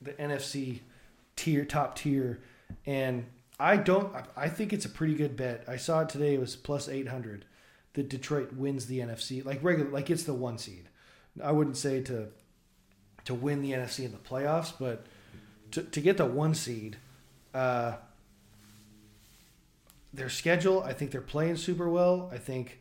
the 0.01 0.14
NFC 0.14 0.82
tier 1.36 1.66
top 1.66 1.95
tier, 1.95 2.39
and 2.86 3.26
I 3.59 3.78
don't. 3.78 4.14
I 4.38 4.49
think 4.49 4.74
it's 4.74 4.86
a 4.86 4.89
pretty 4.89 5.16
good 5.16 5.36
bet. 5.36 5.64
I 5.68 5.78
saw 5.78 6.01
it 6.01 6.09
today. 6.09 6.36
It 6.36 6.39
was 6.39 6.55
plus 6.55 6.88
eight 6.88 7.07
hundred 7.07 7.45
that 7.94 8.10
Detroit 8.10 8.54
wins 8.54 8.88
the 8.88 9.00
NFC. 9.00 9.44
Like 9.46 9.64
regular, 9.64 9.89
like 9.89 10.10
it's 10.10 10.24
the 10.24 10.34
one 10.34 10.58
seed. 10.58 10.89
I 11.44 11.52
wouldn't 11.52 11.78
say 11.78 12.02
to 12.02 12.28
to 13.26 13.34
win 13.34 13.62
the 13.62 13.72
NFC 13.72 14.04
in 14.06 14.12
the 14.12 14.18
playoffs, 14.18 14.74
but 14.80 15.06
to 15.72 15.84
to 15.84 16.02
get 16.02 16.18
the 16.18 16.26
one 16.26 16.54
seed. 16.54 16.98
Uh, 17.54 17.94
their 20.14 20.30
schedule, 20.30 20.84
I 20.84 20.94
think 20.94 21.12
they're 21.12 21.22
playing 21.22 21.58
super 21.58 21.89
well. 21.89 22.30
I 22.32 22.38
think 22.38 22.80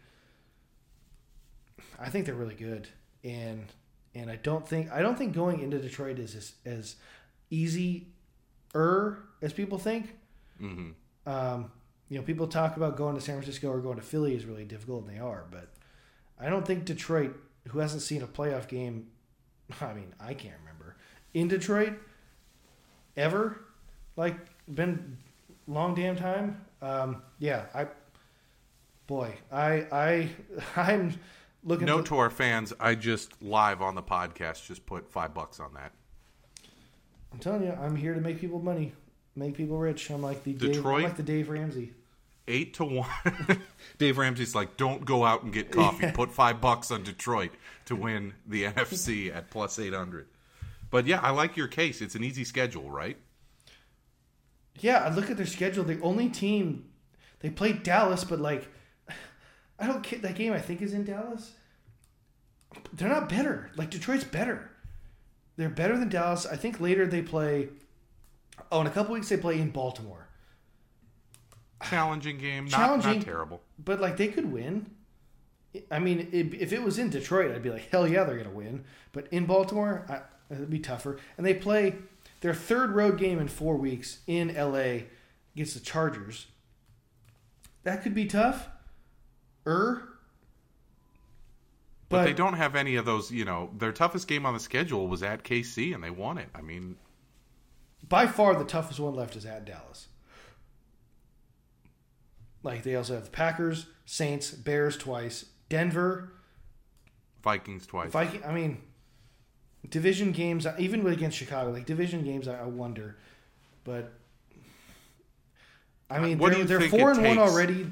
I 1.98 2.10
think 2.10 2.26
they're 2.26 2.34
really 2.34 2.54
good, 2.54 2.88
and 3.24 3.64
and 4.14 4.30
I 4.30 4.36
don't 4.36 4.66
think 4.66 4.90
I 4.90 5.00
don't 5.00 5.16
think 5.16 5.34
going 5.34 5.60
into 5.60 5.78
Detroit 5.78 6.18
is 6.18 6.34
as, 6.34 6.52
as 6.66 6.96
easy 7.50 8.08
er 8.74 9.24
as 9.40 9.52
people 9.52 9.78
think. 9.78 10.14
hmm 10.58 10.90
Um, 11.26 11.70
you 12.08 12.18
know, 12.18 12.24
people 12.24 12.46
talk 12.46 12.76
about 12.76 12.96
going 12.96 13.14
to 13.14 13.20
San 13.20 13.36
Francisco 13.36 13.68
or 13.70 13.80
going 13.80 13.96
to 13.96 14.02
Philly 14.02 14.34
is 14.34 14.44
really 14.44 14.64
difficult, 14.64 15.06
and 15.06 15.14
they 15.14 15.20
are. 15.20 15.44
But 15.50 15.70
I 16.38 16.48
don't 16.48 16.66
think 16.66 16.84
Detroit, 16.84 17.34
who 17.68 17.78
hasn't 17.78 18.02
seen 18.02 18.22
a 18.22 18.26
playoff 18.26 18.68
game, 18.68 19.08
I 19.80 19.94
mean, 19.94 20.14
I 20.20 20.34
can't 20.34 20.56
remember 20.60 20.96
in 21.34 21.48
Detroit 21.48 21.94
ever, 23.16 23.64
like 24.16 24.36
been 24.74 25.16
long 25.66 25.94
damn 25.94 26.16
time. 26.16 26.64
Um, 26.80 27.22
yeah, 27.38 27.64
I, 27.74 27.86
boy, 29.06 29.34
I 29.50 29.86
I 29.92 30.28
I'm 30.76 31.14
looking. 31.64 31.86
Note 31.86 32.04
to- 32.06 32.10
to 32.10 32.18
our 32.18 32.30
fans, 32.30 32.72
I 32.78 32.94
just 32.94 33.42
live 33.42 33.80
on 33.80 33.94
the 33.94 34.02
podcast 34.02 34.66
just 34.66 34.84
put 34.86 35.10
five 35.10 35.32
bucks 35.34 35.60
on 35.60 35.72
that. 35.74 35.92
I'm 37.32 37.38
telling 37.38 37.62
you, 37.62 37.72
I'm 37.72 37.96
here 37.96 38.12
to 38.14 38.20
make 38.20 38.38
people 38.38 38.58
money, 38.58 38.92
make 39.34 39.56
people 39.56 39.78
rich. 39.78 40.10
I'm 40.10 40.22
like 40.22 40.44
the 40.44 40.52
Dave, 40.52 40.84
I'm 40.84 41.02
like 41.02 41.16
the 41.16 41.22
Dave 41.22 41.48
Ramsey. 41.48 41.92
Eight 42.48 42.74
to 42.74 42.84
one. 42.84 43.08
Dave 43.98 44.18
Ramsey's 44.18 44.54
like, 44.54 44.76
don't 44.76 45.04
go 45.04 45.24
out 45.24 45.42
and 45.42 45.52
get 45.52 45.70
coffee. 45.72 46.10
Put 46.12 46.32
five 46.32 46.60
bucks 46.60 46.90
on 46.90 47.02
Detroit 47.02 47.52
to 47.86 47.96
win 47.96 48.34
the 48.46 48.64
NFC 48.72 49.34
at 49.34 49.50
plus 49.50 49.78
eight 49.78 49.94
hundred. 49.94 50.26
But 50.90 51.06
yeah, 51.06 51.20
I 51.20 51.30
like 51.30 51.56
your 51.56 51.68
case. 51.68 52.02
It's 52.02 52.14
an 52.14 52.24
easy 52.24 52.44
schedule, 52.44 52.90
right? 52.90 53.16
Yeah, 54.80 54.98
I 54.98 55.14
look 55.14 55.30
at 55.30 55.36
their 55.36 55.46
schedule. 55.46 55.84
The 55.84 56.00
only 56.00 56.28
team 56.28 56.86
they 57.40 57.50
played 57.50 57.82
Dallas, 57.82 58.24
but 58.24 58.40
like, 58.40 58.68
I 59.78 59.86
don't 59.86 60.02
care. 60.02 60.18
That 60.18 60.34
game 60.34 60.52
I 60.52 60.60
think 60.60 60.82
is 60.82 60.92
in 60.92 61.04
Dallas. 61.04 61.52
They're 62.92 63.08
not 63.08 63.28
better. 63.28 63.70
Like 63.76 63.90
Detroit's 63.90 64.24
better. 64.24 64.70
They're 65.56 65.68
better 65.68 65.98
than 65.98 66.08
Dallas. 66.08 66.46
I 66.46 66.56
think 66.56 66.80
later 66.80 67.06
they 67.06 67.22
play. 67.22 67.68
Oh, 68.72 68.80
in 68.80 68.86
a 68.86 68.90
couple 68.90 69.12
weeks 69.12 69.28
they 69.28 69.36
play 69.36 69.60
in 69.60 69.70
Baltimore. 69.70 70.26
Challenging 71.84 72.38
game, 72.38 72.64
not, 72.64 72.78
Challenging. 72.78 73.16
not 73.18 73.24
terrible. 73.24 73.60
But 73.78 74.00
like 74.00 74.16
they 74.16 74.28
could 74.28 74.50
win. 74.50 74.90
I 75.90 75.98
mean, 75.98 76.28
if 76.32 76.54
if 76.54 76.72
it 76.72 76.82
was 76.82 76.98
in 76.98 77.10
Detroit, 77.10 77.52
I'd 77.52 77.62
be 77.62 77.70
like, 77.70 77.90
hell 77.90 78.08
yeah, 78.08 78.24
they're 78.24 78.38
gonna 78.38 78.50
win. 78.50 78.84
But 79.12 79.28
in 79.30 79.44
Baltimore, 79.44 80.06
I, 80.08 80.54
it'd 80.54 80.70
be 80.70 80.78
tougher. 80.78 81.18
And 81.36 81.46
they 81.46 81.54
play 81.54 81.96
their 82.40 82.54
third 82.54 82.92
road 82.92 83.18
game 83.18 83.38
in 83.38 83.48
four 83.48 83.76
weeks 83.76 84.20
in 84.26 84.54
LA 84.54 85.04
against 85.54 85.74
the 85.74 85.80
Chargers. 85.80 86.46
That 87.82 88.02
could 88.02 88.14
be 88.14 88.26
tough. 88.26 88.68
Er. 89.66 90.08
But, 92.08 92.24
they 92.24 92.34
don't 92.34 92.54
have 92.54 92.76
any 92.76 92.96
of 92.96 93.04
those. 93.04 93.30
You 93.30 93.44
know, 93.44 93.70
their 93.76 93.92
toughest 93.92 94.28
game 94.28 94.46
on 94.46 94.54
the 94.54 94.60
schedule 94.60 95.08
was 95.08 95.22
at 95.22 95.44
KC, 95.44 95.94
and 95.94 96.04
they 96.04 96.10
won 96.10 96.38
it. 96.38 96.48
I 96.54 96.60
mean, 96.60 96.96
by 98.12 98.26
far 98.26 98.54
the 98.54 98.64
toughest 98.64 99.00
one 99.00 99.14
left 99.14 99.36
is 99.36 99.46
at 99.46 99.64
Dallas. 99.64 100.08
Like 102.62 102.82
they 102.82 102.94
also 102.94 103.14
have 103.14 103.24
the 103.24 103.30
Packers, 103.30 103.86
Saints, 104.04 104.50
Bears 104.50 104.98
twice, 104.98 105.46
Denver, 105.70 106.34
Vikings 107.42 107.86
twice. 107.86 108.12
Viking. 108.12 108.44
I 108.44 108.52
mean, 108.52 108.82
division 109.88 110.32
games, 110.32 110.66
even 110.78 111.06
against 111.06 111.38
Chicago, 111.38 111.70
like 111.70 111.86
division 111.86 112.22
games, 112.22 112.46
I, 112.48 112.60
I 112.60 112.66
wonder. 112.66 113.16
But 113.82 114.12
I 116.10 116.18
mean, 116.18 116.36
What 116.36 116.50
they're, 116.50 116.58
you 116.60 116.64
they're 116.66 116.88
four 116.90 117.12
and 117.12 117.24
one 117.24 117.38
already. 117.38 117.86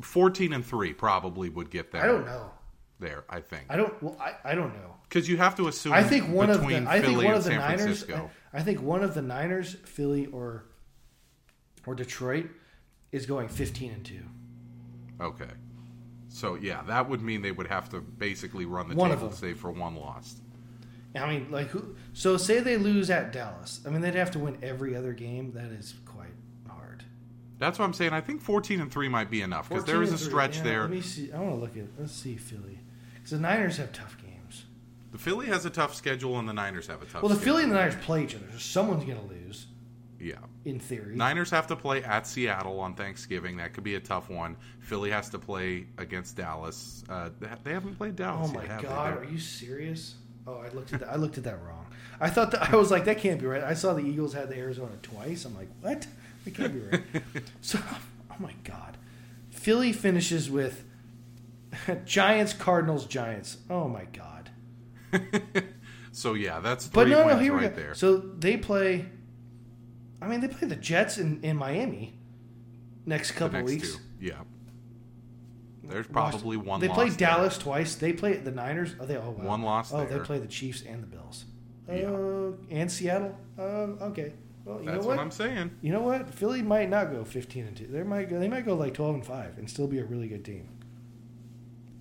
Fourteen 0.00 0.54
and 0.54 0.64
three 0.64 0.94
probably 0.94 1.50
would 1.50 1.68
get 1.68 1.92
them. 1.92 2.02
I 2.02 2.06
don't 2.06 2.24
know. 2.24 2.50
there. 2.98 3.24
I 3.28 3.40
think 3.40 3.66
I 3.68 3.76
don't. 3.76 4.02
Well, 4.02 4.16
I, 4.18 4.52
I 4.52 4.54
don't 4.54 4.72
know. 4.72 4.94
Because 5.12 5.28
you 5.28 5.36
have 5.36 5.54
to 5.56 5.68
assume. 5.68 5.92
I 5.92 6.02
think 6.02 6.30
one 6.30 6.48
of 6.48 6.66
the 6.66 6.86
I 6.88 7.02
think 7.02 7.18
one 7.18 7.34
of 7.34 7.44
the 7.44 7.50
San 7.50 7.58
Niners. 7.58 8.08
I, 8.08 8.30
I 8.54 8.62
think 8.62 8.80
one 8.80 9.04
of 9.04 9.12
the 9.12 9.20
Niners, 9.20 9.76
Philly 9.84 10.26
or 10.26 10.64
or 11.86 11.94
Detroit, 11.94 12.46
is 13.10 13.26
going 13.26 13.48
fifteen 13.48 13.92
and 13.92 14.04
two. 14.04 14.22
Okay. 15.20 15.50
So 16.28 16.54
yeah, 16.54 16.82
that 16.86 17.10
would 17.10 17.20
mean 17.20 17.42
they 17.42 17.52
would 17.52 17.66
have 17.66 17.90
to 17.90 18.00
basically 18.00 18.64
run 18.64 18.88
the 18.88 18.94
One 18.94 19.10
table 19.10 19.30
save 19.32 19.58
for 19.58 19.70
one 19.70 19.96
loss. 19.96 20.36
I 21.14 21.28
mean, 21.28 21.50
like 21.50 21.68
who? 21.68 21.94
So 22.14 22.38
say 22.38 22.60
they 22.60 22.78
lose 22.78 23.10
at 23.10 23.32
Dallas. 23.32 23.82
I 23.86 23.90
mean, 23.90 24.00
they'd 24.00 24.14
have 24.14 24.30
to 24.30 24.38
win 24.38 24.56
every 24.62 24.96
other 24.96 25.12
game. 25.12 25.52
That 25.52 25.72
is 25.72 25.94
quite 26.06 26.32
hard. 26.66 27.04
That's 27.58 27.78
what 27.78 27.84
I'm 27.84 27.92
saying. 27.92 28.14
I 28.14 28.22
think 28.22 28.40
14 28.40 28.80
and 28.80 28.90
three 28.90 29.10
might 29.10 29.30
be 29.30 29.42
enough 29.42 29.68
because 29.68 29.84
there 29.84 30.02
is 30.02 30.10
a 30.10 30.16
stretch 30.16 30.58
Yeah, 30.58 30.62
there. 30.62 30.80
Let 30.80 30.90
me 30.90 31.02
see. 31.02 31.30
I 31.30 31.38
want 31.38 31.50
to 31.56 31.60
look 31.60 31.76
at. 31.76 31.84
Let's 31.98 32.12
see 32.12 32.36
Philly. 32.36 32.78
Because 33.12 33.32
the 33.32 33.40
Niners 33.40 33.76
have 33.76 33.92
tough 33.92 34.16
games. 34.16 34.21
The 35.12 35.18
Philly 35.18 35.46
has 35.46 35.64
a 35.66 35.70
tough 35.70 35.94
schedule 35.94 36.38
and 36.38 36.48
the 36.48 36.52
Niners 36.54 36.86
have 36.88 37.02
a 37.02 37.04
tough. 37.04 37.22
Well, 37.22 37.28
the 37.28 37.34
schedule. 37.36 37.52
Philly 37.54 37.62
and 37.64 37.72
the 37.72 37.76
Niners 37.76 37.96
play 38.04 38.24
each 38.24 38.34
other, 38.34 38.46
so 38.52 38.58
someone's 38.58 39.04
going 39.04 39.18
to 39.18 39.26
lose 39.26 39.66
Yeah. 40.18 40.36
in 40.64 40.80
theory. 40.80 41.14
Niners 41.14 41.50
have 41.50 41.66
to 41.66 41.76
play 41.76 42.02
at 42.02 42.26
Seattle 42.26 42.80
on 42.80 42.94
Thanksgiving. 42.94 43.58
That 43.58 43.74
could 43.74 43.84
be 43.84 43.94
a 43.96 44.00
tough 44.00 44.30
one. 44.30 44.56
Philly 44.80 45.10
has 45.10 45.28
to 45.30 45.38
play 45.38 45.86
against 45.98 46.36
Dallas. 46.36 47.04
Uh, 47.08 47.28
they- 47.40 47.70
haven't 47.72 47.96
played 47.96 48.16
Dallas 48.16 48.50
Oh 48.50 48.54
my 48.54 48.64
yet, 48.64 48.82
god, 48.82 49.18
are 49.18 49.24
you 49.24 49.38
serious? 49.38 50.14
Oh, 50.46 50.56
I 50.56 50.70
looked 50.70 50.92
at 50.94 51.00
that. 51.00 51.10
I 51.12 51.16
looked 51.16 51.38
at 51.38 51.44
that 51.44 51.62
wrong. 51.62 51.86
I 52.20 52.30
thought 52.30 52.50
that 52.52 52.72
I 52.72 52.76
was 52.76 52.90
like, 52.90 53.04
that 53.04 53.18
can't 53.18 53.38
be 53.38 53.46
right. 53.46 53.62
I 53.62 53.74
saw 53.74 53.92
the 53.94 54.00
Eagles 54.04 54.32
had 54.32 54.48
the 54.48 54.56
Arizona 54.56 54.92
twice. 55.02 55.44
I'm 55.44 55.54
like, 55.54 55.68
what? 55.82 56.06
That 56.44 56.54
can't 56.54 56.72
be 56.72 56.80
right. 56.80 57.02
so, 57.60 57.78
oh 58.30 58.34
my 58.40 58.52
god, 58.64 58.96
Philly 59.50 59.92
finishes 59.92 60.50
with 60.50 60.84
Giants, 62.04 62.52
Cardinals, 62.54 63.06
Giants. 63.06 63.58
Oh 63.70 63.88
my 63.88 64.04
god. 64.12 64.31
So 66.14 66.34
yeah, 66.34 66.60
that's 66.60 66.88
But 66.88 67.08
no, 67.08 67.26
no, 67.26 67.38
here 67.38 67.54
we 67.54 67.60
right 67.64 67.74
go. 67.74 67.82
there. 67.82 67.94
So 67.94 68.18
they 68.18 68.58
play. 68.58 69.06
I 70.20 70.26
mean, 70.26 70.40
they 70.40 70.48
play 70.48 70.68
the 70.68 70.76
Jets 70.76 71.16
in, 71.18 71.42
in 71.42 71.56
Miami 71.56 72.14
next 73.06 73.32
couple 73.32 73.58
next 73.60 73.72
weeks. 73.72 73.96
two, 73.96 74.02
yeah. 74.20 74.34
There's 75.82 76.06
probably 76.06 76.56
one. 76.58 76.80
They 76.80 76.88
play 76.88 77.08
there. 77.08 77.16
Dallas 77.16 77.58
twice. 77.58 77.94
They 77.96 78.12
play 78.12 78.34
the 78.34 78.50
Niners. 78.50 78.94
Oh, 79.00 79.06
they 79.06 79.16
oh, 79.16 79.30
wow. 79.36 79.44
One 79.44 79.62
loss 79.62 79.92
Oh, 79.92 80.04
there. 80.04 80.18
they 80.18 80.24
play 80.24 80.38
the 80.38 80.46
Chiefs 80.46 80.82
and 80.82 81.02
the 81.02 81.06
Bills. 81.06 81.44
Yeah. 81.88 82.10
Uh, 82.10 82.52
and 82.70 82.90
Seattle. 82.92 83.36
Uh, 83.58 83.62
okay. 84.10 84.32
Well, 84.64 84.78
you 84.80 84.84
That's 84.86 84.98
know 85.02 85.08
what? 85.08 85.16
what? 85.16 85.18
I'm 85.18 85.30
saying. 85.32 85.72
You 85.80 85.92
know 85.92 86.02
what? 86.02 86.32
Philly 86.32 86.62
might 86.62 86.88
not 86.88 87.10
go 87.10 87.24
15 87.24 87.66
and 87.66 87.76
two. 87.76 87.86
They 87.88 88.02
might 88.04 88.30
go. 88.30 88.38
They 88.38 88.48
might 88.48 88.64
go 88.64 88.74
like 88.74 88.94
12 88.94 89.14
and 89.16 89.26
five 89.26 89.58
and 89.58 89.68
still 89.68 89.88
be 89.88 89.98
a 89.98 90.04
really 90.04 90.28
good 90.28 90.44
team. 90.44 90.68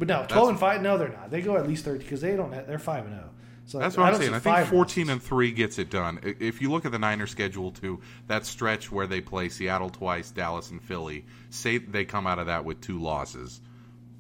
But 0.02 0.08
no, 0.08 0.16
12 0.16 0.30
That's- 0.30 0.49
and 0.49 0.60
five. 0.60 0.82
No, 0.82 0.97
they're 0.97 1.10
not. 1.10 1.30
They 1.30 1.41
go 1.43 1.58
at 1.58 1.68
least 1.68 1.86
30 1.86 1.99
because 1.99 2.22
they 2.22 2.36
don't. 2.36 2.52
Have, 2.54 2.66
they're 2.66 2.80
five 2.80 3.06
and 3.06 3.14
0. 3.14 3.30
So 3.68 3.78
That's 3.78 3.95
what 3.95 4.12
I'm 4.12 4.20
saying. 4.20 4.34
I 4.34 4.39
think 4.39 4.68
14 4.68 5.06
losses. 5.06 5.10
and 5.14 5.22
3 5.22 5.52
gets 5.52 5.78
it 5.78 5.91
done. 5.91 6.20
If 6.39 6.60
you 6.60 6.72
look 6.72 6.88
at 6.88 6.91
the 6.91 6.97
Niners 6.97 7.30
schedule 7.30 7.70
too, 7.70 7.99
that 8.26 8.47
stretch 8.47 8.91
where 8.91 9.06
they 9.06 9.22
play 9.22 9.47
Seattle 9.49 9.91
twice, 9.91 10.32
Dallas 10.32 10.72
and 10.72 10.82
Philly, 10.82 11.24
say 11.52 11.78
they 11.78 12.04
come 12.04 12.26
out 12.26 12.39
of 12.39 12.47
that 12.47 12.66
with 12.66 12.82
two 12.82 12.97
losses. 12.99 13.62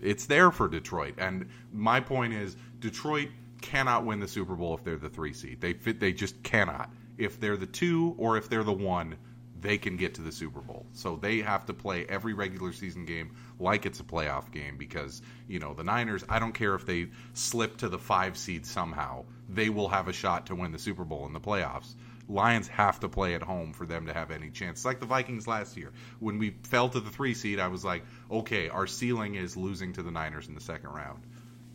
It's 0.01 0.27
there 0.27 0.51
for 0.51 0.67
Detroit. 0.67 1.15
And 1.17 1.49
my 1.73 1.99
point 1.99 2.33
is 2.33 2.55
Detroit 2.79 3.29
cannot 3.61 4.05
win 4.05 4.19
the 4.19 4.27
Super 4.27 4.53
Bowl 4.55 4.75
if 4.75 4.83
they're 4.83 4.97
the 4.97 5.09
3 5.09 5.33
seed. 5.33 5.61
They 5.61 5.73
fit 5.73 5.99
they 5.99 6.13
just 6.13 6.43
cannot. 6.43 6.91
If 7.17 7.39
they're 7.39 7.57
the 7.57 7.65
2 7.65 8.17
or 8.19 8.37
if 8.37 8.49
they're 8.49 8.63
the 8.63 8.71
1, 8.71 9.15
they 9.61 9.77
can 9.77 9.95
get 9.95 10.15
to 10.15 10.21
the 10.21 10.31
Super 10.31 10.59
Bowl. 10.59 10.85
So 10.93 11.15
they 11.15 11.39
have 11.39 11.65
to 11.67 11.73
play 11.73 12.05
every 12.07 12.33
regular 12.33 12.73
season 12.73 13.05
game 13.05 13.35
like 13.59 13.85
it's 13.85 13.99
a 13.99 14.03
playoff 14.03 14.51
game 14.51 14.77
because, 14.77 15.21
you 15.47 15.59
know, 15.59 15.73
the 15.73 15.83
Niners, 15.83 16.25
I 16.27 16.39
don't 16.39 16.53
care 16.53 16.75
if 16.75 16.85
they 16.85 17.09
slip 17.33 17.77
to 17.77 17.89
the 17.89 17.99
5 17.99 18.37
seed 18.37 18.65
somehow, 18.65 19.25
they 19.47 19.69
will 19.69 19.87
have 19.89 20.07
a 20.07 20.13
shot 20.13 20.47
to 20.47 20.55
win 20.55 20.71
the 20.71 20.79
Super 20.79 21.05
Bowl 21.05 21.25
in 21.27 21.33
the 21.33 21.39
playoffs. 21.39 21.93
Lions 22.27 22.67
have 22.69 22.99
to 23.01 23.09
play 23.09 23.35
at 23.35 23.43
home 23.43 23.73
for 23.73 23.85
them 23.85 24.07
to 24.07 24.13
have 24.13 24.31
any 24.31 24.49
chance. 24.49 24.79
It's 24.79 24.85
like 24.85 24.99
the 24.99 25.05
Vikings 25.05 25.47
last 25.47 25.75
year. 25.75 25.91
When 26.19 26.37
we 26.37 26.55
fell 26.63 26.89
to 26.89 26.99
the 26.99 27.09
3 27.09 27.33
seed, 27.33 27.59
I 27.59 27.67
was 27.67 27.83
like, 27.83 28.03
"Okay, 28.29 28.69
our 28.69 28.87
ceiling 28.87 29.35
is 29.35 29.57
losing 29.57 29.93
to 29.93 30.03
the 30.03 30.11
Niners 30.11 30.47
in 30.47 30.55
the 30.55 30.61
second 30.61 30.91
round." 30.91 31.23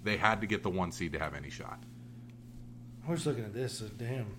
They 0.02 0.16
had 0.16 0.40
to 0.40 0.46
get 0.46 0.62
the 0.62 0.70
1 0.70 0.92
seed 0.92 1.12
to 1.12 1.18
have 1.18 1.34
any 1.34 1.50
shot. 1.50 1.82
I 3.06 3.10
was 3.10 3.26
looking 3.26 3.44
at 3.44 3.52
this. 3.52 3.78
So 3.78 3.88
damn. 3.88 4.36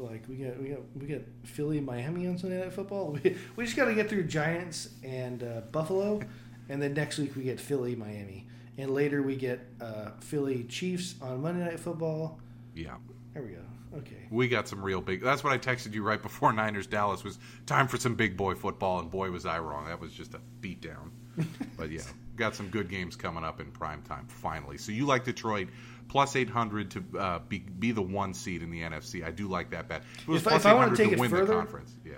Like 0.00 0.24
we 0.28 0.36
got 0.36 0.60
we 0.60 0.68
got 0.68 0.80
we 0.98 1.06
got 1.06 1.20
Philly 1.44 1.80
Miami 1.80 2.26
on 2.26 2.38
Sunday 2.38 2.60
Night 2.60 2.72
Football. 2.72 3.10
We, 3.22 3.36
we 3.56 3.64
just 3.64 3.76
got 3.76 3.86
to 3.86 3.94
get 3.94 4.08
through 4.08 4.24
Giants 4.24 4.90
and 5.02 5.42
uh, 5.42 5.60
Buffalo, 5.72 6.20
and 6.68 6.80
then 6.80 6.94
next 6.94 7.18
week 7.18 7.36
we 7.36 7.42
get 7.42 7.60
Philly 7.60 7.94
Miami, 7.94 8.46
and 8.78 8.90
later 8.92 9.22
we 9.22 9.36
get 9.36 9.60
uh, 9.80 10.12
Philly 10.20 10.64
Chiefs 10.64 11.16
on 11.20 11.42
Monday 11.42 11.64
Night 11.64 11.80
Football. 11.80 12.40
Yeah. 12.74 12.96
There 13.34 13.42
we 13.42 13.50
go. 13.50 13.62
Okay. 13.98 14.26
We 14.30 14.48
got 14.48 14.68
some 14.68 14.82
real 14.82 15.00
big. 15.00 15.22
That's 15.22 15.42
what 15.44 15.52
I 15.52 15.58
texted 15.58 15.92
you 15.94 16.02
right 16.02 16.22
before 16.22 16.52
Niners 16.54 16.86
Dallas 16.86 17.24
was 17.24 17.38
time 17.66 17.88
for 17.88 17.98
some 17.98 18.14
big 18.14 18.36
boy 18.36 18.54
football, 18.54 19.00
and 19.00 19.10
boy 19.10 19.30
was 19.30 19.46
I 19.46 19.58
wrong. 19.58 19.86
That 19.86 20.00
was 20.00 20.12
just 20.12 20.34
a 20.34 20.40
beatdown. 20.60 21.10
but 21.76 21.90
yeah, 21.90 22.02
got 22.36 22.54
some 22.54 22.68
good 22.68 22.88
games 22.88 23.16
coming 23.16 23.44
up 23.44 23.60
in 23.60 23.70
prime 23.70 24.02
time 24.02 24.26
finally. 24.28 24.78
So 24.78 24.92
you 24.92 25.06
like 25.06 25.24
Detroit 25.24 25.68
plus 26.10 26.34
eight 26.34 26.50
hundred 26.50 26.90
to 26.90 27.04
uh, 27.18 27.38
be 27.48 27.60
be 27.60 27.92
the 27.92 28.02
one 28.02 28.34
seed 28.34 28.62
in 28.62 28.70
the 28.72 28.80
NFC. 28.82 29.24
I 29.24 29.30
do 29.30 29.46
like 29.46 29.70
that 29.70 29.88
bet. 29.88 30.02
It 30.22 30.28
was 30.28 30.42
If 30.42 30.48
I- 30.48 30.50
plus 30.50 30.62
if 30.62 30.66
I 30.66 30.74
wanna 30.74 30.96
take 30.96 31.08
to 31.10 31.12
it 31.14 31.20
win 31.20 31.30
the 31.30 31.36
further- 31.36 31.52
conference. 31.54 31.94
Yeah. 32.04 32.14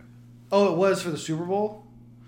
Oh, 0.50 0.72
it 0.72 0.76
was 0.78 1.02
for 1.02 1.10
the 1.10 1.18
Super 1.18 1.44
Bowl. 1.44 1.84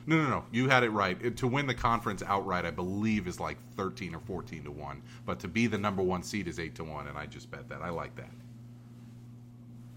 No, 0.07 0.19
no, 0.23 0.29
no. 0.29 0.45
You 0.53 0.69
had 0.69 0.83
it 0.85 0.91
right. 0.91 1.17
It- 1.23 1.39
to 1.39 1.47
win 1.49 1.67
the 1.67 1.75
conference 1.75 2.23
outright, 2.23 2.67
I 2.67 2.71
believe 2.71 3.27
is 3.27 3.41
like 3.41 3.57
thirteen 3.77 4.15
or 4.15 4.21
fourteen 4.21 4.63
to 4.65 4.71
one. 4.71 5.01
But 5.25 5.41
to 5.41 5.49
be 5.49 5.67
the 5.67 5.79
number 5.79 6.03
one 6.03 6.23
seed 6.23 6.47
is 6.49 6.59
eight 6.61 6.75
to 6.75 6.85
one, 6.85 7.09
and 7.09 7.17
I 7.17 7.25
just 7.25 7.51
bet 7.51 7.71
that. 7.71 7.81
I 7.81 7.89
like 7.89 8.15
that. 8.17 8.31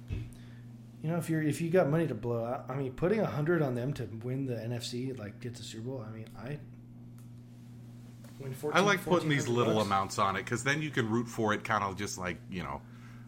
You 0.10 1.12
know, 1.12 1.18
if 1.18 1.30
you're 1.30 1.44
if 1.44 1.60
you 1.60 1.70
got 1.70 1.90
money 1.90 2.08
to 2.08 2.16
blow 2.16 2.46
out, 2.46 2.66
I 2.70 2.76
mean, 2.76 2.92
putting 2.94 3.20
a 3.20 3.26
hundred 3.26 3.62
on 3.62 3.76
them 3.76 3.92
to 3.94 4.06
win 4.24 4.46
the 4.46 4.56
NFC, 4.56 5.18
like 5.18 5.40
get 5.42 5.54
the 5.56 5.64
Super 5.64 5.90
Bowl. 5.90 6.06
I 6.08 6.16
mean, 6.16 6.28
I 6.40 6.58
win 8.40 8.54
14, 8.54 8.78
I 8.78 8.86
like 8.86 9.04
putting 9.04 9.30
these 9.30 9.48
little 9.48 9.76
bucks. 9.76 9.86
amounts 9.86 10.20
on 10.20 10.36
it 10.36 10.44
because 10.44 10.64
then 10.64 10.82
you 10.82 10.90
can 10.90 11.10
root 11.10 11.28
for 11.28 11.54
it, 11.54 11.64
kind 11.64 11.84
of 11.84 11.98
just 11.98 12.18
like 12.18 12.38
you 12.50 12.64
know, 12.64 12.82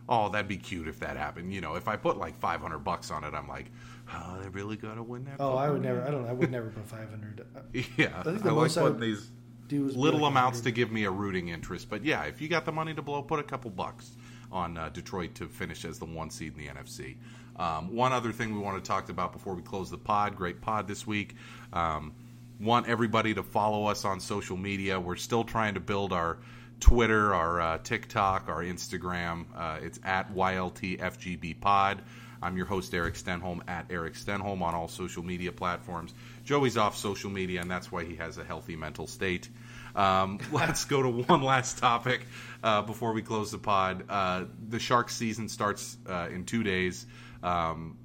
oh, 0.08 0.30
that'd 0.30 0.48
be 0.48 0.58
cute 0.58 0.88
if 0.88 1.00
that 1.00 1.18
happened. 1.18 1.54
You 1.54 1.62
know, 1.62 1.76
if 1.76 1.88
I 1.88 1.96
put 1.96 2.18
like 2.18 2.38
five 2.40 2.62
hundred 2.62 2.80
bucks 2.80 3.12
on 3.12 3.24
it, 3.24 3.34
I'm 3.34 3.48
like, 3.48 3.68
oh, 4.14 4.38
they're 4.42 4.50
really 4.50 4.76
gonna 4.76 5.04
win 5.04 5.26
that. 5.26 5.38
Oh, 5.40 5.56
I 5.56 5.70
would 5.70 5.82
never. 5.82 6.02
I 6.04 6.12
don't. 6.12 6.24
know. 6.24 6.30
I 6.30 6.34
would 6.34 6.52
never 6.52 6.70
put 6.70 6.86
five 6.86 7.10
hundred. 7.10 7.46
Yeah, 7.98 8.20
I 8.20 8.24
think 8.24 8.40
I, 8.40 8.40
the 8.40 8.46
like 8.46 8.54
most 8.54 8.78
I 8.78 8.82
putting 8.82 9.00
these 9.00 9.30
little 9.72 10.22
like 10.22 10.32
amounts 10.32 10.60
100. 10.60 10.64
to 10.64 10.72
give 10.72 10.92
me 10.92 11.04
a 11.06 11.12
rooting 11.12 11.50
interest. 11.50 11.90
But 11.90 12.04
yeah, 12.04 12.24
if 12.24 12.42
you 12.42 12.48
got 12.48 12.66
the 12.66 12.72
money 12.72 12.94
to 12.94 13.02
blow, 13.02 13.22
put 13.22 13.40
a 13.40 13.44
couple 13.44 13.70
bucks 13.72 14.12
on 14.52 14.78
uh, 14.78 14.90
Detroit 14.90 15.36
to 15.36 15.48
finish 15.48 15.86
as 15.86 16.00
the 16.00 16.06
one 16.06 16.30
seed 16.30 16.54
in 16.58 16.66
the 16.66 16.68
NFC. 16.68 17.18
Um, 17.58 17.94
one 17.94 18.14
other 18.14 18.32
thing 18.32 18.54
we 18.54 18.60
want 18.62 18.84
to 18.84 18.88
talk 18.88 19.10
about 19.10 19.34
before 19.34 19.54
we 19.54 19.62
close 19.62 19.92
the 19.92 19.98
pod. 19.98 20.36
Great 20.36 20.62
pod 20.62 20.88
this 20.88 21.06
week. 21.06 21.36
Um, 21.74 22.14
want 22.60 22.88
everybody 22.88 23.34
to 23.34 23.44
follow 23.44 23.88
us 23.88 24.06
on 24.06 24.20
social 24.20 24.58
media. 24.58 25.00
We're 25.00 25.16
still 25.16 25.44
trying 25.44 25.76
to 25.76 25.80
build 25.80 26.12
our 26.12 26.38
Twitter, 26.80 27.34
our 27.34 27.62
uh, 27.62 27.78
TikTok, 27.80 28.50
our 28.50 28.64
Instagram. 28.64 29.46
Uh, 29.56 29.80
it's 29.82 30.00
at 30.04 30.34
YLTFGB 30.34 31.60
Pod. 31.62 32.02
I'm 32.42 32.56
your 32.56 32.66
host, 32.66 32.94
Erik 32.94 33.16
Stenholm, 33.16 33.62
at 33.68 33.92
Erik 33.92 34.14
Stenholm 34.14 34.62
on 34.62 34.74
all 34.74 34.88
social 34.88 35.24
media 35.24 35.52
platforms. 35.52 36.14
Joey's 36.46 36.78
off 36.78 36.98
social 36.98 37.30
media, 37.30 37.62
and 37.62 37.70
that's 37.70 37.92
why 37.92 38.06
he 38.06 38.16
has 38.16 38.38
a 38.38 38.44
healthy 38.44 38.78
mental 38.78 39.08
state. 39.08 39.50
Um, 39.96 40.40
let's 40.52 40.86
go 40.86 41.02
to 41.02 41.10
one 41.10 41.42
last 41.42 41.80
topic 41.80 42.26
uh, 42.64 42.82
before 42.84 43.14
we 43.14 43.22
close 43.22 43.52
the 43.52 43.58
pod. 43.58 44.06
Uh, 44.08 44.46
the 44.70 44.80
Sharks 44.80 45.16
season 45.16 45.50
starts 45.50 45.98
uh, 46.08 46.30
in 46.32 46.46
two 46.46 46.64
days. 46.64 47.06
Um, 47.44 47.98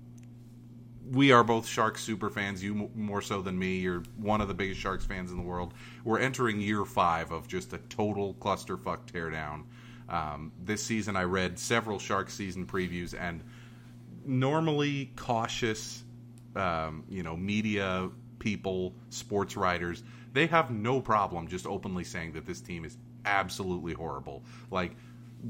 we 1.11 1.33
are 1.33 1.45
both 1.45 1.67
Sharks 1.67 2.03
super 2.03 2.31
fans. 2.31 2.63
You 2.63 2.91
more 2.95 3.23
so 3.23 3.43
than 3.43 3.59
me. 3.59 3.77
You're 3.77 4.03
one 4.17 4.41
of 4.41 4.49
the 4.49 4.55
biggest 4.55 4.81
Sharks 4.81 5.05
fans 5.05 5.31
in 5.31 5.37
the 5.37 5.43
world. 5.43 5.75
We're 6.05 6.19
entering 6.19 6.61
year 6.61 6.85
five 6.85 7.33
of 7.33 7.47
just 7.49 7.73
a 7.73 7.79
total 7.79 8.35
clusterfuck 8.35 9.07
teardown. 9.13 9.65
Um, 10.09 10.53
this 10.63 10.83
season, 10.83 11.17
I 11.17 11.25
read 11.25 11.59
several 11.59 11.99
Sharks 11.99 12.35
season 12.35 12.67
previews, 12.67 13.15
and 13.19 13.43
normally 14.25 15.13
cautious, 15.17 16.05
um, 16.57 17.05
you 17.09 17.23
know, 17.23 17.37
media 17.37 18.11
people, 18.39 18.95
sports 19.09 19.57
writers, 19.57 20.03
they 20.33 20.47
have 20.47 20.71
no 20.71 21.01
problem 21.01 21.49
just 21.49 21.67
openly 21.67 22.05
saying 22.05 22.33
that 22.33 22.45
this 22.45 22.61
team 22.61 22.85
is 22.85 22.97
absolutely 23.25 23.95
horrible. 23.95 24.43
Like 24.71 24.97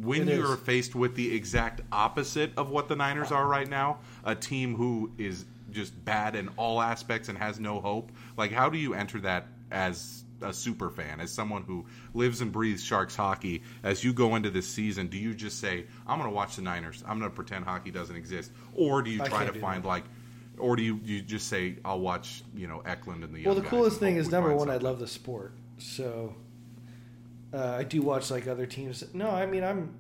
when 0.03 0.29
It 0.29 0.37
you're 0.37 0.55
is. 0.55 0.61
faced 0.61 0.95
with 0.95 1.15
the 1.15 1.35
exact 1.35 1.81
opposite 1.93 2.53
of 2.57 2.71
what 2.71 2.89
the 2.89 2.97
Niners 2.97 3.31
are 3.33 3.47
right 3.47 3.69
now, 3.69 3.99
a 4.25 4.35
team 4.35 4.75
who 4.75 5.13
is 5.19 5.45
just 5.71 6.05
bad 6.05 6.37
in 6.37 6.49
all 6.57 6.81
aspects 6.81 7.29
and 7.29 7.39
has 7.39 7.59
no 7.61 7.81
hope. 7.81 8.11
Like, 8.37 8.53
how 8.53 8.69
do 8.69 8.79
you 8.79 8.95
enter 8.95 9.21
that 9.21 9.47
as 9.71 10.25
a 10.43 10.53
super 10.53 10.91
fan, 10.91 11.21
as 11.21 11.33
someone 11.33 11.63
who 11.63 11.87
lives 12.13 12.41
and 12.41 12.53
breathes 12.53 12.83
Sharks 12.85 13.17
hockey? 13.17 13.63
As 13.83 14.05
you 14.05 14.13
go 14.13 14.35
into 14.37 14.51
this 14.51 14.67
season, 14.69 15.07
do 15.09 15.17
you 15.17 15.35
just 15.35 15.59
say, 15.61 15.87
"I'm 16.07 16.19
going 16.19 16.29
to 16.31 16.35
watch 16.35 16.57
the 16.57 16.63
Niners. 16.63 17.03
I'm 17.07 17.19
going 17.19 17.31
to 17.31 17.35
pretend 17.35 17.65
hockey 17.65 17.91
doesn't 17.91 18.17
exist," 18.17 18.53
or 18.75 19.01
do 19.03 19.11
you 19.11 19.23
I 19.23 19.29
try 19.29 19.47
to 19.47 19.53
do 19.53 19.61
find 19.61 19.83
that. 19.85 19.89
like, 19.89 20.05
or 20.59 20.77
do 20.77 20.83
you 20.83 21.01
you 21.05 21.23
just 21.23 21.49
say, 21.49 21.77
"I'll 21.85 22.01
watch," 22.01 22.43
you 22.55 22.67
know, 22.67 22.81
Eklund 22.81 23.25
and 23.25 23.35
the 23.35 23.41
other. 23.47 23.55
Well, 23.55 23.63
the 23.63 23.69
coolest 23.69 24.01
thing 24.01 24.17
is 24.17 24.31
number 24.31 24.55
one, 24.55 24.71
I 24.71 24.77
love 24.77 24.99
the 24.99 25.09
sport. 25.09 25.55
So, 25.79 26.35
Uh, 27.55 27.77
I 27.79 27.85
do 27.85 28.03
watch 28.03 28.31
like 28.31 28.49
other 28.49 28.67
teams. 28.67 29.05
No, 29.15 29.31
I 29.31 29.47
mean 29.47 29.63
I'm. 29.63 29.95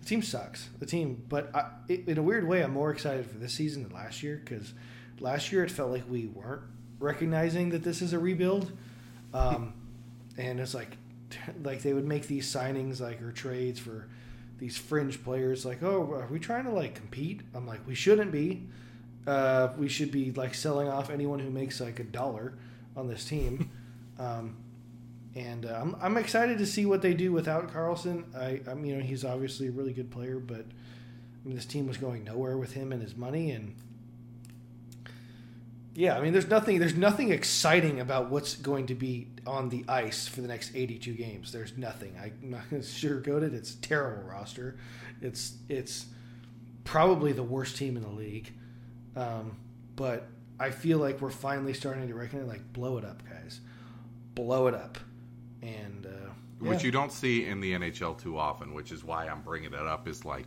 The 0.00 0.06
team 0.06 0.22
sucks. 0.22 0.68
The 0.78 0.86
team, 0.86 1.24
but 1.28 1.54
I, 1.54 1.70
it, 1.88 2.06
in 2.06 2.18
a 2.18 2.22
weird 2.22 2.46
way, 2.46 2.62
I'm 2.62 2.72
more 2.72 2.92
excited 2.92 3.26
for 3.26 3.38
this 3.38 3.52
season 3.52 3.82
than 3.82 3.92
last 3.92 4.22
year 4.22 4.40
because 4.44 4.72
last 5.18 5.50
year 5.50 5.64
it 5.64 5.70
felt 5.70 5.90
like 5.90 6.04
we 6.08 6.26
weren't 6.26 6.62
recognizing 7.00 7.70
that 7.70 7.82
this 7.82 8.00
is 8.02 8.12
a 8.12 8.18
rebuild, 8.18 8.70
um, 9.34 9.74
and 10.38 10.60
it's 10.60 10.74
like 10.74 10.96
like 11.64 11.82
they 11.82 11.92
would 11.92 12.06
make 12.06 12.28
these 12.28 12.46
signings 12.52 13.00
like 13.00 13.20
or 13.20 13.32
trades 13.32 13.80
for 13.80 14.06
these 14.58 14.78
fringe 14.78 15.22
players. 15.24 15.64
Like, 15.66 15.82
oh, 15.82 16.12
are 16.12 16.28
we 16.30 16.38
trying 16.38 16.64
to 16.64 16.70
like 16.70 16.94
compete? 16.94 17.40
I'm 17.52 17.66
like, 17.66 17.84
we 17.86 17.96
shouldn't 17.96 18.30
be. 18.30 18.62
Uh, 19.26 19.70
we 19.76 19.88
should 19.88 20.12
be 20.12 20.30
like 20.32 20.54
selling 20.54 20.88
off 20.88 21.10
anyone 21.10 21.40
who 21.40 21.50
makes 21.50 21.80
like 21.80 21.98
a 21.98 22.04
dollar 22.04 22.54
on 22.96 23.08
this 23.08 23.24
team. 23.24 23.70
Um, 24.18 24.56
and 25.36 25.66
uh, 25.66 25.78
I'm, 25.80 25.96
I'm 26.00 26.16
excited 26.16 26.56
to 26.58 26.66
see 26.66 26.86
what 26.86 27.02
they 27.02 27.12
do 27.12 27.30
without 27.30 27.70
Karlsson. 27.70 28.34
I, 28.34 28.62
I'm 28.68 28.84
you 28.84 28.96
know 28.96 29.02
he's 29.02 29.24
obviously 29.24 29.68
a 29.68 29.70
really 29.70 29.92
good 29.92 30.10
player, 30.10 30.38
but 30.38 30.64
I 30.64 31.46
mean 31.46 31.54
this 31.54 31.66
team 31.66 31.86
was 31.86 31.98
going 31.98 32.24
nowhere 32.24 32.56
with 32.56 32.72
him 32.72 32.90
and 32.90 33.02
his 33.02 33.14
money, 33.14 33.50
and 33.50 33.76
yeah, 35.94 36.16
I 36.16 36.22
mean 36.22 36.32
there's 36.32 36.48
nothing 36.48 36.78
there's 36.78 36.96
nothing 36.96 37.30
exciting 37.30 38.00
about 38.00 38.30
what's 38.30 38.56
going 38.56 38.86
to 38.86 38.94
be 38.94 39.28
on 39.46 39.68
the 39.68 39.84
ice 39.88 40.26
for 40.26 40.40
the 40.40 40.48
next 40.48 40.74
82 40.74 41.12
games. 41.12 41.52
There's 41.52 41.76
nothing. 41.76 42.16
I'm 42.20 42.50
not 42.50 42.68
going 42.70 42.82
to 42.82 42.88
sugarcoat 42.88 43.42
it. 43.42 43.52
It's 43.52 43.74
a 43.74 43.80
terrible 43.82 44.22
roster. 44.22 44.78
It's 45.20 45.58
it's 45.68 46.06
probably 46.84 47.32
the 47.32 47.42
worst 47.42 47.76
team 47.76 47.98
in 47.98 48.02
the 48.02 48.08
league, 48.08 48.54
um, 49.14 49.58
but 49.96 50.28
I 50.58 50.70
feel 50.70 50.96
like 50.96 51.20
we're 51.20 51.28
finally 51.28 51.74
starting 51.74 52.08
to 52.08 52.14
recognize 52.14 52.48
like 52.48 52.72
blow 52.72 52.96
it 52.96 53.04
up, 53.04 53.22
guys, 53.28 53.60
blow 54.34 54.66
it 54.68 54.74
up 54.74 54.96
and 55.66 56.06
uh, 56.06 56.10
yeah. 56.62 56.70
which 56.70 56.82
you 56.82 56.90
don't 56.90 57.12
see 57.12 57.46
in 57.46 57.60
the 57.60 57.72
NHL 57.72 58.20
too 58.20 58.38
often, 58.38 58.72
which 58.72 58.92
is 58.92 59.04
why 59.04 59.26
I'm 59.26 59.42
bringing 59.42 59.72
it 59.72 59.86
up. 59.86 60.08
Is 60.08 60.24
like 60.24 60.46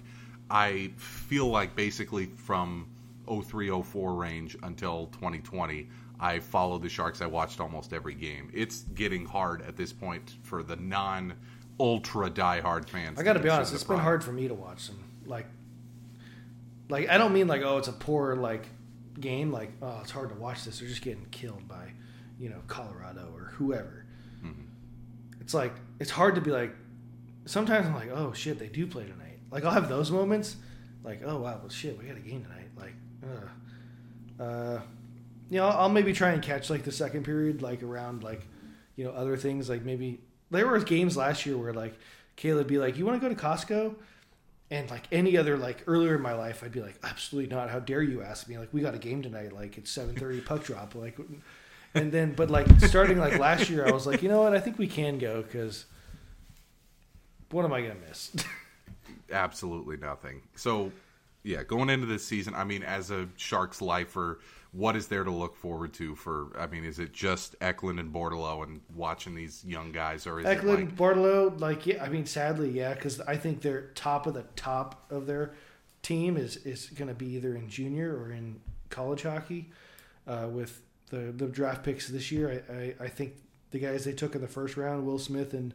I 0.49 0.91
feel 0.97 1.47
like 1.47 1.75
basically 1.75 2.27
from 2.27 2.87
03 3.27 3.69
04 3.81 4.13
range 4.13 4.57
until 4.63 5.07
2020, 5.07 5.89
I 6.19 6.39
followed 6.39 6.81
the 6.81 6.89
Sharks. 6.89 7.21
I 7.21 7.27
watched 7.27 7.59
almost 7.59 7.93
every 7.93 8.15
game. 8.15 8.49
It's 8.53 8.83
getting 8.95 9.25
hard 9.25 9.61
at 9.61 9.75
this 9.75 9.93
point 9.93 10.37
for 10.43 10.63
the 10.63 10.75
non 10.75 11.33
ultra 11.79 12.29
diehard 12.29 12.89
fans. 12.89 13.19
I 13.19 13.23
got 13.23 13.33
to 13.33 13.39
be 13.39 13.49
honest, 13.49 13.73
it's 13.73 13.83
been 13.83 13.99
hard 13.99 14.23
for 14.23 14.31
me 14.31 14.47
to 14.47 14.53
watch 14.53 14.87
them. 14.87 15.03
Like, 15.25 15.47
like 16.89 17.09
I 17.09 17.17
don't 17.17 17.33
mean 17.33 17.47
like 17.47 17.61
oh 17.61 17.77
it's 17.77 17.87
a 17.87 17.93
poor 17.93 18.35
like 18.35 18.67
game. 19.19 19.51
Like 19.51 19.71
oh 19.81 19.99
it's 20.01 20.11
hard 20.11 20.29
to 20.29 20.35
watch 20.35 20.63
this. 20.63 20.79
They're 20.79 20.89
just 20.89 21.01
getting 21.01 21.25
killed 21.31 21.67
by 21.67 21.91
you 22.39 22.49
know 22.49 22.61
Colorado 22.67 23.31
or 23.35 23.51
whoever 23.55 24.05
it's 25.49 25.55
like 25.55 25.73
it's 25.99 26.11
hard 26.11 26.35
to 26.35 26.41
be 26.41 26.51
like. 26.51 26.75
Sometimes 27.45 27.87
I'm 27.87 27.95
like, 27.95 28.11
oh 28.11 28.33
shit, 28.33 28.59
they 28.59 28.67
do 28.67 28.85
play 28.85 29.05
tonight. 29.05 29.39
Like 29.49 29.65
I'll 29.65 29.71
have 29.71 29.89
those 29.89 30.11
moments, 30.11 30.57
like 31.03 31.21
oh 31.25 31.37
wow, 31.37 31.57
well 31.59 31.69
shit, 31.69 31.97
we 31.97 32.05
got 32.05 32.17
a 32.17 32.19
game 32.19 32.43
tonight. 32.43 32.69
Like, 32.77 32.93
uh, 34.39 34.43
uh 34.43 34.81
you 35.49 35.57
know, 35.57 35.67
I'll, 35.67 35.89
maybe 35.89 36.13
try 36.13 36.33
and 36.33 36.43
catch 36.43 36.69
like 36.69 36.83
the 36.83 36.91
second 36.91 37.23
period, 37.23 37.63
like 37.63 37.81
around 37.81 38.23
like, 38.23 38.45
you 38.95 39.05
know, 39.05 39.09
other 39.09 39.35
things 39.37 39.67
like 39.69 39.83
maybe 39.83 40.21
there 40.51 40.67
were 40.67 40.77
games 40.81 41.17
last 41.17 41.47
year 41.47 41.57
where 41.57 41.73
like 41.73 41.95
Caleb 42.35 42.67
be 42.67 42.77
like, 42.77 42.99
you 42.99 43.05
want 43.07 43.19
to 43.19 43.27
go 43.27 43.33
to 43.33 43.41
Costco? 43.41 43.95
And 44.69 44.87
like 44.91 45.07
any 45.11 45.35
other 45.35 45.57
like 45.57 45.83
earlier 45.87 46.13
in 46.13 46.21
my 46.21 46.33
life, 46.33 46.61
I'd 46.63 46.71
be 46.71 46.81
like, 46.81 46.99
absolutely 47.03 47.49
not. 47.55 47.71
How 47.71 47.79
dare 47.79 48.03
you 48.03 48.21
ask 48.21 48.47
me? 48.47 48.59
Like 48.59 48.71
we 48.71 48.81
got 48.81 48.93
a 48.93 48.99
game 48.99 49.23
tonight. 49.23 49.51
Like 49.51 49.79
it's 49.79 49.89
seven 49.89 50.13
thirty 50.13 50.41
puck 50.41 50.63
drop. 50.63 50.93
Like 50.93 51.17
and 51.93 52.11
then 52.11 52.33
but 52.33 52.49
like 52.49 52.67
starting 52.81 53.17
like 53.17 53.37
last 53.39 53.69
year, 53.69 53.87
I 53.87 53.91
was 53.91 54.05
like, 54.05 54.21
you 54.21 54.29
know 54.29 54.41
what? 54.41 54.55
I 54.55 54.59
think 54.59 54.77
we 54.77 54.87
can 54.87 55.17
go 55.17 55.41
because 55.41 55.85
what 57.51 57.65
am 57.65 57.73
I 57.73 57.81
gonna 57.81 57.95
miss? 58.07 58.31
Absolutely 59.31 59.97
nothing. 59.97 60.41
So 60.55 60.91
yeah, 61.43 61.63
going 61.63 61.89
into 61.89 62.05
this 62.05 62.25
season, 62.25 62.53
I 62.53 62.63
mean, 62.63 62.83
as 62.83 63.11
a 63.11 63.27
Sharks 63.37 63.81
lifer, 63.81 64.39
what 64.71 64.95
is 64.95 65.07
there 65.07 65.23
to 65.23 65.31
look 65.31 65.55
forward 65.55 65.93
to? 65.93 66.15
For 66.15 66.47
I 66.57 66.67
mean, 66.67 66.83
is 66.83 66.99
it 66.99 67.13
just 67.13 67.55
Eklund 67.61 67.99
and 67.99 68.13
Bordeleau 68.13 68.63
and 68.63 68.81
watching 68.95 69.35
these 69.35 69.63
young 69.65 69.91
guys, 69.91 70.27
or 70.27 70.39
is 70.39 70.45
Eklund, 70.45 70.79
it 70.79 70.85
like... 70.85 70.95
Bordeleau? 70.95 71.59
Like, 71.59 71.87
yeah, 71.87 72.03
I 72.03 72.09
mean, 72.09 72.25
sadly, 72.25 72.69
yeah, 72.69 72.93
because 72.93 73.19
I 73.21 73.35
think 73.35 73.61
they're 73.61 73.87
top 73.95 74.27
of 74.27 74.33
the 74.33 74.43
top 74.55 75.05
of 75.09 75.25
their 75.25 75.53
team 76.01 76.37
is 76.37 76.57
is 76.57 76.87
going 76.87 77.07
to 77.07 77.15
be 77.15 77.27
either 77.35 77.55
in 77.55 77.69
junior 77.69 78.15
or 78.15 78.31
in 78.31 78.59
college 78.89 79.23
hockey, 79.23 79.71
uh, 80.27 80.47
with 80.51 80.81
the 81.09 81.31
the 81.31 81.47
draft 81.47 81.83
picks 81.83 82.07
this 82.07 82.31
year. 82.31 82.63
I, 82.69 82.73
I, 82.73 83.05
I, 83.05 83.07
think 83.07 83.33
the 83.71 83.79
guys 83.79 84.05
they 84.05 84.13
took 84.13 84.35
in 84.35 84.41
the 84.41 84.47
first 84.47 84.77
round, 84.77 85.05
Will 85.05 85.19
Smith 85.19 85.53
and 85.53 85.73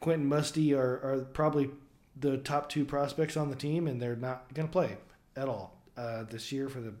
Quentin 0.00 0.28
Musty, 0.28 0.74
are, 0.74 1.00
are 1.02 1.26
probably 1.32 1.70
the 2.18 2.38
top 2.38 2.68
two 2.68 2.84
prospects 2.84 3.36
on 3.36 3.50
the 3.50 3.56
team, 3.56 3.86
and 3.86 4.00
they're 4.00 4.16
not 4.16 4.52
going 4.54 4.68
to 4.68 4.72
play 4.72 4.96
at 5.36 5.48
all 5.48 5.76
uh, 5.96 6.24
this 6.24 6.50
year 6.52 6.68
for 6.68 6.80
the 6.80 6.94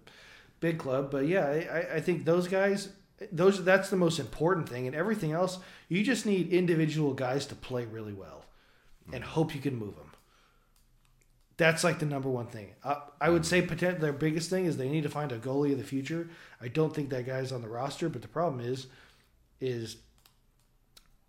big 0.60 0.78
club. 0.78 1.10
But 1.10 1.26
yeah, 1.26 1.46
I, 1.46 1.96
I 1.96 2.00
think 2.00 2.24
those 2.24 2.48
guys, 2.48 2.90
those 3.32 3.64
that's 3.64 3.90
the 3.90 3.96
most 3.96 4.18
important 4.18 4.68
thing, 4.68 4.86
and 4.86 4.96
everything 4.96 5.32
else, 5.32 5.58
you 5.88 6.02
just 6.02 6.26
need 6.26 6.52
individual 6.52 7.14
guys 7.14 7.46
to 7.46 7.54
play 7.54 7.84
really 7.84 8.12
well, 8.12 8.44
and 9.12 9.22
hope 9.22 9.54
you 9.54 9.60
can 9.60 9.76
move 9.76 9.96
them. 9.96 10.05
That's 11.58 11.82
like 11.82 11.98
the 11.98 12.06
number 12.06 12.28
one 12.28 12.46
thing. 12.46 12.72
I, 12.84 13.00
I 13.20 13.30
would 13.30 13.46
say 13.46 13.62
potent, 13.62 14.00
their 14.00 14.12
biggest 14.12 14.50
thing 14.50 14.66
is 14.66 14.76
they 14.76 14.90
need 14.90 15.04
to 15.04 15.08
find 15.08 15.32
a 15.32 15.38
goalie 15.38 15.72
of 15.72 15.78
the 15.78 15.84
future. 15.84 16.28
I 16.60 16.68
don't 16.68 16.94
think 16.94 17.08
that 17.10 17.26
guy's 17.26 17.52
on 17.52 17.62
the 17.62 17.68
roster, 17.68 18.08
but 18.08 18.22
the 18.22 18.28
problem 18.28 18.60
is, 18.60 18.88
is 19.60 19.96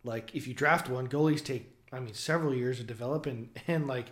like 0.04 0.36
if 0.36 0.48
you 0.48 0.54
draft 0.54 0.90
one, 0.90 1.08
goalies 1.08 1.44
take 1.44 1.74
I 1.94 2.00
mean 2.00 2.14
several 2.14 2.54
years 2.54 2.78
to 2.78 2.84
develop, 2.84 3.26
and 3.26 3.50
and 3.68 3.88
like 3.88 4.08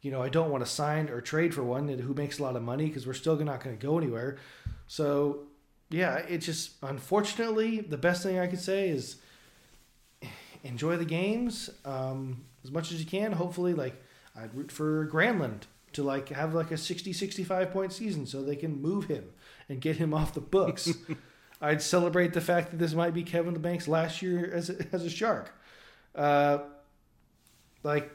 you 0.00 0.10
know 0.10 0.22
I 0.22 0.28
don't 0.28 0.50
want 0.50 0.64
to 0.64 0.70
sign 0.70 1.08
or 1.08 1.20
trade 1.20 1.54
for 1.54 1.62
one 1.62 1.88
who 1.88 2.14
makes 2.14 2.38
a 2.38 2.42
lot 2.42 2.56
of 2.56 2.62
money 2.62 2.86
because 2.86 3.06
we're 3.06 3.12
still 3.12 3.36
not 3.36 3.62
going 3.62 3.76
to 3.76 3.86
go 3.86 3.98
anywhere. 3.98 4.38
So 4.88 5.44
yeah, 5.90 6.16
it's 6.16 6.46
just 6.46 6.72
unfortunately 6.82 7.80
the 7.80 7.98
best 7.98 8.22
thing 8.22 8.38
I 8.38 8.48
could 8.48 8.60
say 8.60 8.88
is 8.88 9.16
enjoy 10.64 10.96
the 10.96 11.04
games 11.04 11.70
um, 11.84 12.44
as 12.64 12.70
much 12.70 12.90
as 12.90 12.98
you 13.00 13.06
can. 13.06 13.32
Hopefully, 13.32 13.74
like 13.74 14.02
I'd 14.36 14.54
root 14.54 14.72
for 14.72 15.06
Granlund 15.06 15.62
to 15.92 16.02
like 16.02 16.30
have 16.30 16.54
like 16.54 16.70
a 16.70 16.78
60 16.78 17.12
65 17.12 17.70
point 17.70 17.92
season 17.92 18.26
so 18.26 18.42
they 18.42 18.56
can 18.56 18.80
move 18.80 19.06
him 19.06 19.30
and 19.68 19.80
get 19.80 19.96
him 19.96 20.14
off 20.14 20.34
the 20.34 20.40
books. 20.40 20.92
I'd 21.60 21.80
celebrate 21.80 22.32
the 22.32 22.40
fact 22.40 22.70
that 22.70 22.78
this 22.78 22.92
might 22.92 23.14
be 23.14 23.22
Kevin 23.22 23.54
Labanc's 23.54 23.86
last 23.86 24.20
year 24.20 24.50
as 24.52 24.68
a, 24.70 24.84
as 24.92 25.04
a 25.04 25.10
shark. 25.10 25.54
Uh, 26.14 26.58
like 27.84 28.10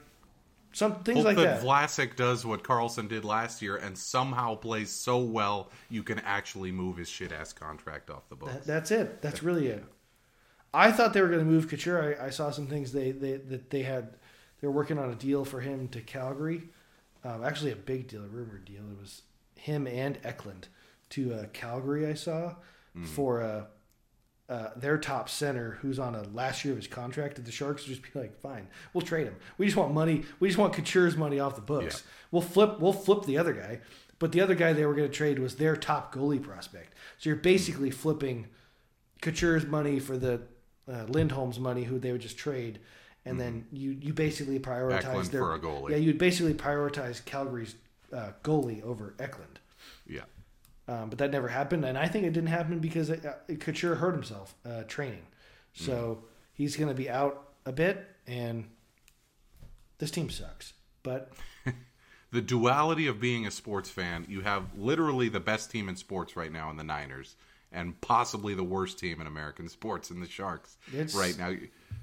some 0.74 1.04
things 1.04 1.18
Hope 1.18 1.26
like 1.26 1.38
that. 1.38 1.62
that. 1.62 1.64
Vlasic 1.64 2.16
does 2.16 2.46
what 2.46 2.64
Karlsson 2.64 3.08
did 3.08 3.24
last 3.26 3.62
year 3.62 3.78
and 3.78 3.98
somehow 3.98 4.56
plays 4.56 4.90
so 4.90 5.18
well 5.20 5.72
you 5.90 6.04
can 6.04 6.20
actually 6.20 6.72
move 6.72 6.98
his 6.98 7.10
shit 7.10 7.32
ass 7.32 7.54
contract 7.54 8.10
off 8.10 8.28
the 8.30 8.36
books. 8.36 8.54
That, 8.54 8.66
that's 8.66 8.92
it. 8.92 9.22
That's 9.22 9.42
really 9.42 9.68
it. 9.68 9.84
I 10.74 10.92
thought 10.92 11.14
they 11.14 11.22
were 11.22 11.30
going 11.30 11.40
to 11.40 11.46
move 11.46 11.70
Couture. 11.70 12.18
I, 12.20 12.28
I, 12.28 12.30
saw 12.30 12.52
some 12.52 12.68
things 12.68 12.92
they, 12.92 13.12
they 13.12 13.38
that 13.38 13.70
they 13.70 13.84
had 13.84 14.18
they 14.62 14.68
were 14.68 14.74
working 14.74 14.98
on 14.98 15.10
a 15.10 15.16
deal 15.16 15.46
for 15.46 15.60
him 15.60 15.88
to 15.90 16.02
Calgary. 16.02 16.64
Um, 17.24 17.44
actually, 17.44 17.72
a 17.72 17.76
big 17.76 18.08
deal, 18.08 18.24
a 18.24 18.28
rumored 18.28 18.66
deal. 18.66 18.84
It 18.92 19.00
was 19.00 19.24
him 19.56 19.88
and 19.88 20.18
Eklund 20.24 20.68
to 21.10 21.34
uh, 21.34 21.46
Calgary. 21.54 22.08
I 22.08 22.14
saw 22.14 22.56
mm. 22.96 23.06
for 23.06 23.42
uh, 23.42 23.66
uh, 24.50 24.70
their 24.76 24.98
top 24.98 25.30
center, 25.30 25.78
who's 25.82 26.00
on 26.00 26.16
a 26.16 26.24
last 26.24 26.64
year 26.64 26.74
of 26.74 26.78
his 26.78 26.88
contract 26.88 27.38
at 27.38 27.46
the 27.46 27.52
Sharks, 27.52 27.84
just 27.84 28.02
be 28.02 28.10
like, 28.20 28.40
"Fine, 28.40 28.68
we'll 28.94 29.02
trade 29.02 29.28
him. 29.28 29.36
We 29.58 29.66
just 29.66 29.78
want 29.78 29.94
money. 29.94 30.24
We 30.40 30.48
just 30.48 30.58
want 30.58 30.74
Couture's 30.74 31.18
money 31.18 31.40
off 31.40 31.56
the 31.56 31.62
books. 31.62 32.04
Yeah. 32.06 32.12
We'll 32.32 32.42
flip. 32.42 32.80
We'll 32.80 32.94
flip 32.94 33.24
the 33.24 33.38
other 33.38 33.54
guy." 33.54 33.82
But 34.20 34.32
the 34.32 34.42
other 34.42 34.56
guy 34.56 34.74
they 34.74 34.86
were 34.86 34.96
going 34.96 35.10
to 35.10 35.16
trade 35.16 35.38
was 35.38 35.56
their 35.56 35.76
top 35.76 36.14
goalie 36.14 36.42
prospect. 36.42 36.96
So 37.20 37.30
you're 37.30 37.38
basically 37.38 37.92
flipping 37.92 38.48
Couture's 39.22 39.66
money 39.66 40.00
for 40.00 40.18
the 40.18 40.42
uh, 40.92 41.04
Lindholm's 41.08 41.60
money, 41.60 41.84
who 41.84 42.00
they 42.00 42.12
would 42.12 42.22
just 42.22 42.38
trade 42.38 42.80
and 43.28 43.40
mm-hmm. 43.40 43.40
then 43.40 43.66
you 43.72 43.98
you 44.02 44.14
basically 44.14 44.60
prioritize 44.60 45.06
Eklund 45.06 45.26
their 45.28 45.42
for 45.42 45.54
a 45.56 45.60
goalie. 45.60 45.92
Yeah, 45.92 45.98
you'd 45.98 46.18
basically 46.18 46.54
prioritize 46.54 47.24
Calgary's 47.26 47.76
uh, 48.14 48.32
goalie 48.44 48.84
over 48.84 49.14
Eklund. 49.20 49.60
Yeah. 50.08 50.22
Um, 50.88 51.10
but 51.10 51.20
that 51.20 51.32
never 51.32 51.50
happened, 51.50 51.84
and 51.84 51.98
I 51.98 52.08
think 52.08 52.26
it 52.26 52.32
didn't 52.32 52.50
happen 52.50 52.80
because 52.80 53.10
it, 53.10 53.26
uh, 53.26 53.56
Couture 53.56 53.96
hurt 53.96 54.14
himself 54.14 54.56
uh, 54.66 54.84
training, 54.84 55.28
so 55.74 56.20
mm. 56.22 56.28
he's 56.54 56.78
going 56.78 56.88
to 56.88 56.96
be 56.96 57.10
out 57.10 57.50
a 57.66 57.74
bit, 57.74 58.08
and 58.26 58.70
this 59.98 60.12
team 60.12 60.30
sucks. 60.30 60.72
But 61.04 61.34
the 62.32 62.42
duality 62.42 63.08
of 63.08 63.20
being 63.20 63.46
a 63.46 63.52
sports 63.52 63.90
fan, 63.90 64.26
you 64.30 64.42
have 64.42 64.64
literally 64.78 65.28
the 65.28 65.42
best 65.42 65.70
team 65.72 65.90
in 65.90 65.98
sports 65.98 66.38
right 66.38 66.54
now 66.54 66.70
in 66.70 66.78
the 66.78 66.86
Niners, 66.86 67.36
and 67.70 68.00
possibly 68.00 68.54
the 68.54 68.64
worst 68.64 68.98
team 68.98 69.20
in 69.20 69.28
American 69.28 69.68
sports 69.68 70.10
in 70.10 70.22
the 70.22 70.28
Sharks 70.30 70.78
it's, 70.94 71.14
right 71.14 71.38
now. 71.38 71.54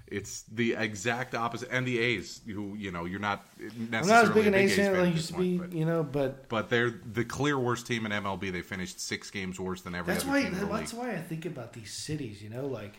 It's 0.06 0.42
the 0.42 0.74
exact 0.74 1.34
opposite, 1.34 1.70
and 1.72 1.86
the 1.86 1.98
A's, 1.98 2.40
who 2.46 2.74
you 2.76 2.90
know, 2.90 3.04
you're 3.06 3.20
not 3.20 3.46
necessarily 3.58 3.98
I'm 3.98 4.06
not 4.08 4.24
as 4.24 4.30
big 4.30 4.46
an 4.46 4.54
A's 4.54 4.76
fan 4.76 4.94
as 4.94 4.98
I 5.00 5.04
used 5.06 5.28
to 5.28 5.38
be, 5.38 5.78
you 5.78 5.86
know, 5.86 6.02
but 6.02 6.48
but 6.48 6.68
they're 6.68 6.90
the 6.90 7.24
clear 7.24 7.58
worst 7.58 7.86
team 7.86 8.04
in 8.04 8.12
MLB. 8.12 8.52
They 8.52 8.60
finished 8.60 9.00
six 9.00 9.30
games 9.30 9.58
worse 9.58 9.80
than 9.80 9.94
every 9.94 10.12
that's 10.12 10.24
other 10.24 10.32
why, 10.32 10.42
team. 10.42 10.68
That's 10.70 10.92
why 10.92 11.12
I 11.12 11.20
think 11.20 11.46
about 11.46 11.72
these 11.72 11.92
cities, 11.92 12.42
you 12.42 12.50
know, 12.50 12.66
like 12.66 12.94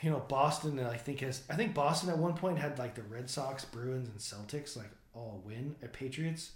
you 0.00 0.10
know, 0.10 0.20
Boston. 0.20 0.80
I 0.80 0.96
think 0.96 1.20
has 1.20 1.42
I 1.50 1.54
think 1.54 1.74
Boston 1.74 2.08
at 2.08 2.18
one 2.18 2.34
point 2.34 2.58
had 2.58 2.78
like 2.78 2.94
the 2.94 3.02
Red 3.02 3.28
Sox, 3.28 3.64
Bruins, 3.64 4.08
and 4.08 4.18
Celtics 4.18 4.76
like 4.76 4.90
all 5.14 5.42
win 5.44 5.76
at 5.82 5.92
Patriots 5.92 6.52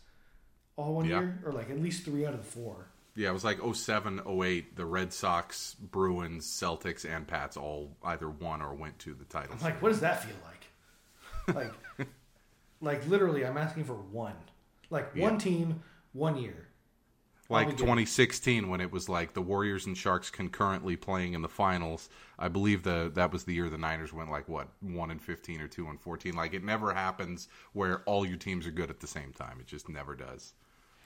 all 0.77 0.95
one 0.95 1.07
Yeah. 1.07 1.21
year, 1.21 1.39
or 1.45 1.53
like 1.53 1.71
at 1.71 1.81
least 1.81 2.05
three 2.05 2.27
out 2.27 2.35
of 2.35 2.41
the 2.45 2.51
four. 2.51 2.89
Yeah, 3.17 3.31
it 3.31 3.33
was 3.33 3.45
like 3.45 3.59
07, 3.75 4.21
08, 4.27 4.77
the 4.77 4.85
Red 4.85 5.13
Sox, 5.13 5.75
Bruins, 5.81 6.47
Celtics, 6.47 7.05
and 7.09 7.27
Pats 7.27 7.57
all 7.57 7.97
either 8.05 8.29
won 8.29 8.61
or 8.61 8.75
went 8.75 8.99
to 9.01 9.15
the 9.15 9.25
titles. 9.25 9.59
I'm 9.61 9.65
like, 9.65 9.81
what 9.83 9.89
does 9.89 10.01
that 10.01 10.23
feel 10.23 10.37
like? 10.45 11.75
Like, 11.99 12.09
like 12.81 13.07
literally, 13.09 13.45
I'm 13.47 13.57
asking 13.57 13.85
for 13.85 13.95
one, 13.95 14.35
like 14.91 15.11
Yeah. 15.15 15.23
one 15.25 15.39
team, 15.39 15.83
one 16.13 16.37
year. 16.37 16.67
like 17.49 17.69
we 17.69 17.73
get- 17.73 17.79
2016 17.81 18.69
when 18.69 18.81
it 18.81 18.91
was 18.93 19.09
like 19.09 19.33
the 19.33 19.41
Warriors 19.41 19.87
and 19.87 19.97
Sharks 19.97 20.29
concurrently 20.31 20.97
playing 20.97 21.33
in 21.35 21.41
the 21.43 21.49
finals. 21.49 22.09
I 22.39 22.49
believe 22.49 22.83
the 22.83 23.11
that 23.15 23.33
was 23.33 23.45
the 23.45 23.55
year 23.55 23.71
the 23.71 23.79
Niners 23.79 24.13
went 24.13 24.31
like 24.31 24.49
what 24.49 24.69
one 24.81 25.11
and 25.11 25.23
15 25.23 25.61
or 25.61 25.69
two 25.69 25.87
and 25.89 25.99
14. 26.01 26.35
Like 26.35 26.53
it 26.53 26.65
never 26.65 26.93
happens 26.93 27.49
where 27.73 28.01
all 28.01 28.27
your 28.27 28.37
teams 28.37 28.67
are 28.67 28.73
good 28.73 28.91
at 28.91 29.01
the 29.01 29.07
same 29.07 29.33
time. 29.33 29.59
It 29.61 29.67
just 29.69 29.89
never 29.89 30.15
does. 30.17 30.53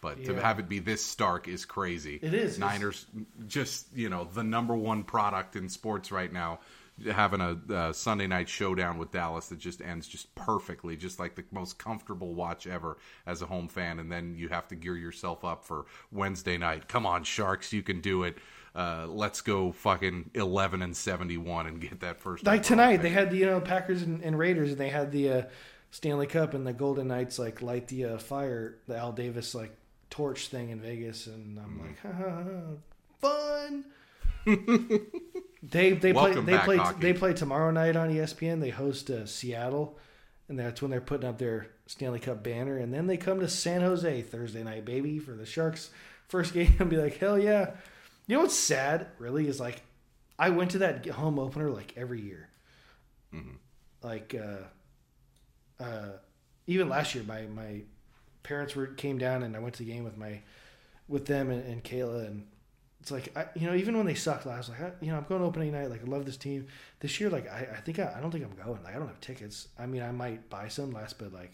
But 0.00 0.24
to 0.24 0.40
have 0.40 0.58
it 0.58 0.68
be 0.68 0.78
this 0.78 1.04
stark 1.04 1.46
is 1.46 1.64
crazy. 1.64 2.18
It 2.22 2.32
is. 2.32 2.58
Niners 2.58 3.06
just 3.46 3.94
you 3.94 4.08
know 4.08 4.24
the 4.32 4.42
number 4.42 4.74
one 4.74 5.04
product 5.04 5.56
in 5.56 5.68
sports 5.68 6.10
right 6.10 6.32
now. 6.32 6.60
Having 7.10 7.40
a 7.40 7.74
uh, 7.74 7.92
Sunday 7.94 8.26
night 8.26 8.48
showdown 8.48 8.98
with 8.98 9.10
Dallas 9.10 9.48
that 9.48 9.58
just 9.58 9.80
ends 9.80 10.06
just 10.06 10.34
perfectly, 10.34 10.96
just 10.96 11.18
like 11.18 11.34
the 11.34 11.44
most 11.50 11.78
comfortable 11.78 12.34
watch 12.34 12.66
ever 12.66 12.98
as 13.26 13.40
a 13.40 13.46
home 13.46 13.68
fan, 13.68 13.98
and 13.98 14.12
then 14.12 14.34
you 14.36 14.48
have 14.48 14.68
to 14.68 14.74
gear 14.74 14.96
yourself 14.96 15.42
up 15.42 15.64
for 15.64 15.86
Wednesday 16.12 16.58
night. 16.58 16.88
Come 16.88 17.06
on, 17.06 17.24
Sharks, 17.24 17.72
you 17.72 17.82
can 17.82 18.02
do 18.02 18.24
it. 18.24 18.36
Uh, 18.74 19.06
let's 19.08 19.40
go 19.40 19.72
fucking 19.72 20.30
eleven 20.34 20.82
and 20.82 20.96
seventy 20.96 21.36
one 21.36 21.66
and 21.66 21.80
get 21.80 22.00
that 22.00 22.20
first. 22.20 22.44
Like 22.44 22.62
tonight, 22.62 22.96
pick. 22.96 23.02
they 23.02 23.10
had 23.10 23.30
the 23.30 23.38
you 23.38 23.46
know 23.46 23.60
Packers 23.60 24.02
and, 24.02 24.22
and 24.22 24.38
Raiders, 24.38 24.70
and 24.70 24.78
they 24.78 24.90
had 24.90 25.10
the 25.10 25.30
uh, 25.30 25.42
Stanley 25.90 26.26
Cup, 26.26 26.54
and 26.54 26.66
the 26.66 26.72
Golden 26.72 27.08
Knights 27.08 27.38
like 27.38 27.62
light 27.62 27.88
the 27.88 28.04
uh, 28.04 28.18
fire, 28.18 28.76
the 28.86 28.96
Al 28.96 29.12
Davis 29.12 29.54
like 29.54 29.74
torch 30.10 30.48
thing 30.48 30.70
in 30.70 30.80
Vegas, 30.80 31.26
and 31.26 31.58
I'm 31.58 31.78
Mm-hmm. 31.78 31.86
like, 31.86 32.00
ha, 32.00 32.12
ha, 32.12 32.42
ha, 32.42 32.76
fun. 33.20 33.84
they 35.62 35.92
they 35.92 36.12
play 36.12 36.32
they 36.34 36.58
play 36.58 36.76
hockey. 36.78 37.00
they 37.00 37.12
play 37.12 37.32
tomorrow 37.34 37.70
night 37.70 37.96
on 37.96 38.10
ESPN. 38.10 38.60
They 38.60 38.70
host 38.70 39.10
uh, 39.10 39.26
Seattle, 39.26 39.98
and 40.48 40.58
that's 40.58 40.80
when 40.82 40.90
they're 40.90 41.00
putting 41.00 41.28
up 41.28 41.38
their 41.38 41.68
Stanley 41.86 42.20
Cup 42.20 42.42
banner, 42.42 42.78
and 42.78 42.92
then 42.92 43.06
they 43.06 43.16
come 43.16 43.40
to 43.40 43.48
San 43.48 43.82
Jose 43.82 44.22
Thursday 44.22 44.62
night, 44.62 44.84
baby, 44.84 45.18
for 45.18 45.32
the 45.32 45.46
Sharks 45.46 45.90
first 46.28 46.54
game, 46.54 46.74
and 46.78 46.88
be 46.90 46.96
like, 46.96 47.18
hell 47.18 47.38
yeah. 47.38 47.72
You 48.26 48.36
know 48.36 48.42
what's 48.42 48.54
sad, 48.54 49.08
really, 49.18 49.46
is 49.48 49.60
like 49.60 49.82
I 50.38 50.50
went 50.50 50.70
to 50.72 50.78
that 50.78 51.06
home 51.06 51.38
opener 51.38 51.70
like 51.70 51.92
every 51.96 52.20
year. 52.22 52.48
Like 54.02 54.34
uh, 54.34 55.82
uh, 55.82 56.08
even 56.66 56.88
last 56.88 57.14
year, 57.14 57.22
my 57.24 57.42
my 57.42 57.82
parents 58.42 58.74
were 58.74 58.86
came 58.86 59.18
down 59.18 59.42
and 59.42 59.56
I 59.56 59.58
went 59.58 59.74
to 59.74 59.84
the 59.84 59.90
game 59.90 60.04
with 60.04 60.16
my 60.16 60.40
with 61.08 61.26
them 61.26 61.50
and, 61.50 61.64
and 61.64 61.82
Kayla 61.82 62.26
and 62.26 62.46
it's 63.00 63.10
like 63.10 63.36
I, 63.36 63.46
you 63.54 63.66
know 63.66 63.74
even 63.74 63.96
when 63.96 64.06
they 64.06 64.14
sucked, 64.14 64.46
I 64.46 64.58
was 64.58 64.68
like 64.68 64.80
I, 64.80 64.92
you 65.00 65.10
know 65.10 65.16
I'm 65.16 65.24
going 65.24 65.42
opening 65.42 65.72
night 65.72 65.90
like 65.90 66.02
I 66.02 66.08
love 66.08 66.26
this 66.26 66.36
team. 66.36 66.66
This 67.00 67.18
year, 67.20 67.30
like 67.30 67.48
I, 67.50 67.68
I 67.76 67.80
think 67.80 67.98
I, 67.98 68.14
I 68.16 68.20
don't 68.20 68.30
think 68.30 68.44
I'm 68.44 68.64
going. 68.64 68.82
Like 68.82 68.94
I 68.94 68.98
don't 68.98 69.08
have 69.08 69.20
tickets. 69.20 69.68
I 69.78 69.86
mean 69.86 70.02
I 70.02 70.10
might 70.10 70.50
buy 70.50 70.68
some 70.68 70.90
last, 70.90 71.18
but 71.18 71.32
like 71.32 71.52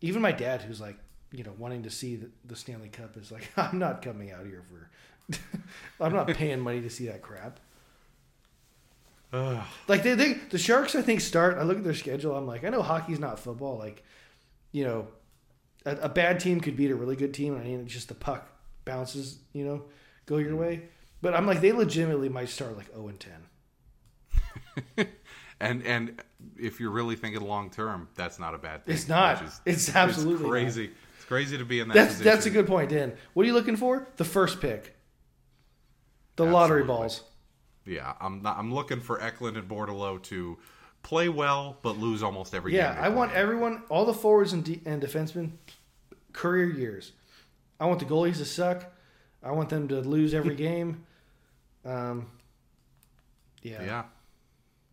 even 0.00 0.22
my 0.22 0.32
dad 0.32 0.62
who's 0.62 0.80
like 0.80 0.96
you 1.32 1.44
know 1.44 1.52
wanting 1.58 1.82
to 1.82 1.90
see 1.90 2.16
the, 2.16 2.30
the 2.46 2.56
Stanley 2.56 2.88
Cup 2.88 3.16
is 3.16 3.30
like 3.30 3.50
I'm 3.56 3.78
not 3.78 4.02
coming 4.02 4.30
out 4.30 4.46
here 4.46 4.62
for 4.68 4.90
I'm 6.00 6.12
not 6.12 6.28
paying 6.28 6.60
money 6.60 6.80
to 6.80 6.90
see 6.90 7.06
that 7.06 7.22
crap. 7.22 7.60
Like 9.88 10.02
they, 10.02 10.14
they, 10.14 10.34
the 10.34 10.58
Sharks, 10.58 10.94
I 10.94 11.02
think 11.02 11.20
start. 11.20 11.58
I 11.58 11.62
look 11.62 11.78
at 11.78 11.84
their 11.84 11.94
schedule. 11.94 12.36
I'm 12.36 12.46
like, 12.46 12.64
I 12.64 12.68
know 12.68 12.82
hockey's 12.82 13.18
not 13.18 13.38
football. 13.38 13.76
Like, 13.78 14.04
you 14.72 14.84
know, 14.84 15.08
a, 15.84 15.96
a 15.96 16.08
bad 16.08 16.40
team 16.40 16.60
could 16.60 16.76
beat 16.76 16.90
a 16.90 16.94
really 16.94 17.16
good 17.16 17.34
team. 17.34 17.56
I 17.56 17.64
mean, 17.64 17.80
it's 17.80 17.92
just 17.92 18.08
the 18.08 18.14
puck 18.14 18.48
bounces. 18.84 19.38
You 19.52 19.64
know, 19.64 19.84
go 20.26 20.36
your 20.36 20.52
mm. 20.52 20.58
way. 20.58 20.82
But 21.22 21.34
I'm 21.34 21.46
like, 21.46 21.60
they 21.60 21.72
legitimately 21.72 22.28
might 22.30 22.48
start 22.48 22.76
like 22.76 22.86
0 22.94 23.08
and 23.08 23.20
10. 24.96 25.06
and 25.60 25.82
and 25.84 26.22
if 26.56 26.80
you're 26.80 26.90
really 26.90 27.16
thinking 27.16 27.42
long 27.42 27.70
term, 27.70 28.08
that's 28.14 28.38
not 28.38 28.54
a 28.54 28.58
bad 28.58 28.86
thing. 28.86 28.94
It's 28.94 29.08
not. 29.08 29.42
which 29.42 29.50
It's 29.66 29.94
absolutely 29.94 30.44
not. 30.44 30.50
crazy. 30.50 30.90
It's 31.16 31.24
crazy 31.26 31.58
to 31.58 31.64
be 31.64 31.80
in 31.80 31.88
that. 31.88 31.94
That's 31.94 32.12
position. 32.14 32.32
that's 32.32 32.46
a 32.46 32.50
good 32.50 32.66
point, 32.66 32.90
Dan. 32.90 33.12
What 33.34 33.44
are 33.44 33.46
you 33.46 33.54
looking 33.54 33.76
for? 33.76 34.08
The 34.16 34.24
first 34.24 34.60
pick. 34.60 34.96
The 36.36 36.46
lottery 36.46 36.84
balls. 36.84 37.22
Yeah, 37.84 38.14
I'm 38.20 38.42
not, 38.42 38.56
I'm 38.56 38.72
looking 38.72 39.00
for 39.00 39.20
Eklund 39.20 39.56
and 39.56 39.68
Bordeleau 39.68 40.22
to 40.24 40.58
play 41.02 41.28
well 41.28 41.78
but 41.82 41.98
lose 41.98 42.22
almost 42.22 42.54
every 42.54 42.74
Yeah, 42.74 42.92
game. 42.94 43.02
they 43.02 43.06
I 43.06 43.08
want 43.10 43.32
everyone, 43.32 43.82
all 43.88 44.04
the 44.04 44.14
forwards 44.14 44.52
and, 44.52 44.64
de- 44.64 44.80
and 44.84 45.02
defensemen, 45.02 45.52
career 46.32 46.66
years. 46.70 47.12
I 47.78 47.86
want 47.86 47.98
the 48.00 48.04
goalies 48.06 48.36
to 48.36 48.44
suck. 48.44 48.84
I 49.42 49.52
want 49.52 49.70
them 49.70 49.88
to 49.88 50.00
lose 50.00 50.34
every 50.34 50.54
game. 50.68 51.04
Um, 51.84 52.26
yeah. 53.62 53.82
Yeah. 53.82 54.02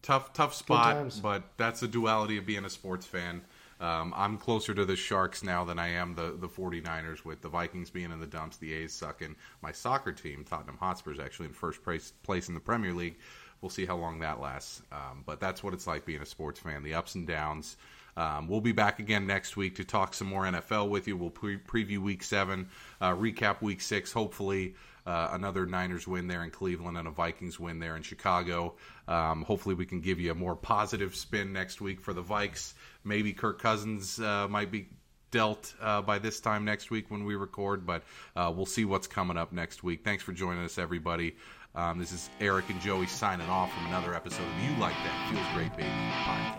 Tough 0.02 0.32
tough 0.32 0.54
spot, 0.54 1.20
but 1.22 1.44
that's 1.58 1.82
the 1.82 1.88
duality 1.88 2.38
of 2.38 2.46
being 2.46 2.64
a 2.64 2.70
sports 2.70 3.06
fan. 3.06 3.42
Um, 3.80 4.14
I'm 4.16 4.38
closer 4.38 4.74
to 4.74 4.86
the 4.86 4.96
Sharks 4.96 5.44
now 5.44 5.66
than 5.66 5.78
I 5.78 5.90
am 5.90 6.16
the, 6.16 6.36
the 6.40 6.48
49ers 6.48 7.26
with 7.26 7.42
the 7.42 7.50
Vikings 7.50 7.90
being 7.92 8.12
in 8.12 8.20
the 8.20 8.26
dumps, 8.26 8.58
the 8.58 8.74
A's 8.74 8.94
sucking. 8.94 9.36
My 9.62 9.72
soccer 9.72 10.12
team, 10.14 10.46
Tottenham 10.50 10.78
Hotspurs, 10.80 11.20
actually 11.20 11.48
in 11.48 11.54
first 11.54 11.84
place, 11.84 12.12
place 12.24 12.48
in 12.48 12.54
the 12.56 12.60
Premier 12.60 12.94
League. 12.94 13.18
We'll 13.62 13.70
see 13.70 13.86
how 13.86 13.98
long 13.98 14.20
that 14.20 14.40
lasts. 14.40 14.82
Um, 14.92 15.24
but 15.26 15.40
that's 15.40 15.64
what 15.64 15.74
it's 15.74 15.88
like 15.88 16.06
being 16.06 16.22
a 16.22 16.26
sports 16.26 16.60
fan, 16.60 16.84
the 16.84 16.94
ups 16.94 17.16
and 17.16 17.28
downs. 17.28 17.78
Um, 18.16 18.48
we'll 18.48 18.62
be 18.62 18.72
back 18.72 19.00
again 19.00 19.28
next 19.28 19.56
week 19.56 19.76
to 19.76 19.84
talk 19.84 20.14
some 20.14 20.28
more 20.28 20.44
NFL 20.44 20.90
with 20.90 21.08
you. 21.08 21.16
We'll 21.16 21.30
pre- 21.30 21.60
preview 21.60 22.00
week 22.00 22.24
seven, 22.24 22.70
uh, 23.00 23.12
recap 23.12 23.62
week 23.62 23.80
six, 23.80 24.12
hopefully. 24.12 24.76
Uh, 25.06 25.30
another 25.32 25.66
Niners 25.66 26.06
win 26.08 26.28
there 26.28 26.44
in 26.44 26.50
Cleveland 26.50 26.98
and 26.98 27.08
a 27.08 27.12
Vikings 27.12 27.60
win 27.60 27.80
there 27.80 27.96
in 27.96 28.02
Chicago. 28.02 28.76
Um, 29.08 29.44
hopefully, 29.44 29.76
we 29.76 29.86
can 29.86 30.02
give 30.02 30.20
you 30.20 30.32
a 30.32 30.36
more 30.36 30.56
positive 30.56 31.16
spin 31.16 31.54
next 31.54 31.80
week 31.80 32.02
for 32.02 32.12
the 32.12 32.24
Vikes. 32.24 32.74
Maybe 33.06 33.32
Kirk 33.32 33.62
Cousins 33.62 34.20
uh, 34.20 34.48
might 34.50 34.72
be 34.72 34.90
dealt 35.32 35.74
uh, 35.82 36.02
by 36.02 36.20
this 36.20 36.40
time 36.40 36.66
next 36.66 36.90
week 36.90 37.10
when 37.10 37.24
we 37.24 37.36
record, 37.36 37.86
but 37.86 38.04
uh, 38.36 38.52
we'll 38.54 38.66
see 38.66 38.84
what's 38.86 39.08
coming 39.08 39.38
up 39.38 39.52
next 39.52 39.84
week. 39.84 40.04
Thanks 40.04 40.24
for 40.24 40.34
joining 40.34 40.64
us, 40.64 40.78
everybody. 40.78 41.36
Um, 41.78 42.00
this 42.00 42.12
is 42.12 42.32
Erik 42.42 42.72
and 42.72 42.82
Joey 42.82 43.06
signing 43.06 43.48
off 43.50 43.72
from 43.72 43.86
another 43.86 44.16
episode 44.16 44.42
of 44.42 44.64
You 44.64 44.72
Like 44.82 44.96
That 44.96 45.30
Feels 45.30 45.46
Great 45.54 45.78
Baby 45.78 45.94
podcast. 46.26 46.58